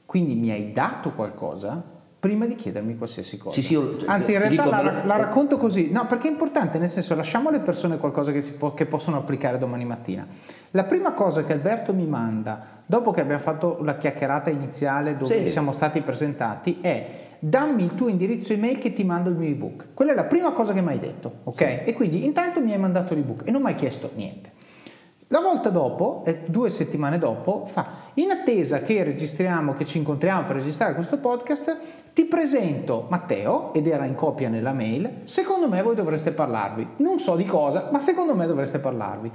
quindi 0.07 0.33
mi 0.33 0.49
hai 0.49 0.71
dato 0.71 1.11
qualcosa 1.11 1.99
prima 2.19 2.47
di 2.47 2.55
chiedermi 2.55 2.97
qualsiasi 2.97 3.37
cosa. 3.37 3.53
Sì, 3.55 3.61
sì, 3.61 3.73
io- 3.73 3.97
Anzi, 4.07 4.31
in 4.33 4.39
realtà 4.39 4.63
dico, 4.63 4.75
la, 4.75 4.81
lo- 4.81 5.05
la 5.05 5.15
racconto 5.17 5.57
così. 5.57 5.91
No, 5.91 6.07
perché 6.07 6.27
è 6.27 6.31
importante, 6.31 6.79
nel 6.79 6.89
senso, 6.89 7.13
lasciamo 7.15 7.49
alle 7.49 7.59
persone 7.61 7.97
qualcosa 7.97 8.31
che, 8.31 8.41
si 8.41 8.53
può- 8.53 8.73
che 8.73 8.87
possono 8.87 9.17
applicare 9.17 9.59
domani 9.59 9.85
mattina. 9.85 10.25
La 10.71 10.83
prima 10.83 11.13
cosa 11.13 11.43
che 11.43 11.53
Alberto 11.53 11.93
mi 11.93 12.05
manda, 12.07 12.80
dopo 12.91 13.11
che 13.11 13.21
abbiamo 13.21 13.39
fatto 13.39 13.77
la 13.83 13.95
chiacchierata 13.95 14.49
iniziale 14.49 15.15
dove 15.15 15.45
Sì. 15.45 15.49
siamo 15.49 15.71
stati 15.71 16.01
presentati, 16.01 16.79
è 16.81 17.05
dammi 17.39 17.85
il 17.85 17.95
tuo 17.95 18.09
indirizzo 18.09 18.51
email 18.51 18.79
che 18.79 18.91
ti 18.91 19.05
mando 19.05 19.29
il 19.29 19.37
mio 19.37 19.47
ebook. 19.47 19.93
Quella 19.93 20.11
è 20.11 20.15
la 20.15 20.25
prima 20.25 20.51
cosa 20.51 20.73
che 20.73 20.81
mi 20.81 20.89
hai 20.89 20.99
detto, 20.99 21.35
ok? 21.45 21.83
E 21.85 21.93
quindi 21.93 22.25
intanto 22.25 22.59
mi 22.59 22.73
hai 22.73 22.77
mandato 22.77 23.13
l'ebook 23.15 23.43
e 23.45 23.51
non 23.51 23.61
mi 23.61 23.69
hai 23.69 23.75
chiesto 23.75 24.11
niente. 24.15 24.51
La 25.29 25.39
volta 25.39 25.69
dopo, 25.69 26.23
eh, 26.25 26.41
due 26.47 26.69
settimane 26.69 27.17
dopo, 27.17 27.63
fa 27.65 28.09
in 28.15 28.29
attesa 28.29 28.79
che 28.79 29.01
registriamo, 29.03 29.71
che 29.71 29.85
ci 29.85 29.97
incontriamo 29.97 30.45
per 30.45 30.57
registrare 30.57 30.93
questo 30.93 31.17
podcast, 31.17 31.77
ti 32.13 32.25
presento 32.25 33.05
Matteo, 33.09 33.73
ed 33.73 33.87
era 33.87 34.03
in 34.03 34.15
copia 34.15 34.49
nella 34.49 34.73
mail, 34.73 35.21
secondo 35.23 35.69
me 35.69 35.81
voi 35.81 35.95
dovreste 35.95 36.33
parlarvi. 36.33 36.85
Non 36.97 37.19
so 37.19 37.37
di 37.37 37.45
cosa, 37.45 37.87
ma 37.89 38.01
secondo 38.01 38.35
me 38.35 38.45
dovreste 38.47 38.79
parlarvi. 38.79 39.31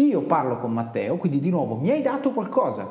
Io 0.00 0.22
parlo 0.22 0.58
con 0.58 0.72
Matteo, 0.72 1.16
quindi 1.16 1.40
di 1.40 1.50
nuovo 1.50 1.74
mi 1.74 1.90
hai 1.90 2.02
dato 2.02 2.30
qualcosa. 2.30 2.86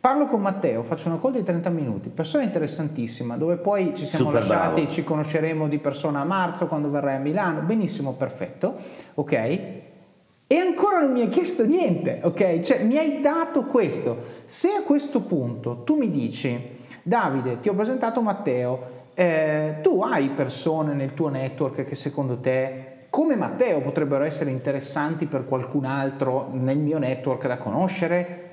Parlo 0.00 0.26
con 0.26 0.40
Matteo, 0.40 0.82
faccio 0.82 1.08
una 1.08 1.20
call 1.20 1.32
di 1.32 1.42
30 1.44 1.70
minuti, 1.70 2.08
persona 2.08 2.42
interessantissima, 2.42 3.36
dove 3.36 3.56
poi 3.56 3.92
ci 3.94 4.04
siamo 4.04 4.26
Super 4.26 4.40
lasciati, 4.40 4.74
bravo. 4.74 4.90
ci 4.90 5.04
conosceremo 5.04 5.68
di 5.68 5.78
persona 5.78 6.20
a 6.20 6.24
marzo 6.24 6.66
quando 6.66 6.90
verrai 6.90 7.16
a 7.16 7.18
Milano, 7.18 7.60
benissimo, 7.60 8.12
perfetto, 8.12 8.76
ok? 9.14 9.32
E 9.32 10.56
ancora 10.56 10.98
non 10.98 11.12
mi 11.12 11.20
hai 11.20 11.28
chiesto 11.28 11.64
niente, 11.64 12.20
ok? 12.22 12.60
Cioè 12.60 12.82
mi 12.84 12.96
hai 12.96 13.20
dato 13.20 13.64
questo. 13.64 14.16
Se 14.44 14.68
a 14.70 14.82
questo 14.82 15.20
punto 15.20 15.82
tu 15.84 15.96
mi 15.96 16.10
dici, 16.10 16.76
Davide, 17.02 17.60
ti 17.60 17.68
ho 17.68 17.74
presentato 17.74 18.20
Matteo, 18.20 18.96
eh, 19.14 19.76
tu 19.82 20.00
hai 20.02 20.28
persone 20.28 20.94
nel 20.94 21.14
tuo 21.14 21.28
network 21.28 21.84
che 21.84 21.94
secondo 21.94 22.38
te, 22.38 22.87
come 23.18 23.34
Matteo, 23.34 23.80
potrebbero 23.80 24.22
essere 24.22 24.50
interessanti 24.50 25.26
per 25.26 25.44
qualcun 25.44 25.84
altro 25.84 26.50
nel 26.52 26.78
mio 26.78 26.98
network 26.98 27.48
da 27.48 27.56
conoscere? 27.56 28.44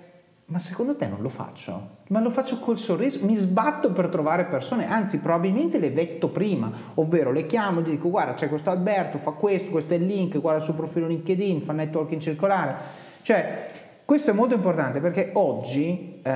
Ma 0.45 0.57
secondo 0.57 0.95
te 0.95 1.07
non 1.07 1.22
lo 1.22 1.30
faccio? 1.30 1.97
Ma 2.07 2.20
lo 2.20 2.32
faccio 2.32 2.57
col 2.57 2.80
sorriso, 2.80 3.24
mi 3.28 3.36
sbatto 3.36 3.91
per 3.91 4.07
trovare 4.07 4.45
persone, 4.45 4.89
anzi 4.89 5.20
probabilmente 5.20 5.78
le 5.78 5.91
vetto 5.91 6.30
prima, 6.30 6.72
ovvero 6.95 7.32
le 7.32 7.45
chiamo 7.45 7.82
gli 7.82 7.91
dico 7.91 8.09
guarda 8.09 8.34
c'è 8.34 8.49
questo 8.49 8.72
Alberto, 8.72 9.20
fa 9.20 9.34
questo, 9.34 9.70
questo 9.70 9.93
è 9.93 9.97
il 9.97 10.07
link, 10.07 10.41
guarda 10.41 10.57
il 10.57 10.66
suo 10.66 10.74
profilo 10.74 11.05
LinkedIn, 11.05 11.61
fa 11.61 11.74
networking 11.74 12.20
circolare. 12.20 12.76
Cioè, 13.22 13.68
questo 14.03 14.32
è 14.32 14.34
molto 14.34 14.55
importante 14.55 14.99
perché 14.99 15.30
oggi, 15.34 16.22
eh, 16.24 16.32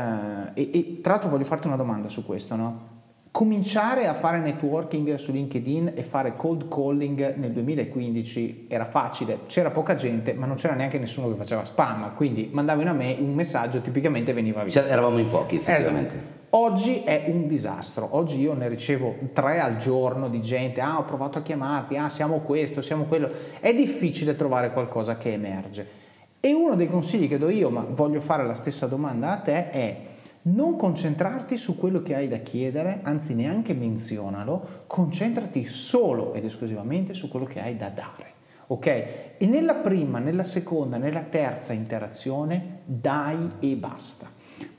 e, 0.54 0.70
e 0.72 1.00
tra 1.02 1.14
l'altro 1.14 1.32
voglio 1.32 1.46
farti 1.46 1.66
una 1.66 1.78
domanda 1.78 2.10
su 2.10 2.24
questo, 2.24 2.56
no? 2.56 2.98
Cominciare 3.32 4.08
a 4.08 4.16
fare 4.16 4.40
networking 4.40 5.14
su 5.14 5.32
LinkedIn 5.32 5.94
e 5.96 6.02
fare 6.02 6.36
cold 6.36 6.68
calling 6.68 7.36
nel 7.36 7.52
2015 7.52 8.66
era 8.68 8.86
facile, 8.86 9.42
c'era 9.46 9.70
poca 9.70 9.94
gente, 9.94 10.34
ma 10.34 10.48
non 10.48 10.56
c'era 10.56 10.74
neanche 10.74 10.98
nessuno 10.98 11.30
che 11.30 11.36
faceva 11.36 11.64
spam, 11.64 12.16
quindi 12.16 12.50
mandavi 12.52 12.82
una 12.82 12.94
me- 12.94 13.18
un 13.20 13.36
messaggio, 13.36 13.82
tipicamente 13.82 14.34
veniva 14.34 14.64
visto. 14.64 14.80
Cioè, 14.80 14.90
eravamo 14.90 15.20
in 15.20 15.30
pochi 15.30 15.58
effettivamente. 15.58 16.16
Esatto. 16.16 16.38
Oggi 16.58 17.04
è 17.04 17.26
un 17.28 17.48
disastro, 17.48 18.10
oggi 18.12 18.42
io 18.42 18.54
ne 18.56 18.68
ricevo 18.68 19.16
tre 19.32 19.60
al 19.60 19.78
giorno 19.78 20.28
di 20.28 20.42
gente, 20.42 20.82
ah 20.82 20.98
ho 20.98 21.06
provato 21.06 21.38
a 21.38 21.44
chiamarti, 21.44 21.98
ah 21.98 22.10
siamo 22.10 22.40
questo, 22.40 22.82
siamo 22.82 23.04
quello, 23.04 23.30
è 23.60 23.72
difficile 23.76 24.36
trovare 24.36 24.74
qualcosa 24.74 25.18
che 25.18 25.34
emerge. 25.34 25.88
E 26.40 26.54
uno 26.54 26.76
dei 26.76 26.88
consigli 26.88 27.28
che 27.28 27.38
do 27.38 27.50
io, 27.50 27.70
ma 27.70 27.86
voglio 27.88 28.22
fare 28.22 28.44
la 28.44 28.56
stessa 28.56 28.88
domanda 28.88 29.34
a 29.34 29.38
te, 29.38 29.70
è 29.70 29.98
non 30.54 30.76
concentrarti 30.76 31.58
su 31.58 31.78
quello 31.78 32.02
che 32.02 32.16
hai 32.16 32.28
da 32.28 32.38
chiedere, 32.38 33.00
anzi 33.04 33.34
neanche 33.34 33.74
menzionalo, 33.74 34.84
concentrati 34.88 35.66
solo 35.66 36.34
ed 36.34 36.46
esclusivamente 36.46 37.14
su 37.14 37.28
quello 37.28 37.46
che 37.46 37.62
hai 37.62 37.78
da 37.78 37.90
dare. 37.90 38.34
Ok? 38.68 38.86
E 38.86 39.46
nella 39.48 39.76
prima, 39.76 40.20
nella 40.20 40.44
seconda, 40.44 40.98
nella 40.98 41.24
terza 41.24 41.74
interazione 41.74 42.82
dai 42.86 43.52
e 43.60 43.76
basta. 43.76 44.28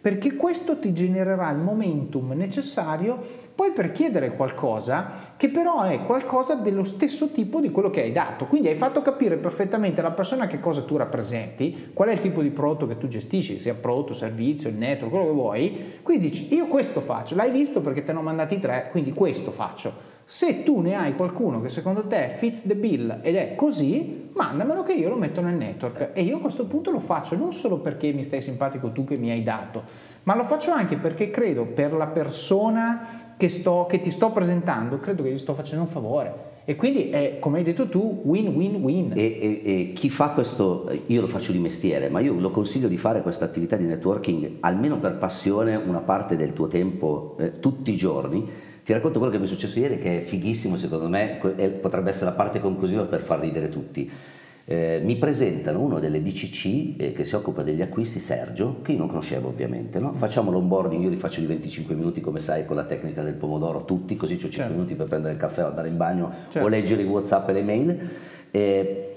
Perché 0.01 0.35
questo 0.35 0.79
ti 0.79 0.93
genererà 0.93 1.51
il 1.51 1.59
momentum 1.59 2.33
necessario 2.33 3.40
poi 3.55 3.73
per 3.73 3.93
chiedere 3.93 4.35
qualcosa 4.35 5.35
che 5.37 5.49
però 5.49 5.83
è 5.83 6.03
qualcosa 6.03 6.55
dello 6.55 6.85
stesso 6.85 7.31
tipo 7.31 7.61
di 7.61 7.71
quello 7.71 7.91
che 7.91 8.03
hai 8.03 8.13
dato. 8.13 8.47
Quindi 8.47 8.69
hai 8.69 8.75
fatto 8.75 9.03
capire 9.03 9.37
perfettamente 9.37 10.01
alla 10.01 10.13
persona 10.13 10.47
che 10.47 10.59
cosa 10.59 10.83
tu 10.83 10.97
rappresenti, 10.97 11.91
qual 11.93 12.09
è 12.09 12.13
il 12.13 12.21
tipo 12.21 12.43
di 12.43 12.51
prodotto 12.51 12.87
che 12.87 12.99
tu 12.99 13.07
gestisci, 13.07 13.61
sia 13.61 13.75
prodotto, 13.75 14.15
servizio, 14.15 14.71
il 14.71 14.77
network, 14.77 15.11
quello 15.11 15.27
che 15.27 15.33
vuoi. 15.33 15.99
Quindi 16.03 16.31
dici 16.31 16.55
io 16.55 16.67
questo 16.67 17.01
faccio, 17.01 17.35
l'hai 17.35 17.51
visto 17.51 17.81
perché 17.81 18.03
te 18.03 18.13
ne 18.13 18.19
ho 18.19 18.23
mandati 18.23 18.59
tre, 18.59 18.89
quindi 18.91 19.13
questo 19.13 19.51
faccio. 19.51 20.09
Se 20.31 20.63
tu 20.63 20.79
ne 20.79 20.95
hai 20.95 21.17
qualcuno 21.17 21.61
che 21.61 21.69
secondo 21.69 22.07
te 22.07 22.35
fits 22.37 22.63
the 22.63 22.77
bill 22.77 23.19
ed 23.21 23.35
è 23.35 23.57
così, 23.57 24.31
mandamelo 24.33 24.85
che 24.85 24.93
io 24.93 25.09
lo 25.09 25.17
metto 25.17 25.41
nel 25.41 25.57
network. 25.57 26.11
E 26.13 26.23
io 26.23 26.37
a 26.37 26.41
questo 26.41 26.67
punto 26.67 26.93
lo 26.93 27.01
faccio 27.01 27.37
non 27.37 27.53
solo 27.53 27.79
perché 27.79 28.13
mi 28.13 28.23
stai 28.23 28.41
simpatico 28.41 28.93
tu 28.93 29.03
che 29.03 29.17
mi 29.17 29.31
hai 29.31 29.43
dato, 29.43 29.83
ma 30.23 30.37
lo 30.37 30.45
faccio 30.45 30.71
anche 30.71 30.97
perché 30.97 31.31
credo 31.31 31.65
per 31.65 31.93
la 31.95 32.07
persona 32.07 33.20
che, 33.41 33.49
sto, 33.49 33.87
che 33.89 34.03
ti 34.03 34.11
sto 34.11 34.33
presentando, 34.33 35.01
credo 35.01 35.23
che 35.23 35.33
gli 35.33 35.39
sto 35.39 35.55
facendo 35.55 35.85
un 35.85 35.89
favore. 35.89 36.49
E 36.67 36.77
quindi 36.77 37.09
è, 37.09 37.39
come 37.41 37.57
hai 37.57 37.65
detto 37.65 37.89
tu, 37.89 38.21
win-win-win. 38.23 39.13
E, 39.15 39.23
e, 39.41 39.63
e, 39.65 39.93
chi 39.95 40.11
fa 40.11 40.29
questo, 40.29 40.91
io 41.07 41.23
lo 41.23 41.27
faccio 41.27 41.51
di 41.51 41.59
mestiere, 41.59 42.11
ma 42.11 42.21
io 42.21 42.35
lo 42.35 42.51
consiglio 42.51 42.87
di 42.87 42.99
fare 42.99 43.23
questa 43.23 43.47
attività 43.47 43.77
di 43.77 43.87
networking 43.87 44.59
almeno 44.61 44.99
per 44.99 45.17
passione 45.17 45.75
una 45.75 46.01
parte 46.01 46.37
del 46.37 46.53
tuo 46.53 46.67
tempo 46.67 47.37
eh, 47.41 47.61
tutti 47.61 47.91
i 47.91 47.97
giorni. 47.97 48.47
Ti 48.85 48.93
racconto 48.93 49.19
quello 49.19 49.33
che 49.33 49.39
mi 49.39 49.47
è 49.47 49.49
successo 49.49 49.79
ieri 49.79 49.99
che 49.99 50.19
è 50.19 50.21
fighissimo 50.21 50.77
secondo 50.77 51.09
me, 51.09 51.39
potrebbe 51.81 52.11
essere 52.11 52.27
la 52.27 52.37
parte 52.37 52.61
conclusiva 52.61 53.05
per 53.05 53.23
far 53.23 53.41
ridere 53.41 53.71
tutti. 53.71 54.11
Eh, 54.65 55.01
mi 55.03 55.17
presentano 55.17 55.81
uno 55.81 55.99
delle 55.99 56.21
BCC 56.21 57.01
eh, 57.01 57.13
che 57.13 57.25
si 57.25 57.35
occupa 57.35 57.63
degli 57.63 57.83
acquisti, 57.83 58.21
Sergio, 58.21 58.81
che 58.83 58.93
io 58.93 58.99
non 58.99 59.09
conoscevo 59.09 59.49
ovviamente. 59.49 59.99
No? 59.99 60.13
Facciamo 60.13 60.51
l'onboarding, 60.51 61.03
io 61.03 61.09
li 61.09 61.17
faccio 61.17 61.41
di 61.41 61.47
25 61.47 61.95
minuti 61.95 62.21
come 62.21 62.41
sai 62.41 62.65
con 62.65 62.77
la 62.77 62.85
tecnica 62.85 63.23
del 63.23 63.35
pomodoro, 63.35 63.85
tutti, 63.85 64.17
così 64.17 64.35
ho 64.35 64.39
5 64.39 64.51
certo. 64.51 64.73
minuti 64.73 64.95
per 64.95 65.07
prendere 65.07 65.35
il 65.35 65.41
caffè 65.41 65.65
o 65.65 65.69
andare 65.69 65.89
in 65.89 65.97
bagno 65.97 66.33
certo. 66.49 66.67
o 66.67 66.69
leggere 66.69 67.03
i 67.03 67.07
Whatsapp 67.07 67.49
e 67.49 67.53
le 67.53 67.63
mail. 67.63 68.11
Eh, 68.51 69.15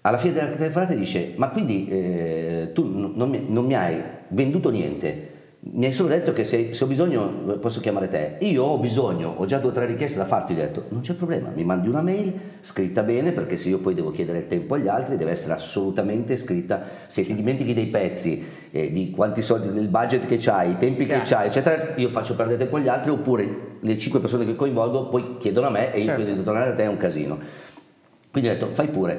alla 0.00 0.18
fine 0.18 0.34
della 0.34 0.50
telefonata 0.50 0.94
dice, 0.94 1.32
ma 1.36 1.48
quindi 1.48 1.88
eh, 1.88 2.70
tu 2.74 2.86
non 2.86 3.28
mi, 3.30 3.44
non 3.46 3.64
mi 3.64 3.74
hai 3.74 4.00
venduto 4.28 4.70
niente, 4.70 5.32
mi 5.66 5.86
hai 5.86 5.92
solo 5.92 6.10
detto 6.10 6.34
che 6.34 6.44
se, 6.44 6.74
se, 6.74 6.84
ho 6.84 6.86
bisogno 6.86 7.26
posso 7.58 7.80
chiamare 7.80 8.08
te. 8.08 8.36
Io 8.40 8.62
ho 8.62 8.78
bisogno, 8.78 9.34
ho 9.36 9.46
già 9.46 9.58
due 9.58 9.70
o 9.70 9.72
tre 9.72 9.86
richieste 9.86 10.18
da 10.18 10.26
farti, 10.26 10.52
ho 10.52 10.56
detto 10.56 10.84
non 10.90 11.00
c'è 11.00 11.14
problema, 11.14 11.50
mi 11.54 11.64
mandi 11.64 11.88
una 11.88 12.02
mail 12.02 12.32
scritta 12.60 13.02
bene 13.02 13.32
perché 13.32 13.56
se 13.56 13.70
io 13.70 13.78
poi 13.78 13.94
devo 13.94 14.10
chiedere 14.10 14.40
il 14.40 14.46
tempo 14.46 14.74
agli 14.74 14.88
altri 14.88 15.16
deve 15.16 15.30
essere 15.30 15.54
assolutamente 15.54 16.36
scritta. 16.36 16.82
Se 17.06 17.22
ti 17.22 17.34
dimentichi 17.34 17.72
dei 17.72 17.86
pezzi, 17.86 18.44
eh, 18.70 18.92
di 18.92 19.10
quanti 19.10 19.40
soldi, 19.40 19.68
il 19.78 19.88
budget 19.88 20.26
che 20.26 20.38
hai, 20.50 20.72
i 20.72 20.76
tempi 20.76 21.06
Chiaro. 21.06 21.24
che 21.24 21.34
hai, 21.34 21.46
eccetera, 21.46 21.94
io 21.96 22.10
faccio 22.10 22.34
perdere 22.34 22.58
tempo 22.58 22.76
agli 22.76 22.88
altri 22.88 23.10
oppure 23.10 23.76
le 23.80 23.96
cinque 23.96 24.20
persone 24.20 24.44
che 24.44 24.54
coinvolgo 24.56 25.08
poi 25.08 25.38
chiedono 25.38 25.68
a 25.68 25.70
me 25.70 25.92
e 25.92 26.02
certo. 26.02 26.20
io 26.20 26.26
devo 26.26 26.42
tornare 26.42 26.72
a 26.72 26.74
te 26.74 26.82
è 26.82 26.88
un 26.88 26.98
casino. 26.98 27.38
Quindi 28.30 28.50
ho 28.50 28.52
detto 28.52 28.68
fai 28.72 28.88
pure. 28.88 29.18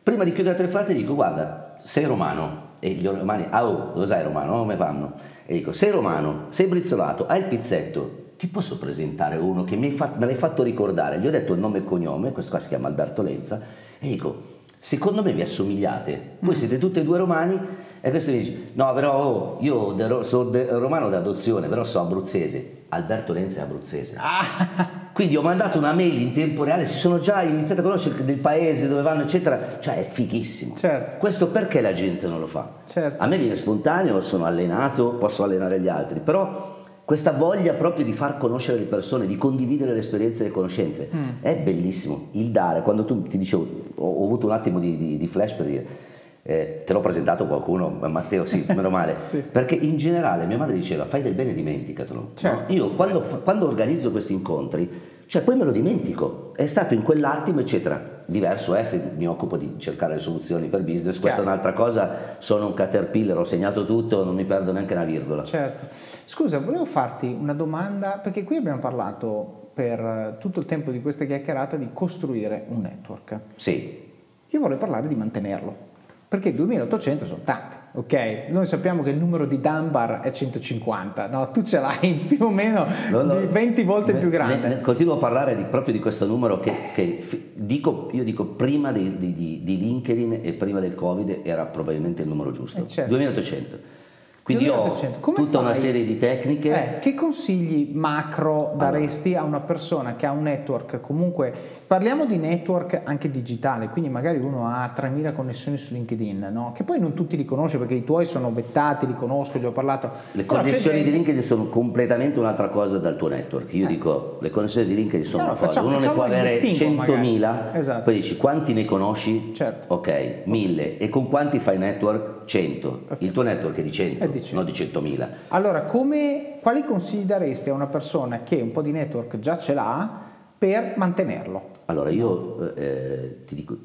Prima 0.00 0.22
di 0.22 0.32
chiudere 0.32 0.54
la 0.54 0.60
telefonata 0.60 0.92
dico 0.92 1.14
guarda, 1.14 1.76
sei 1.82 2.04
romano 2.04 2.61
e 2.84 2.90
gli 2.94 3.06
romani, 3.06 3.46
ah 3.48 3.64
oh, 3.64 3.92
lo 3.94 4.04
sai 4.04 4.24
romano, 4.24 4.58
come 4.58 4.74
fanno? 4.74 5.12
E 5.46 5.54
dico, 5.54 5.72
sei 5.72 5.92
romano, 5.92 6.46
sei 6.48 6.66
brizzolato, 6.66 7.28
hai 7.28 7.38
il 7.38 7.44
pizzetto, 7.44 8.30
ti 8.36 8.48
posso 8.48 8.76
presentare 8.76 9.36
uno 9.36 9.62
che 9.62 9.76
fatto, 9.92 10.18
me 10.18 10.26
l'hai 10.26 10.34
fatto 10.34 10.64
ricordare? 10.64 11.20
Gli 11.20 11.28
ho 11.28 11.30
detto 11.30 11.52
il 11.52 11.60
nome 11.60 11.78
e 11.78 11.84
cognome, 11.84 12.32
questo 12.32 12.50
qua 12.50 12.58
si 12.58 12.66
chiama 12.66 12.88
Alberto 12.88 13.22
Lenza, 13.22 13.62
e 14.00 14.08
dico, 14.08 14.42
secondo 14.80 15.22
me 15.22 15.32
vi 15.32 15.42
assomigliate, 15.42 16.38
voi 16.40 16.56
mm. 16.56 16.58
siete 16.58 16.78
tutti 16.78 16.98
e 16.98 17.04
due 17.04 17.18
romani, 17.18 17.56
e 18.04 18.10
questo 18.10 18.32
mi 18.32 18.38
dice, 18.38 18.62
no 18.72 18.92
però 18.94 19.14
oh, 19.14 19.56
io 19.60 20.24
sono 20.24 20.50
romano 20.76 21.08
d'adozione, 21.08 21.68
però 21.68 21.84
sono 21.84 22.06
abruzzese. 22.06 22.80
Alberto 22.88 23.32
Lenza 23.32 23.60
è 23.60 23.62
abruzzese. 23.62 24.16
Ah. 24.18 25.10
Quindi 25.14 25.36
ho 25.36 25.42
mandato 25.42 25.78
una 25.78 25.92
mail 25.92 26.20
in 26.20 26.32
tempo 26.32 26.64
reale, 26.64 26.84
si 26.84 26.98
sono 26.98 27.20
già 27.20 27.42
iniziati 27.42 27.80
a 27.80 27.84
conoscere 27.84 28.24
del 28.24 28.38
paese, 28.38 28.88
dove 28.88 29.02
vanno, 29.02 29.22
eccetera. 29.22 29.78
Cioè 29.78 30.00
è 30.00 30.02
fighissimo. 30.02 30.74
Certo. 30.74 31.18
Questo 31.18 31.46
perché 31.46 31.80
la 31.80 31.92
gente 31.92 32.26
non 32.26 32.40
lo 32.40 32.48
fa? 32.48 32.80
Certo. 32.86 33.22
A 33.22 33.26
me 33.28 33.38
viene 33.38 33.54
spontaneo, 33.54 34.20
sono 34.20 34.46
allenato, 34.46 35.10
posso 35.12 35.44
allenare 35.44 35.78
gli 35.78 35.88
altri, 35.88 36.18
però 36.18 36.80
questa 37.04 37.30
voglia 37.30 37.74
proprio 37.74 38.04
di 38.04 38.12
far 38.12 38.36
conoscere 38.36 38.78
le 38.78 38.86
persone, 38.86 39.28
di 39.28 39.36
condividere 39.36 39.92
le 39.92 40.00
esperienze 40.00 40.42
e 40.42 40.46
le 40.48 40.52
conoscenze, 40.52 41.08
mm. 41.14 41.28
è 41.40 41.54
bellissimo. 41.54 42.30
Il 42.32 42.50
dare, 42.50 42.82
quando 42.82 43.04
tu 43.04 43.22
ti 43.22 43.38
dicevo, 43.38 43.64
ho, 43.94 44.10
ho 44.10 44.24
avuto 44.24 44.46
un 44.46 44.52
attimo 44.52 44.80
di, 44.80 44.96
di, 44.96 45.16
di 45.16 45.26
flash 45.28 45.52
per 45.52 45.66
dire 45.66 46.10
eh, 46.44 46.82
te 46.84 46.92
l'ho 46.92 47.00
presentato 47.00 47.46
qualcuno, 47.46 47.88
Matteo, 47.88 48.44
sì, 48.44 48.64
meno 48.68 48.90
male, 48.90 49.16
sì. 49.30 49.38
perché 49.38 49.76
in 49.76 49.96
generale 49.96 50.44
mia 50.44 50.56
madre 50.58 50.74
diceva 50.74 51.04
fai 51.04 51.22
del 51.22 51.34
bene 51.34 51.54
dimenticatelo. 51.54 52.30
Certo. 52.34 52.72
No? 52.72 52.74
Io 52.74 52.90
quando, 52.94 53.20
quando, 53.44 53.66
organizzo 53.66 54.10
questi 54.10 54.32
incontri, 54.32 54.90
cioè 55.26 55.42
poi 55.42 55.56
me 55.56 55.64
lo 55.64 55.70
dimentico, 55.70 56.52
è 56.56 56.66
stato 56.66 56.94
in 56.94 57.02
quell'attimo, 57.02 57.60
eccetera. 57.60 58.10
Diverso 58.24 58.74
è 58.74 58.82
se 58.82 59.12
mi 59.16 59.26
occupo 59.26 59.56
di 59.56 59.74
cercare 59.78 60.14
le 60.14 60.20
soluzioni 60.20 60.68
per 60.68 60.82
business, 60.82 61.18
questa 61.18 61.42
Chiaro. 61.42 61.42
è 61.42 61.44
un'altra 61.44 61.72
cosa, 61.72 62.36
sono 62.38 62.66
un 62.66 62.74
caterpillar, 62.74 63.38
ho 63.38 63.44
segnato 63.44 63.84
tutto, 63.84 64.24
non 64.24 64.34
mi 64.34 64.44
perdo 64.44 64.72
neanche 64.72 64.94
una 64.94 65.04
virgola. 65.04 65.44
Certo. 65.44 65.86
Scusa, 66.24 66.58
volevo 66.58 66.84
farti 66.84 67.36
una 67.38 67.52
domanda, 67.52 68.18
perché 68.22 68.42
qui 68.42 68.56
abbiamo 68.56 68.78
parlato 68.78 69.70
per 69.74 70.36
tutto 70.38 70.60
il 70.60 70.66
tempo 70.66 70.90
di 70.90 71.00
questa 71.00 71.24
chiacchierata 71.24 71.76
di 71.76 71.90
costruire 71.92 72.64
un 72.68 72.82
network. 72.82 73.40
Sì. 73.56 74.10
Io 74.48 74.60
vorrei 74.60 74.76
parlare 74.76 75.08
di 75.08 75.14
mantenerlo 75.14 75.90
perché 76.32 76.54
2800 76.54 77.26
sono 77.26 77.40
tanti, 77.44 77.76
ok? 77.92 78.44
Noi 78.48 78.64
sappiamo 78.64 79.02
che 79.02 79.10
il 79.10 79.18
numero 79.18 79.44
di 79.44 79.60
Dunbar 79.60 80.20
è 80.20 80.32
150, 80.32 81.26
no? 81.26 81.50
Tu 81.50 81.60
ce 81.60 81.78
l'hai 81.78 82.14
più 82.26 82.46
o 82.46 82.48
meno 82.48 82.86
no, 83.10 83.20
no, 83.20 83.34
20 83.46 83.82
volte 83.82 84.14
ne, 84.14 84.18
più 84.18 84.30
grande. 84.30 84.56
Ne, 84.56 84.74
ne, 84.76 84.80
continuo 84.80 85.16
a 85.16 85.18
parlare 85.18 85.54
di, 85.54 85.64
proprio 85.64 85.92
di 85.92 86.00
questo 86.00 86.24
numero 86.24 86.58
che, 86.58 86.72
che 86.94 87.50
dico, 87.52 88.08
io 88.12 88.24
dico 88.24 88.46
prima 88.46 88.92
di, 88.92 89.18
di, 89.18 89.60
di, 89.62 89.78
LinkedIn 89.78 90.40
e 90.42 90.54
prima 90.54 90.80
del 90.80 90.94
Covid 90.94 91.40
era 91.42 91.66
probabilmente 91.66 92.22
il 92.22 92.28
numero 92.28 92.50
giusto, 92.50 92.80
eh 92.80 92.86
certo. 92.86 93.10
2800. 93.10 94.00
Quindi 94.42 94.68
ho 94.68 94.90
tutta 95.20 95.44
fai? 95.50 95.60
una 95.60 95.74
serie 95.74 96.04
di 96.04 96.18
tecniche. 96.18 96.96
Eh, 96.96 96.98
che 96.98 97.12
consigli 97.12 97.90
macro 97.94 98.72
daresti 98.74 99.34
allora. 99.34 99.42
a 99.42 99.46
una 99.48 99.60
persona 99.60 100.16
che 100.16 100.24
ha 100.24 100.32
un 100.32 100.44
network 100.44 100.98
comunque 100.98 101.81
Parliamo 101.92 102.24
di 102.24 102.38
network 102.38 103.02
anche 103.04 103.30
digitale, 103.30 103.90
quindi 103.90 104.08
magari 104.08 104.38
uno 104.38 104.64
ha 104.64 104.94
3.000 104.96 105.34
connessioni 105.34 105.76
su 105.76 105.92
LinkedIn, 105.92 106.48
no? 106.50 106.72
che 106.74 106.84
poi 106.84 106.98
non 106.98 107.12
tutti 107.12 107.36
li 107.36 107.44
conosce 107.44 107.76
perché 107.76 107.92
i 107.92 108.02
tuoi 108.02 108.24
sono 108.24 108.50
vettati, 108.50 109.06
li 109.06 109.14
conosco, 109.14 109.58
gli 109.58 109.66
ho 109.66 109.72
parlato. 109.72 110.10
Le 110.30 110.46
connessioni 110.46 110.96
gente... 110.96 111.10
di 111.10 111.16
LinkedIn 111.16 111.42
sono 111.42 111.66
completamente 111.66 112.38
un'altra 112.38 112.70
cosa 112.70 112.96
dal 112.96 113.18
tuo 113.18 113.28
network. 113.28 113.74
Io 113.74 113.84
eh. 113.84 113.88
dico, 113.88 114.38
le 114.40 114.48
connessioni 114.48 114.86
di 114.86 114.94
LinkedIn 114.94 115.26
sono 115.26 115.42
no, 115.42 115.48
una 115.50 115.58
facciamo, 115.58 115.92
cosa, 115.92 115.98
uno 115.98 116.06
ne 116.06 116.14
può 116.14 116.22
avere 116.22 116.62
100.000, 116.62 117.74
esatto. 117.74 118.04
poi 118.04 118.14
dici 118.14 118.38
quanti 118.38 118.72
ne 118.72 118.86
conosci? 118.86 119.52
Certo. 119.52 119.92
Ok, 119.92 120.44
1000. 120.44 120.96
E 120.96 121.10
con 121.10 121.28
quanti 121.28 121.58
fai 121.58 121.76
network? 121.76 122.46
100. 122.46 122.88
Okay. 123.04 123.16
Il 123.18 123.32
tuo 123.32 123.42
network 123.42 123.76
è 123.76 123.82
di 123.82 123.92
100, 123.92 124.24
è 124.24 124.28
di 124.30 124.40
100. 124.40 124.54
non 124.54 124.64
di 124.64 124.72
100.000. 124.72 125.28
Allora, 125.48 125.82
come, 125.82 126.54
quali 126.62 126.84
consigli 126.84 127.24
daresti 127.24 127.68
a 127.68 127.74
una 127.74 127.86
persona 127.86 128.42
che 128.42 128.62
un 128.62 128.72
po' 128.72 128.80
di 128.80 128.92
network 128.92 129.38
già 129.38 129.58
ce 129.58 129.74
l'ha? 129.74 130.21
Per 130.62 130.92
mantenerlo? 130.94 131.70
Allora 131.86 132.10
io 132.10 132.72
eh, 132.76 133.38
ti 133.44 133.56
dico, 133.56 133.76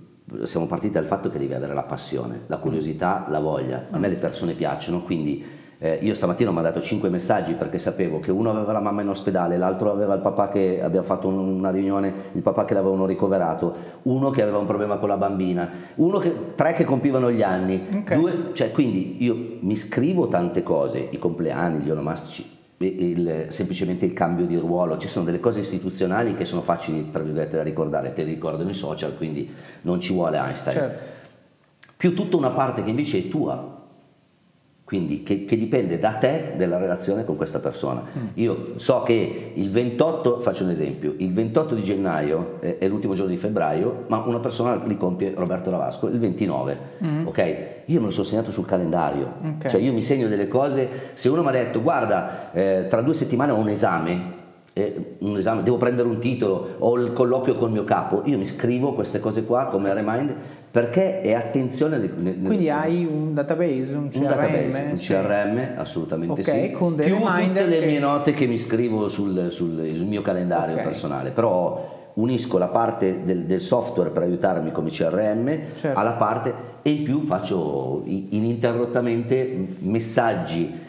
siamo 0.44 0.68
partiti 0.68 0.94
dal 0.94 1.06
fatto 1.06 1.28
che 1.32 1.40
devi 1.40 1.56
avere 1.56 1.74
la 1.74 1.82
passione, 1.82 2.42
la 2.46 2.58
curiosità, 2.58 3.26
la 3.30 3.40
voglia. 3.40 3.88
A 3.90 3.98
me 3.98 4.08
le 4.08 4.14
persone 4.14 4.54
piacciono, 4.54 5.02
quindi 5.02 5.44
eh, 5.80 5.98
io 6.00 6.14
stamattina 6.14 6.52
ho 6.52 6.54
mandato 6.54 6.80
5 6.80 7.10
messaggi 7.10 7.54
perché 7.54 7.80
sapevo 7.80 8.20
che 8.20 8.30
uno 8.30 8.52
aveva 8.52 8.74
la 8.74 8.80
mamma 8.80 9.02
in 9.02 9.10
ospedale, 9.10 9.58
l'altro 9.58 9.92
aveva 9.92 10.14
il 10.14 10.22
papà 10.22 10.50
che 10.50 10.80
abbiamo 10.80 11.04
fatto 11.04 11.28
una 11.28 11.72
riunione, 11.72 12.14
il 12.34 12.44
papà 12.44 12.64
che 12.64 12.76
l'avevano 12.76 13.08
ricoverato, 13.08 13.76
uno 14.04 14.30
che 14.30 14.44
aveva 14.44 14.60
un 14.60 14.68
problema 14.68 14.98
con 14.98 15.10
la 15.10 15.18
bambina, 15.18 15.68
uno 15.96 16.20
che, 16.20 16.54
tre 16.54 16.74
che 16.74 16.84
compivano 16.84 17.32
gli 17.32 17.42
anni. 17.42 17.88
Okay. 18.02 18.20
Due, 18.20 18.50
cioè, 18.54 18.70
quindi 18.70 19.24
io 19.24 19.58
mi 19.62 19.76
scrivo 19.76 20.28
tante 20.28 20.62
cose, 20.62 21.08
i 21.10 21.18
compleanni, 21.18 21.86
gli 21.86 21.90
onomastici, 21.90 22.57
il, 22.78 23.46
semplicemente 23.50 24.06
il 24.06 24.14
cambio 24.14 24.46
di 24.46 24.56
ruolo, 24.56 24.98
ci 24.98 25.08
sono 25.08 25.26
delle 25.26 25.40
cose 25.40 25.62
istituzionali 25.62 26.36
che 26.36 26.46
sono 26.46 26.62
facili 26.62 27.10
tra 27.10 27.24
virgolette 27.24 27.58
da 27.58 27.64
ricordare, 27.64 28.14
te 28.14 28.24
le 28.24 28.32
ricordano 28.32 28.70
i 28.70 28.74
social, 28.74 29.16
quindi 29.18 29.52
non 29.82 30.00
ci 30.00 30.14
vuole 30.14 30.38
Einstein. 30.38 30.76
Certo. 30.76 31.04
Più 31.96 32.14
tutta 32.14 32.38
una 32.38 32.52
parte 32.52 32.84
che 32.84 32.90
invece 32.90 33.18
è 33.18 33.28
tua, 33.28 33.77
quindi 34.88 35.22
che, 35.22 35.44
che, 35.44 35.58
dipende 35.58 36.00
da 36.00 36.14
te 36.14 36.54
della 36.56 36.78
relazione 36.78 37.26
con 37.26 37.36
questa 37.36 37.60
persona. 37.60 38.02
Mm. 38.02 38.28
Io 38.36 38.72
so 38.76 39.04
che 39.04 39.52
il 39.54 39.70
28, 39.70 40.40
faccio 40.40 40.64
un 40.64 40.70
esempio, 40.70 41.14
il 41.18 41.34
28 41.34 41.76
di 41.76 41.84
gennaio 41.84 42.60
è, 42.62 42.78
è, 42.78 42.88
l'ultimo 42.88 43.14
giorno 43.14 43.32
di 43.32 43.36
febbraio, 43.36 44.06
ma 44.08 44.20
una 44.20 44.40
persona 44.40 44.82
li 44.86 44.96
compie 44.96 45.34
Roberto 45.36 45.70
Lavasco 45.70 46.08
il 46.08 46.18
29, 46.20 46.78
mm. 47.04 47.28
ok? 47.28 47.58
Io 47.88 48.00
me 48.00 48.06
lo 48.06 48.12
sono 48.12 48.26
segnato 48.26 48.54
sul 48.54 48.66
calendario, 48.66 49.34
okay. 49.40 49.72
cioè 49.72 49.82
io 49.82 49.92
mi 49.92 50.02
segno 50.02 50.30
delle 50.30 50.48
cose, 50.48 50.88
se 51.16 51.28
uno 51.28 51.42
mi 51.42 51.50
ha 51.50 51.52
detto 51.52 51.82
guarda 51.82 52.54
eh, 52.54 52.86
tra 52.88 53.02
due 53.02 53.14
settimane 53.14 53.52
ho 53.52 53.58
un 53.58 53.68
esame, 53.68 54.36
eh, 54.72 55.16
un 55.20 55.36
esame, 55.36 55.64
devo 55.64 55.76
prendere 55.76 56.08
un 56.08 56.20
titolo, 56.20 56.76
ho 56.78 56.98
il 56.98 57.12
colloquio 57.12 57.56
col 57.56 57.72
mio 57.72 57.84
capo, 57.84 58.22
io 58.24 58.38
mi 58.38 58.46
scrivo 58.46 58.94
queste 58.94 59.20
cose 59.20 59.44
qua 59.44 59.66
come 59.66 59.94
remind 59.94 60.34
perché 60.70 61.22
è 61.22 61.34
attenzione. 61.34 61.98
Nel, 61.98 62.12
nel, 62.18 62.42
Quindi 62.44 62.70
hai 62.70 63.06
un 63.06 63.34
database, 63.34 63.96
un 63.96 64.10
CRM? 64.10 64.22
Un 64.22 64.28
database, 64.28 64.88
un 64.90 64.96
CRM, 64.96 65.80
assolutamente 65.80 66.42
okay, 66.42 66.66
sì. 66.66 66.72
con 66.72 66.96
Più 66.96 67.16
tutte 67.16 67.66
le 67.66 67.86
mie 67.86 68.00
note 68.00 68.34
che 68.34 68.46
mi 68.46 68.60
scrivo 68.60 69.08
sul, 69.08 69.48
sul, 69.52 69.92
sul 69.96 70.06
mio 70.06 70.22
calendario 70.22 70.74
okay. 70.74 70.86
personale, 70.86 71.32
però 71.32 71.96
unisco 72.14 72.58
la 72.58 72.68
parte 72.68 73.24
del, 73.24 73.44
del, 73.44 73.62
software 73.62 74.10
per 74.10 74.24
aiutarmi 74.24 74.72
come 74.72 74.90
CRM 74.90 75.76
certo. 75.76 76.00
alla 76.00 76.14
parte 76.14 76.54
e 76.82 76.90
in 76.90 77.04
più 77.04 77.22
faccio 77.22 78.04
ininterrottamente 78.06 79.68
messaggi. 79.80 80.86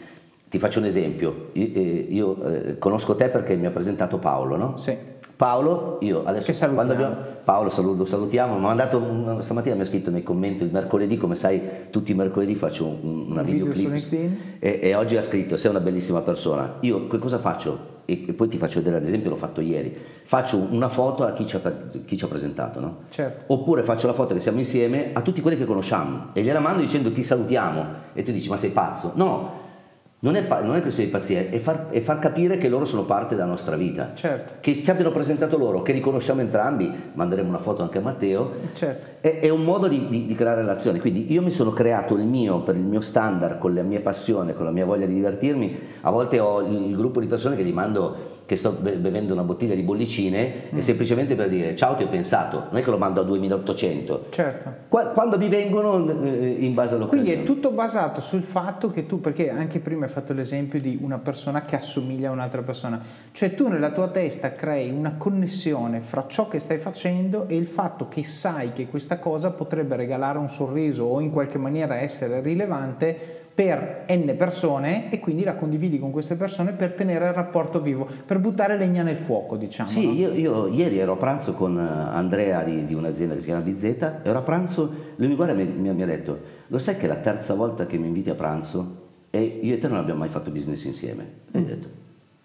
Ti 0.49 0.57
faccio 0.57 0.79
un 0.79 0.85
esempio, 0.85 1.49
io, 1.53 1.73
eh, 1.73 2.07
io 2.09 2.43
eh, 2.43 2.77
conosco 2.79 3.15
te 3.15 3.29
perché 3.29 3.55
mi 3.55 3.67
ha 3.67 3.69
presentato 3.69 4.17
Paolo, 4.17 4.55
no? 4.55 4.77
Sì 4.77 5.17
Paolo, 5.39 5.99
io 6.01 6.23
adesso 6.25 6.73
quando 6.73 6.91
abbiamo, 6.91 7.15
Paolo 7.45 7.69
saluto, 7.69 8.03
salutiamo, 8.03 8.57
mi 8.57 8.65
ha 8.65 8.67
mandato 8.67 9.37
stamattina 9.39 9.73
mi 9.73 9.81
ha 9.81 9.85
scritto 9.85 10.09
nei 10.09 10.21
commenti 10.21 10.65
il 10.65 10.69
mercoledì, 10.69 11.15
come 11.15 11.35
sai 11.35 11.61
tutti 11.89 12.11
i 12.11 12.13
mercoledì 12.13 12.55
faccio 12.55 12.85
un, 12.85 13.27
una 13.29 13.39
un 13.39 13.45
videoclip 13.45 14.09
video 14.09 14.31
e, 14.59 14.79
e, 14.81 14.95
oggi 14.95 15.15
ha 15.15 15.21
scritto 15.21 15.55
sei 15.55 15.71
una 15.71 15.79
bellissima 15.79 16.19
persona. 16.19 16.75
Io 16.81 17.07
che 17.07 17.17
cosa 17.19 17.37
faccio? 17.37 17.99
e, 18.09 18.25
e 18.27 18.33
poi 18.33 18.49
ti 18.49 18.57
faccio 18.57 18.79
vedere 18.79 18.97
ad 18.97 19.03
esempio, 19.03 19.29
l'ho 19.29 19.37
fatto 19.37 19.61
ieri, 19.61 19.95
faccio 20.23 20.57
una 20.57 20.89
foto 20.89 21.23
a 21.23 21.31
chi 21.31 21.45
ci 21.45 21.55
ha, 21.55 21.73
chi 22.03 22.17
ci 22.17 22.25
ha 22.25 22.27
presentato, 22.27 22.79
no? 22.79 22.97
Certo. 23.09 23.53
Oppure 23.53 23.83
faccio 23.83 24.07
la 24.07 24.13
foto 24.13 24.33
che 24.33 24.39
siamo 24.39 24.57
insieme 24.57 25.11
a 25.13 25.21
tutti 25.21 25.39
quelli 25.39 25.57
che 25.57 25.65
conosciamo 25.65 26.27
e 26.33 26.41
gliela 26.41 26.59
mando 26.59 26.81
dicendo 26.81 27.11
ti 27.11 27.23
salutiamo 27.23 27.85
e 28.13 28.23
tu 28.23 28.31
dici 28.31 28.49
ma 28.49 28.57
sei 28.57 28.71
pazzo? 28.71 29.11
No, 29.15 29.67
non 30.21 30.35
è, 30.35 30.41
non 30.41 30.75
è, 30.75 30.81
questione 30.81 31.09
di 31.09 31.15
pazzia, 31.15 31.47
è 31.49 31.59
far, 31.59 31.87
è 31.91 32.01
far, 32.01 32.19
capire 32.19 32.57
che 32.57 32.67
loro 32.67 32.83
sono 32.83 33.05
parte 33.05 33.35
della 33.35 33.47
nostra 33.47 33.77
vita. 33.77 34.11
Certo. 34.13 34.55
Che 34.59 34.83
ci 34.83 34.91
abbiano 34.91 35.11
presentato 35.11 35.57
loro, 35.57 35.81
che 35.81 35.93
riconosciamo 35.93 36.41
entrambi, 36.41 36.91
manderemo 37.13 37.47
una 37.47 37.59
foto 37.59 37.83
anche 37.83 37.99
a 37.99 38.01
Matteo. 38.01 38.51
Certo. 38.73 39.07
È, 39.21 39.39
è, 39.39 39.47
un 39.47 39.63
modo 39.63 39.87
di, 39.87 40.07
di, 40.09 40.25
di, 40.25 40.35
creare 40.35 40.59
relazioni. 40.59 40.99
Quindi 40.99 41.31
io 41.31 41.41
mi 41.41 41.51
sono 41.51 41.71
creato 41.71 42.15
il 42.15 42.25
mio, 42.25 42.59
per 42.59 42.75
il 42.75 42.83
mio 42.83 42.99
standard, 42.99 43.59
con 43.59 43.73
la 43.73 43.81
mia 43.81 44.01
passione, 44.01 44.53
con 44.53 44.65
la 44.65 44.71
mia 44.71 44.83
voglia 44.83 45.05
di 45.05 45.13
divertirmi. 45.13 45.79
A 46.01 46.11
volte 46.11 46.39
ho 46.39 46.61
il, 46.61 46.89
il 46.89 46.97
gruppo 46.97 47.21
di 47.21 47.27
persone 47.27 47.55
che 47.55 47.63
gli 47.63 47.71
mando 47.71 48.38
che 48.49 48.55
sto 48.55 48.71
bevendo 48.71 49.31
una 49.31 49.43
bottiglia 49.43 49.75
di 49.75 49.83
bollicine 49.83 50.69
mm. 50.73 50.77
e 50.79 50.81
semplicemente 50.81 51.35
per 51.35 51.49
dire 51.49 51.75
ciao 51.75 51.95
ti 51.95 52.01
ho 52.01 52.07
pensato, 52.07 52.65
non 52.71 52.77
è 52.77 52.83
che 52.83 52.89
lo 52.89 52.97
mando 52.97 53.21
a 53.21 53.23
2800. 53.23 54.25
Certo. 54.31 54.73
Quando 54.87 55.37
mi 55.37 55.49
vengono 55.49 56.23
eh, 56.23 56.55
in 56.57 56.73
base 56.73 56.95
all'occasione. 56.95 57.23
Quindi 57.23 57.43
è 57.43 57.43
tutto 57.43 57.69
basato 57.69 58.21
sul 58.21 58.41
fatto 58.41 58.89
che 58.89 59.05
tu, 59.05 59.21
perché 59.21 59.51
anche 59.51 59.79
prima 59.79 60.05
hai 60.05 60.11
fatto 60.11 60.33
l'esempio 60.33 60.81
di 60.81 60.97
una 60.99 61.19
persona 61.19 61.61
che 61.61 61.75
assomiglia 61.75 62.29
a 62.29 62.31
un'altra 62.31 62.63
persona, 62.63 62.99
cioè 63.31 63.53
tu 63.53 63.67
nella 63.67 63.91
tua 63.91 64.07
testa 64.07 64.55
crei 64.55 64.89
una 64.89 65.13
connessione 65.15 65.99
fra 65.99 66.25
ciò 66.25 66.47
che 66.47 66.57
stai 66.57 66.79
facendo 66.79 67.47
e 67.47 67.55
il 67.55 67.67
fatto 67.67 68.07
che 68.07 68.23
sai 68.23 68.73
che 68.73 68.87
questa 68.87 69.19
cosa 69.19 69.51
potrebbe 69.51 69.95
regalare 69.95 70.39
un 70.39 70.49
sorriso 70.49 71.03
o 71.03 71.19
in 71.19 71.29
qualche 71.29 71.59
maniera 71.59 71.99
essere 71.99 72.41
rilevante 72.41 73.38
per 73.59 74.05
n 74.07 74.35
persone 74.37 75.11
e 75.11 75.19
quindi 75.19 75.43
la 75.43 75.53
condividi 75.53 75.99
con 75.99 76.11
queste 76.11 76.37
persone 76.37 76.71
per 76.71 76.93
tenere 76.93 77.27
il 77.27 77.33
rapporto 77.33 77.81
vivo, 77.81 78.07
per 78.25 78.39
buttare 78.39 78.77
legna 78.77 79.03
nel 79.03 79.17
fuoco, 79.17 79.57
diciamo. 79.57 79.89
Sì, 79.89 80.05
no? 80.05 80.13
io, 80.13 80.31
io, 80.31 80.67
ieri 80.67 80.97
ero 80.97 81.11
a 81.11 81.15
pranzo 81.17 81.55
con 81.55 81.77
eh, 81.77 82.15
Andrea 82.15 82.63
di, 82.63 82.85
di, 82.85 82.93
un'azienda 82.93 83.33
che 83.33 83.41
si 83.41 83.47
chiama 83.47 83.61
BZ, 83.61 83.83
ero 84.23 84.37
a 84.37 84.41
pranzo, 84.43 84.93
lui 85.17 85.27
mi 85.27 85.35
guarda 85.35 85.59
e 85.59 85.65
mi, 85.65 85.91
mi, 85.93 86.01
ha 86.01 86.05
detto, 86.05 86.39
lo 86.67 86.77
sai 86.77 86.95
che 86.95 87.03
è 87.03 87.07
la 87.09 87.17
terza 87.17 87.53
volta 87.53 87.85
che 87.85 87.97
mi 87.97 88.07
inviti 88.07 88.29
a 88.29 88.35
pranzo 88.35 89.07
e 89.29 89.59
io 89.61 89.73
e 89.73 89.77
te 89.77 89.89
non 89.89 89.97
abbiamo 89.97 90.19
mai 90.21 90.29
fatto 90.29 90.51
business 90.51 90.85
insieme? 90.85 91.27
E 91.51 91.59
mm. 91.59 91.61
ho 91.61 91.65
detto, 91.67 91.87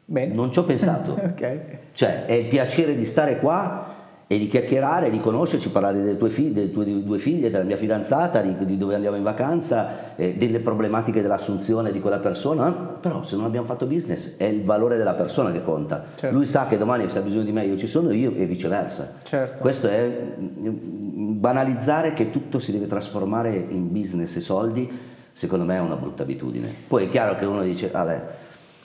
Bene. 0.07 0.35
non 0.35 0.51
ci 0.51 0.59
ho 0.59 0.65
pensato. 0.65 1.13
okay. 1.23 1.61
Cioè, 1.93 2.25
è 2.25 2.33
il 2.33 2.49
piacere 2.49 2.97
di 2.97 3.05
stare 3.05 3.39
qua 3.39 3.94
e 4.27 4.39
di 4.39 4.49
chiacchierare, 4.49 5.11
di 5.11 5.21
conoscerci, 5.21 5.71
parlare 5.71 5.99
delle 5.99 6.17
tue, 6.17 6.31
figlie, 6.31 6.53
delle 6.53 6.73
tue 6.73 7.03
due 7.03 7.19
figlie, 7.19 7.51
della 7.51 7.65
mia 7.65 7.77
fidanzata, 7.77 8.41
di, 8.41 8.57
di 8.65 8.79
dove 8.79 8.95
andiamo 8.95 9.17
in 9.17 9.23
vacanza, 9.23 10.15
eh, 10.17 10.35
delle 10.37 10.61
problematiche 10.61 11.21
dell'assunzione 11.21 11.93
di 11.93 12.01
quella 12.01 12.19
persona, 12.19 12.71
però 12.73 13.23
se 13.23 13.37
non 13.37 13.45
abbiamo 13.45 13.67
fatto 13.67 13.87
business 13.87 14.37
è 14.39 14.45
il 14.45 14.63
valore 14.63 14.97
della 14.97 15.13
persona 15.13 15.53
che 15.53 15.63
conta. 15.63 16.05
Certo. 16.15 16.35
Lui 16.35 16.47
sa 16.47 16.67
che 16.67 16.79
domani 16.79 17.09
se 17.09 17.19
ha 17.19 17.23
bisogno 17.23 17.45
di 17.45 17.53
me 17.53 17.67
io 17.67 17.77
ci 17.77 17.87
sono 17.87 18.13
io 18.13 18.33
e 18.35 18.47
viceversa. 18.47 19.15
Certo. 19.23 19.61
Questo 19.61 19.89
è 19.89 20.35
banalizzare 20.39 22.15
che 22.15 22.31
tutto 22.31 22.59
si 22.59 22.73
deve 22.73 22.87
trasformare 22.87 23.55
in 23.55 23.93
business 23.93 24.37
e 24.37 24.41
soldi, 24.41 24.91
secondo 25.33 25.65
me 25.67 25.77
è 25.77 25.81
una 25.81 25.97
brutta 25.97 26.23
abitudine. 26.23 26.73
Poi 26.89 27.07
è 27.07 27.09
chiaro 27.11 27.37
che 27.37 27.45
uno 27.45 27.63
dice, 27.63 27.89
vabbè, 27.89 28.23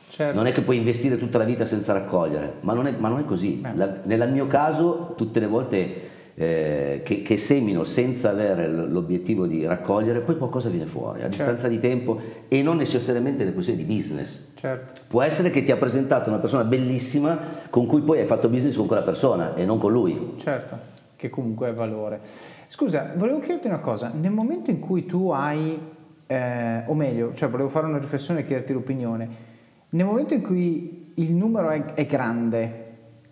Certo. 0.10 0.36
Non 0.36 0.48
è 0.48 0.52
che 0.52 0.62
puoi 0.62 0.78
investire 0.78 1.18
tutta 1.20 1.38
la 1.38 1.44
vita 1.44 1.66
senza 1.66 1.94
raccogliere, 1.94 2.54
ma 2.62 2.74
non 2.74 2.88
è, 2.88 2.96
ma 2.98 3.10
non 3.10 3.20
è 3.20 3.26
così. 3.26 3.62
La, 3.76 3.98
nel 4.04 4.32
mio 4.32 4.48
caso, 4.48 5.14
tutte 5.16 5.40
le 5.40 5.46
volte 5.46 6.02
eh, 6.34 7.02
che, 7.04 7.22
che, 7.22 7.38
semino 7.38 7.84
senza 7.84 8.30
avere 8.30 8.68
l'obiettivo 8.68 9.46
di 9.46 9.66
raccogliere, 9.66 10.22
poi 10.22 10.38
qualcosa 10.38 10.70
viene 10.70 10.86
fuori 10.86 11.20
a 11.20 11.24
certo. 11.24 11.36
distanza 11.36 11.68
di 11.68 11.80
tempo 11.80 12.20
e 12.48 12.62
non 12.64 12.78
necessariamente 12.78 13.44
le 13.44 13.54
questioni 13.54 13.84
di 13.84 13.94
business. 13.94 14.54
Certo. 14.56 15.02
Può 15.08 15.22
essere 15.22 15.52
che 15.52 15.64
ti 15.64 15.72
ha 15.72 15.78
presentato 15.78 16.30
una 16.30 16.40
persona 16.40 16.64
bellissima 16.64 17.38
con 17.70 17.86
cui 17.86 18.02
poi 18.02 18.20
hai 18.20 18.26
fatto 18.26 18.48
business 18.48 18.78
con 18.78 18.88
quella 18.88 19.04
persona 19.04 19.54
e 19.54 19.66
non 19.66 19.78
con 19.78 19.92
lui. 19.92 20.34
Certo, 20.38 20.78
che 21.18 21.30
comunque 21.30 21.68
è 21.68 21.74
valore. 21.74 22.22
Scusa, 22.68 23.12
volevo 23.16 23.40
chiederti 23.40 23.68
una 23.68 23.80
cosa, 23.80 24.10
nel 24.14 24.32
momento 24.32 24.72
in 24.72 24.80
cui 24.80 25.06
tu 25.06 25.30
hai, 25.30 25.78
eh, 26.26 26.84
o 26.88 26.94
meglio, 26.94 27.34
cioè 27.34 27.50
volevo 27.50 27.68
fare 27.68 27.86
una 27.86 28.00
riflessione 28.00 28.40
e 28.40 28.44
chiederti 28.44 28.72
l'opinione, 28.72 29.48
nel 29.92 30.06
momento 30.06 30.34
in 30.34 30.42
cui 30.42 31.12
il 31.16 31.34
numero 31.34 31.70
è, 31.70 31.84
è 31.94 32.06
grande, 32.06 32.88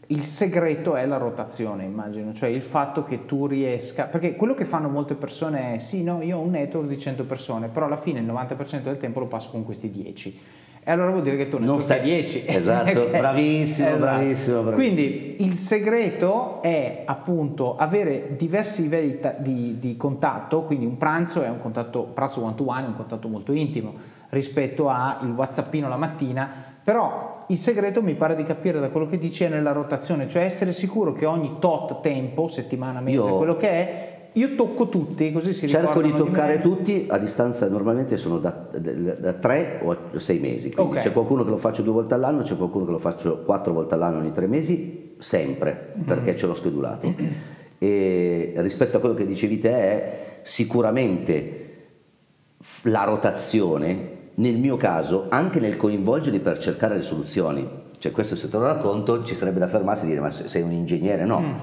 il 0.08 0.24
segreto 0.24 0.96
è 0.96 1.06
la 1.06 1.18
rotazione, 1.18 1.84
immagino, 1.84 2.34
cioè 2.34 2.50
il 2.50 2.62
fatto 2.62 3.04
che 3.04 3.26
tu 3.26 3.46
riesca, 3.46 4.06
perché 4.06 4.36
quello 4.36 4.54
che 4.54 4.66
fanno 4.66 4.88
molte 4.90 5.16
persone 5.16 5.76
è 5.76 5.78
sì, 5.78 6.02
no, 6.04 6.22
io 6.22 6.38
ho 6.38 6.42
un 6.42 6.52
network 6.52 6.88
di 6.88 6.98
100 6.98 7.26
persone, 7.26 7.68
però 7.68 7.86
alla 7.86 7.98
fine 7.98 8.20
il 8.20 8.26
90% 8.26 8.84
del 8.84 8.98
tempo 8.98 9.20
lo 9.20 9.28
passo 9.28 9.50
con 9.50 9.66
questi 9.66 9.92
10. 9.92 10.40
E 10.84 10.92
allora 10.92 11.12
vuol 11.12 11.24
dire 11.24 11.36
che 11.36 11.50
tu 11.50 11.60
non 11.60 11.82
stai 11.82 12.00
10. 12.00 12.44
Esatto, 12.48 13.10
bravissimo, 13.12 13.88
esatto. 13.90 13.98
bravissimo, 13.98 14.62
bravissimo, 14.62 14.72
Quindi 14.72 15.36
il 15.40 15.58
segreto 15.58 16.62
è 16.62 17.04
appunto 17.04 17.76
avere 17.76 18.36
diversi 18.38 18.84
livelli 18.84 19.20
di, 19.40 19.76
di 19.80 19.98
contatto, 19.98 20.64
quindi 20.64 20.86
un 20.86 20.96
pranzo 20.98 21.44
è 21.44 21.50
un 21.50 21.60
contatto, 21.60 22.04
pranzo 22.04 22.44
one 22.44 22.56
to 22.56 22.66
one 22.66 22.86
è 22.86 22.88
un 22.88 22.96
contatto 22.96 23.28
molto 23.28 23.52
intimo 23.52 24.16
rispetto 24.30 24.90
al 24.90 25.34
whatsappino 25.36 25.88
la 25.88 25.98
mattina, 25.98 26.49
però 26.84 27.45
il 27.49 27.58
segreto 27.58 28.02
mi 28.02 28.16
pare 28.16 28.36
di 28.36 28.44
capire 28.44 28.80
da 28.80 28.90
quello 28.90 29.06
che 29.06 29.18
dici 29.18 29.44
è 29.44 29.49
nella 29.49 29.72
rotazione, 29.72 30.28
cioè 30.28 30.44
essere 30.44 30.72
sicuro 30.72 31.14
che 31.14 31.26
ogni 31.26 31.58
tot 31.60 32.02
tempo, 32.02 32.48
settimana, 32.48 32.99
mese, 33.02 33.28
io, 33.28 33.38
quello 33.38 33.56
che 33.56 33.70
è, 33.70 34.30
io 34.34 34.56
tocco 34.56 34.88
tutti, 34.88 35.32
così 35.32 35.54
si 35.54 35.68
Cerco 35.68 36.02
di 36.02 36.14
toccare 36.14 36.58
di 36.58 36.62
tutti 36.62 37.08
a 37.10 37.18
distanza, 37.18 37.68
normalmente 37.68 38.18
sono 38.18 38.40
da, 38.40 38.68
da, 38.72 39.34
tre 39.34 39.82
o 39.84 40.20
sei 40.20 40.40
mesi, 40.40 40.72
quindi 40.72 40.91
okay. 40.94 41.04
c'è 41.04 41.12
qualcuno 41.12 41.44
che 41.44 41.49
lo 41.49 41.58
faccio 41.58 41.82
due 41.82 41.94
volte 41.94 42.14
all'anno, 42.14 42.41
c'è 42.41 42.56
qualcuno 42.56 42.86
che 42.86 42.91
lo 42.91 42.99
faccio 42.99 43.44
quattro 43.44 43.74
volte 43.74 43.94
all'anno 43.94 44.20
ogni 44.20 44.32
tre 44.32 44.48
mesi, 44.48 45.16
sempre, 45.18 45.94
mm-hmm. 45.95 46.08
perché 46.08 46.36
ce 46.36 46.48
l'ho 46.48 46.54
schedulato. 46.54 47.14
E 47.80 48.54
rispetto 48.58 48.98
a 48.98 48.99
quello 48.99 49.16
che 49.16 49.26
dicevi 49.26 49.60
te 49.60 49.72
è 49.72 50.40
sicuramente 50.41 51.64
la 52.84 53.04
rotazione 53.04 54.16
nel 54.38 54.55
mio 54.55 54.77
caso, 54.77 55.26
anche 55.30 55.59
nel 55.59 55.77
coinvolgerli 55.77 56.39
per 56.39 56.57
cercare 56.57 56.95
le 56.95 57.01
soluzioni, 57.01 57.68
cioè 57.97 58.11
questo 58.11 58.35
se 58.35 58.49
te 58.49 58.57
lo 58.57 58.64
racconto 58.64 59.23
ci 59.23 59.34
sarebbe 59.34 59.59
da 59.59 59.68
fermarsi 59.68 60.05
e 60.05 60.09
dire 60.09 60.22
ma 60.22 60.30
sei 60.30 60.61
un 60.61 60.72
ingegnere? 60.72 61.26
No. 61.26 61.39
Mm. 61.39 61.53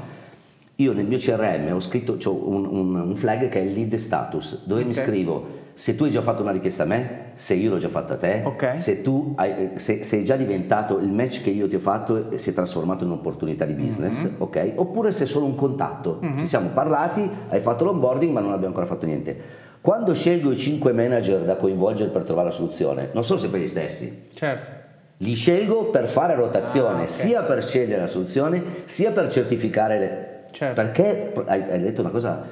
Io 0.77 0.93
nel 0.93 1.07
mio 1.07 1.19
CRM 1.19 1.73
ho 1.73 1.79
scritto 1.79 2.19
ho 2.21 2.49
un, 2.49 2.67
un, 2.67 2.95
un, 2.97 3.15
flag 3.15 3.49
che 3.49 3.61
è 3.61 3.63
il 3.63 3.73
lead 3.75 3.95
status, 3.95 4.65
dove 4.67 4.81
okay. 4.81 4.93
mi 4.93 4.95
scrivo 4.95 5.63
se 5.75 5.97
tu 5.97 6.05
hai 6.05 6.11
già 6.11 6.23
fatto 6.23 6.43
una 6.43 6.53
richiesta 6.53 6.85
a 6.85 6.87
me, 6.87 7.31
se 7.35 7.55
io 7.55 7.71
l'ho 7.71 7.79
già 7.79 7.89
fatta 7.89 8.15
a 8.15 8.17
te, 8.17 8.43
okay. 8.45 8.77
se 8.77 9.03
tu 9.03 9.35
hai, 9.37 9.71
se, 9.77 10.05
sei 10.05 10.25
già 10.25 10.37
diventato 10.37 10.99
il 10.99 11.11
match 11.11 11.43
che 11.43 11.51
io 11.51 11.69
ti 11.69 11.75
ho 11.75 11.81
fatto 11.81 12.31
e 12.31 12.39
si 12.39 12.51
è 12.51 12.53
trasformato 12.55 13.05
in 13.05 13.11
un'opportunità 13.11 13.65
di 13.65 13.75
business, 13.75 14.23
mm-hmm. 14.23 14.35
ok? 14.39 14.73
Oppure 14.77 15.11
se 15.11 15.25
è 15.25 15.27
solo 15.27 15.47
un 15.47 15.57
contatto, 15.57 16.21
mm-hmm. 16.25 16.39
ci 16.39 16.47
siamo 16.47 16.69
parlati, 16.69 17.29
hai 17.49 17.61
fatto 17.61 17.85
l'onboarding 17.85 18.33
ma 18.33 18.41
non 18.41 18.51
abbiamo 18.51 18.69
ancora 18.69 18.87
fatto 18.87 19.07
niente. 19.07 19.63
Quando 19.85 20.15
scelgo 20.15 20.51
i 20.51 20.57
5 20.57 20.95
manager 20.95 21.41
da 21.41 21.57
coinvolgere 21.57 22.09
per 22.09 22.23
trovare 22.23 22.49
la 22.49 22.55
soluzione, 22.55 23.11
non 23.13 23.23
sono 23.23 23.39
sempre 23.39 23.61
gli 23.61 23.69
stessi. 23.69 24.29
Certo. 24.33 24.73
Li 25.19 25.35
scelgo 25.35 25.91
per 25.91 26.09
fare 26.09 26.35
rotazione, 26.35 27.01
ah, 27.01 27.03
okay. 27.03 27.09
sia 27.09 27.43
per 27.43 27.63
scegliere 27.63 28.01
la 28.01 28.07
soluzione, 28.07 28.65
sia 28.87 29.11
per 29.11 29.31
certificare 29.31 29.99
le... 29.99 30.45
Certo. 30.53 30.81
Perché 30.81 31.35
hai, 31.45 31.65
hai 31.71 31.81
detto 31.81 32.01
una 32.01 32.09
cosa 32.09 32.43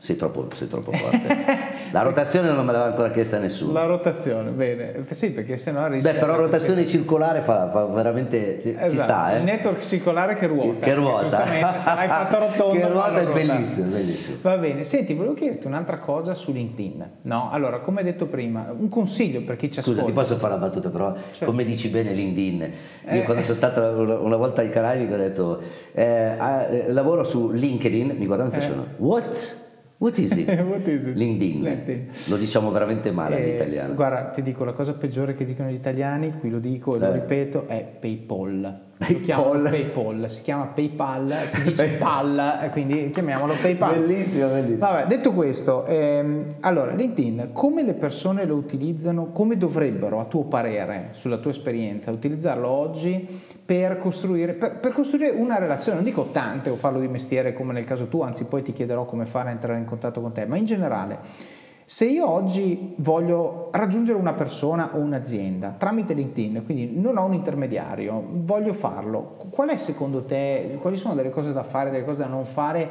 sei 0.00 0.16
troppo, 0.16 0.48
sei 0.54 0.66
troppo 0.66 0.92
forte. 0.92 1.46
La 1.92 2.00
rotazione 2.00 2.48
non 2.48 2.64
me 2.64 2.72
l'aveva 2.72 2.90
ancora 2.90 3.10
chiesta 3.10 3.38
nessuno. 3.38 3.72
La 3.72 3.84
rotazione, 3.84 4.50
bene. 4.50 5.04
Sì, 5.10 5.30
perché 5.30 5.58
se 5.58 5.72
no 5.72 5.86
rischia... 5.88 6.12
Beh, 6.12 6.18
però 6.18 6.36
rotazione 6.36 6.86
circolare 6.86 7.40
fa, 7.40 7.68
fa 7.68 7.84
veramente... 7.86 8.60
Ci, 8.62 8.70
esatto. 8.70 8.90
ci 8.90 8.96
sta, 8.96 9.34
eh? 9.34 9.38
Il 9.38 9.44
network 9.44 9.80
circolare 9.80 10.36
che 10.36 10.46
ruota. 10.46 10.86
Che 10.86 10.94
ruota. 10.94 11.22
Giustamente, 11.22 11.80
se 11.80 11.94
l'hai 11.94 12.08
fatto 12.08 12.38
rotonda... 12.46 12.86
che 12.86 12.92
ruota 12.92 13.20
è 13.20 13.26
bellissimo, 13.26 13.90
bellissimo. 13.90 14.36
Va 14.40 14.56
bene. 14.56 14.84
Senti, 14.84 15.12
volevo 15.12 15.34
chiederti 15.34 15.66
un'altra 15.66 15.98
cosa 15.98 16.32
su 16.32 16.52
LinkedIn. 16.52 17.10
No? 17.22 17.50
Allora, 17.50 17.80
come 17.80 18.02
detto 18.02 18.24
prima, 18.24 18.72
un 18.74 18.88
consiglio 18.88 19.42
per 19.42 19.56
chi 19.56 19.70
ci 19.70 19.80
ascolta. 19.80 20.00
Scusa, 20.00 20.12
ti 20.12 20.16
posso 20.16 20.36
fare 20.36 20.54
la 20.54 20.60
battuta, 20.60 20.88
però 20.88 21.14
certo. 21.14 21.44
come 21.44 21.64
dici 21.64 21.88
bene 21.88 22.12
LinkedIn. 22.14 22.60
Io 22.60 23.20
eh, 23.20 23.22
quando 23.24 23.42
sono 23.42 23.56
stato 23.56 23.82
una 24.22 24.36
volta 24.36 24.62
ai 24.62 24.70
Caraibi 24.70 25.12
ho 25.12 25.16
detto, 25.18 25.60
eh, 25.92 26.36
eh, 26.38 26.92
lavoro 26.92 27.22
su 27.22 27.50
LinkedIn, 27.50 28.14
mi 28.16 28.24
guardano 28.24 28.50
e 28.50 28.56
eh. 28.56 28.60
facevano, 28.60 28.86
what? 28.96 29.59
What 30.00 30.16
is 30.16 30.32
it? 30.32 30.48
What 30.64 30.86
is 30.88 31.06
it? 31.06 31.14
LinkedIn. 31.14 31.60
LinkedIn. 31.60 32.08
Lo 32.28 32.38
diciamo 32.38 32.70
veramente 32.70 33.10
male 33.10 33.36
eh, 33.36 33.42
all'italiano. 33.42 33.94
Guarda, 33.94 34.30
ti 34.30 34.40
dico, 34.40 34.64
la 34.64 34.72
cosa 34.72 34.94
peggiore 34.94 35.34
che 35.34 35.44
dicono 35.44 35.68
gli 35.68 35.74
italiani, 35.74 36.38
qui 36.38 36.48
lo 36.48 36.58
dico 36.58 36.94
e 36.94 36.96
eh. 36.96 37.00
lo 37.00 37.12
ripeto, 37.12 37.68
è 37.68 37.86
PayPal. 38.00 38.88
PayPal. 39.06 39.62
PayPal, 39.62 40.28
si 40.28 40.42
chiama 40.42 40.66
PayPal, 40.66 41.34
si 41.46 41.62
dice 41.62 41.86
PAL, 41.98 42.68
quindi 42.72 43.10
chiamiamolo 43.10 43.54
PayPal. 43.54 43.98
Bellissimo, 43.98 44.48
bellissimo. 44.48 44.90
Vabbè, 44.90 45.06
detto 45.06 45.32
questo, 45.32 45.86
ehm, 45.86 46.56
allora 46.60 46.92
LinkedIn, 46.92 47.50
come 47.52 47.82
le 47.82 47.94
persone 47.94 48.44
lo 48.44 48.56
utilizzano, 48.56 49.32
come 49.32 49.56
dovrebbero, 49.56 50.20
a 50.20 50.24
tuo 50.26 50.44
parere, 50.44 51.08
sulla 51.12 51.38
tua 51.38 51.50
esperienza, 51.50 52.10
utilizzarlo 52.10 52.68
oggi 52.68 53.26
per 53.64 53.96
costruire, 53.96 54.52
per, 54.52 54.78
per 54.78 54.92
costruire 54.92 55.30
una 55.30 55.58
relazione, 55.58 55.96
non 55.96 56.04
dico 56.04 56.28
tante 56.30 56.68
o 56.68 56.76
farlo 56.76 57.00
di 57.00 57.08
mestiere 57.08 57.54
come 57.54 57.72
nel 57.72 57.86
caso 57.86 58.06
tuo, 58.06 58.24
anzi 58.24 58.44
poi 58.44 58.62
ti 58.62 58.74
chiederò 58.74 59.06
come 59.06 59.24
fare 59.24 59.48
a 59.48 59.52
entrare 59.52 59.78
in 59.78 59.86
contatto 59.86 60.20
con 60.20 60.32
te, 60.32 60.44
ma 60.44 60.58
in 60.58 60.66
generale 60.66 61.58
Se 61.90 62.04
io 62.04 62.30
oggi 62.30 62.94
voglio 62.98 63.68
raggiungere 63.72 64.16
una 64.16 64.32
persona 64.32 64.90
o 64.92 64.98
un'azienda 64.98 65.74
tramite 65.76 66.14
LinkedIn, 66.14 66.62
quindi 66.64 66.88
non 66.94 67.16
ho 67.16 67.24
un 67.24 67.34
intermediario, 67.34 68.24
voglio 68.30 68.74
farlo, 68.74 69.34
qual 69.50 69.70
è 69.70 69.76
secondo 69.76 70.24
te, 70.24 70.78
quali 70.80 70.96
sono 70.96 71.16
delle 71.16 71.30
cose 71.30 71.52
da 71.52 71.64
fare, 71.64 71.90
delle 71.90 72.04
cose 72.04 72.18
da 72.18 72.26
non 72.26 72.44
fare 72.44 72.88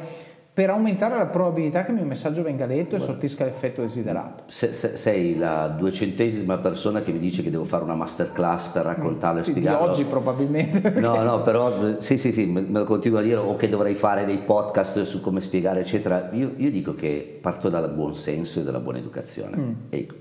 per 0.60 0.68
aumentare 0.68 1.16
la 1.16 1.24
probabilità 1.24 1.84
che 1.84 1.90
il 1.92 1.96
mio 1.96 2.04
messaggio 2.04 2.42
venga 2.42 2.66
letto 2.66 2.94
e 2.94 2.98
sortisca 2.98 3.46
l'effetto 3.46 3.80
desiderato. 3.80 4.42
Se, 4.44 4.74
se, 4.74 4.98
sei 4.98 5.38
la 5.38 5.68
duecentesima 5.68 6.58
persona 6.58 7.00
che 7.00 7.12
mi 7.12 7.18
dice 7.18 7.42
che 7.42 7.50
devo 7.50 7.64
fare 7.64 7.82
una 7.82 7.94
masterclass 7.94 8.66
per 8.66 8.84
raccontarlo 8.84 9.40
e 9.40 9.44
spiegarlo. 9.44 9.84
Di 9.86 9.88
oggi 9.88 10.04
probabilmente. 10.04 10.90
No, 11.00 11.22
no, 11.22 11.40
però 11.40 11.98
sì, 12.00 12.18
sì, 12.18 12.30
sì, 12.30 12.44
me, 12.44 12.66
lo 12.68 12.84
continuo 12.84 13.20
a 13.20 13.22
dire 13.22 13.36
o 13.36 13.56
che 13.56 13.70
dovrei 13.70 13.94
fare 13.94 14.26
dei 14.26 14.36
podcast 14.36 15.04
su 15.04 15.22
come 15.22 15.40
spiegare, 15.40 15.80
eccetera. 15.80 16.28
Io, 16.32 16.52
io 16.54 16.70
dico 16.70 16.94
che 16.94 17.38
parto 17.40 17.70
dal 17.70 17.90
buon 17.94 18.14
senso 18.14 18.60
e 18.60 18.62
dalla 18.62 18.80
buona 18.80 18.98
educazione. 18.98 19.56
Mm. 19.56 19.72
Ecco. 19.88 20.14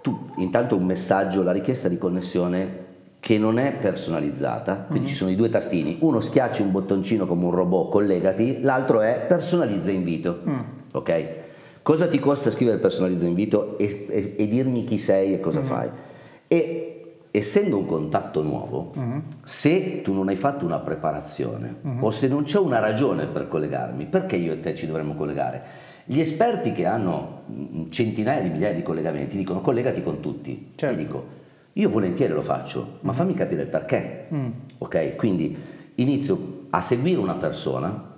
Tu, 0.00 0.30
intanto 0.36 0.76
un 0.76 0.84
messaggio, 0.84 1.42
la 1.42 1.50
richiesta 1.50 1.88
di 1.88 1.98
connessione 1.98 2.81
che 3.22 3.38
non 3.38 3.60
è 3.60 3.72
personalizzata, 3.72 4.74
quindi 4.74 5.04
mm-hmm. 5.04 5.08
ci 5.08 5.14
sono 5.14 5.30
i 5.30 5.36
due 5.36 5.48
tastini, 5.48 5.98
uno 6.00 6.18
schiacci 6.18 6.60
un 6.60 6.72
bottoncino 6.72 7.24
come 7.24 7.44
un 7.44 7.52
robot, 7.52 7.92
collegati, 7.92 8.60
l'altro 8.62 9.00
è 9.00 9.24
personalizza 9.28 9.92
invito, 9.92 10.40
mm. 10.44 10.58
ok? 10.92 11.26
Cosa 11.82 12.08
ti 12.08 12.18
costa 12.18 12.50
scrivere 12.50 12.78
personalizza 12.78 13.24
invito 13.24 13.78
e, 13.78 14.06
e, 14.08 14.34
e 14.36 14.48
dirmi 14.48 14.82
chi 14.82 14.98
sei 14.98 15.34
e 15.34 15.38
cosa 15.38 15.60
mm-hmm. 15.60 15.68
fai? 15.68 15.88
E 16.48 17.12
essendo 17.30 17.78
un 17.78 17.86
contatto 17.86 18.42
nuovo, 18.42 18.92
mm-hmm. 18.98 19.18
se 19.44 20.02
tu 20.02 20.12
non 20.12 20.26
hai 20.26 20.34
fatto 20.34 20.64
una 20.64 20.80
preparazione 20.80 21.76
o 22.00 22.10
se 22.10 22.26
non 22.26 22.42
c'è 22.42 22.58
una 22.58 22.80
ragione 22.80 23.26
per 23.26 23.46
collegarmi, 23.46 24.06
perché 24.06 24.34
io 24.34 24.52
e 24.52 24.58
te 24.58 24.74
ci 24.74 24.88
dovremmo 24.88 25.14
collegare? 25.14 25.62
Gli 26.06 26.18
esperti 26.18 26.72
che 26.72 26.86
hanno 26.86 27.42
mm, 27.48 27.90
centinaia 27.90 28.40
di 28.40 28.48
migliaia 28.48 28.74
di 28.74 28.82
collegamenti 28.82 29.36
dicono 29.36 29.60
collegati 29.60 30.02
con 30.02 30.18
tutti. 30.18 30.72
Certo. 30.74 30.98
Io 30.98 31.06
dico 31.06 31.40
io 31.74 31.88
volentieri 31.88 32.32
lo 32.32 32.42
faccio, 32.42 32.98
ma 33.00 33.12
fammi 33.12 33.34
capire 33.34 33.62
il 33.62 33.68
perché. 33.68 34.26
Mm. 34.32 34.50
Ok? 34.78 35.16
Quindi 35.16 35.56
inizio 35.96 36.66
a 36.70 36.80
seguire 36.80 37.20
una 37.20 37.34
persona, 37.34 38.10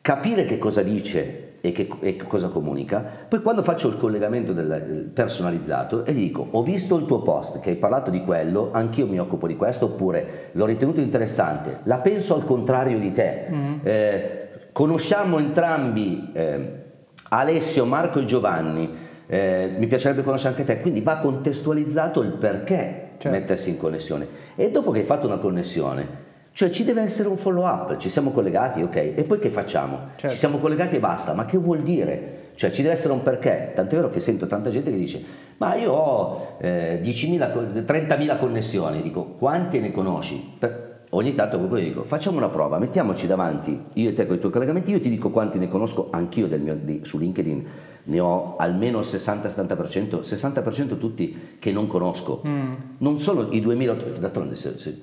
capire 0.00 0.44
che 0.44 0.58
cosa 0.58 0.82
dice 0.82 1.44
e 1.60 1.72
che, 1.72 1.88
e 2.00 2.16
che 2.16 2.26
cosa 2.26 2.48
comunica, 2.48 3.02
poi 3.26 3.40
quando 3.40 3.62
faccio 3.62 3.88
il 3.88 3.96
collegamento 3.96 4.52
del, 4.52 5.10
personalizzato 5.12 6.04
e 6.04 6.12
gli 6.12 6.24
dico 6.24 6.46
ho 6.50 6.62
visto 6.62 6.96
il 6.98 7.06
tuo 7.06 7.22
post 7.22 7.60
che 7.60 7.70
hai 7.70 7.76
parlato 7.76 8.10
di 8.10 8.22
quello, 8.22 8.68
anch'io 8.72 9.06
mi 9.06 9.18
occupo 9.18 9.46
di 9.46 9.56
questo, 9.56 9.86
oppure 9.86 10.50
l'ho 10.52 10.66
ritenuto 10.66 11.00
interessante, 11.00 11.80
la 11.84 11.98
penso 11.98 12.34
al 12.34 12.44
contrario 12.44 12.98
di 12.98 13.12
te, 13.12 13.46
mm. 13.50 13.74
eh, 13.82 14.48
conosciamo 14.72 15.38
entrambi 15.38 16.30
eh, 16.34 16.82
Alessio, 17.30 17.86
Marco 17.86 18.18
e 18.18 18.24
Giovanni, 18.26 18.90
eh, 19.26 19.72
mi 19.76 19.86
piacerebbe 19.86 20.22
conoscere 20.22 20.54
anche 20.54 20.64
te, 20.64 20.80
quindi 20.80 21.00
va 21.00 21.18
contestualizzato 21.18 22.22
il 22.22 22.32
perché 22.32 23.10
certo. 23.18 23.30
mettersi 23.30 23.70
in 23.70 23.78
connessione. 23.78 24.26
E 24.54 24.70
dopo 24.70 24.90
che 24.90 25.00
hai 25.00 25.06
fatto 25.06 25.26
una 25.26 25.38
connessione, 25.38 26.22
cioè 26.52 26.70
ci 26.70 26.84
deve 26.84 27.02
essere 27.02 27.28
un 27.28 27.36
follow 27.36 27.64
up, 27.64 27.96
ci 27.96 28.08
siamo 28.08 28.30
collegati, 28.30 28.82
ok, 28.82 28.96
e 28.96 29.24
poi 29.26 29.38
che 29.38 29.50
facciamo? 29.50 30.08
Certo. 30.16 30.28
Ci 30.28 30.36
siamo 30.36 30.58
collegati 30.58 30.96
e 30.96 31.00
basta, 31.00 31.32
ma 31.34 31.44
che 31.44 31.58
vuol 31.58 31.80
dire? 31.80 32.42
Cioè 32.54 32.70
ci 32.70 32.82
deve 32.82 32.94
essere 32.94 33.12
un 33.12 33.22
perché, 33.22 33.72
tant'è 33.74 33.96
vero 33.96 34.10
che 34.10 34.20
sento 34.20 34.46
tanta 34.46 34.70
gente 34.70 34.90
che 34.90 34.96
dice 34.96 35.42
ma 35.56 35.74
io 35.76 35.92
ho 35.92 36.56
eh, 36.58 37.00
10.000, 37.02 37.84
30.000 37.84 38.38
connessioni, 38.38 39.02
dico 39.02 39.24
quante 39.38 39.78
ne 39.78 39.92
conosci? 39.92 40.56
Per, 40.58 40.92
ogni 41.10 41.34
tanto 41.34 41.58
qualcuno 41.58 41.80
dico 41.80 42.02
facciamo 42.04 42.38
una 42.38 42.48
prova, 42.48 42.78
mettiamoci 42.78 43.26
davanti 43.26 43.84
io 43.94 44.10
e 44.10 44.12
te 44.14 44.26
con 44.26 44.36
i 44.36 44.38
tuoi 44.40 44.50
collegamenti, 44.50 44.90
io 44.90 45.00
ti 45.00 45.08
dico 45.08 45.30
quanti 45.30 45.58
ne 45.58 45.68
conosco 45.68 46.08
anch'io 46.10 46.48
mio, 46.58 46.74
di, 46.74 47.00
su 47.04 47.18
LinkedIn 47.18 47.66
ne 48.04 48.20
ho 48.20 48.56
almeno 48.56 48.98
il 48.98 49.06
60-70%, 49.06 50.20
60% 50.20 50.98
tutti 50.98 51.56
che 51.58 51.72
non 51.72 51.86
conosco. 51.86 52.42
Mm. 52.46 52.72
Non 52.98 53.18
solo 53.18 53.50
i 53.50 53.60
2000, 53.60 53.94
d'altronde 54.18 54.54
se, 54.56 54.78
se, 54.78 55.00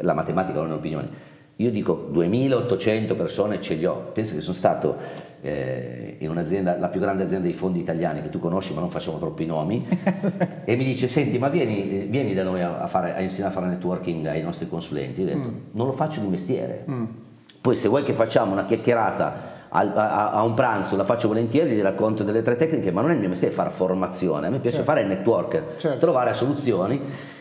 la 0.00 0.14
matematica 0.14 0.58
non 0.58 0.68
è 0.68 0.72
un'opinione, 0.72 1.32
io 1.56 1.70
dico 1.70 2.08
2800 2.10 3.14
persone 3.14 3.60
ce 3.60 3.74
li 3.74 3.84
ho, 3.84 4.10
penso 4.12 4.34
che 4.34 4.40
sono 4.40 4.54
stato 4.54 4.96
eh, 5.40 6.16
in 6.18 6.28
un'azienda, 6.28 6.76
la 6.78 6.88
più 6.88 7.00
grande 7.00 7.22
azienda 7.22 7.46
di 7.46 7.52
fondi 7.52 7.78
italiani 7.78 8.22
che 8.22 8.28
tu 8.28 8.40
conosci 8.40 8.74
ma 8.74 8.80
non 8.80 8.90
facciamo 8.90 9.18
troppi 9.18 9.46
nomi, 9.46 9.86
e 10.64 10.74
mi 10.74 10.84
dice 10.84 11.06
senti 11.06 11.38
ma 11.38 11.48
vieni, 11.48 12.06
vieni 12.08 12.34
da 12.34 12.42
noi 12.42 12.60
a, 12.60 12.86
fare, 12.88 13.14
a, 13.14 13.20
insegnare 13.20 13.52
a 13.52 13.56
fare 13.56 13.68
networking 13.68 14.26
ai 14.26 14.42
nostri 14.42 14.68
consulenti, 14.68 15.20
io 15.20 15.26
ho 15.26 15.34
detto 15.34 15.48
mm. 15.48 15.58
non 15.72 15.86
lo 15.86 15.92
faccio 15.92 16.20
di 16.20 16.26
mestiere, 16.26 16.84
mm. 16.90 17.04
poi 17.60 17.76
se 17.76 17.86
vuoi 17.86 18.02
che 18.02 18.14
facciamo 18.14 18.50
una 18.52 18.64
chiacchierata 18.64 19.53
a, 19.76 20.30
a, 20.32 20.42
un 20.42 20.54
pranzo 20.54 20.96
la 20.96 21.04
faccio 21.04 21.26
volentieri, 21.28 21.74
gli 21.74 21.80
racconto 21.80 22.22
delle 22.22 22.42
tre 22.42 22.56
tecniche, 22.56 22.92
ma 22.92 23.00
non 23.00 23.10
è 23.10 23.14
il 23.14 23.20
mio 23.20 23.28
mestiere 23.28 23.52
fare 23.52 23.70
formazione, 23.70 24.46
a 24.46 24.50
me 24.50 24.58
piace 24.58 24.76
certo. 24.76 24.90
fare 24.90 25.04
network, 25.04 25.76
certo. 25.76 25.98
trovare 25.98 26.32
soluzioni 26.32 27.00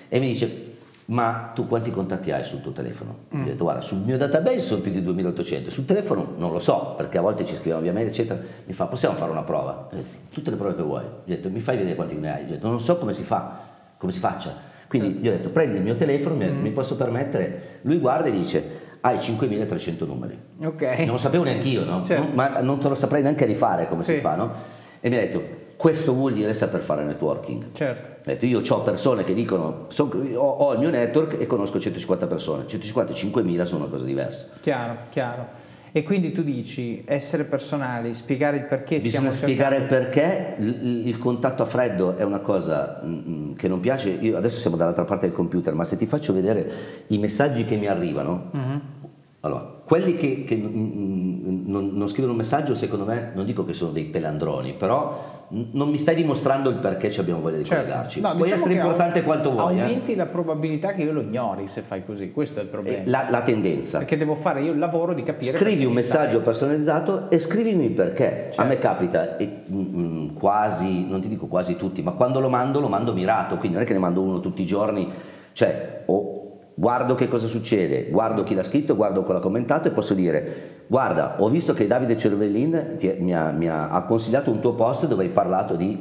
e 0.09 0.19
mi 0.19 0.27
dice 0.27 0.71
ma 1.05 1.51
tu 1.53 1.67
quanti 1.67 1.91
contatti 1.91 2.31
hai 2.31 2.43
sul 2.43 2.61
tuo 2.61 2.71
telefono? 2.71 3.25
Mm. 3.35 3.39
Io 3.39 3.45
ho 3.45 3.51
detto 3.51 3.63
guarda 3.63 3.81
sul 3.81 3.99
mio 3.99 4.17
database 4.17 4.59
sono 4.59 4.81
più 4.81 4.91
di 4.91 5.03
2800, 5.03 5.69
sul 5.69 5.85
telefono 5.85 6.33
non 6.37 6.51
lo 6.51 6.59
so 6.59 6.95
perché 6.97 7.19
a 7.19 7.21
volte 7.21 7.45
ci 7.45 7.53
scriviamo 7.53 7.81
via 7.81 7.93
mail 7.93 8.07
eccetera, 8.07 8.39
mi 8.65 8.73
fa 8.73 8.85
possiamo 8.85 9.15
fare 9.15 9.29
una 9.29 9.43
prova? 9.43 9.87
Detto, 9.91 10.21
Tutte 10.31 10.49
le 10.49 10.55
prove 10.55 10.75
che 10.75 10.81
vuoi, 10.81 11.03
gli 11.25 11.33
ho 11.33 11.35
detto 11.35 11.49
mi 11.51 11.59
fai 11.59 11.77
vedere 11.77 11.95
quanti 11.95 12.15
ne 12.15 12.33
hai? 12.33 12.45
Gli 12.45 12.49
ho 12.49 12.53
detto 12.53 12.67
non 12.67 12.79
so 12.79 12.97
come 12.97 13.13
si 13.13 13.23
fa, 13.23 13.59
come 13.97 14.11
si 14.11 14.19
faccia, 14.19 14.55
quindi 14.87 15.09
certo. 15.09 15.21
gli 15.21 15.27
ho 15.27 15.31
detto 15.31 15.51
prendi 15.51 15.77
il 15.77 15.83
mio 15.83 15.95
telefono, 15.95 16.35
mm. 16.35 16.61
mi 16.61 16.71
posso 16.71 16.95
permettere, 16.95 17.79
lui 17.81 17.99
guarda 17.99 18.29
e 18.29 18.31
dice 18.31 18.81
hai 19.05 19.19
5300 19.19 20.05
numeri. 20.05 20.39
Ok. 20.63 20.81
Non 20.99 21.11
lo 21.11 21.17
sapevo 21.17 21.43
neanche 21.43 21.67
io, 21.67 21.83
no? 21.83 22.03
Certo. 22.03 22.33
ma 22.33 22.61
non 22.61 22.79
te 22.79 22.87
lo 22.87 22.95
saprei 22.95 23.21
neanche 23.21 23.45
rifare 23.45 23.89
come 23.89 24.01
sì. 24.01 24.13
si 24.13 24.19
fa, 24.19 24.35
no? 24.35 24.53
E 25.01 25.09
mi 25.09 25.17
ha 25.17 25.19
detto, 25.19 25.43
questo 25.75 26.13
vuol 26.13 26.31
dire 26.31 26.53
saper 26.53 26.79
fare 26.79 27.03
networking. 27.03 27.73
Certo. 27.73 28.09
Ha 28.21 28.33
detto, 28.33 28.45
io 28.45 28.61
ho 28.65 28.81
persone 28.81 29.25
che 29.25 29.33
dicono, 29.33 29.87
so, 29.89 30.09
ho, 30.35 30.49
ho, 30.49 30.73
il 30.73 30.79
mio 30.79 30.89
network 30.89 31.35
e 31.37 31.45
conosco 31.45 31.81
150 31.81 32.27
persone, 32.27 32.65
150 32.65 33.11
e 33.11 33.15
5000 33.15 33.65
sono 33.65 33.83
una 33.83 33.91
cosa 33.91 34.05
diversa. 34.05 34.53
Chiaro, 34.61 34.95
chiaro. 35.09 35.47
E 35.95 36.01
quindi 36.01 36.31
tu 36.31 36.41
dici 36.41 37.03
essere 37.05 37.43
personali, 37.43 38.15
spiegare 38.15 38.57
il 38.57 38.65
perché 38.65 38.95
Bisogna 38.95 39.11
stiamo 39.11 39.31
spiegare 39.31 39.75
il 39.77 39.83
perché, 39.83 40.55
il, 40.57 41.07
il, 41.07 41.17
contatto 41.19 41.61
a 41.61 41.67
freddo 41.67 42.17
è 42.17 42.23
una 42.23 42.39
cosa 42.39 42.99
mh, 43.03 43.07
mm, 43.07 43.19
mm, 43.27 43.53
che 43.53 43.67
non 43.67 43.79
piace, 43.79 44.09
io 44.09 44.35
adesso 44.35 44.59
siamo 44.59 44.75
dall'altra 44.75 45.05
parte 45.05 45.27
del 45.27 45.35
computer, 45.35 45.75
ma 45.75 45.85
se 45.85 45.95
ti 45.95 46.07
faccio 46.07 46.33
vedere 46.33 47.05
i 47.09 47.19
messaggi 47.19 47.63
che 47.63 47.75
mi 47.75 47.85
arrivano, 47.85 48.49
uh-huh. 48.53 48.81
Allora, 49.45 49.81
quelli 49.83 50.15
che, 50.15 50.45
che 50.45 50.55
non, 50.55 51.91
non 51.93 52.07
scrivono 52.07 52.31
un 52.31 52.37
messaggio 52.37 52.75
secondo 52.75 53.03
me 53.03 53.31
non 53.35 53.43
dico 53.43 53.65
che 53.65 53.73
sono 53.73 53.91
dei 53.91 54.05
pelandroni, 54.05 54.71
però 54.71 55.31
non 55.49 55.89
mi 55.89 55.97
stai 55.97 56.15
dimostrando 56.15 56.69
il 56.69 56.77
perché 56.77 57.11
ci 57.11 57.19
abbiamo 57.19 57.41
voglia 57.41 57.57
di 57.57 57.65
certo. 57.65 57.83
collegarci. 57.83 58.21
No, 58.21 58.29
Puoi 58.29 58.43
diciamo 58.43 58.61
essere 58.61 58.73
importante 58.75 59.19
au- 59.19 59.25
quanto 59.25 59.51
vuoi. 59.51 59.77
Eh. 59.77 59.81
Aumenti 59.81 60.13
eh? 60.13 60.15
la 60.15 60.27
probabilità 60.27 60.93
che 60.93 61.03
io 61.03 61.11
lo 61.11 61.19
ignori 61.19 61.67
se 61.67 61.81
fai 61.81 62.05
così, 62.05 62.31
questo 62.31 62.61
è 62.61 62.63
il 62.63 62.69
problema. 62.69 63.03
La, 63.05 63.27
la 63.29 63.41
tendenza. 63.41 63.97
Perché 63.97 64.15
devo 64.15 64.35
fare 64.35 64.61
io 64.61 64.71
il 64.71 64.79
lavoro 64.79 65.13
di 65.13 65.23
capire. 65.23 65.57
Scrivi 65.57 65.83
un 65.83 65.93
messaggio 65.93 66.37
sai. 66.37 66.41
personalizzato 66.45 67.29
e 67.29 67.37
scrivimi 67.37 67.83
il 67.83 67.91
perché. 67.91 68.45
Certo. 68.45 68.61
A 68.61 68.63
me 68.63 68.79
capita, 68.79 69.35
e, 69.35 69.63
mh, 69.65 69.75
mm, 69.75 69.95
mm, 69.95 70.33
quasi, 70.35 71.05
non 71.05 71.19
ti 71.19 71.27
dico 71.27 71.47
quasi 71.47 71.75
tutti, 71.75 72.01
ma 72.01 72.11
quando 72.11 72.39
lo 72.39 72.47
mando 72.47 72.79
lo 72.79 72.87
mando 72.87 73.11
mirato, 73.11 73.57
quindi 73.57 73.73
non 73.73 73.83
è 73.83 73.85
che 73.85 73.93
ne 73.93 73.99
mando 73.99 74.21
uno 74.21 74.39
tutti 74.39 74.61
i 74.61 74.65
giorni, 74.65 75.11
cioè 75.51 76.03
o 76.05 76.42
guardo 76.75 77.15
che 77.15 77.27
cosa 77.27 77.47
succede, 77.47 78.07
guardo 78.09 78.43
chi 78.43 78.55
l'ha 78.55 78.63
scritto, 78.63 78.95
guardo 78.95 79.23
cosa 79.23 79.37
ha 79.37 79.41
commentato 79.41 79.87
e 79.87 79.91
posso 79.91 80.13
dire 80.13 80.71
guarda 80.87 81.35
ho 81.39 81.49
visto 81.49 81.73
che 81.73 81.87
Davide 81.87 82.17
Cervellin 82.17 82.95
ti, 82.97 83.13
mi, 83.19 83.33
ha, 83.33 83.51
mi, 83.51 83.69
ha, 83.69 84.03
consigliato 84.07 84.51
un 84.51 84.59
tuo 84.59 84.73
post 84.73 85.07
dove 85.07 85.23
hai 85.23 85.29
parlato 85.29 85.75
di 85.75 85.99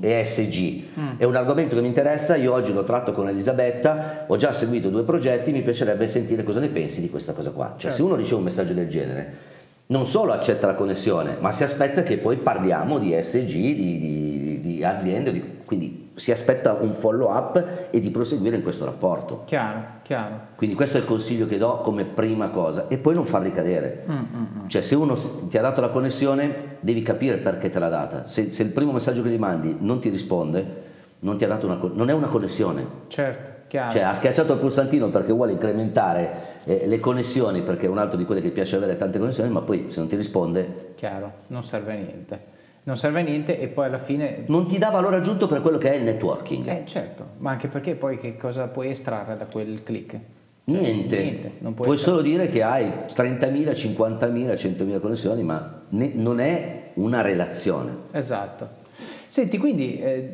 ESG, 0.00 0.82
mm. 0.98 1.08
è 1.18 1.24
un 1.24 1.36
argomento 1.36 1.74
che 1.74 1.80
mi 1.80 1.88
interessa, 1.88 2.36
io 2.36 2.52
oggi 2.52 2.72
lo 2.72 2.84
tratto 2.84 3.12
con 3.12 3.28
Elisabetta, 3.28 4.24
ho 4.26 4.36
già 4.36 4.52
seguito 4.52 4.88
due 4.88 5.02
progetti, 5.02 5.52
mi 5.52 5.62
piacerebbe 5.62 6.06
sentire 6.08 6.44
cosa 6.44 6.60
ne 6.60 6.68
pensi 6.68 7.00
di 7.00 7.10
questa 7.10 7.32
cosa 7.32 7.50
qua, 7.50 7.66
cioè 7.72 7.90
certo. 7.90 7.96
se 7.96 8.02
uno 8.02 8.14
riceve 8.14 8.36
un 8.36 8.44
messaggio 8.44 8.72
del 8.72 8.88
genere 8.88 9.50
non 9.86 10.06
solo 10.06 10.32
accetta 10.32 10.66
la 10.66 10.74
connessione, 10.74 11.36
ma 11.38 11.52
si 11.52 11.64
aspetta 11.64 12.02
che 12.02 12.16
poi 12.16 12.36
parliamo 12.36 12.98
di 12.98 13.12
ESG, 13.12 13.46
di, 13.46 13.98
di, 13.98 14.60
di 14.62 14.84
aziende, 14.84 15.32
di, 15.32 15.44
quindi 15.66 16.01
si 16.14 16.30
aspetta 16.30 16.76
un 16.78 16.94
follow 16.94 17.30
up 17.30 17.88
e 17.90 18.00
di 18.00 18.10
proseguire 18.10 18.56
in 18.56 18.62
questo 18.62 18.84
rapporto. 18.84 19.42
Chiaro, 19.46 19.82
chiaro. 20.02 20.40
Quindi 20.56 20.76
questo 20.76 20.98
è 20.98 21.00
il 21.00 21.06
consiglio 21.06 21.46
che 21.46 21.58
do 21.58 21.78
come 21.78 22.04
prima 22.04 22.50
cosa 22.50 22.88
e 22.88 22.98
poi 22.98 23.14
non 23.14 23.24
farli 23.24 23.52
cadere. 23.52 24.04
Mm, 24.08 24.14
mm, 24.14 24.46
mm. 24.62 24.68
Cioè 24.68 24.82
se 24.82 24.94
uno 24.94 25.14
ti 25.48 25.56
ha 25.56 25.62
dato 25.62 25.80
la 25.80 25.88
connessione 25.88 26.76
devi 26.80 27.02
capire 27.02 27.38
perché 27.38 27.70
te 27.70 27.78
l'ha 27.78 27.88
data. 27.88 28.26
Se, 28.26 28.52
se 28.52 28.62
il 28.62 28.70
primo 28.70 28.92
messaggio 28.92 29.22
che 29.22 29.30
gli 29.30 29.38
mandi 29.38 29.76
non 29.80 30.00
ti 30.00 30.10
risponde, 30.10 30.90
non, 31.20 31.38
ti 31.38 31.44
ha 31.44 31.48
dato 31.48 31.66
una, 31.66 31.78
non 31.94 32.10
è 32.10 32.12
una 32.12 32.28
connessione. 32.28 32.84
Certo. 33.06 33.50
Chiaro. 33.68 33.92
Cioè 33.92 34.02
ha 34.02 34.12
schiacciato 34.12 34.52
il 34.52 34.58
pulsantino 34.58 35.08
perché 35.08 35.32
vuole 35.32 35.52
incrementare 35.52 36.58
eh, 36.64 36.86
le 36.86 37.00
connessioni, 37.00 37.62
perché 37.62 37.86
è 37.86 37.88
un 37.88 37.96
altro 37.96 38.18
di 38.18 38.26
quelli 38.26 38.42
che 38.42 38.50
piace 38.50 38.76
avere 38.76 38.98
tante 38.98 39.18
connessioni, 39.18 39.48
ma 39.48 39.62
poi 39.62 39.86
se 39.88 40.00
non 40.00 40.10
ti 40.10 40.16
risponde... 40.16 40.92
Chiaro, 40.94 41.32
non 41.46 41.62
serve 41.62 41.92
a 41.92 41.94
niente 41.94 42.60
non 42.84 42.96
serve 42.96 43.20
a 43.20 43.22
niente 43.22 43.60
e 43.60 43.68
poi 43.68 43.86
alla 43.86 44.00
fine... 44.00 44.44
Non 44.46 44.66
ti 44.66 44.78
dà 44.78 44.90
valore 44.90 45.16
aggiunto 45.16 45.46
per 45.46 45.60
quello 45.60 45.78
che 45.78 45.92
è 45.92 45.96
il 45.96 46.02
networking. 46.02 46.66
Eh 46.68 46.82
certo, 46.84 47.24
ma 47.38 47.50
anche 47.50 47.68
perché 47.68 47.94
poi 47.94 48.18
che 48.18 48.36
cosa 48.36 48.66
puoi 48.66 48.90
estrarre 48.90 49.36
da 49.36 49.46
quel 49.46 49.82
click? 49.84 50.18
Cioè, 50.64 50.80
niente, 50.80 51.20
niente 51.20 51.48
puoi, 51.60 51.74
puoi 51.74 51.98
solo 51.98 52.22
dire 52.22 52.48
che 52.48 52.62
hai 52.62 52.86
30.000, 52.86 53.72
50.000, 53.72 54.54
100.000 54.54 55.00
connessioni, 55.00 55.42
ma 55.42 55.82
ne, 55.90 56.12
non 56.14 56.40
è 56.40 56.90
una 56.94 57.20
relazione. 57.20 57.96
Esatto. 58.12 58.80
Senti, 59.26 59.58
quindi 59.58 59.98
eh, 59.98 60.30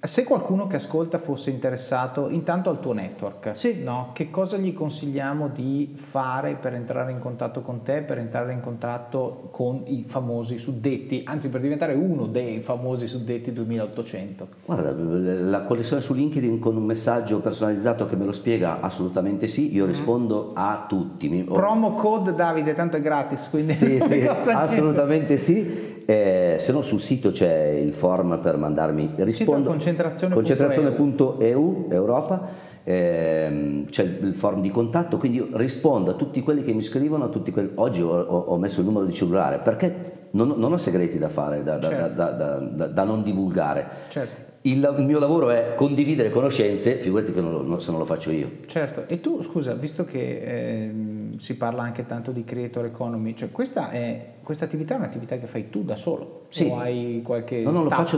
se 0.00 0.24
qualcuno 0.24 0.66
che 0.66 0.76
ascolta 0.76 1.18
fosse 1.18 1.50
interessato 1.50 2.28
intanto 2.28 2.70
al 2.70 2.78
tuo 2.80 2.92
network, 2.92 3.52
Sì. 3.56 3.82
no? 3.82 4.10
che 4.12 4.30
cosa 4.30 4.56
gli 4.56 4.72
consigliamo 4.72 5.48
di 5.48 5.94
fare 5.96 6.54
per 6.60 6.74
entrare 6.74 7.10
in 7.12 7.18
contatto 7.18 7.60
con 7.62 7.82
te, 7.82 8.02
per 8.02 8.18
entrare 8.18 8.52
in 8.52 8.60
contatto 8.60 9.48
con 9.50 9.82
i 9.86 10.04
famosi 10.06 10.58
suddetti, 10.58 11.22
anzi 11.24 11.48
per 11.48 11.60
diventare 11.60 11.94
uno 11.94 12.26
dei 12.26 12.60
famosi 12.60 13.06
suddetti 13.08 13.52
2800? 13.52 14.48
Guarda, 14.66 14.92
la 14.92 15.62
connessione 15.62 16.02
su 16.02 16.14
LinkedIn 16.14 16.58
con 16.60 16.76
un 16.76 16.84
messaggio 16.84 17.40
personalizzato 17.40 18.06
che 18.06 18.16
me 18.16 18.24
lo 18.26 18.32
spiega, 18.32 18.80
assolutamente 18.80 19.48
sì, 19.48 19.74
io 19.74 19.86
rispondo 19.86 20.52
a 20.54 20.84
tutti. 20.88 21.28
Mi- 21.28 21.42
Promo 21.44 21.94
code 21.94 22.34
Davide, 22.34 22.74
tanto 22.74 22.96
è 22.96 23.00
gratis, 23.00 23.48
quindi 23.50 23.72
Sì, 23.72 23.96
non 23.98 24.08
sì, 24.08 24.20
assolutamente 24.50 25.36
sì. 25.36 25.94
Eh, 26.08 26.54
se 26.60 26.70
no 26.70 26.82
sul 26.82 27.00
sito 27.00 27.32
c'è 27.32 27.70
il 27.70 27.92
form 27.92 28.38
per 28.40 28.56
mandarmi 28.56 29.14
rispondo 29.16 29.70
concentrazione.eu. 29.86 30.36
concentrazione.eu 30.36 31.86
Europa 31.90 32.48
ehm, 32.84 33.84
c'è 33.86 34.02
il 34.02 34.34
form 34.34 34.60
di 34.60 34.70
contatto 34.70 35.16
quindi 35.18 35.46
rispondo 35.54 36.10
a 36.10 36.14
tutti 36.14 36.42
quelli 36.42 36.62
che 36.64 36.72
mi 36.72 36.82
scrivono 36.82 37.24
a 37.24 37.28
tutti 37.28 37.50
quelli, 37.50 37.70
oggi 37.76 38.02
ho, 38.02 38.08
ho- 38.20 38.56
messo 38.58 38.80
il 38.80 38.86
numero 38.86 39.04
di 39.04 39.12
cellulare 39.12 39.58
perché 39.58 40.28
non, 40.32 40.54
non 40.56 40.72
ho 40.72 40.78
segreti 40.78 41.18
da 41.18 41.28
fare 41.28 41.62
da, 41.62 41.76
da- 41.78 41.88
Certo. 41.88 42.14
da- 42.14 42.30
da- 42.32 42.58
da- 42.58 42.86
da 42.86 43.04
non 43.04 43.22
divulgare 43.22 43.86
Certo. 44.08 44.44
Il, 44.70 44.94
il 44.98 45.04
mio 45.04 45.18
lavoro 45.18 45.50
è 45.50 45.74
condividere 45.76 46.30
conoscenze 46.30 46.96
figurati 46.96 47.32
che 47.32 47.40
non 47.40 47.52
lo- 47.52 47.62
non- 47.62 47.80
se 47.80 47.90
non 47.90 48.00
lo 48.00 48.06
faccio 48.06 48.30
io 48.30 48.50
Certo, 48.66 49.04
e 49.06 49.20
tu 49.20 49.42
scusa, 49.42 49.74
visto 49.74 50.04
che 50.04 50.40
ehm, 50.84 51.36
si 51.36 51.56
parla 51.56 51.82
anche 51.82 52.04
tanto 52.06 52.30
di 52.32 52.44
creator 52.44 52.84
economy, 52.86 53.34
cioè 53.34 53.50
questa, 53.50 53.90
è, 53.90 54.32
questa 54.42 54.64
attività 54.64 54.94
è 54.94 54.98
un'attività 54.98 55.38
che 55.38 55.46
fai 55.46 55.70
tu 55.70 55.82
da 55.84 55.96
solo? 55.96 56.46
Sì. 56.48 56.64
O 56.70 56.78
hai 56.78 57.20
qualche 57.24 57.60
No, 57.62 57.70
no, 57.70 57.82
lo 57.84 57.90
faccio 57.90 58.16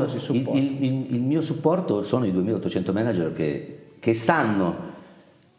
il- 0.59 0.85
il- 0.85 1.15
il 1.15 1.21
mio 1.23 1.41
supporto 1.41 2.03
sono 2.03 2.25
i 2.25 2.33
2800 2.33 2.93
manager 2.93 3.33
che, 3.33 3.79
che 3.99 4.15
sanno 4.15 4.75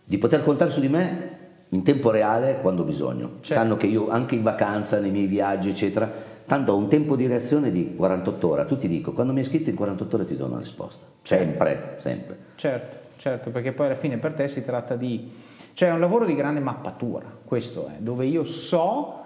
di 0.03 0.18
poter 0.18 0.44
contare 0.44 0.72
su 0.72 0.80
di 0.80 0.90
me 0.90 1.38
in 1.70 1.84
tempo 1.84 2.10
reale 2.10 2.60
quando 2.61 2.82
ho 2.82 2.86
bisogno. 2.86 3.30
Certo. 3.41 3.53
Sanno 3.53 3.78
che 3.78 3.86
io 3.86 4.10
anche 4.10 4.34
in 4.36 4.41
vacanza, 4.41 4.99
nei 4.99 5.11
miei 5.11 5.28
viaggi, 5.28 5.70
eccetera, 5.70 6.11
tanto 6.49 6.71
ho 6.71 6.77
un 6.77 6.89
tempo 6.89 7.15
di 7.15 7.27
reazione 7.27 7.71
di 7.71 7.93
48 7.95 8.47
ore. 8.49 8.61
A 8.61 8.65
tutti 8.65 8.88
dico, 8.88 9.11
quando 9.11 9.34
mi 9.34 9.39
hai 9.39 9.45
scritto 9.45 9.69
in 9.69 9.76
48 9.76 10.15
ore 10.15 10.26
ti 10.26 10.35
do 10.35 10.47
una 10.47 10.57
risposta. 10.57 11.05
Sempre, 11.21 11.97
sempre. 11.99 12.38
Certo, 12.55 12.97
certo, 13.17 13.51
perché 13.51 13.71
poi 13.71 13.85
alla 13.85 13.95
fine 13.95 14.17
per 14.17 14.34
te 14.34 14.47
si 14.47 14.65
tratta 14.65 14.95
di... 14.95 15.31
Cioè 15.73 15.89
è 15.89 15.91
un 15.91 15.99
lavoro 15.99 16.26
di 16.26 16.34
grande 16.34 16.59
mappatura, 16.59 17.31
questo 17.45 17.88
è, 17.88 17.97
dove 17.99 18.26
io 18.26 18.43
so 18.43 19.19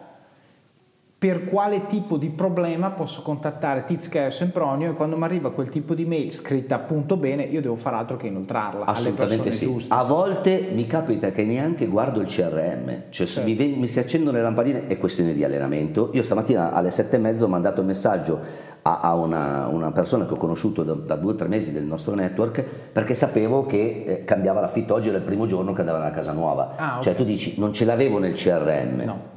per 1.24 1.46
quale 1.46 1.86
tipo 1.86 2.18
di 2.18 2.28
problema 2.28 2.90
posso 2.90 3.22
contattare 3.22 3.86
Tizca 3.86 4.26
e 4.26 4.30
Sempronio 4.30 4.92
e 4.92 4.94
quando 4.94 5.16
mi 5.16 5.24
arriva 5.24 5.54
quel 5.54 5.70
tipo 5.70 5.94
di 5.94 6.04
mail 6.04 6.34
scritta 6.34 6.76
appunto 6.76 7.16
bene 7.16 7.44
io 7.44 7.62
devo 7.62 7.78
fare 7.78 7.96
altro 7.96 8.18
che 8.18 8.28
inoltrarla 8.28 8.84
Assolutamente 8.84 9.54
sì. 9.54 9.64
giuste. 9.64 9.94
A 9.94 10.04
volte 10.04 10.72
mi 10.74 10.86
capita 10.86 11.32
che 11.32 11.46
neanche 11.46 11.86
guardo 11.88 12.20
il 12.20 12.28
CRM, 12.28 13.04
cioè 13.10 13.26
Certo. 13.26 13.50
mi, 13.50 13.56
mi 13.56 13.88
si 13.88 14.00
accendono 14.00 14.36
le 14.36 14.44
lampadine, 14.44 14.88
è 14.88 14.98
questione 14.98 15.34
di 15.34 15.46
allenamento. 15.46 16.10
Io 16.12 16.24
stamattina 16.24 16.74
alle 16.74 16.92
sette 16.92 17.16
e 17.16 17.20
mezzo 17.20 17.46
ho 17.46 17.48
mandato 17.48 17.80
un 17.80 17.88
messaggio 17.88 18.42
a, 18.82 19.00
a 19.00 19.16
una, 19.16 19.68
una 19.68 19.92
persona 19.94 20.26
che 20.26 20.34
ho 20.34 20.38
conosciuto 20.38 20.84
da, 20.84 20.92
da 20.92 21.16
due 21.16 21.32
o 21.32 21.36
tre 21.36 21.48
mesi 21.48 21.72
del 21.72 21.84
nostro 21.86 22.16
network 22.16 22.62
perché 22.92 23.14
sapevo 23.14 23.66
che 23.66 24.04
eh, 24.06 24.24
cambiava 24.26 24.60
l'affitto, 24.60 24.94
oggi 24.94 25.08
era 25.08 25.20
il 25.20 25.24
primo 25.24 25.46
giorno 25.46 25.72
che 25.72 25.80
andava 25.80 26.00
nella 26.00 26.12
casa 26.12 26.34
nuova. 26.34 26.74
Ah, 26.76 26.96
ok. 26.98 27.02
Cioè 27.02 27.16
tu 27.16 27.24
dici 27.24 27.54
non 27.60 27.72
ce 27.72 27.86
l'avevo 27.86 28.20
nel 28.20 28.34
CRM. 28.34 29.04
No. 29.06 29.34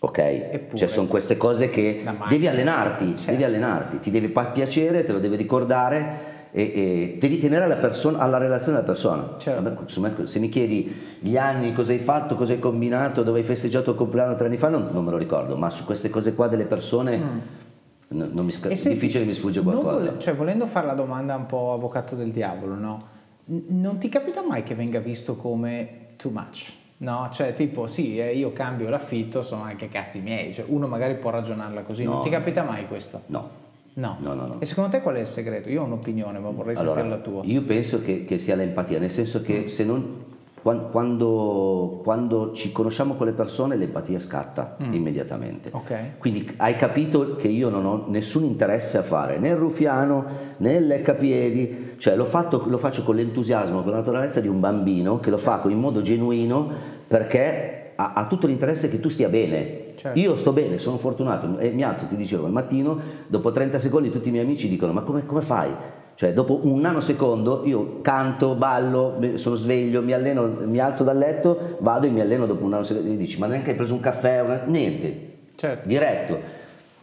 Ok? 0.00 0.18
Eppure. 0.18 0.76
Cioè 0.76 0.88
sono 0.88 1.06
queste 1.08 1.36
cose 1.36 1.68
che 1.70 2.02
macchina. 2.04 2.26
devi 2.28 2.46
allenarti, 2.46 3.14
Certo. 3.16 3.30
devi 3.32 3.44
allenarti, 3.44 3.98
ti 3.98 4.10
deve 4.10 4.28
piacere, 4.52 5.04
te 5.04 5.12
lo 5.12 5.18
devi 5.18 5.34
ricordare 5.36 6.36
e, 6.52 6.62
e 6.62 7.16
devi 7.20 7.38
tenere 7.38 7.64
alla, 7.64 7.76
persona, 7.76 8.18
alla 8.18 8.38
relazione 8.38 8.74
della 8.78 8.86
persona. 8.86 9.34
Certo. 9.38 10.26
Se 10.26 10.38
mi 10.38 10.48
chiedi 10.48 10.94
gli 11.20 11.36
anni, 11.36 11.72
cosa 11.72 11.92
hai 11.92 11.98
fatto, 11.98 12.36
cosa 12.36 12.52
hai 12.52 12.60
combinato, 12.60 13.22
dove 13.24 13.40
hai 13.40 13.44
festeggiato 13.44 13.90
il 13.90 13.96
compleanno 13.96 14.36
tre 14.36 14.46
anni 14.46 14.56
fa, 14.56 14.68
non, 14.68 14.88
non 14.92 15.04
me 15.04 15.10
lo 15.10 15.16
ricordo, 15.16 15.56
ma 15.56 15.68
su 15.68 15.84
queste 15.84 16.10
cose 16.10 16.32
qua 16.34 16.46
delle 16.46 16.64
persone 16.64 17.16
n- 17.16 18.30
non 18.32 18.44
mi 18.46 18.52
Mm. 18.56 18.64
E 18.70 18.72
è 18.72 18.74
se- 18.76 18.88
difficile 18.90 19.24
che 19.24 19.28
mi 19.28 19.34
sfugge 19.34 19.60
non 19.62 19.72
qualcosa. 19.82 20.04
vole- 20.06 20.20
cioè, 20.20 20.34
volendo 20.34 20.66
fare 20.66 20.86
la 20.86 20.94
domanda 20.94 21.34
un 21.34 21.46
po' 21.46 21.72
avvocato 21.72 22.14
del 22.14 22.30
diavolo, 22.30 22.74
no? 22.74 23.08
N- 23.46 23.64
non 23.80 23.98
ti 23.98 24.08
capita 24.08 24.42
mai 24.42 24.62
che 24.62 24.74
venga 24.74 25.00
visto 25.00 25.34
come 25.36 25.88
too 26.16 26.30
much? 26.30 26.72
No, 27.00 27.28
cioè 27.32 27.54
tipo 27.54 27.86
sì, 27.86 28.18
eh, 28.18 28.34
io 28.34 28.52
cambio 28.52 28.88
l'affitto, 28.88 29.42
sono 29.42 29.62
anche 29.62 29.88
cazzi 29.88 30.18
miei, 30.20 30.52
cioè, 30.52 30.64
uno 30.68 30.86
magari 30.88 31.14
può 31.14 31.30
ragionarla 31.30 31.82
così, 31.82 32.02
non 32.04 32.16
No. 32.16 32.22
ti 32.22 32.30
capita 32.30 32.62
mai 32.64 32.86
questo? 32.88 33.22
No. 33.26 33.48
No. 33.94 34.16
No, 34.20 34.34
no, 34.34 34.46
no. 34.46 34.56
E 34.60 34.66
secondo 34.66 34.90
te 34.90 35.00
qual 35.00 35.16
è 35.16 35.20
il 35.20 35.26
segreto? 35.26 35.68
Io 35.68 35.82
ho 35.82 35.84
un'opinione, 35.84 36.38
ma 36.38 36.50
vorrei 36.50 36.76
Allora, 36.76 37.00
sapere 37.00 37.08
la 37.08 37.22
tua. 37.22 37.42
io 37.44 37.62
penso 37.62 38.02
che, 38.02 38.24
che 38.24 38.38
sia 38.38 38.54
l'empatia, 38.56 38.98
nel 38.98 39.10
senso 39.10 39.42
che 39.42 39.68
se 39.68 39.84
non, 39.84 40.24
quando, 40.62 42.00
quando 42.02 42.52
ci 42.52 42.72
conosciamo 42.72 43.14
con 43.14 43.26
le 43.26 43.32
persone 43.32 43.76
l'empatia 43.76 44.18
scatta 44.18 44.76
immediatamente. 44.90 45.70
Ok. 45.72 46.18
Quindi 46.18 46.52
hai 46.56 46.76
capito 46.76 47.36
che 47.36 47.48
io 47.48 47.68
non 47.68 47.86
ho 47.86 48.04
nessun 48.08 48.44
interesse 48.44 48.98
a 48.98 49.02
fare 49.02 49.38
né 49.38 49.50
il 49.50 49.56
rufiano 49.56 50.24
né 50.58 50.74
il 50.74 50.86
leccapiedi, 50.86 51.94
cioè 51.96 52.16
l'ho 52.16 52.24
fatto, 52.24 52.64
lo 52.66 52.78
faccio 52.78 53.02
con 53.02 53.16
l'entusiasmo, 53.16 53.82
con 53.82 53.92
la 53.92 53.98
naturalezza 53.98 54.40
di 54.40 54.48
un 54.48 54.60
bambino 54.60 55.20
che 55.20 55.30
lo 55.30 55.38
fa 55.38 55.62
in 55.64 55.78
modo 55.78 56.02
genuino 56.02 56.70
perché 57.06 57.92
ha, 57.96 58.12
ha 58.14 58.26
tutto 58.26 58.46
l'interesse 58.46 58.88
che 58.88 59.00
tu 59.00 59.08
stia 59.08 59.28
bene. 59.28 59.86
Certo. 59.96 60.18
Io 60.18 60.34
sto 60.36 60.52
bene, 60.52 60.78
sono 60.78 60.96
fortunato 60.96 61.58
e 61.58 61.70
mi 61.70 61.82
alzo, 61.82 62.06
ti 62.06 62.14
dicevo, 62.14 62.46
al 62.46 62.52
mattino, 62.52 63.00
dopo 63.26 63.50
30 63.50 63.78
secondi 63.78 64.10
tutti 64.10 64.28
i 64.28 64.30
miei 64.30 64.44
amici 64.44 64.68
dicono 64.68 64.92
ma 64.92 65.02
come, 65.02 65.26
come 65.26 65.40
fai? 65.40 65.70
Cioè 66.18 66.32
dopo 66.32 66.58
un 66.64 66.80
nanosecondo 66.80 67.62
io 67.64 68.00
canto, 68.02 68.56
ballo, 68.56 69.20
sono 69.34 69.54
sveglio, 69.54 70.02
mi 70.02 70.10
alleno, 70.10 70.48
mi 70.64 70.80
alzo 70.80 71.04
dal 71.04 71.16
letto, 71.16 71.76
vado 71.78 72.08
e 72.08 72.10
mi 72.10 72.20
alleno 72.20 72.44
dopo 72.44 72.64
un 72.64 72.70
nanosecondo 72.70 73.08
e 73.08 73.12
gli 73.12 73.16
dici 73.16 73.38
ma 73.38 73.46
neanche 73.46 73.70
hai 73.70 73.76
preso 73.76 73.94
un 73.94 74.00
caffè, 74.00 74.40
una- 74.40 74.62
niente, 74.64 75.36
Certo. 75.54 75.86
diretto. 75.86 76.38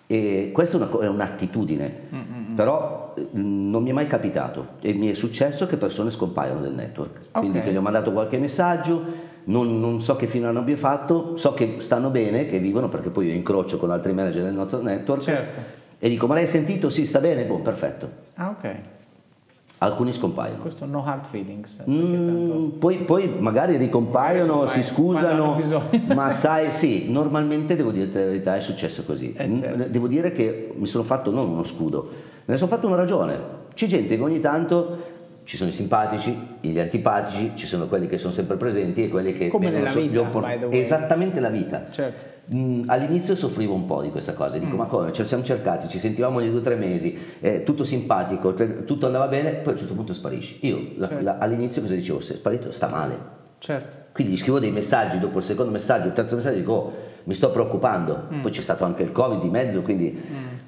E 0.07 0.49
questa 0.53 0.77
è, 0.77 0.81
una 0.81 0.99
è 0.99 1.07
un'attitudine, 1.07 1.93
però 2.55 3.13
eh, 3.15 3.25
non 3.31 3.83
mi 3.83 3.91
è 3.91 3.93
mai 3.93 4.05
capitato 4.05 4.67
e 4.81 4.91
mi 4.91 5.09
è 5.09 5.13
successo 5.13 5.65
che 5.65 5.77
persone 5.77 6.11
scompaiono 6.11 6.59
del 6.59 6.73
network. 6.73 7.19
Quindi 7.31 7.59
Ok. 7.59 7.63
che 7.63 7.71
gli 7.71 7.77
ho 7.77 7.81
mandato 7.81 8.11
qualche 8.11 8.37
messaggio, 8.37 9.01
non, 9.45 9.79
non 9.79 10.01
so 10.01 10.17
che 10.17 10.27
fine 10.27 10.47
hanno 10.47 10.59
abbia 10.59 10.75
fatto, 10.75 11.37
so 11.37 11.53
che 11.53 11.77
stanno 11.77 12.09
bene, 12.09 12.45
che 12.47 12.59
vivono, 12.59 12.89
perché 12.89 13.11
poi 13.11 13.27
io 13.27 13.33
incrocio 13.33 13.77
con 13.77 13.91
altri 13.91 14.11
manager 14.11 14.43
del 14.43 14.53
nostro 14.55 14.81
network 14.81 15.21
Certo. 15.21 15.59
e 15.99 16.09
dico 16.09 16.27
ma 16.27 16.33
l'hai 16.33 16.47
sentito? 16.47 16.89
Sì, 16.89 17.05
sta 17.05 17.19
bene? 17.19 17.45
Boh, 17.45 17.59
perfetto. 17.59 18.09
Ah, 18.33 18.49
ok. 18.49 18.75
Alcuni 19.85 20.11
scompaiono. 20.11 20.61
Questo 20.61 20.85
no 20.85 21.03
hard 21.05 21.25
feelings. 21.29 21.75
perché 21.75 21.91
Mm, 21.91 22.67
poi, 22.79 22.97
poi 22.97 23.35
magari 23.39 23.77
ricompaiono, 23.77 24.59
Vai, 24.59 24.67
si 24.67 24.83
scusano, 24.83 25.59
ma 26.15 26.29
sai, 26.29 26.71
sì, 26.71 27.11
normalmente 27.11 27.75
devo 27.75 27.91
dire 27.91 28.07
la 28.11 28.25
verità, 28.25 28.55
è 28.55 28.59
successo 28.61 29.03
così. 29.03 29.33
Eh, 29.37 29.47
Mm, 29.47 29.59
certo. 29.61 29.89
Devo 29.89 30.07
dire 30.07 30.31
che 30.31 30.71
mi 30.75 30.87
sono 30.87 31.03
fatto 31.03 31.29
non 31.31 31.49
uno 31.49 31.63
scudo, 31.63 32.03
me 32.45 32.53
ne 32.53 32.57
sono 32.57 32.69
fatto 32.69 32.87
una 32.87 32.95
ragione. 32.95 33.63
C'è 33.75 33.87
gente 33.87 34.15
che 34.15 34.21
ogni 34.23 34.39
tanto 34.39 34.97
ci 35.45 35.57
sono 35.57 35.69
i 35.69 35.73
simpatici, 35.73 36.37
gli 36.59 36.77
antipatici, 36.79 37.51
ci 37.55 37.65
sono 37.67 37.85
quelli 37.87 38.07
che 38.07 38.17
sono 38.17 38.33
sempre 38.33 38.57
presenti 38.57 39.03
e 39.03 39.07
quelli 39.09 39.31
che 39.33 39.47
Come 39.47 39.69
vengono 39.69 39.85
nella 39.93 39.99
vita, 40.01 40.39
way. 40.39 40.79
Esattamente 40.79 41.39
la 41.39 41.49
vita. 41.49 41.85
Certo. 41.91 42.33
Mm, 42.53 42.83
all'inizio 42.87 43.33
soffrivo 43.35 43.73
un 43.73 43.85
po' 43.85 44.01
di 44.01 44.09
questa 44.09 44.33
cosa, 44.33 44.57
Mm. 44.57 44.59
dico 44.59 44.75
ma 44.75 44.85
come, 44.85 45.11
ci 45.13 45.23
siamo 45.23 45.43
cercati, 45.43 45.87
ci 45.87 45.97
sentivamo 45.99 46.37
ogni 46.39 46.49
due 46.49 46.59
o 46.59 46.61
tre 46.63 46.75
mesi, 46.75 47.17
eh, 47.39 47.63
tutto 47.63 47.83
simpatico, 47.83 48.53
tutto 48.53 49.05
andava 49.05 49.27
bene, 49.27 49.51
poi 49.51 49.69
a 49.69 49.71
un 49.71 49.77
certo 49.77 49.93
punto 49.93 50.13
sparisci. 50.13 50.59
Io 50.67 50.79
la- 50.97 51.07
Certo. 51.07 51.23
la- 51.23 51.37
all'inizio 51.39 51.81
cosa 51.81 51.93
dicevo? 51.95 52.19
Se 52.19 52.33
è 52.33 52.37
sparito 52.37 52.71
sta 52.71 52.89
male. 52.89 53.17
Certo. 53.59 54.03
Quindi 54.13 54.33
gli 54.33 54.37
scrivo 54.37 54.59
dei 54.59 54.71
messaggi, 54.71 55.19
dopo 55.19 55.37
il 55.39 55.43
secondo 55.43 55.71
messaggio, 55.71 56.07
il 56.07 56.13
terzo 56.13 56.35
messaggio 56.35 56.55
dico 56.57 56.71
"Oh, 56.73 56.93
mi 57.25 57.33
sto 57.33 57.49
preoccupando, 57.51 58.27
Mm. 58.33 58.41
poi 58.41 58.51
c'è 58.51 58.61
stato 58.61 58.83
anche 58.85 59.03
il 59.03 59.11
covid 59.11 59.41
di 59.41 59.49
mezzo, 59.49 59.81
quindi 59.81 60.21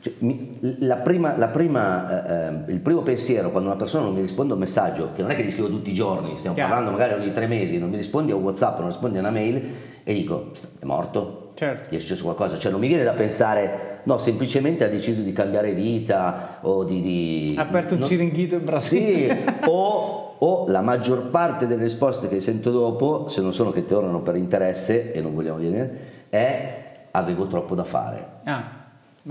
cioè, 0.09 0.13
mi- 0.19 0.49
la 0.79 0.95
prima- 0.97 1.37
la 1.37 1.47
prima, 1.47 2.47
eh, 2.65 2.71
il 2.71 2.79
primo 2.79 3.01
pensiero 3.01 3.51
quando 3.51 3.69
una 3.69 3.77
persona 3.77 4.05
non 4.05 4.13
mi 4.13 4.21
risponde 4.21 4.51
a 4.51 4.55
un 4.55 4.59
messaggio, 4.61 5.09
che 5.15 5.21
non 5.21 5.31
è 5.31 5.35
che 5.35 5.43
gli 5.43 5.51
scrivo 5.51 5.69
tutti 5.69 5.89
i 5.89 5.93
giorni, 5.93 6.33
stiamo 6.37 6.55
Chiaro. 6.55 6.73
parlando 6.73 6.97
magari 6.97 7.19
ogni 7.21 7.31
tre 7.31 7.47
mesi, 7.47 7.77
non 7.79 7.89
mi 7.89 7.97
rispondi 7.97 8.31
a 8.31 8.35
un 8.35 8.43
whatsapp, 8.43 8.77
non 8.79 8.87
rispondi 8.87 9.17
a 9.17 9.21
una 9.21 9.31
mail 9.31 9.61
e 10.03 10.13
dico 10.13 10.51
è 10.79 10.85
morto, 10.85 11.51
Certo. 11.55 11.87
gli 11.89 11.97
è 11.97 11.99
successo 11.99 12.23
qualcosa, 12.23 12.57
cioè 12.57 12.71
non 12.71 12.79
mi 12.79 12.87
viene 12.87 13.03
da 13.03 13.11
pensare 13.13 13.99
no, 14.03 14.17
semplicemente 14.19 14.83
ha 14.83 14.87
deciso 14.87 15.21
di 15.21 15.33
cambiare 15.33 15.73
vita 15.73 16.59
o 16.61 16.83
di... 16.83 17.01
di 17.01 17.55
Ha 17.57 17.61
aperto 17.63 17.93
un 17.95 18.01
non- 18.01 18.09
ciringhito 18.09 18.55
in 18.55 18.63
Brasile. 18.63 19.35
sì, 19.35 19.43
o, 19.67 20.35
o 20.37 20.65
la 20.69 20.81
maggior 20.81 21.29
parte 21.29 21.65
delle 21.67 21.81
risposte 21.83 22.27
che 22.29 22.39
sento 22.39 22.69
dopo, 22.71 23.27
se 23.27 23.41
non 23.41 23.53
sono 23.53 23.71
che 23.71 23.85
tornano 23.85 24.21
per 24.21 24.35
interesse 24.35 25.11
e 25.11 25.19
non 25.21 25.33
vogliamo 25.33 25.57
dire, 25.57 25.99
è 26.29 26.85
avevo 27.11 27.47
troppo 27.47 27.73
da 27.73 27.83
fare. 27.83 28.25
Ah, 28.43 28.63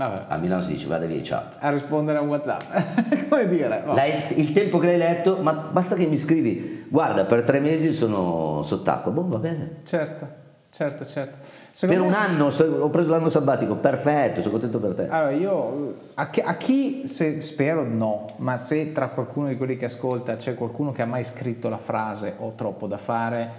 vabbè. 0.05 0.25
A 0.27 0.37
Milano 0.37 0.61
si 0.61 0.71
dice 0.71 0.87
vada 0.87 1.05
via, 1.05 1.21
ciao. 1.23 1.41
A 1.59 1.69
rispondere 1.69 2.19
a 2.19 2.21
un 2.21 2.27
WhatsApp. 2.29 2.61
Come 3.29 3.47
dire? 3.47 3.83
L'hai- 3.85 4.23
il 4.35 4.51
tempo 4.51 4.77
che 4.77 4.87
l'hai 4.87 4.97
letto, 4.97 5.37
ma 5.41 5.53
basta 5.53 5.95
che 5.95 6.05
mi 6.05 6.17
scrivi, 6.17 6.85
guarda, 6.87 7.25
per 7.25 7.41
tre 7.41 7.59
mesi 7.59 7.93
sono 7.93 8.61
sott'acqua, 8.63 9.11
boh, 9.11 9.27
va 9.27 9.37
bene. 9.37 9.77
Certo. 9.83 10.27
certo, 10.69 11.05
certo. 11.05 11.37
Secondo 11.71 12.01
per 12.01 12.11
me... 12.11 12.15
un 12.15 12.23
anno 12.23 12.47
ho 12.83 12.89
preso 12.89 13.09
l'anno 13.09 13.29
sabbatico, 13.29 13.75
perfetto, 13.75 14.41
sono 14.41 14.51
contento 14.51 14.79
per 14.79 14.93
te. 14.93 15.07
Allora 15.09 15.31
io, 15.31 15.95
a 16.13 16.29
chi, 16.29 16.41
a 16.41 16.55
chi 16.55 17.07
se, 17.07 17.41
spero 17.41 17.83
no, 17.83 18.33
ma 18.37 18.55
se 18.57 18.91
tra 18.91 19.09
qualcuno 19.09 19.47
di 19.47 19.57
quelli 19.57 19.77
che 19.77 19.85
ascolta 19.85 20.35
c'è 20.37 20.55
qualcuno 20.55 20.91
che 20.91 21.01
ha 21.01 21.05
mai 21.05 21.23
scritto 21.23 21.69
la 21.69 21.77
frase 21.77 22.35
ho 22.37 22.53
troppo 22.55 22.87
da 22.87 22.97
fare, 22.97 23.49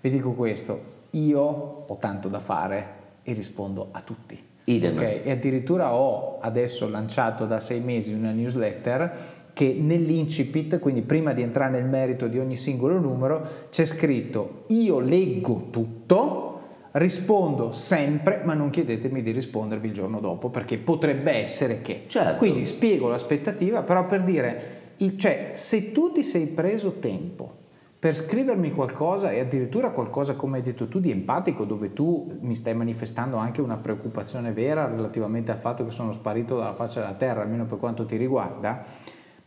vi 0.00 0.10
dico 0.10 0.32
questo, 0.32 0.80
io 1.10 1.40
ho 1.86 1.96
tanto 2.00 2.28
da 2.28 2.40
fare 2.40 2.86
e 3.22 3.32
rispondo 3.32 3.88
a 3.92 4.00
tutti. 4.00 4.47
Idem. 4.72 4.96
Okay? 4.96 5.20
E 5.24 5.30
addirittura 5.30 5.94
ho 5.94 6.38
adesso 6.40 6.88
lanciato 6.88 7.46
da 7.46 7.60
sei 7.60 7.80
mesi 7.80 8.12
una 8.12 8.32
newsletter 8.32 9.36
che 9.52 9.76
nell'incipit, 9.76 10.78
quindi 10.78 11.02
prima 11.02 11.32
di 11.32 11.42
entrare 11.42 11.72
nel 11.72 11.86
merito 11.86 12.28
di 12.28 12.38
ogni 12.38 12.54
singolo 12.54 12.98
numero, 13.00 13.66
c'è 13.70 13.84
scritto 13.84 14.64
io 14.68 15.00
leggo 15.00 15.66
tutto, 15.70 16.60
rispondo 16.92 17.72
sempre, 17.72 18.42
ma 18.44 18.54
non 18.54 18.70
chiedetemi 18.70 19.20
di 19.20 19.32
rispondervi 19.32 19.88
il 19.88 19.92
giorno 19.92 20.20
dopo, 20.20 20.48
perché 20.48 20.78
potrebbe 20.78 21.32
essere 21.32 21.82
che. 21.82 22.04
Certo. 22.06 22.36
Quindi 22.36 22.66
spiego 22.66 23.08
l'aspettativa, 23.08 23.82
però 23.82 24.06
per 24.06 24.22
dire, 24.22 24.94
cioè, 25.16 25.50
se 25.54 25.90
tu 25.90 26.12
ti 26.12 26.22
sei 26.22 26.46
preso 26.46 26.92
tempo 27.00 27.57
per 27.98 28.14
scrivermi 28.14 28.72
qualcosa 28.72 29.32
e 29.32 29.40
addirittura 29.40 29.90
qualcosa 29.90 30.34
come 30.34 30.58
hai 30.58 30.62
detto 30.62 30.86
tu 30.86 31.00
di 31.00 31.10
empatico 31.10 31.64
dove 31.64 31.92
tu 31.92 32.38
mi 32.42 32.54
stai 32.54 32.74
manifestando 32.74 33.36
anche 33.36 33.60
una 33.60 33.76
preoccupazione 33.76 34.52
vera 34.52 34.86
relativamente 34.86 35.50
al 35.50 35.58
fatto 35.58 35.84
che 35.84 35.90
sono 35.90 36.12
sparito 36.12 36.56
dalla 36.56 36.74
faccia 36.74 37.00
della 37.00 37.14
terra 37.14 37.42
almeno 37.42 37.66
per 37.66 37.78
quanto 37.78 38.06
ti 38.06 38.16
riguarda 38.16 38.84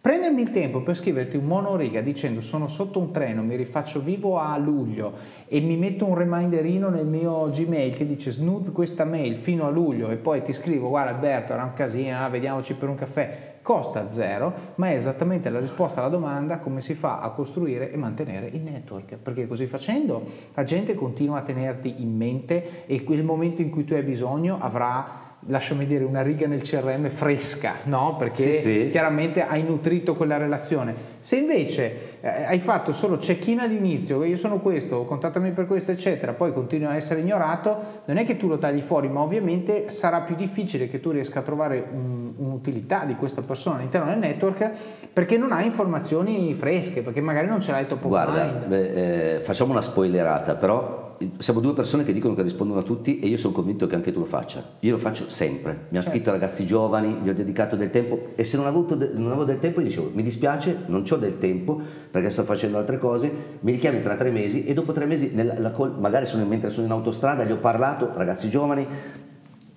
Prendermi 0.02 0.42
il 0.42 0.50
tempo 0.50 0.82
per 0.82 0.96
scriverti 0.96 1.38
un 1.38 1.46
monoriga 1.46 2.02
dicendo 2.02 2.42
sono 2.42 2.68
sotto 2.68 2.98
un 2.98 3.12
treno, 3.12 3.44
mi 3.44 3.56
rifaccio 3.56 4.02
vivo 4.02 4.40
a 4.40 4.58
luglio 4.58 5.14
e 5.48 5.60
mi 5.60 5.78
metto 5.78 6.08
un 6.08 6.16
reminderino 6.16 6.90
nel 6.90 7.06
mio 7.06 7.48
Gmail 7.52 7.94
che 7.94 8.08
dice 8.08 8.32
snooze 8.32 8.72
questa 8.72 9.06
mail 9.06 9.36
fino 9.36 9.68
a 9.68 9.70
luglio 9.70 10.10
e 10.10 10.16
poi 10.16 10.42
ti 10.42 10.54
scrivo 10.54 10.90
guarda 10.90 11.12
Alberto 11.12 11.54
era 11.54 11.64
un 11.64 11.74
casino, 11.74 12.18
ah, 12.18 12.30
vediamoci 12.30 12.74
per 12.74 12.90
un 12.90 12.96
caffè, 12.96 13.51
costa 13.62 14.12
zero, 14.12 14.54
ma 14.76 14.90
è 14.90 14.96
esattamente 14.96 15.50
la 15.50 15.60
risposta 15.60 16.00
alla 16.00 16.10
domanda 16.10 16.60
come 16.60 16.82
si 16.82 16.94
fa 16.94 17.20
a 17.20 17.30
costruire 17.32 17.92
e 17.92 17.98
mantenere 17.98 18.48
il 18.48 18.62
network, 18.62 19.18
perché 19.18 19.48
così 19.48 19.68
facendo 19.68 20.24
la 20.54 20.64
gente 20.64 20.94
continua 20.94 21.40
a 21.40 21.44
tenerti 21.44 22.02
in 22.02 22.16
mente 22.16 22.86
e 22.86 23.04
quel 23.04 23.24
momento 23.24 23.62
in 23.62 23.70
cui 23.70 23.86
tu 23.86 23.94
hai 23.94 24.04
bisogno 24.04 24.58
avrà 24.60 25.21
lasciami 25.48 25.86
dire, 25.86 26.04
una 26.04 26.22
riga 26.22 26.48
nel 26.48 26.62
CRM 26.62 27.10
fresca, 27.10 27.74
no? 27.84 28.16
Perché 28.18 28.54
sì, 28.56 28.62
sì. 28.62 28.90
chiaramente 28.92 29.46
hai 29.46 29.64
nutrito 29.64 30.16
quella 30.16 30.38
relazione. 30.38 30.94
Se 31.20 31.38
invece 31.38 32.20
eh, 32.22 32.44
hai 32.46 32.60
fatto 32.60 32.92
solo 32.92 33.18
check-in 33.18 33.60
all'inizio, 33.60 34.24
io 34.24 34.36
sono 34.36 34.60
questo, 34.60 35.06
contattami 35.06 35.52
per 35.52 35.66
questo, 35.66 35.92
eccetera, 35.92 36.34
poi 36.34 36.54
continua 36.54 36.92
a 36.92 36.96
essere 36.96 37.22
ignorato, 37.22 38.04
non 38.06 38.18
è 38.18 38.26
che 38.26 38.38
tu 38.38 38.48
lo 38.48 38.58
tagli 38.58 38.82
fuori, 38.82 39.08
ma 39.08 39.22
ovviamente 39.22 39.90
sarà 39.90 40.22
più 40.22 40.36
difficile 40.36 40.88
che 40.88 41.00
tu 41.00 41.12
riesca 41.12 41.40
a 41.40 41.44
trovare 41.44 41.84
un, 41.92 42.34
un'utilità 42.38 43.06
di 43.06 43.16
questa 43.16 43.42
persona 43.42 43.78
all'interno 43.78 44.10
del 44.10 44.20
network 44.20 44.72
perché 45.12 45.38
non 45.38 45.52
hai 45.52 45.66
informazioni 45.66 46.54
fresche, 46.54 47.02
perché 47.02 47.22
magari 47.22 47.48
non 47.48 47.62
ce 47.62 47.72
l'hai 47.72 47.88
troppo 47.88 48.08
Guarda, 48.08 48.44
beh, 48.44 49.36
eh, 49.36 49.40
facciamo 49.40 49.72
una 49.72 49.82
spoilerata, 49.82 50.56
però 50.56 51.11
siamo 51.38 51.60
due 51.60 51.74
persone 51.74 52.04
che 52.04 52.14
dicono 52.14 52.34
che 52.36 52.42
rispondono 52.42 52.80
a 52.80 52.84
tutti 52.84 53.20
e 53.20 53.28
io 53.28 53.38
sono 53.38 53.54
convinto 53.54 53.88
che 53.88 53.96
anche 53.96 54.12
tu 54.12 54.20
lo 54.20 54.26
faccia. 54.26 54.64
Io 54.80 54.92
lo 54.92 54.98
faccio 54.98 55.30
sempre. 55.30 55.88
Mi 55.90 55.98
ha 55.98 56.02
scritto 56.02 56.30
certo. 56.30 56.40
ragazzi 56.40 56.66
giovani, 56.66 57.20
gli 57.24 57.30
ho 57.30 57.34
dedicato 57.34 57.76
del 57.76 57.90
tempo 57.90 58.30
e 58.36 58.44
se 58.44 58.58
non 58.58 58.66
avevo, 58.66 58.88
non 59.14 59.28
avevo 59.28 59.44
del 59.44 59.60
tempo 59.60 59.82
gli 59.82 59.86
dicevo 59.86 60.12
mi 60.14 60.24
dispiace, 60.24 60.84
non 60.88 61.04
ho 61.10 61.16
del 61.16 61.38
tempo 61.38 61.80
perché 62.12 62.30
sto 62.30 62.44
facendo 62.44 62.78
altre 62.78 62.98
cose, 62.98 63.32
mi 63.62 63.72
richiami 63.72 64.02
tra 64.02 64.16
tre 64.16 64.32
mesi 64.32 64.66
e 64.66 64.74
dopo 64.74 64.92
tre 64.92 65.06
mesi, 65.06 65.32
nella, 65.34 65.72
col- 65.72 65.98
magari 66.00 66.26
sono, 66.26 66.46
mentre 66.46 66.70
sono 66.70 66.86
in 66.86 66.92
autostrada, 66.92 67.44
gli 67.44 67.52
ho 67.52 67.58
parlato, 67.58 68.12
ragazzi 68.14 68.50
giovani, 68.50 68.86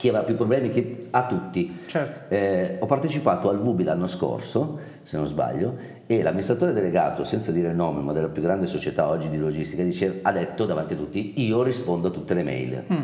chi 0.05 0.11
aveva 0.11 0.25
più 0.25 0.37
problemi, 0.37 0.69
chi, 0.69 1.07
a 1.11 1.27
tutti. 1.27 1.79
Certo. 1.87 2.35
Eh, 2.35 2.77
ho 2.79 2.85
partecipato 2.85 3.49
al 3.49 3.59
VUBI 3.59 3.85
l'anno 3.85 4.07
scorso, 4.07 4.79
se 5.03 5.17
non 5.17 5.27
sbaglio, 5.27 5.75
e 6.07 6.23
l'amministratore 6.23 6.75
delegato, 6.75 7.25
senza 7.25 7.51
dire 7.53 7.71
il 7.71 7.75
nome, 7.75 8.03
ma 8.03 8.13
della 8.13 8.29
più 8.29 8.43
grande 8.43 8.67
società 8.67 9.09
oggi 9.09 9.31
di 9.31 9.39
logistica, 9.39 9.83
dice, 9.83 10.19
ha 10.21 10.31
detto 10.31 10.67
davanti 10.67 10.93
a 10.93 10.97
tutti, 10.99 11.43
io 11.43 11.63
rispondo 11.63 12.09
a 12.09 12.11
tutte 12.11 12.35
le 12.35 12.43
mail. 12.43 12.85
Mm. 12.93 12.97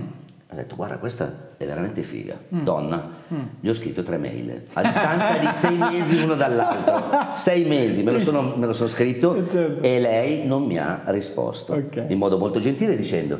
Ha 0.48 0.55
detto, 0.55 0.77
guarda, 0.77 0.98
questa 0.98 1.52
è 1.56 1.64
veramente 1.64 2.02
figa, 2.02 2.36
mm. 2.55 2.64
donna. 2.64 3.09
Mm. 3.32 3.40
Gli 3.60 3.68
ho 3.70 3.72
scritto 3.72 4.02
tre 4.02 4.18
mail, 4.18 4.64
a 4.74 4.82
distanza 4.82 5.39
di 5.39 5.48
sei 5.55 5.78
mesi 5.97 6.16
uno 6.16 6.35
dall'altro. 6.35 7.32
Sei 7.32 7.64
mesi, 7.64 8.02
me 8.02 8.12
lo 8.12 8.18
sono, 8.18 8.56
me 8.56 8.66
lo 8.66 8.74
sono 8.74 8.90
scritto 8.90 9.47
certo. 9.47 9.82
e 9.82 9.98
lei 10.01 10.47
non 10.47 10.64
mi 10.64 10.77
ha 10.77 11.01
risposto. 11.06 11.72
Okay. 11.72 12.12
In 12.12 12.18
modo 12.18 12.36
molto 12.36 12.59
gentile 12.59 12.94
dicendo, 12.94 13.39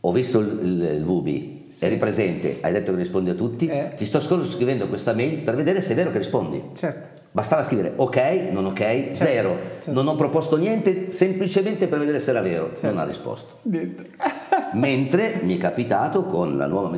ho 0.00 0.10
visto 0.10 0.40
il, 0.40 0.58
il, 0.62 0.82
il 0.96 1.04
VB, 1.04 1.55
sì. 1.68 1.84
eri 1.84 1.96
presente, 1.96 2.58
hai 2.60 2.72
detto 2.72 2.92
che 2.92 2.98
rispondi 2.98 3.30
a 3.30 3.34
tutti, 3.34 3.66
eh. 3.66 3.92
ti 3.96 4.04
sto 4.04 4.20
solo 4.20 4.44
scrivendo 4.44 4.88
questa 4.88 5.12
mail 5.12 5.38
per 5.38 5.56
vedere 5.56 5.80
se 5.80 5.92
è 5.92 5.94
vero 5.96 6.10
che 6.10 6.18
rispondi. 6.18 6.62
Certo. 6.74 7.24
Bastava 7.30 7.62
scrivere 7.62 7.92
ok, 7.96 8.16
non 8.50 8.64
ok, 8.66 8.78
certo, 8.78 9.14
zero. 9.14 9.56
Certo. 9.80 9.92
Non 9.92 10.08
ho 10.08 10.16
proposto 10.16 10.56
niente 10.56 11.12
semplicemente 11.12 11.86
per 11.86 11.98
vedere 11.98 12.18
se 12.18 12.30
era 12.30 12.40
vero. 12.40 12.68
Certo. 12.68 12.86
Non 12.86 12.98
ha 12.98 13.04
risposto. 13.04 13.58
Mentre 14.72 15.40
mi 15.42 15.56
è 15.56 15.60
capitato 15.60 16.24
con 16.24 16.56
la 16.56 16.66
nuova 16.66 16.88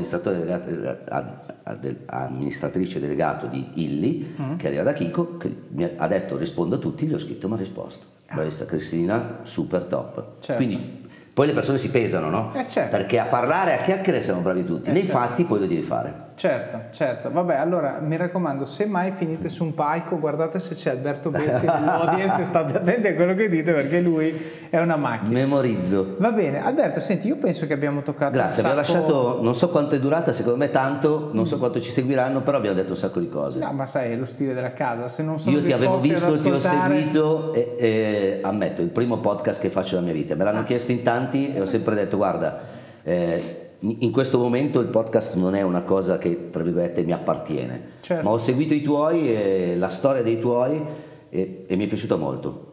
amministratrice 2.07 3.01
delegato 3.01 3.47
di 3.47 3.69
Illy, 3.75 4.35
mm. 4.41 4.57
che 4.57 4.69
arriva 4.69 4.85
da 4.85 4.93
Chico, 4.93 5.37
che 5.39 5.53
mi 5.71 5.91
ha 5.97 6.07
detto 6.07 6.37
rispondo 6.37 6.77
a 6.77 6.79
tutti, 6.79 7.07
gli 7.07 7.15
ho 7.15 7.19
scritto 7.19 7.49
ma 7.49 7.57
ha 7.57 7.59
risposto. 7.59 8.07
Ah. 8.27 8.35
Bravissima 8.37 8.69
Cristina, 8.69 9.39
super 9.43 9.83
top. 9.85 10.25
Certo. 10.39 10.63
Quindi 10.63 11.07
poi 11.39 11.47
le 11.47 11.53
persone 11.53 11.79
si 11.79 11.93
pesano, 11.93 12.31
no? 12.31 12.53
Eh 12.53 12.67
certo. 12.67 12.97
Perché 12.97 13.21
a 13.21 13.27
parlare, 13.27 13.79
a 13.79 13.83
chiacchiere 13.83 14.21
siamo 14.21 14.41
bravi 14.41 14.65
tutti, 14.65 14.89
eh 14.89 14.93
nei 14.93 15.03
certo. 15.03 15.19
fatti 15.19 15.45
poi 15.45 15.61
lo 15.61 15.67
devi 15.69 15.83
fare. 15.83 16.28
Certo, 16.39 16.81
certo. 16.93 17.33
Vabbè, 17.33 17.57
allora 17.57 17.99
mi 18.01 18.17
raccomando, 18.17 18.65
se 18.65 18.87
mai 18.87 19.11
finite 19.11 19.49
su 19.49 19.65
un 19.65 19.75
palco, 19.75 20.21
guardate 20.21 20.61
se 20.61 20.77
c'è 20.77 20.91
Alberto 20.91 21.31
Bezzi 21.31 21.67
nell'audience, 21.67 22.45
state 22.45 22.77
attenti 22.77 23.09
a 23.09 23.15
quello 23.17 23.35
che 23.35 23.49
dite 23.49 23.73
perché 23.73 24.01
lui 24.01 24.41
è 24.71 24.79
una 24.79 24.95
macchina. 24.95 25.33
Memorizzo. 25.33 26.15
Va 26.19 26.31
bene, 26.31 26.63
Alberto, 26.63 27.01
senti, 27.01 27.27
io 27.27 27.39
penso 27.39 27.67
che 27.67 27.73
abbiamo 27.73 28.03
toccato 28.03 28.35
Grazie, 28.35 28.61
abbiamo 28.61 28.77
lasciato, 28.77 29.39
non 29.43 29.57
so 29.57 29.69
quanto 29.69 29.97
è 29.97 29.99
durata, 29.99 30.31
secondo 30.31 30.59
me 30.59 30.71
tanto, 30.71 31.31
non 31.33 31.45
so 31.45 31.59
quanto 31.59 31.81
ci 31.81 31.91
seguiranno, 31.91 32.41
però 32.43 32.59
abbiamo 32.59 32.77
detto 32.77 32.91
un 32.91 32.97
sacco 32.97 33.19
di 33.19 33.29
cose. 33.29 33.59
No, 33.59 33.73
ma 33.73 33.87
sai, 33.87 34.13
è 34.13 34.17
lo 34.17 34.25
stile 34.25 34.55
della 34.55 34.73
casa, 34.73 35.09
se 35.09 35.25
non 35.25 35.41
sono 35.41 35.57
Io 35.57 35.65
ti 35.65 35.73
avevo 35.73 35.99
visto, 35.99 36.41
ti 36.41 36.51
ho 36.51 36.61
seguito 36.61 37.53
e, 37.53 37.75
e 37.77 38.39
ammetto, 38.45 38.81
il 38.81 38.91
primo 38.91 39.19
podcast 39.19 39.61
che 39.61 39.71
faccio 39.71 39.97
nella 39.97 40.13
mia 40.13 40.15
vita. 40.15 40.37
Me 40.37 40.45
l'hanno 40.45 40.61
ah. 40.61 40.65
chiesto 40.65 40.93
in 40.93 41.03
tanti 41.03 41.53
e 41.53 41.61
ho 41.61 41.67
sempre 41.67 41.97
detto, 41.97 42.17
guarda... 42.17 42.77
Eh, 43.03 43.58
in 43.81 44.11
questo 44.11 44.39
momento 44.39 44.81
il 44.81 44.89
podcast 44.89 45.37
non 45.37 45.55
è 45.55 45.63
una 45.63 45.83
cosa 45.83 46.19
che 46.19 46.51
tra 46.51 46.63
virgolette 46.63 47.05
mi 47.05 47.13
appartiene, 47.13 47.83
certo. 48.01 48.25
ma 48.25 48.35
ho 48.35 48.39
seguito 48.39 48.75
i 48.75 48.83
tuoi 48.83 49.33
e 49.33 49.77
la 49.77 49.89
storia 49.89 50.23
dei 50.23 50.41
tuoi 50.41 50.83
e, 51.29 51.65
e 51.67 51.77
mi 51.77 51.85
è 51.85 51.87
piaciuto 51.87 52.19
molto. 52.19 52.67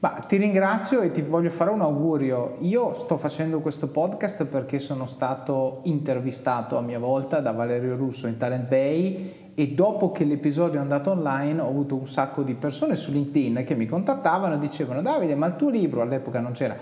Ma 0.00 0.24
ti 0.26 0.36
ringrazio 0.36 1.00
e 1.00 1.10
ti 1.10 1.22
voglio 1.22 1.50
fare 1.50 1.70
un 1.70 1.80
augurio. 1.80 2.56
Io 2.60 2.92
sto 2.92 3.16
facendo 3.18 3.60
questo 3.60 3.88
podcast 3.88 4.44
perché 4.46 4.78
sono 4.78 5.06
stato 5.06 5.80
intervistato 5.84 6.76
a 6.76 6.80
mia 6.80 7.00
volta 7.00 7.40
da 7.40 7.50
Valerio 7.50 7.96
Russo 7.96 8.28
in 8.28 8.36
Talent 8.36 8.68
Bay 8.68 9.32
e 9.54 9.68
dopo 9.74 10.12
che 10.12 10.24
l'episodio 10.24 10.78
è 10.78 10.82
andato 10.82 11.10
online 11.10 11.60
ho 11.60 11.68
avuto 11.68 11.96
un 11.96 12.06
sacco 12.06 12.44
di 12.44 12.54
persone 12.54 12.94
su 12.94 13.10
LinkedIn 13.10 13.64
che 13.66 13.74
mi 13.74 13.86
contattavano 13.86 14.54
e 14.54 14.58
dicevano 14.60 15.02
Davide 15.02 15.34
ma 15.34 15.48
il 15.48 15.56
tuo 15.56 15.68
libro 15.68 16.00
all'epoca 16.00 16.38
non 16.38 16.52
c'era 16.52 16.76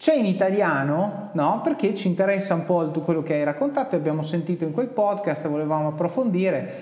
c'è 0.00 0.14
in 0.14 0.24
italiano, 0.24 1.28
no? 1.32 1.60
Perché 1.62 1.94
ci 1.94 2.08
interessa 2.08 2.54
un 2.54 2.64
po' 2.64 2.90
quello 3.04 3.22
che 3.22 3.34
hai 3.34 3.44
raccontato, 3.44 3.96
abbiamo 3.96 4.22
sentito 4.22 4.64
in 4.64 4.72
quel 4.72 4.86
podcast, 4.86 5.46
volevamo 5.46 5.88
approfondire 5.88 6.74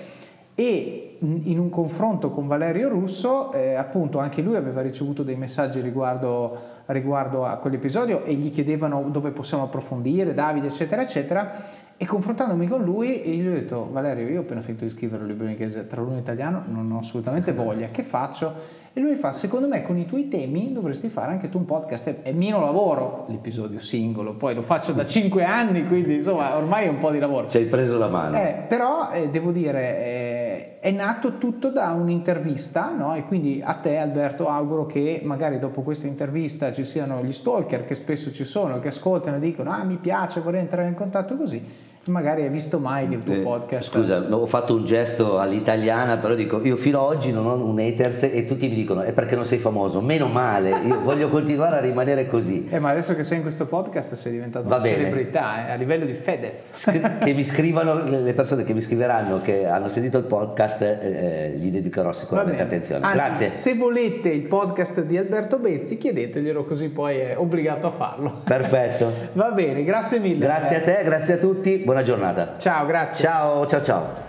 e 0.55 1.17
in 1.19 1.59
un 1.59 1.67
confronto 1.67 2.29
con 2.29 2.47
Valerio 2.47 2.87
Russo, 2.87 3.51
eh, 3.51 3.75
appunto 3.75 4.19
anche 4.19 4.41
lui 4.41 4.55
aveva 4.55 4.79
ricevuto 4.79 5.23
dei 5.23 5.35
messaggi 5.35 5.81
riguardo, 5.81 6.57
riguardo 6.85 7.43
a 7.43 7.57
quell'episodio 7.57 8.23
e 8.23 8.35
gli 8.35 8.53
chiedevano 8.53 9.09
dove 9.09 9.31
possiamo 9.31 9.63
approfondire, 9.63 10.33
Davide, 10.33 10.67
eccetera, 10.67 11.01
eccetera. 11.01 11.63
E 11.97 12.05
confrontandomi 12.05 12.67
con 12.67 12.85
lui, 12.85 13.19
gli 13.19 13.45
ho 13.45 13.51
detto, 13.51 13.89
Valerio, 13.91 14.29
io 14.29 14.39
ho 14.39 14.43
appena 14.43 14.61
finito 14.61 14.85
di 14.85 14.91
scrivere 14.91 15.23
un 15.23 15.27
libro 15.27 15.43
in 15.43 15.51
inglese, 15.51 15.87
tra 15.87 15.99
l'uno 15.99 16.15
e 16.15 16.19
italiano, 16.19 16.63
non 16.67 16.89
ho 16.89 16.99
assolutamente 16.99 17.51
voglia, 17.51 17.89
che 17.89 18.03
faccio? 18.03 18.78
E 18.99 19.01
lui 19.01 19.15
fa, 19.15 19.31
secondo 19.31 19.65
me 19.65 19.81
con 19.81 19.97
i 19.97 20.05
tuoi 20.05 20.27
temi 20.27 20.73
dovresti 20.73 21.07
fare 21.07 21.31
anche 21.31 21.47
tu 21.47 21.57
un 21.57 21.63
podcast, 21.63 22.15
è 22.21 22.33
meno 22.33 22.59
lavoro 22.59 23.27
l'episodio 23.29 23.79
singolo, 23.79 24.33
poi 24.33 24.53
lo 24.53 24.61
faccio 24.61 24.91
da 24.91 25.05
cinque 25.05 25.45
anni, 25.45 25.87
quindi 25.87 26.15
insomma 26.15 26.57
ormai 26.57 26.83
è 26.83 26.89
un 26.89 26.97
po' 26.97 27.09
di 27.09 27.17
lavoro. 27.17 27.47
Ci 27.47 27.55
hai 27.55 27.63
preso 27.63 27.97
la 27.97 28.09
mano. 28.09 28.35
Eh, 28.35 28.65
però 28.67 29.11
eh, 29.13 29.29
devo 29.29 29.53
dire, 29.53 29.99
eh, 29.99 30.79
è 30.81 30.91
nato 30.91 31.37
tutto 31.37 31.69
da 31.69 31.93
un'intervista, 31.93 32.93
no? 32.93 33.15
e 33.15 33.23
quindi 33.23 33.61
a 33.63 33.75
te 33.75 33.95
Alberto 33.95 34.49
auguro 34.49 34.85
che 34.85 35.21
magari 35.23 35.59
dopo 35.59 35.81
questa 35.81 36.07
intervista 36.07 36.73
ci 36.73 36.83
siano 36.83 37.23
gli 37.23 37.31
stalker 37.31 37.85
che 37.85 37.95
spesso 37.95 38.33
ci 38.33 38.43
sono, 38.43 38.81
che 38.81 38.89
ascoltano 38.89 39.37
e 39.37 39.39
dicono, 39.39 39.71
ah 39.71 39.85
mi 39.85 39.95
piace, 39.95 40.41
vorrei 40.41 40.59
entrare 40.59 40.89
in 40.89 40.95
contatto 40.95 41.37
così 41.37 41.87
magari 42.09 42.43
hai 42.43 42.49
visto 42.49 42.79
mai 42.79 43.07
che 43.07 43.15
il 43.15 43.23
tuo 43.23 43.33
Eh, 43.33 43.37
podcast 43.39 43.89
Scusa, 43.91 44.25
ho 44.29 44.45
fatto 44.45 44.75
un 44.75 44.85
gesto 44.85 45.39
all'italiana, 45.39 46.17
però 46.17 46.33
dico, 46.33 46.61
io 46.63 46.75
fino 46.75 46.99
ad 47.05 47.15
oggi 47.15 47.31
non 47.31 47.45
ho 47.45 47.55
un 47.55 47.77
haters 47.79 48.23
e 48.23 48.45
tutti 48.45 48.67
mi 48.67 48.75
dicono, 48.75 49.01
è 49.01 49.13
perché 49.13 49.35
non 49.35 49.45
sei 49.45 49.57
famoso, 49.57 50.01
meno 50.01 50.27
male, 50.27 50.73
io 50.85 50.99
voglio 51.03 51.27
continuare 51.29 51.77
a 51.77 51.79
rimanere 51.79 52.27
così. 52.27 52.67
Eh, 52.69 52.79
ma 52.79 52.89
adesso 52.89 53.15
che 53.15 53.23
sei 53.23 53.37
in 53.37 53.43
questo 53.43 53.65
podcast 53.65 54.15
sei 54.15 54.31
diventato 54.33 54.67
Va 54.67 54.75
una 54.75 54.83
bene. 54.83 54.95
celebrità 54.97 55.67
eh, 55.67 55.71
a 55.71 55.75
livello 55.75 56.05
di 56.05 56.13
Fedez. 56.13 56.69
Scri- 56.71 57.01
che 57.19 57.33
mi 57.33 57.43
scrivano, 57.43 58.03
le 58.03 58.33
persone 58.33 58.63
che 58.63 58.73
mi 58.73 58.81
scriveranno 58.81 59.39
che 59.41 59.65
hanno 59.67 59.87
sentito 59.89 60.17
il 60.17 60.25
podcast, 60.25 60.81
eh, 60.81 60.97
eh, 61.01 61.49
gli 61.57 61.69
dedicherò 61.71 62.11
sicuramente 62.11 62.61
attenzione. 62.61 63.03
Anzi, 63.05 63.15
Grazie. 63.17 63.49
Se 63.49 63.75
volete 63.75 64.29
il 64.29 64.43
podcast 64.43 65.01
di 65.03 65.17
Alberto 65.17 65.57
Bezzi, 65.59 65.97
chiedeteglielo 65.97 66.65
così 66.65 66.89
poi 66.89 67.17
è 67.17 67.35
obbligato 67.37 67.87
a 67.87 67.91
farlo. 67.91 68.41
Perfetto. 68.43 69.11
Va 69.33 69.51
bene, 69.51 69.83
grazie 69.83 70.19
mille. 70.19 70.45
Grazie 70.45 70.77
a 70.77 70.81
te, 70.81 71.01
grazie 71.03 71.33
a 71.35 71.37
tutti, 71.37 71.77
buona 71.99 72.03
giornata. 72.03 72.57
Ciao, 72.57 72.85
grazie. 72.85 73.25
Ciao, 73.25 73.65
ciao, 73.65 73.83
ciao. 73.83 74.27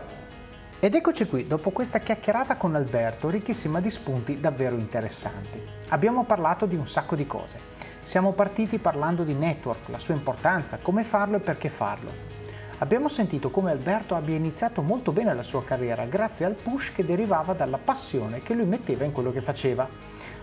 Ed 0.80 0.94
eccoci 0.94 1.26
qui, 1.26 1.46
dopo 1.46 1.70
questa 1.70 1.98
chiacchierata 1.98 2.56
con 2.56 2.74
Alberto, 2.74 3.28
ricchissima 3.28 3.80
di 3.80 3.90
spunti 3.90 4.40
davvero 4.40 4.76
interessanti. 4.76 5.62
Abbiamo 5.88 6.24
parlato 6.24 6.66
di 6.66 6.74
un 6.74 6.86
sacco 6.86 7.14
di 7.14 7.26
cose. 7.26 7.78
Siamo 8.02 8.32
partiti 8.32 8.78
parlando 8.78 9.24
di 9.24 9.34
network, 9.34 9.88
la 9.88 9.98
sua 9.98 10.14
importanza, 10.14 10.78
come 10.80 11.04
farlo 11.04 11.36
e 11.36 11.40
perché 11.40 11.68
farlo. 11.68 12.10
Abbiamo 12.78 13.08
sentito 13.08 13.50
come 13.50 13.70
Alberto 13.70 14.14
abbia 14.14 14.36
iniziato 14.36 14.80
molto 14.80 15.12
bene 15.12 15.34
la 15.34 15.42
sua 15.42 15.62
carriera 15.62 16.06
grazie 16.06 16.46
al 16.46 16.54
push 16.54 16.92
che 16.94 17.04
derivava 17.04 17.52
dalla 17.52 17.76
passione 17.76 18.40
che 18.40 18.54
lui 18.54 18.64
metteva 18.64 19.04
in 19.04 19.12
quello 19.12 19.32
che 19.32 19.42
faceva. 19.42 19.86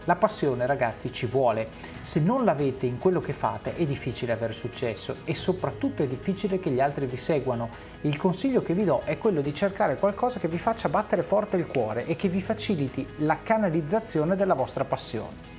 La 0.07 0.15
passione, 0.15 0.65
ragazzi, 0.65 1.11
ci 1.11 1.25
vuole. 1.25 1.67
Se 2.01 2.21
non 2.21 2.45
l'avete 2.45 2.85
in 2.85 2.97
quello 2.97 3.19
che 3.19 3.33
fate 3.33 3.75
è 3.75 3.83
difficile 3.83 4.31
avere 4.31 4.53
successo 4.53 5.17
e 5.25 5.35
soprattutto 5.35 6.01
è 6.01 6.07
difficile 6.07 6.61
che 6.61 6.69
gli 6.69 6.79
altri 6.79 7.07
vi 7.07 7.17
seguano. 7.17 7.67
Il 8.03 8.15
consiglio 8.15 8.61
che 8.61 8.73
vi 8.73 8.85
do 8.85 9.01
è 9.03 9.17
quello 9.17 9.41
di 9.41 9.53
cercare 9.53 9.97
qualcosa 9.97 10.39
che 10.39 10.47
vi 10.47 10.57
faccia 10.57 10.87
battere 10.87 11.23
forte 11.23 11.57
il 11.57 11.67
cuore 11.67 12.05
e 12.05 12.15
che 12.15 12.29
vi 12.29 12.39
faciliti 12.39 13.05
la 13.17 13.39
canalizzazione 13.43 14.37
della 14.37 14.53
vostra 14.53 14.85
passione. 14.85 15.55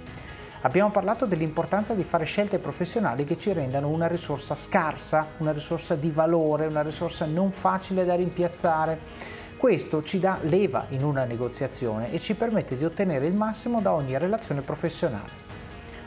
Abbiamo 0.63 0.91
parlato 0.91 1.27
dell'importanza 1.27 1.93
di 1.93 2.03
fare 2.03 2.25
scelte 2.25 2.59
professionali 2.59 3.25
che 3.25 3.37
ci 3.37 3.53
rendano 3.53 3.89
una 3.89 4.07
risorsa 4.07 4.55
scarsa, 4.55 5.27
una 5.37 5.53
risorsa 5.53 5.95
di 5.95 6.11
valore, 6.11 6.69
una 6.69 6.81
risorsa 6.81 7.27
non 7.27 7.53
facile 7.53 8.07
da 8.07 8.15
rimpiazzare. 8.15 9.37
Questo 9.59 10.05
ci 10.05 10.21
dà 10.21 10.39
leva 10.43 10.87
in 10.91 11.03
una 11.03 11.25
negoziazione 11.25 12.13
e 12.13 12.21
ci 12.21 12.35
permette 12.35 12.79
di 12.79 12.85
ottenere 12.85 13.27
il 13.27 13.35
massimo 13.35 13.81
da 13.81 13.93
ogni 13.93 14.17
relazione 14.17 14.61
professionale. 14.61 15.47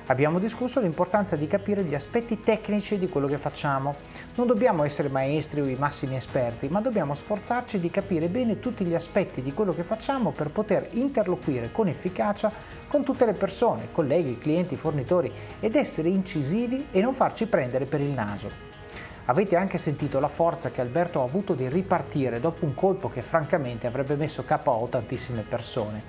Abbiamo 0.06 0.40
discusso 0.40 0.80
l'importanza 0.80 1.36
di 1.36 1.48
capire 1.48 1.84
gli 1.84 1.94
aspetti 1.94 2.40
tecnici 2.40 2.98
di 2.98 3.10
quello 3.10 3.28
che 3.28 3.38
facciamo. 3.38 3.96
Non 4.36 4.48
dobbiamo 4.48 4.86
essere 4.86 5.10
maestri 5.10 5.60
o 5.60 5.66
i 5.66 5.76
massimi 5.76 6.16
esperti, 6.16 6.70
ma 6.70 6.80
dobbiamo 6.80 7.14
sforzarci 7.14 7.78
di 7.78 7.90
capire 7.90 8.30
bene 8.30 8.62
tutti 8.62 8.86
gli 8.86 8.96
aspetti 8.96 9.42
di 9.42 9.52
quello 9.52 9.76
che 9.76 9.84
facciamo 9.84 10.32
per 10.32 10.50
poter 10.50 10.88
interloquire 10.92 11.74
con 11.74 11.90
efficacia 11.90 12.50
con 12.88 13.04
tutte 13.04 13.26
le 13.26 13.34
persone, 13.34 13.90
colleghi, 13.92 14.38
clienti, 14.38 14.78
fornitori 14.78 15.30
ed 15.60 15.76
essere 15.76 16.08
incisivi 16.08 16.88
e 16.90 17.02
non 17.02 17.14
farci 17.14 17.48
prendere 17.48 17.84
per 17.84 18.00
il 18.00 18.12
naso. 18.12 18.71
Avete 19.26 19.56
anche 19.56 19.78
sentito 19.78 20.20
la 20.20 20.28
forza 20.28 20.72
che 20.72 20.82
Alberto 20.82 21.22
ha 21.22 21.26
avuto 21.26 21.54
di 21.54 21.70
ripartire 21.70 22.40
dopo 22.40 22.66
un 22.66 22.74
colpo 22.74 23.10
che 23.10 23.22
francamente 23.22 23.86
avrebbe 23.86 24.16
messo 24.16 24.44
KO 24.44 24.88
tantissime 24.90 25.44
persone. 25.48 26.02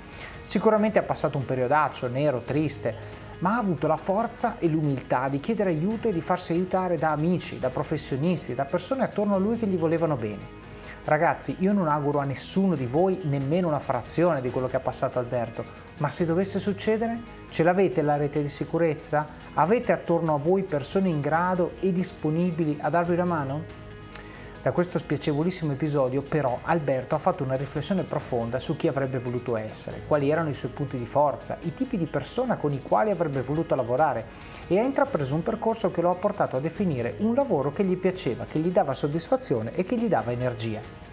Sicuramente 0.44 0.98
ha 0.98 1.02
passato 1.02 1.36
un 1.36 1.44
periodaccio 1.44 2.08
nero, 2.08 2.40
triste, 2.40 3.20
ma 3.40 3.56
ha 3.56 3.58
avuto 3.58 3.86
la 3.86 3.98
forza 3.98 4.58
e 4.58 4.66
l'umiltà 4.66 5.28
di 5.28 5.40
chiedere 5.40 5.70
aiuto 5.70 6.08
e 6.08 6.12
di 6.12 6.20
farsi 6.22 6.52
aiutare 6.52 6.96
da 6.96 7.10
amici, 7.10 7.58
da 7.58 7.68
professionisti, 7.68 8.54
da 8.54 8.64
persone 8.64 9.02
attorno 9.02 9.34
a 9.34 9.38
lui 9.38 9.58
che 9.58 9.66
gli 9.66 9.76
volevano 9.76 10.16
bene. 10.16 10.60
Ragazzi, 11.04 11.56
io 11.58 11.72
non 11.72 11.88
auguro 11.88 12.20
a 12.20 12.24
nessuno 12.24 12.76
di 12.76 12.86
voi 12.86 13.18
nemmeno 13.24 13.66
una 13.66 13.80
frazione 13.80 14.40
di 14.40 14.50
quello 14.50 14.68
che 14.68 14.76
ha 14.76 14.80
passato 14.80 15.18
Alberto, 15.18 15.64
ma 16.02 16.10
se 16.10 16.26
dovesse 16.26 16.58
succedere, 16.58 17.20
ce 17.48 17.62
l'avete 17.62 18.02
la 18.02 18.16
rete 18.16 18.42
di 18.42 18.48
sicurezza? 18.48 19.24
Avete 19.54 19.92
attorno 19.92 20.34
a 20.34 20.36
voi 20.36 20.64
persone 20.64 21.08
in 21.08 21.20
grado 21.20 21.74
e 21.78 21.92
disponibili 21.92 22.76
a 22.80 22.90
darvi 22.90 23.12
una 23.12 23.24
mano? 23.24 23.62
Da 24.60 24.72
questo 24.72 24.98
spiacevolissimo 24.98 25.70
episodio 25.70 26.22
però 26.22 26.58
Alberto 26.62 27.14
ha 27.14 27.18
fatto 27.18 27.44
una 27.44 27.54
riflessione 27.54 28.02
profonda 28.02 28.58
su 28.58 28.74
chi 28.74 28.88
avrebbe 28.88 29.20
voluto 29.20 29.56
essere, 29.56 30.02
quali 30.08 30.28
erano 30.28 30.48
i 30.48 30.54
suoi 30.54 30.72
punti 30.72 30.96
di 30.96 31.06
forza, 31.06 31.58
i 31.60 31.72
tipi 31.72 31.96
di 31.96 32.06
persona 32.06 32.56
con 32.56 32.72
i 32.72 32.82
quali 32.82 33.10
avrebbe 33.10 33.42
voluto 33.42 33.76
lavorare 33.76 34.24
e 34.66 34.80
ha 34.80 34.82
intrapreso 34.82 35.36
un 35.36 35.44
percorso 35.44 35.92
che 35.92 36.00
lo 36.00 36.10
ha 36.10 36.16
portato 36.16 36.56
a 36.56 36.60
definire 36.60 37.14
un 37.18 37.36
lavoro 37.36 37.72
che 37.72 37.84
gli 37.84 37.96
piaceva, 37.96 38.44
che 38.44 38.58
gli 38.58 38.70
dava 38.72 38.92
soddisfazione 38.92 39.72
e 39.72 39.84
che 39.84 39.96
gli 39.96 40.08
dava 40.08 40.32
energia. 40.32 41.11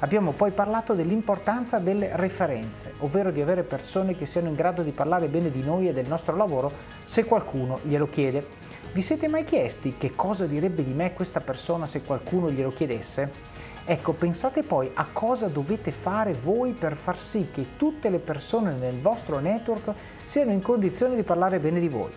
Abbiamo 0.00 0.30
poi 0.30 0.52
parlato 0.52 0.94
dell'importanza 0.94 1.80
delle 1.80 2.10
referenze, 2.14 2.92
ovvero 2.98 3.32
di 3.32 3.40
avere 3.40 3.64
persone 3.64 4.16
che 4.16 4.26
siano 4.26 4.46
in 4.46 4.54
grado 4.54 4.82
di 4.82 4.92
parlare 4.92 5.26
bene 5.26 5.50
di 5.50 5.60
noi 5.60 5.88
e 5.88 5.92
del 5.92 6.06
nostro 6.06 6.36
lavoro 6.36 6.70
se 7.02 7.24
qualcuno 7.24 7.80
glielo 7.82 8.08
chiede. 8.08 8.46
Vi 8.92 9.02
siete 9.02 9.26
mai 9.26 9.42
chiesti 9.42 9.96
che 9.98 10.12
cosa 10.14 10.46
direbbe 10.46 10.84
di 10.84 10.92
me 10.92 11.14
questa 11.14 11.40
persona 11.40 11.88
se 11.88 12.02
qualcuno 12.02 12.48
glielo 12.48 12.70
chiedesse? 12.70 13.56
Ecco, 13.84 14.12
pensate 14.12 14.62
poi 14.62 14.88
a 14.94 15.08
cosa 15.12 15.48
dovete 15.48 15.90
fare 15.90 16.32
voi 16.32 16.74
per 16.74 16.94
far 16.94 17.18
sì 17.18 17.48
che 17.50 17.76
tutte 17.76 18.08
le 18.08 18.20
persone 18.20 18.74
nel 18.74 19.00
vostro 19.00 19.40
network 19.40 19.94
siano 20.22 20.52
in 20.52 20.62
condizione 20.62 21.16
di 21.16 21.24
parlare 21.24 21.58
bene 21.58 21.80
di 21.80 21.88
voi. 21.88 22.12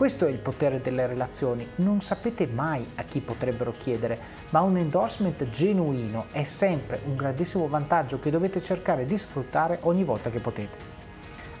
Questo 0.00 0.24
è 0.24 0.30
il 0.30 0.38
potere 0.38 0.80
delle 0.80 1.06
relazioni, 1.06 1.72
non 1.74 2.00
sapete 2.00 2.46
mai 2.46 2.90
a 2.94 3.02
chi 3.02 3.20
potrebbero 3.20 3.74
chiedere, 3.76 4.18
ma 4.48 4.62
un 4.62 4.78
endorsement 4.78 5.50
genuino 5.50 6.24
è 6.32 6.42
sempre 6.44 7.00
un 7.04 7.16
grandissimo 7.16 7.68
vantaggio 7.68 8.18
che 8.18 8.30
dovete 8.30 8.62
cercare 8.62 9.04
di 9.04 9.18
sfruttare 9.18 9.80
ogni 9.82 10.02
volta 10.02 10.30
che 10.30 10.38
potete. 10.38 10.74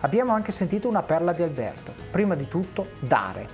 Abbiamo 0.00 0.32
anche 0.32 0.52
sentito 0.52 0.88
una 0.88 1.02
perla 1.02 1.34
di 1.34 1.42
Alberto, 1.42 1.92
prima 2.10 2.34
di 2.34 2.48
tutto 2.48 2.92
dare. 3.00 3.46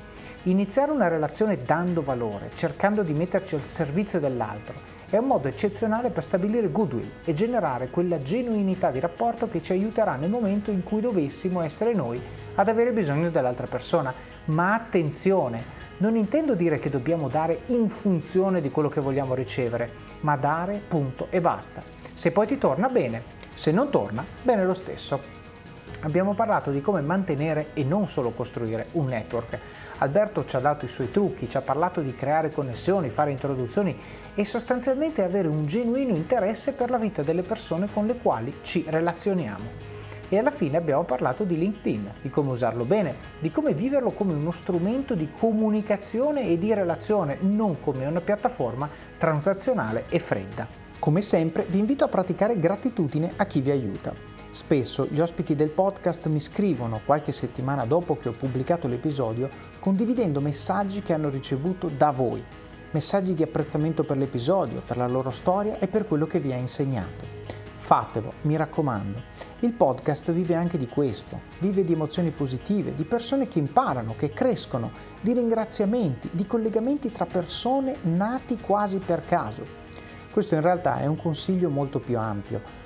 Iniziare 0.44 0.92
una 0.92 1.08
relazione 1.08 1.62
dando 1.62 2.04
valore, 2.04 2.52
cercando 2.54 3.02
di 3.02 3.12
metterci 3.12 3.56
al 3.56 3.62
servizio 3.62 4.20
dell'altro, 4.20 4.74
è 5.08 5.18
un 5.18 5.26
modo 5.26 5.46
eccezionale 5.46 6.10
per 6.10 6.24
stabilire 6.24 6.70
goodwill 6.72 7.08
e 7.24 7.32
generare 7.32 7.88
quella 7.88 8.20
genuinità 8.22 8.90
di 8.90 8.98
rapporto 8.98 9.48
che 9.48 9.62
ci 9.62 9.70
aiuterà 9.70 10.16
nel 10.16 10.30
momento 10.30 10.72
in 10.72 10.82
cui 10.82 11.00
dovessimo 11.00 11.60
essere 11.60 11.92
noi 11.92 12.20
ad 12.56 12.68
avere 12.68 12.90
bisogno 12.90 13.30
dell'altra 13.30 13.68
persona. 13.68 14.12
Ma 14.46 14.74
attenzione, 14.74 15.62
non 15.98 16.16
intendo 16.16 16.54
dire 16.54 16.80
che 16.80 16.90
dobbiamo 16.90 17.28
dare 17.28 17.60
in 17.66 17.88
funzione 17.88 18.60
di 18.60 18.70
quello 18.70 18.88
che 18.88 19.00
vogliamo 19.00 19.34
ricevere, 19.34 19.90
ma 20.20 20.36
dare 20.36 20.82
punto 20.86 21.28
e 21.30 21.40
basta. 21.40 21.82
Se 22.12 22.32
poi 22.32 22.46
ti 22.48 22.58
torna 22.58 22.88
bene, 22.88 23.22
se 23.54 23.70
non 23.70 23.90
torna, 23.90 24.24
bene 24.42 24.64
lo 24.64 24.74
stesso. 24.74 25.20
Abbiamo 26.00 26.34
parlato 26.34 26.70
di 26.70 26.80
come 26.80 27.00
mantenere 27.00 27.68
e 27.74 27.84
non 27.84 28.06
solo 28.06 28.30
costruire 28.32 28.88
un 28.92 29.06
network. 29.06 29.58
Alberto 29.98 30.44
ci 30.44 30.56
ha 30.56 30.60
dato 30.60 30.84
i 30.84 30.88
suoi 30.88 31.10
trucchi, 31.10 31.48
ci 31.48 31.56
ha 31.56 31.62
parlato 31.62 32.02
di 32.02 32.14
creare 32.14 32.50
connessioni, 32.50 33.08
fare 33.08 33.30
introduzioni 33.30 33.98
e 34.34 34.44
sostanzialmente 34.44 35.22
avere 35.22 35.48
un 35.48 35.64
genuino 35.66 36.14
interesse 36.14 36.74
per 36.74 36.90
la 36.90 36.98
vita 36.98 37.22
delle 37.22 37.42
persone 37.42 37.88
con 37.90 38.06
le 38.06 38.16
quali 38.16 38.58
ci 38.60 38.84
relazioniamo. 38.86 39.94
E 40.28 40.38
alla 40.38 40.50
fine 40.50 40.76
abbiamo 40.76 41.04
parlato 41.04 41.44
di 41.44 41.56
LinkedIn, 41.56 42.14
di 42.20 42.30
come 42.30 42.50
usarlo 42.50 42.84
bene, 42.84 43.14
di 43.38 43.50
come 43.50 43.72
viverlo 43.72 44.10
come 44.10 44.34
uno 44.34 44.50
strumento 44.50 45.14
di 45.14 45.30
comunicazione 45.30 46.48
e 46.48 46.58
di 46.58 46.74
relazione, 46.74 47.38
non 47.40 47.80
come 47.80 48.06
una 48.06 48.20
piattaforma 48.20 48.90
transazionale 49.16 50.04
e 50.08 50.18
fredda. 50.18 50.66
Come 50.98 51.22
sempre 51.22 51.64
vi 51.68 51.78
invito 51.78 52.04
a 52.04 52.08
praticare 52.08 52.58
gratitudine 52.58 53.32
a 53.36 53.46
chi 53.46 53.60
vi 53.60 53.70
aiuta. 53.70 54.35
Spesso 54.56 55.06
gli 55.10 55.20
ospiti 55.20 55.54
del 55.54 55.68
podcast 55.68 56.28
mi 56.28 56.40
scrivono 56.40 57.02
qualche 57.04 57.30
settimana 57.30 57.84
dopo 57.84 58.16
che 58.16 58.30
ho 58.30 58.32
pubblicato 58.32 58.88
l'episodio 58.88 59.50
condividendo 59.78 60.40
messaggi 60.40 61.02
che 61.02 61.12
hanno 61.12 61.28
ricevuto 61.28 61.90
da 61.94 62.10
voi, 62.10 62.42
messaggi 62.92 63.34
di 63.34 63.42
apprezzamento 63.42 64.02
per 64.02 64.16
l'episodio, 64.16 64.80
per 64.80 64.96
la 64.96 65.06
loro 65.08 65.28
storia 65.28 65.78
e 65.78 65.88
per 65.88 66.06
quello 66.06 66.24
che 66.24 66.40
vi 66.40 66.54
ha 66.54 66.56
insegnato. 66.56 67.22
Fatelo, 67.76 68.32
mi 68.42 68.56
raccomando. 68.56 69.20
Il 69.60 69.74
podcast 69.74 70.32
vive 70.32 70.54
anche 70.54 70.78
di 70.78 70.86
questo, 70.86 71.38
vive 71.58 71.84
di 71.84 71.92
emozioni 71.92 72.30
positive, 72.30 72.94
di 72.94 73.04
persone 73.04 73.48
che 73.48 73.58
imparano, 73.58 74.14
che 74.16 74.30
crescono, 74.30 74.90
di 75.20 75.34
ringraziamenti, 75.34 76.30
di 76.32 76.46
collegamenti 76.46 77.12
tra 77.12 77.26
persone 77.26 77.96
nati 78.04 78.56
quasi 78.56 78.96
per 79.04 79.22
caso. 79.26 79.64
Questo 80.30 80.54
in 80.54 80.62
realtà 80.62 81.00
è 81.00 81.04
un 81.06 81.16
consiglio 81.16 81.68
molto 81.68 81.98
più 81.98 82.18
ampio. 82.18 82.85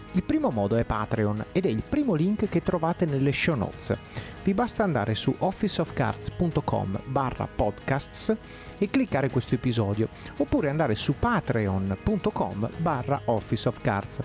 Il 0.13 0.23
primo 0.23 0.49
modo 0.49 0.75
è 0.75 0.83
Patreon 0.83 1.45
ed 1.53 1.65
è 1.65 1.69
il 1.69 1.83
primo 1.87 2.15
link 2.15 2.49
che 2.49 2.61
trovate 2.61 3.05
nelle 3.05 3.31
show 3.31 3.55
notes. 3.55 3.97
Vi 4.43 4.53
basta 4.53 4.83
andare 4.83 5.15
su 5.15 5.33
officeofcards.com 5.37 7.03
barra 7.05 7.47
podcasts 7.47 8.35
e 8.77 8.89
cliccare 8.89 9.29
questo 9.29 9.55
episodio 9.55 10.09
oppure 10.37 10.69
andare 10.69 10.95
su 10.95 11.15
patreon.com 11.17 12.69
barra 12.79 13.21
officeofcards. 13.25 14.19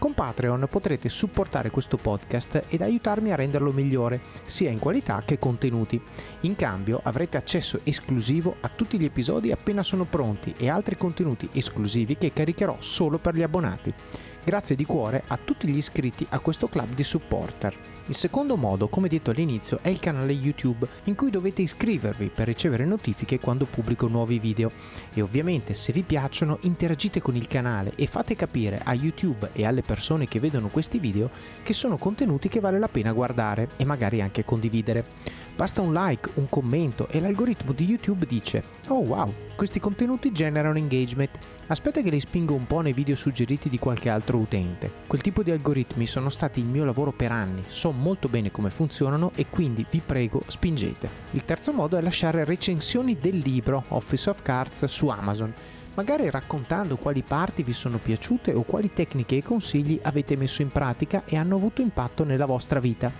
Con 0.00 0.14
Patreon 0.14 0.66
potrete 0.70 1.10
supportare 1.10 1.70
questo 1.70 1.98
podcast 1.98 2.64
ed 2.68 2.80
aiutarmi 2.80 3.32
a 3.32 3.36
renderlo 3.36 3.70
migliore, 3.70 4.18
sia 4.46 4.70
in 4.70 4.78
qualità 4.78 5.22
che 5.26 5.38
contenuti. 5.38 6.00
In 6.40 6.56
cambio 6.56 7.00
avrete 7.04 7.36
accesso 7.36 7.80
esclusivo 7.84 8.56
a 8.60 8.70
tutti 8.74 8.98
gli 8.98 9.04
episodi 9.04 9.52
appena 9.52 9.82
sono 9.82 10.04
pronti 10.04 10.54
e 10.56 10.70
altri 10.70 10.96
contenuti 10.96 11.50
esclusivi 11.52 12.16
che 12.16 12.32
caricherò 12.32 12.78
solo 12.80 13.18
per 13.18 13.34
gli 13.34 13.42
abbonati. 13.42 13.92
Grazie 14.42 14.74
di 14.74 14.86
cuore 14.86 15.22
a 15.26 15.38
tutti 15.42 15.68
gli 15.68 15.76
iscritti 15.76 16.26
a 16.30 16.38
questo 16.38 16.66
club 16.66 16.94
di 16.94 17.02
supporter. 17.02 17.76
Il 18.06 18.14
secondo 18.14 18.56
modo, 18.56 18.88
come 18.88 19.06
detto 19.06 19.30
all'inizio, 19.30 19.78
è 19.82 19.88
il 19.88 20.00
canale 20.00 20.32
YouTube 20.32 20.88
in 21.04 21.14
cui 21.14 21.30
dovete 21.30 21.60
iscrivervi 21.60 22.30
per 22.34 22.46
ricevere 22.46 22.86
notifiche 22.86 23.38
quando 23.38 23.66
pubblico 23.66 24.08
nuovi 24.08 24.38
video. 24.38 24.72
E 25.12 25.20
ovviamente 25.20 25.74
se 25.74 25.92
vi 25.92 26.02
piacciono 26.02 26.58
interagite 26.62 27.20
con 27.20 27.36
il 27.36 27.46
canale 27.46 27.92
e 27.96 28.06
fate 28.06 28.34
capire 28.34 28.80
a 28.82 28.94
YouTube 28.94 29.50
e 29.52 29.66
alle 29.66 29.82
persone 29.82 30.26
che 30.26 30.40
vedono 30.40 30.68
questi 30.68 30.98
video 30.98 31.30
che 31.62 31.74
sono 31.74 31.98
contenuti 31.98 32.48
che 32.48 32.60
vale 32.60 32.78
la 32.78 32.88
pena 32.88 33.12
guardare 33.12 33.68
e 33.76 33.84
magari 33.84 34.22
anche 34.22 34.42
condividere. 34.42 35.38
Basta 35.60 35.82
un 35.82 35.92
like, 35.92 36.30
un 36.36 36.48
commento 36.48 37.06
e 37.08 37.20
l'algoritmo 37.20 37.72
di 37.72 37.84
YouTube 37.84 38.24
dice 38.24 38.62
Oh 38.86 39.00
wow, 39.00 39.30
questi 39.56 39.78
contenuti 39.78 40.32
generano 40.32 40.78
engagement. 40.78 41.38
Aspetta 41.66 42.00
che 42.00 42.08
li 42.08 42.18
spingo 42.18 42.54
un 42.54 42.66
po' 42.66 42.80
nei 42.80 42.94
video 42.94 43.14
suggeriti 43.14 43.68
di 43.68 43.78
qualche 43.78 44.08
altro 44.08 44.38
utente. 44.38 44.90
Quel 45.06 45.20
tipo 45.20 45.42
di 45.42 45.50
algoritmi 45.50 46.06
sono 46.06 46.30
stati 46.30 46.60
il 46.60 46.64
mio 46.64 46.86
lavoro 46.86 47.12
per 47.12 47.30
anni, 47.30 47.62
so 47.66 47.90
molto 47.90 48.28
bene 48.28 48.50
come 48.50 48.70
funzionano 48.70 49.32
e 49.34 49.48
quindi 49.50 49.84
vi 49.90 50.00
prego 50.02 50.40
spingete. 50.46 51.10
Il 51.32 51.44
terzo 51.44 51.74
modo 51.74 51.98
è 51.98 52.00
lasciare 52.00 52.44
recensioni 52.44 53.18
del 53.20 53.36
libro 53.36 53.84
Office 53.88 54.30
of 54.30 54.40
Cards 54.40 54.86
su 54.86 55.08
Amazon 55.08 55.52
magari 55.92 56.30
raccontando 56.30 56.96
quali 56.96 57.20
parti 57.20 57.62
vi 57.62 57.72
sono 57.74 57.98
piaciute 57.98 58.52
o 58.52 58.62
quali 58.62 58.92
tecniche 58.94 59.36
e 59.36 59.42
consigli 59.42 59.98
avete 60.00 60.36
messo 60.36 60.62
in 60.62 60.68
pratica 60.68 61.24
e 61.26 61.36
hanno 61.36 61.56
avuto 61.56 61.82
impatto 61.82 62.24
nella 62.24 62.46
vostra 62.46 62.80
vita. 62.80 63.12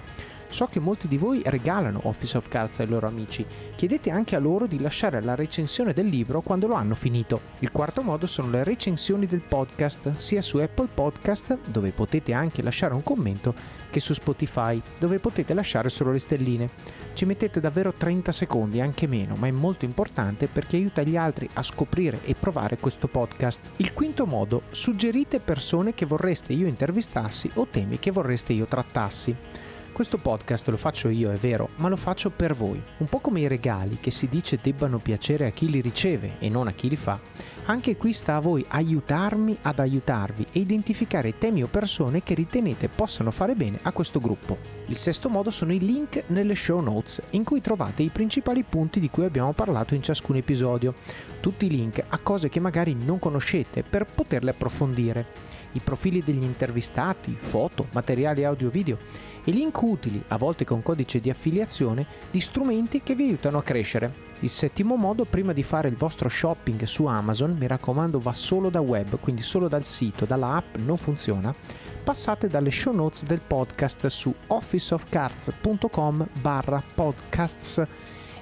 So 0.51 0.67
che 0.67 0.81
molti 0.81 1.07
di 1.07 1.17
voi 1.17 1.43
regalano 1.45 2.01
Office 2.05 2.37
of 2.37 2.49
Cards 2.49 2.81
ai 2.81 2.89
loro 2.89 3.07
amici. 3.07 3.47
Chiedete 3.77 4.11
anche 4.11 4.35
a 4.35 4.41
loro 4.41 4.67
di 4.67 4.81
lasciare 4.81 5.23
la 5.23 5.37
recensione 5.37 5.93
del 5.93 6.07
libro 6.07 6.41
quando 6.41 6.67
lo 6.67 6.75
hanno 6.75 6.97
finito. 6.97 7.41
Il 7.61 7.71
quarto 7.71 8.03
modo 8.03 8.27
sono 8.27 8.51
le 8.51 8.65
recensioni 8.65 9.27
del 9.27 9.41
podcast, 9.41 10.17
sia 10.17 10.43
su 10.43 10.59
Apple 10.59 10.89
Podcast, 10.93 11.57
dove 11.71 11.93
potete 11.93 12.33
anche 12.33 12.63
lasciare 12.63 12.95
un 12.95 13.05
commento, 13.05 13.55
che 13.91 14.01
su 14.01 14.13
Spotify, 14.13 14.81
dove 14.99 15.21
potete 15.21 15.55
lasciare 15.55 15.89
solo 15.89 16.11
le 16.11 16.19
stelline. 16.19 16.69
Ci 17.15 17.25
mettete 17.25 17.61
davvero 17.61 17.95
30 17.97 18.33
secondi, 18.33 18.81
anche 18.81 19.07
meno, 19.07 19.37
ma 19.37 19.47
è 19.47 19.53
molto 19.53 19.85
importante 19.85 20.49
perché 20.49 20.77
aiuta 20.77 21.03
gli 21.03 21.17
altri 21.17 21.49
a 21.55 21.63
scoprire 21.63 22.21
e 22.25 22.35
provare 22.35 22.79
questo 22.79 23.07
podcast. 23.07 23.63
Il 23.77 23.93
quinto 23.93 24.27
modo, 24.27 24.63
suggerite 24.71 25.39
persone 25.39 25.95
che 25.95 26.07
vorreste 26.07 26.53
io 26.53 26.67
intervistassi 26.67 27.51
o 27.55 27.69
temi 27.71 27.99
che 28.01 28.11
vorreste 28.11 28.53
io 28.53 28.67
trattassi. 28.67 29.69
Questo 29.93 30.19
podcast 30.19 30.69
lo 30.69 30.79
faccio 30.79 31.09
io, 31.09 31.31
è 31.31 31.37
vero, 31.37 31.71
ma 31.77 31.89
lo 31.89 31.97
faccio 31.97 32.31
per 32.31 32.55
voi. 32.55 32.83
Un 32.99 33.07
po' 33.07 33.19
come 33.19 33.41
i 33.41 33.49
regali 33.49 33.99
che 34.01 34.11
si 34.11 34.29
dice 34.29 34.59
debbano 34.63 34.99
piacere 34.99 35.47
a 35.47 35.51
chi 35.51 35.69
li 35.69 35.81
riceve 35.81 36.37
e 36.39 36.49
non 36.49 36.69
a 36.69 36.73
chi 36.73 36.89
li 36.89 36.97
fa. 36.97 37.19
Anche 37.67 37.97
qui 37.97 38.15
sta 38.15 38.37
a 38.37 38.41
voi 38.41 38.65
aiutarmi 38.67 39.59
ad 39.61 39.79
aiutarvi 39.79 40.47
e 40.53 40.61
identificare 40.61 41.37
temi 41.37 41.63
o 41.63 41.67
persone 41.67 42.23
che 42.23 42.35
ritenete 42.35 42.89
possano 42.89 43.31
fare 43.31 43.55
bene 43.55 43.79
a 43.83 43.93
questo 43.93 44.21
gruppo. 44.21 44.57
Il 44.87 44.97
sesto 44.97 45.29
modo 45.29 45.51
sono 45.51 45.73
i 45.73 45.79
link 45.79 46.23
nelle 46.29 46.55
show 46.55 46.81
notes, 46.81 47.21
in 47.31 47.45
cui 47.45 47.61
trovate 47.61 48.03
i 48.03 48.09
principali 48.09 48.63
punti 48.63 49.01
di 49.01 49.11
cui 49.11 49.25
abbiamo 49.25 49.53
parlato 49.53 49.95
in 49.95 50.03
ciascun 50.03 50.37
episodio. 50.37 50.95
Tutti 51.41 51.67
i 51.67 51.71
link 51.71 52.03
a 52.09 52.19
cose 52.21 52.49
che 52.49 52.61
magari 52.61 52.95
non 52.95 53.19
conoscete 53.19 53.83
per 53.83 54.07
poterle 54.07 54.51
approfondire. 54.51 55.49
I 55.73 55.81
profili 55.81 56.23
degli 56.25 56.43
intervistati, 56.43 57.37
foto, 57.39 57.87
materiali 57.93 58.45
audio-video 58.45 58.99
e 59.45 59.51
link 59.51 59.81
utili, 59.81 60.23
a 60.29 60.37
volte 60.37 60.65
con 60.65 60.83
codice 60.83 61.21
di 61.21 61.31
affiliazione, 61.31 62.07
di 62.31 62.41
strumenti 62.41 63.03
che 63.03 63.15
vi 63.15 63.25
aiutano 63.25 63.59
a 63.59 63.63
crescere. 63.63 64.29
Il 64.41 64.49
settimo 64.49 64.97
modo, 64.97 65.25
prima 65.25 65.53
di 65.53 65.63
fare 65.63 65.89
il 65.89 65.97
vostro 65.97 66.29
shopping 66.29 66.83
su 66.85 67.05
Amazon, 67.07 67.57
mi 67.59 67.67
raccomando 67.67 68.19
va 68.19 68.33
solo 68.35 68.71
da 68.71 68.81
web, 68.81 69.19
quindi 69.21 69.43
solo 69.43 69.69
dal 69.69 69.85
sito, 69.85 70.25
dalla 70.25 70.57
app 70.57 70.77
non 70.77 70.97
funziona, 70.97 71.55
passate 72.03 72.49
dalle 72.49 72.71
show 72.71 72.95
notes 72.95 73.25
del 73.25 73.41
podcast 73.47 74.07
su 74.07 74.35
officeofcards.com 74.47 76.29
barra 76.41 76.83
podcasts 76.95 77.87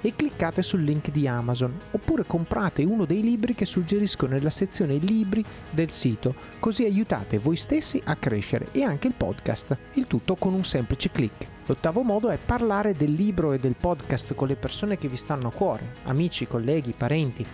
e 0.01 0.15
cliccate 0.15 0.61
sul 0.61 0.83
link 0.83 1.11
di 1.11 1.27
Amazon 1.27 1.77
oppure 1.91 2.23
comprate 2.25 2.83
uno 2.83 3.05
dei 3.05 3.21
libri 3.21 3.55
che 3.55 3.65
suggerisco 3.65 4.27
nella 4.27 4.49
sezione 4.49 4.95
libri 4.95 5.43
del 5.69 5.89
sito, 5.89 6.35
così 6.59 6.85
aiutate 6.85 7.37
voi 7.37 7.55
stessi 7.55 8.01
a 8.05 8.15
crescere 8.15 8.67
e 8.71 8.83
anche 8.83 9.07
il 9.07 9.13
podcast, 9.15 9.77
il 9.93 10.07
tutto 10.07 10.35
con 10.35 10.53
un 10.53 10.63
semplice 10.63 11.11
clic. 11.11 11.47
L'ottavo 11.65 12.01
modo 12.01 12.29
è 12.29 12.37
parlare 12.43 12.93
del 12.93 13.13
libro 13.13 13.53
e 13.53 13.59
del 13.59 13.75
podcast 13.79 14.33
con 14.33 14.47
le 14.47 14.55
persone 14.55 14.97
che 14.97 15.07
vi 15.07 15.17
stanno 15.17 15.49
a 15.49 15.51
cuore, 15.51 15.93
amici, 16.05 16.47
colleghi, 16.47 16.95
parenti. 16.97 17.45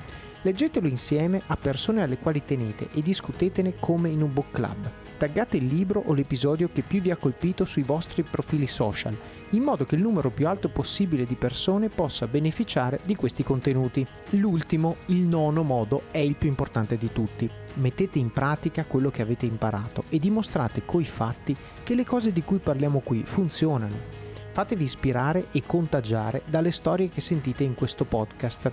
Leggetelo 0.42 0.88
insieme 0.88 1.42
a 1.48 1.58
persone 1.58 2.02
alle 2.02 2.18
quali 2.18 2.46
tenete 2.46 2.88
e 2.94 3.02
discutetene 3.02 3.76
come 3.80 4.10
in 4.10 4.22
un 4.22 4.32
book 4.32 4.52
club. 4.52 5.05
Taggate 5.18 5.56
il 5.56 5.66
libro 5.66 6.04
o 6.06 6.14
l'episodio 6.14 6.70
che 6.72 6.82
più 6.82 7.00
vi 7.02 7.10
ha 7.10 7.16
colpito 7.16 7.64
sui 7.64 7.84
vostri 7.84 8.24
profili 8.24 8.68
social, 8.68 9.18
in 9.52 9.64
modo 9.64 9.86
che 9.86 9.96
il 9.96 10.02
numero 10.02 10.30
più 10.30 10.46
alto 10.48 10.68
possibile 10.68 11.26
di 11.26 11.36
persone 11.36 11.88
possa 11.88 12.28
beneficiare 12.28 13.00
di 13.04 13.16
questi 13.16 13.42
contenuti. 13.42 14.06
L'ultimo, 14.32 14.98
il 15.08 15.22
nono 15.22 15.64
modo, 15.64 16.04
è 16.12 16.18
il 16.18 16.36
più 16.36 16.50
importante 16.50 16.98
di 16.98 17.12
tutti. 17.14 17.50
Mettete 17.76 18.20
in 18.20 18.32
pratica 18.32 18.84
quello 18.84 19.10
che 19.10 19.22
avete 19.22 19.46
imparato 19.46 20.04
e 20.10 20.20
dimostrate 20.20 20.84
coi 20.84 21.06
fatti 21.06 21.56
che 21.84 21.96
le 21.96 22.04
cose 22.04 22.34
di 22.34 22.44
cui 22.44 22.58
parliamo 22.58 23.00
qui 23.00 23.24
funzionano 23.24 24.25
Fatevi 24.56 24.86
ispirare 24.86 25.48
e 25.52 25.64
contagiare 25.66 26.42
dalle 26.46 26.72
storie 26.72 27.10
che 27.10 27.20
sentite 27.20 27.66
in 27.66 27.74
questo 27.74 28.06
podcast. 28.06 28.72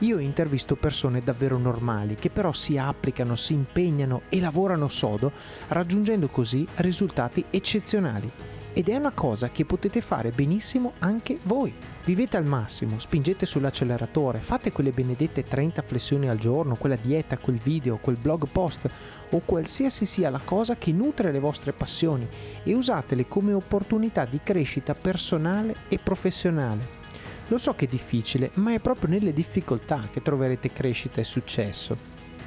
Io 0.00 0.18
intervisto 0.18 0.76
persone 0.76 1.22
davvero 1.24 1.56
normali 1.56 2.16
che 2.16 2.28
però 2.28 2.52
si 2.52 2.76
applicano, 2.76 3.34
si 3.34 3.54
impegnano 3.54 4.24
e 4.28 4.40
lavorano 4.40 4.88
sodo, 4.88 5.32
raggiungendo 5.68 6.28
così 6.28 6.66
risultati 6.76 7.46
eccezionali 7.48 8.30
ed 8.74 8.90
è 8.90 8.96
una 8.96 9.12
cosa 9.12 9.48
che 9.48 9.64
potete 9.64 10.02
fare 10.02 10.32
benissimo 10.32 10.92
anche 10.98 11.38
voi. 11.44 11.74
Vivete 12.04 12.36
al 12.36 12.44
massimo, 12.44 12.98
spingete 12.98 13.46
sull'acceleratore, 13.46 14.40
fate 14.40 14.72
quelle 14.72 14.90
benedette 14.90 15.44
30 15.44 15.82
flessioni 15.82 16.28
al 16.28 16.36
giorno, 16.36 16.74
quella 16.74 16.96
dieta, 16.96 17.38
quel 17.38 17.58
video, 17.58 17.98
quel 17.98 18.16
blog 18.16 18.48
post 18.50 18.90
o 19.30 19.40
qualsiasi 19.44 20.04
sia 20.04 20.28
la 20.28 20.40
cosa 20.44 20.74
che 20.74 20.90
nutre 20.90 21.30
le 21.30 21.38
vostre 21.38 21.72
passioni 21.72 22.26
e 22.64 22.74
usatele 22.74 23.28
come 23.28 23.52
opportunità 23.52 24.24
di 24.24 24.40
crescita 24.42 24.96
personale 24.96 25.76
e 25.86 26.00
professionale. 26.02 27.00
Lo 27.46 27.58
so 27.58 27.76
che 27.76 27.84
è 27.84 27.88
difficile, 27.88 28.50
ma 28.54 28.74
è 28.74 28.80
proprio 28.80 29.08
nelle 29.08 29.32
difficoltà 29.32 30.08
che 30.10 30.22
troverete 30.22 30.72
crescita 30.72 31.20
e 31.20 31.24
successo. 31.24 31.96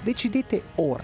Decidete 0.04 0.64
ora 0.76 1.04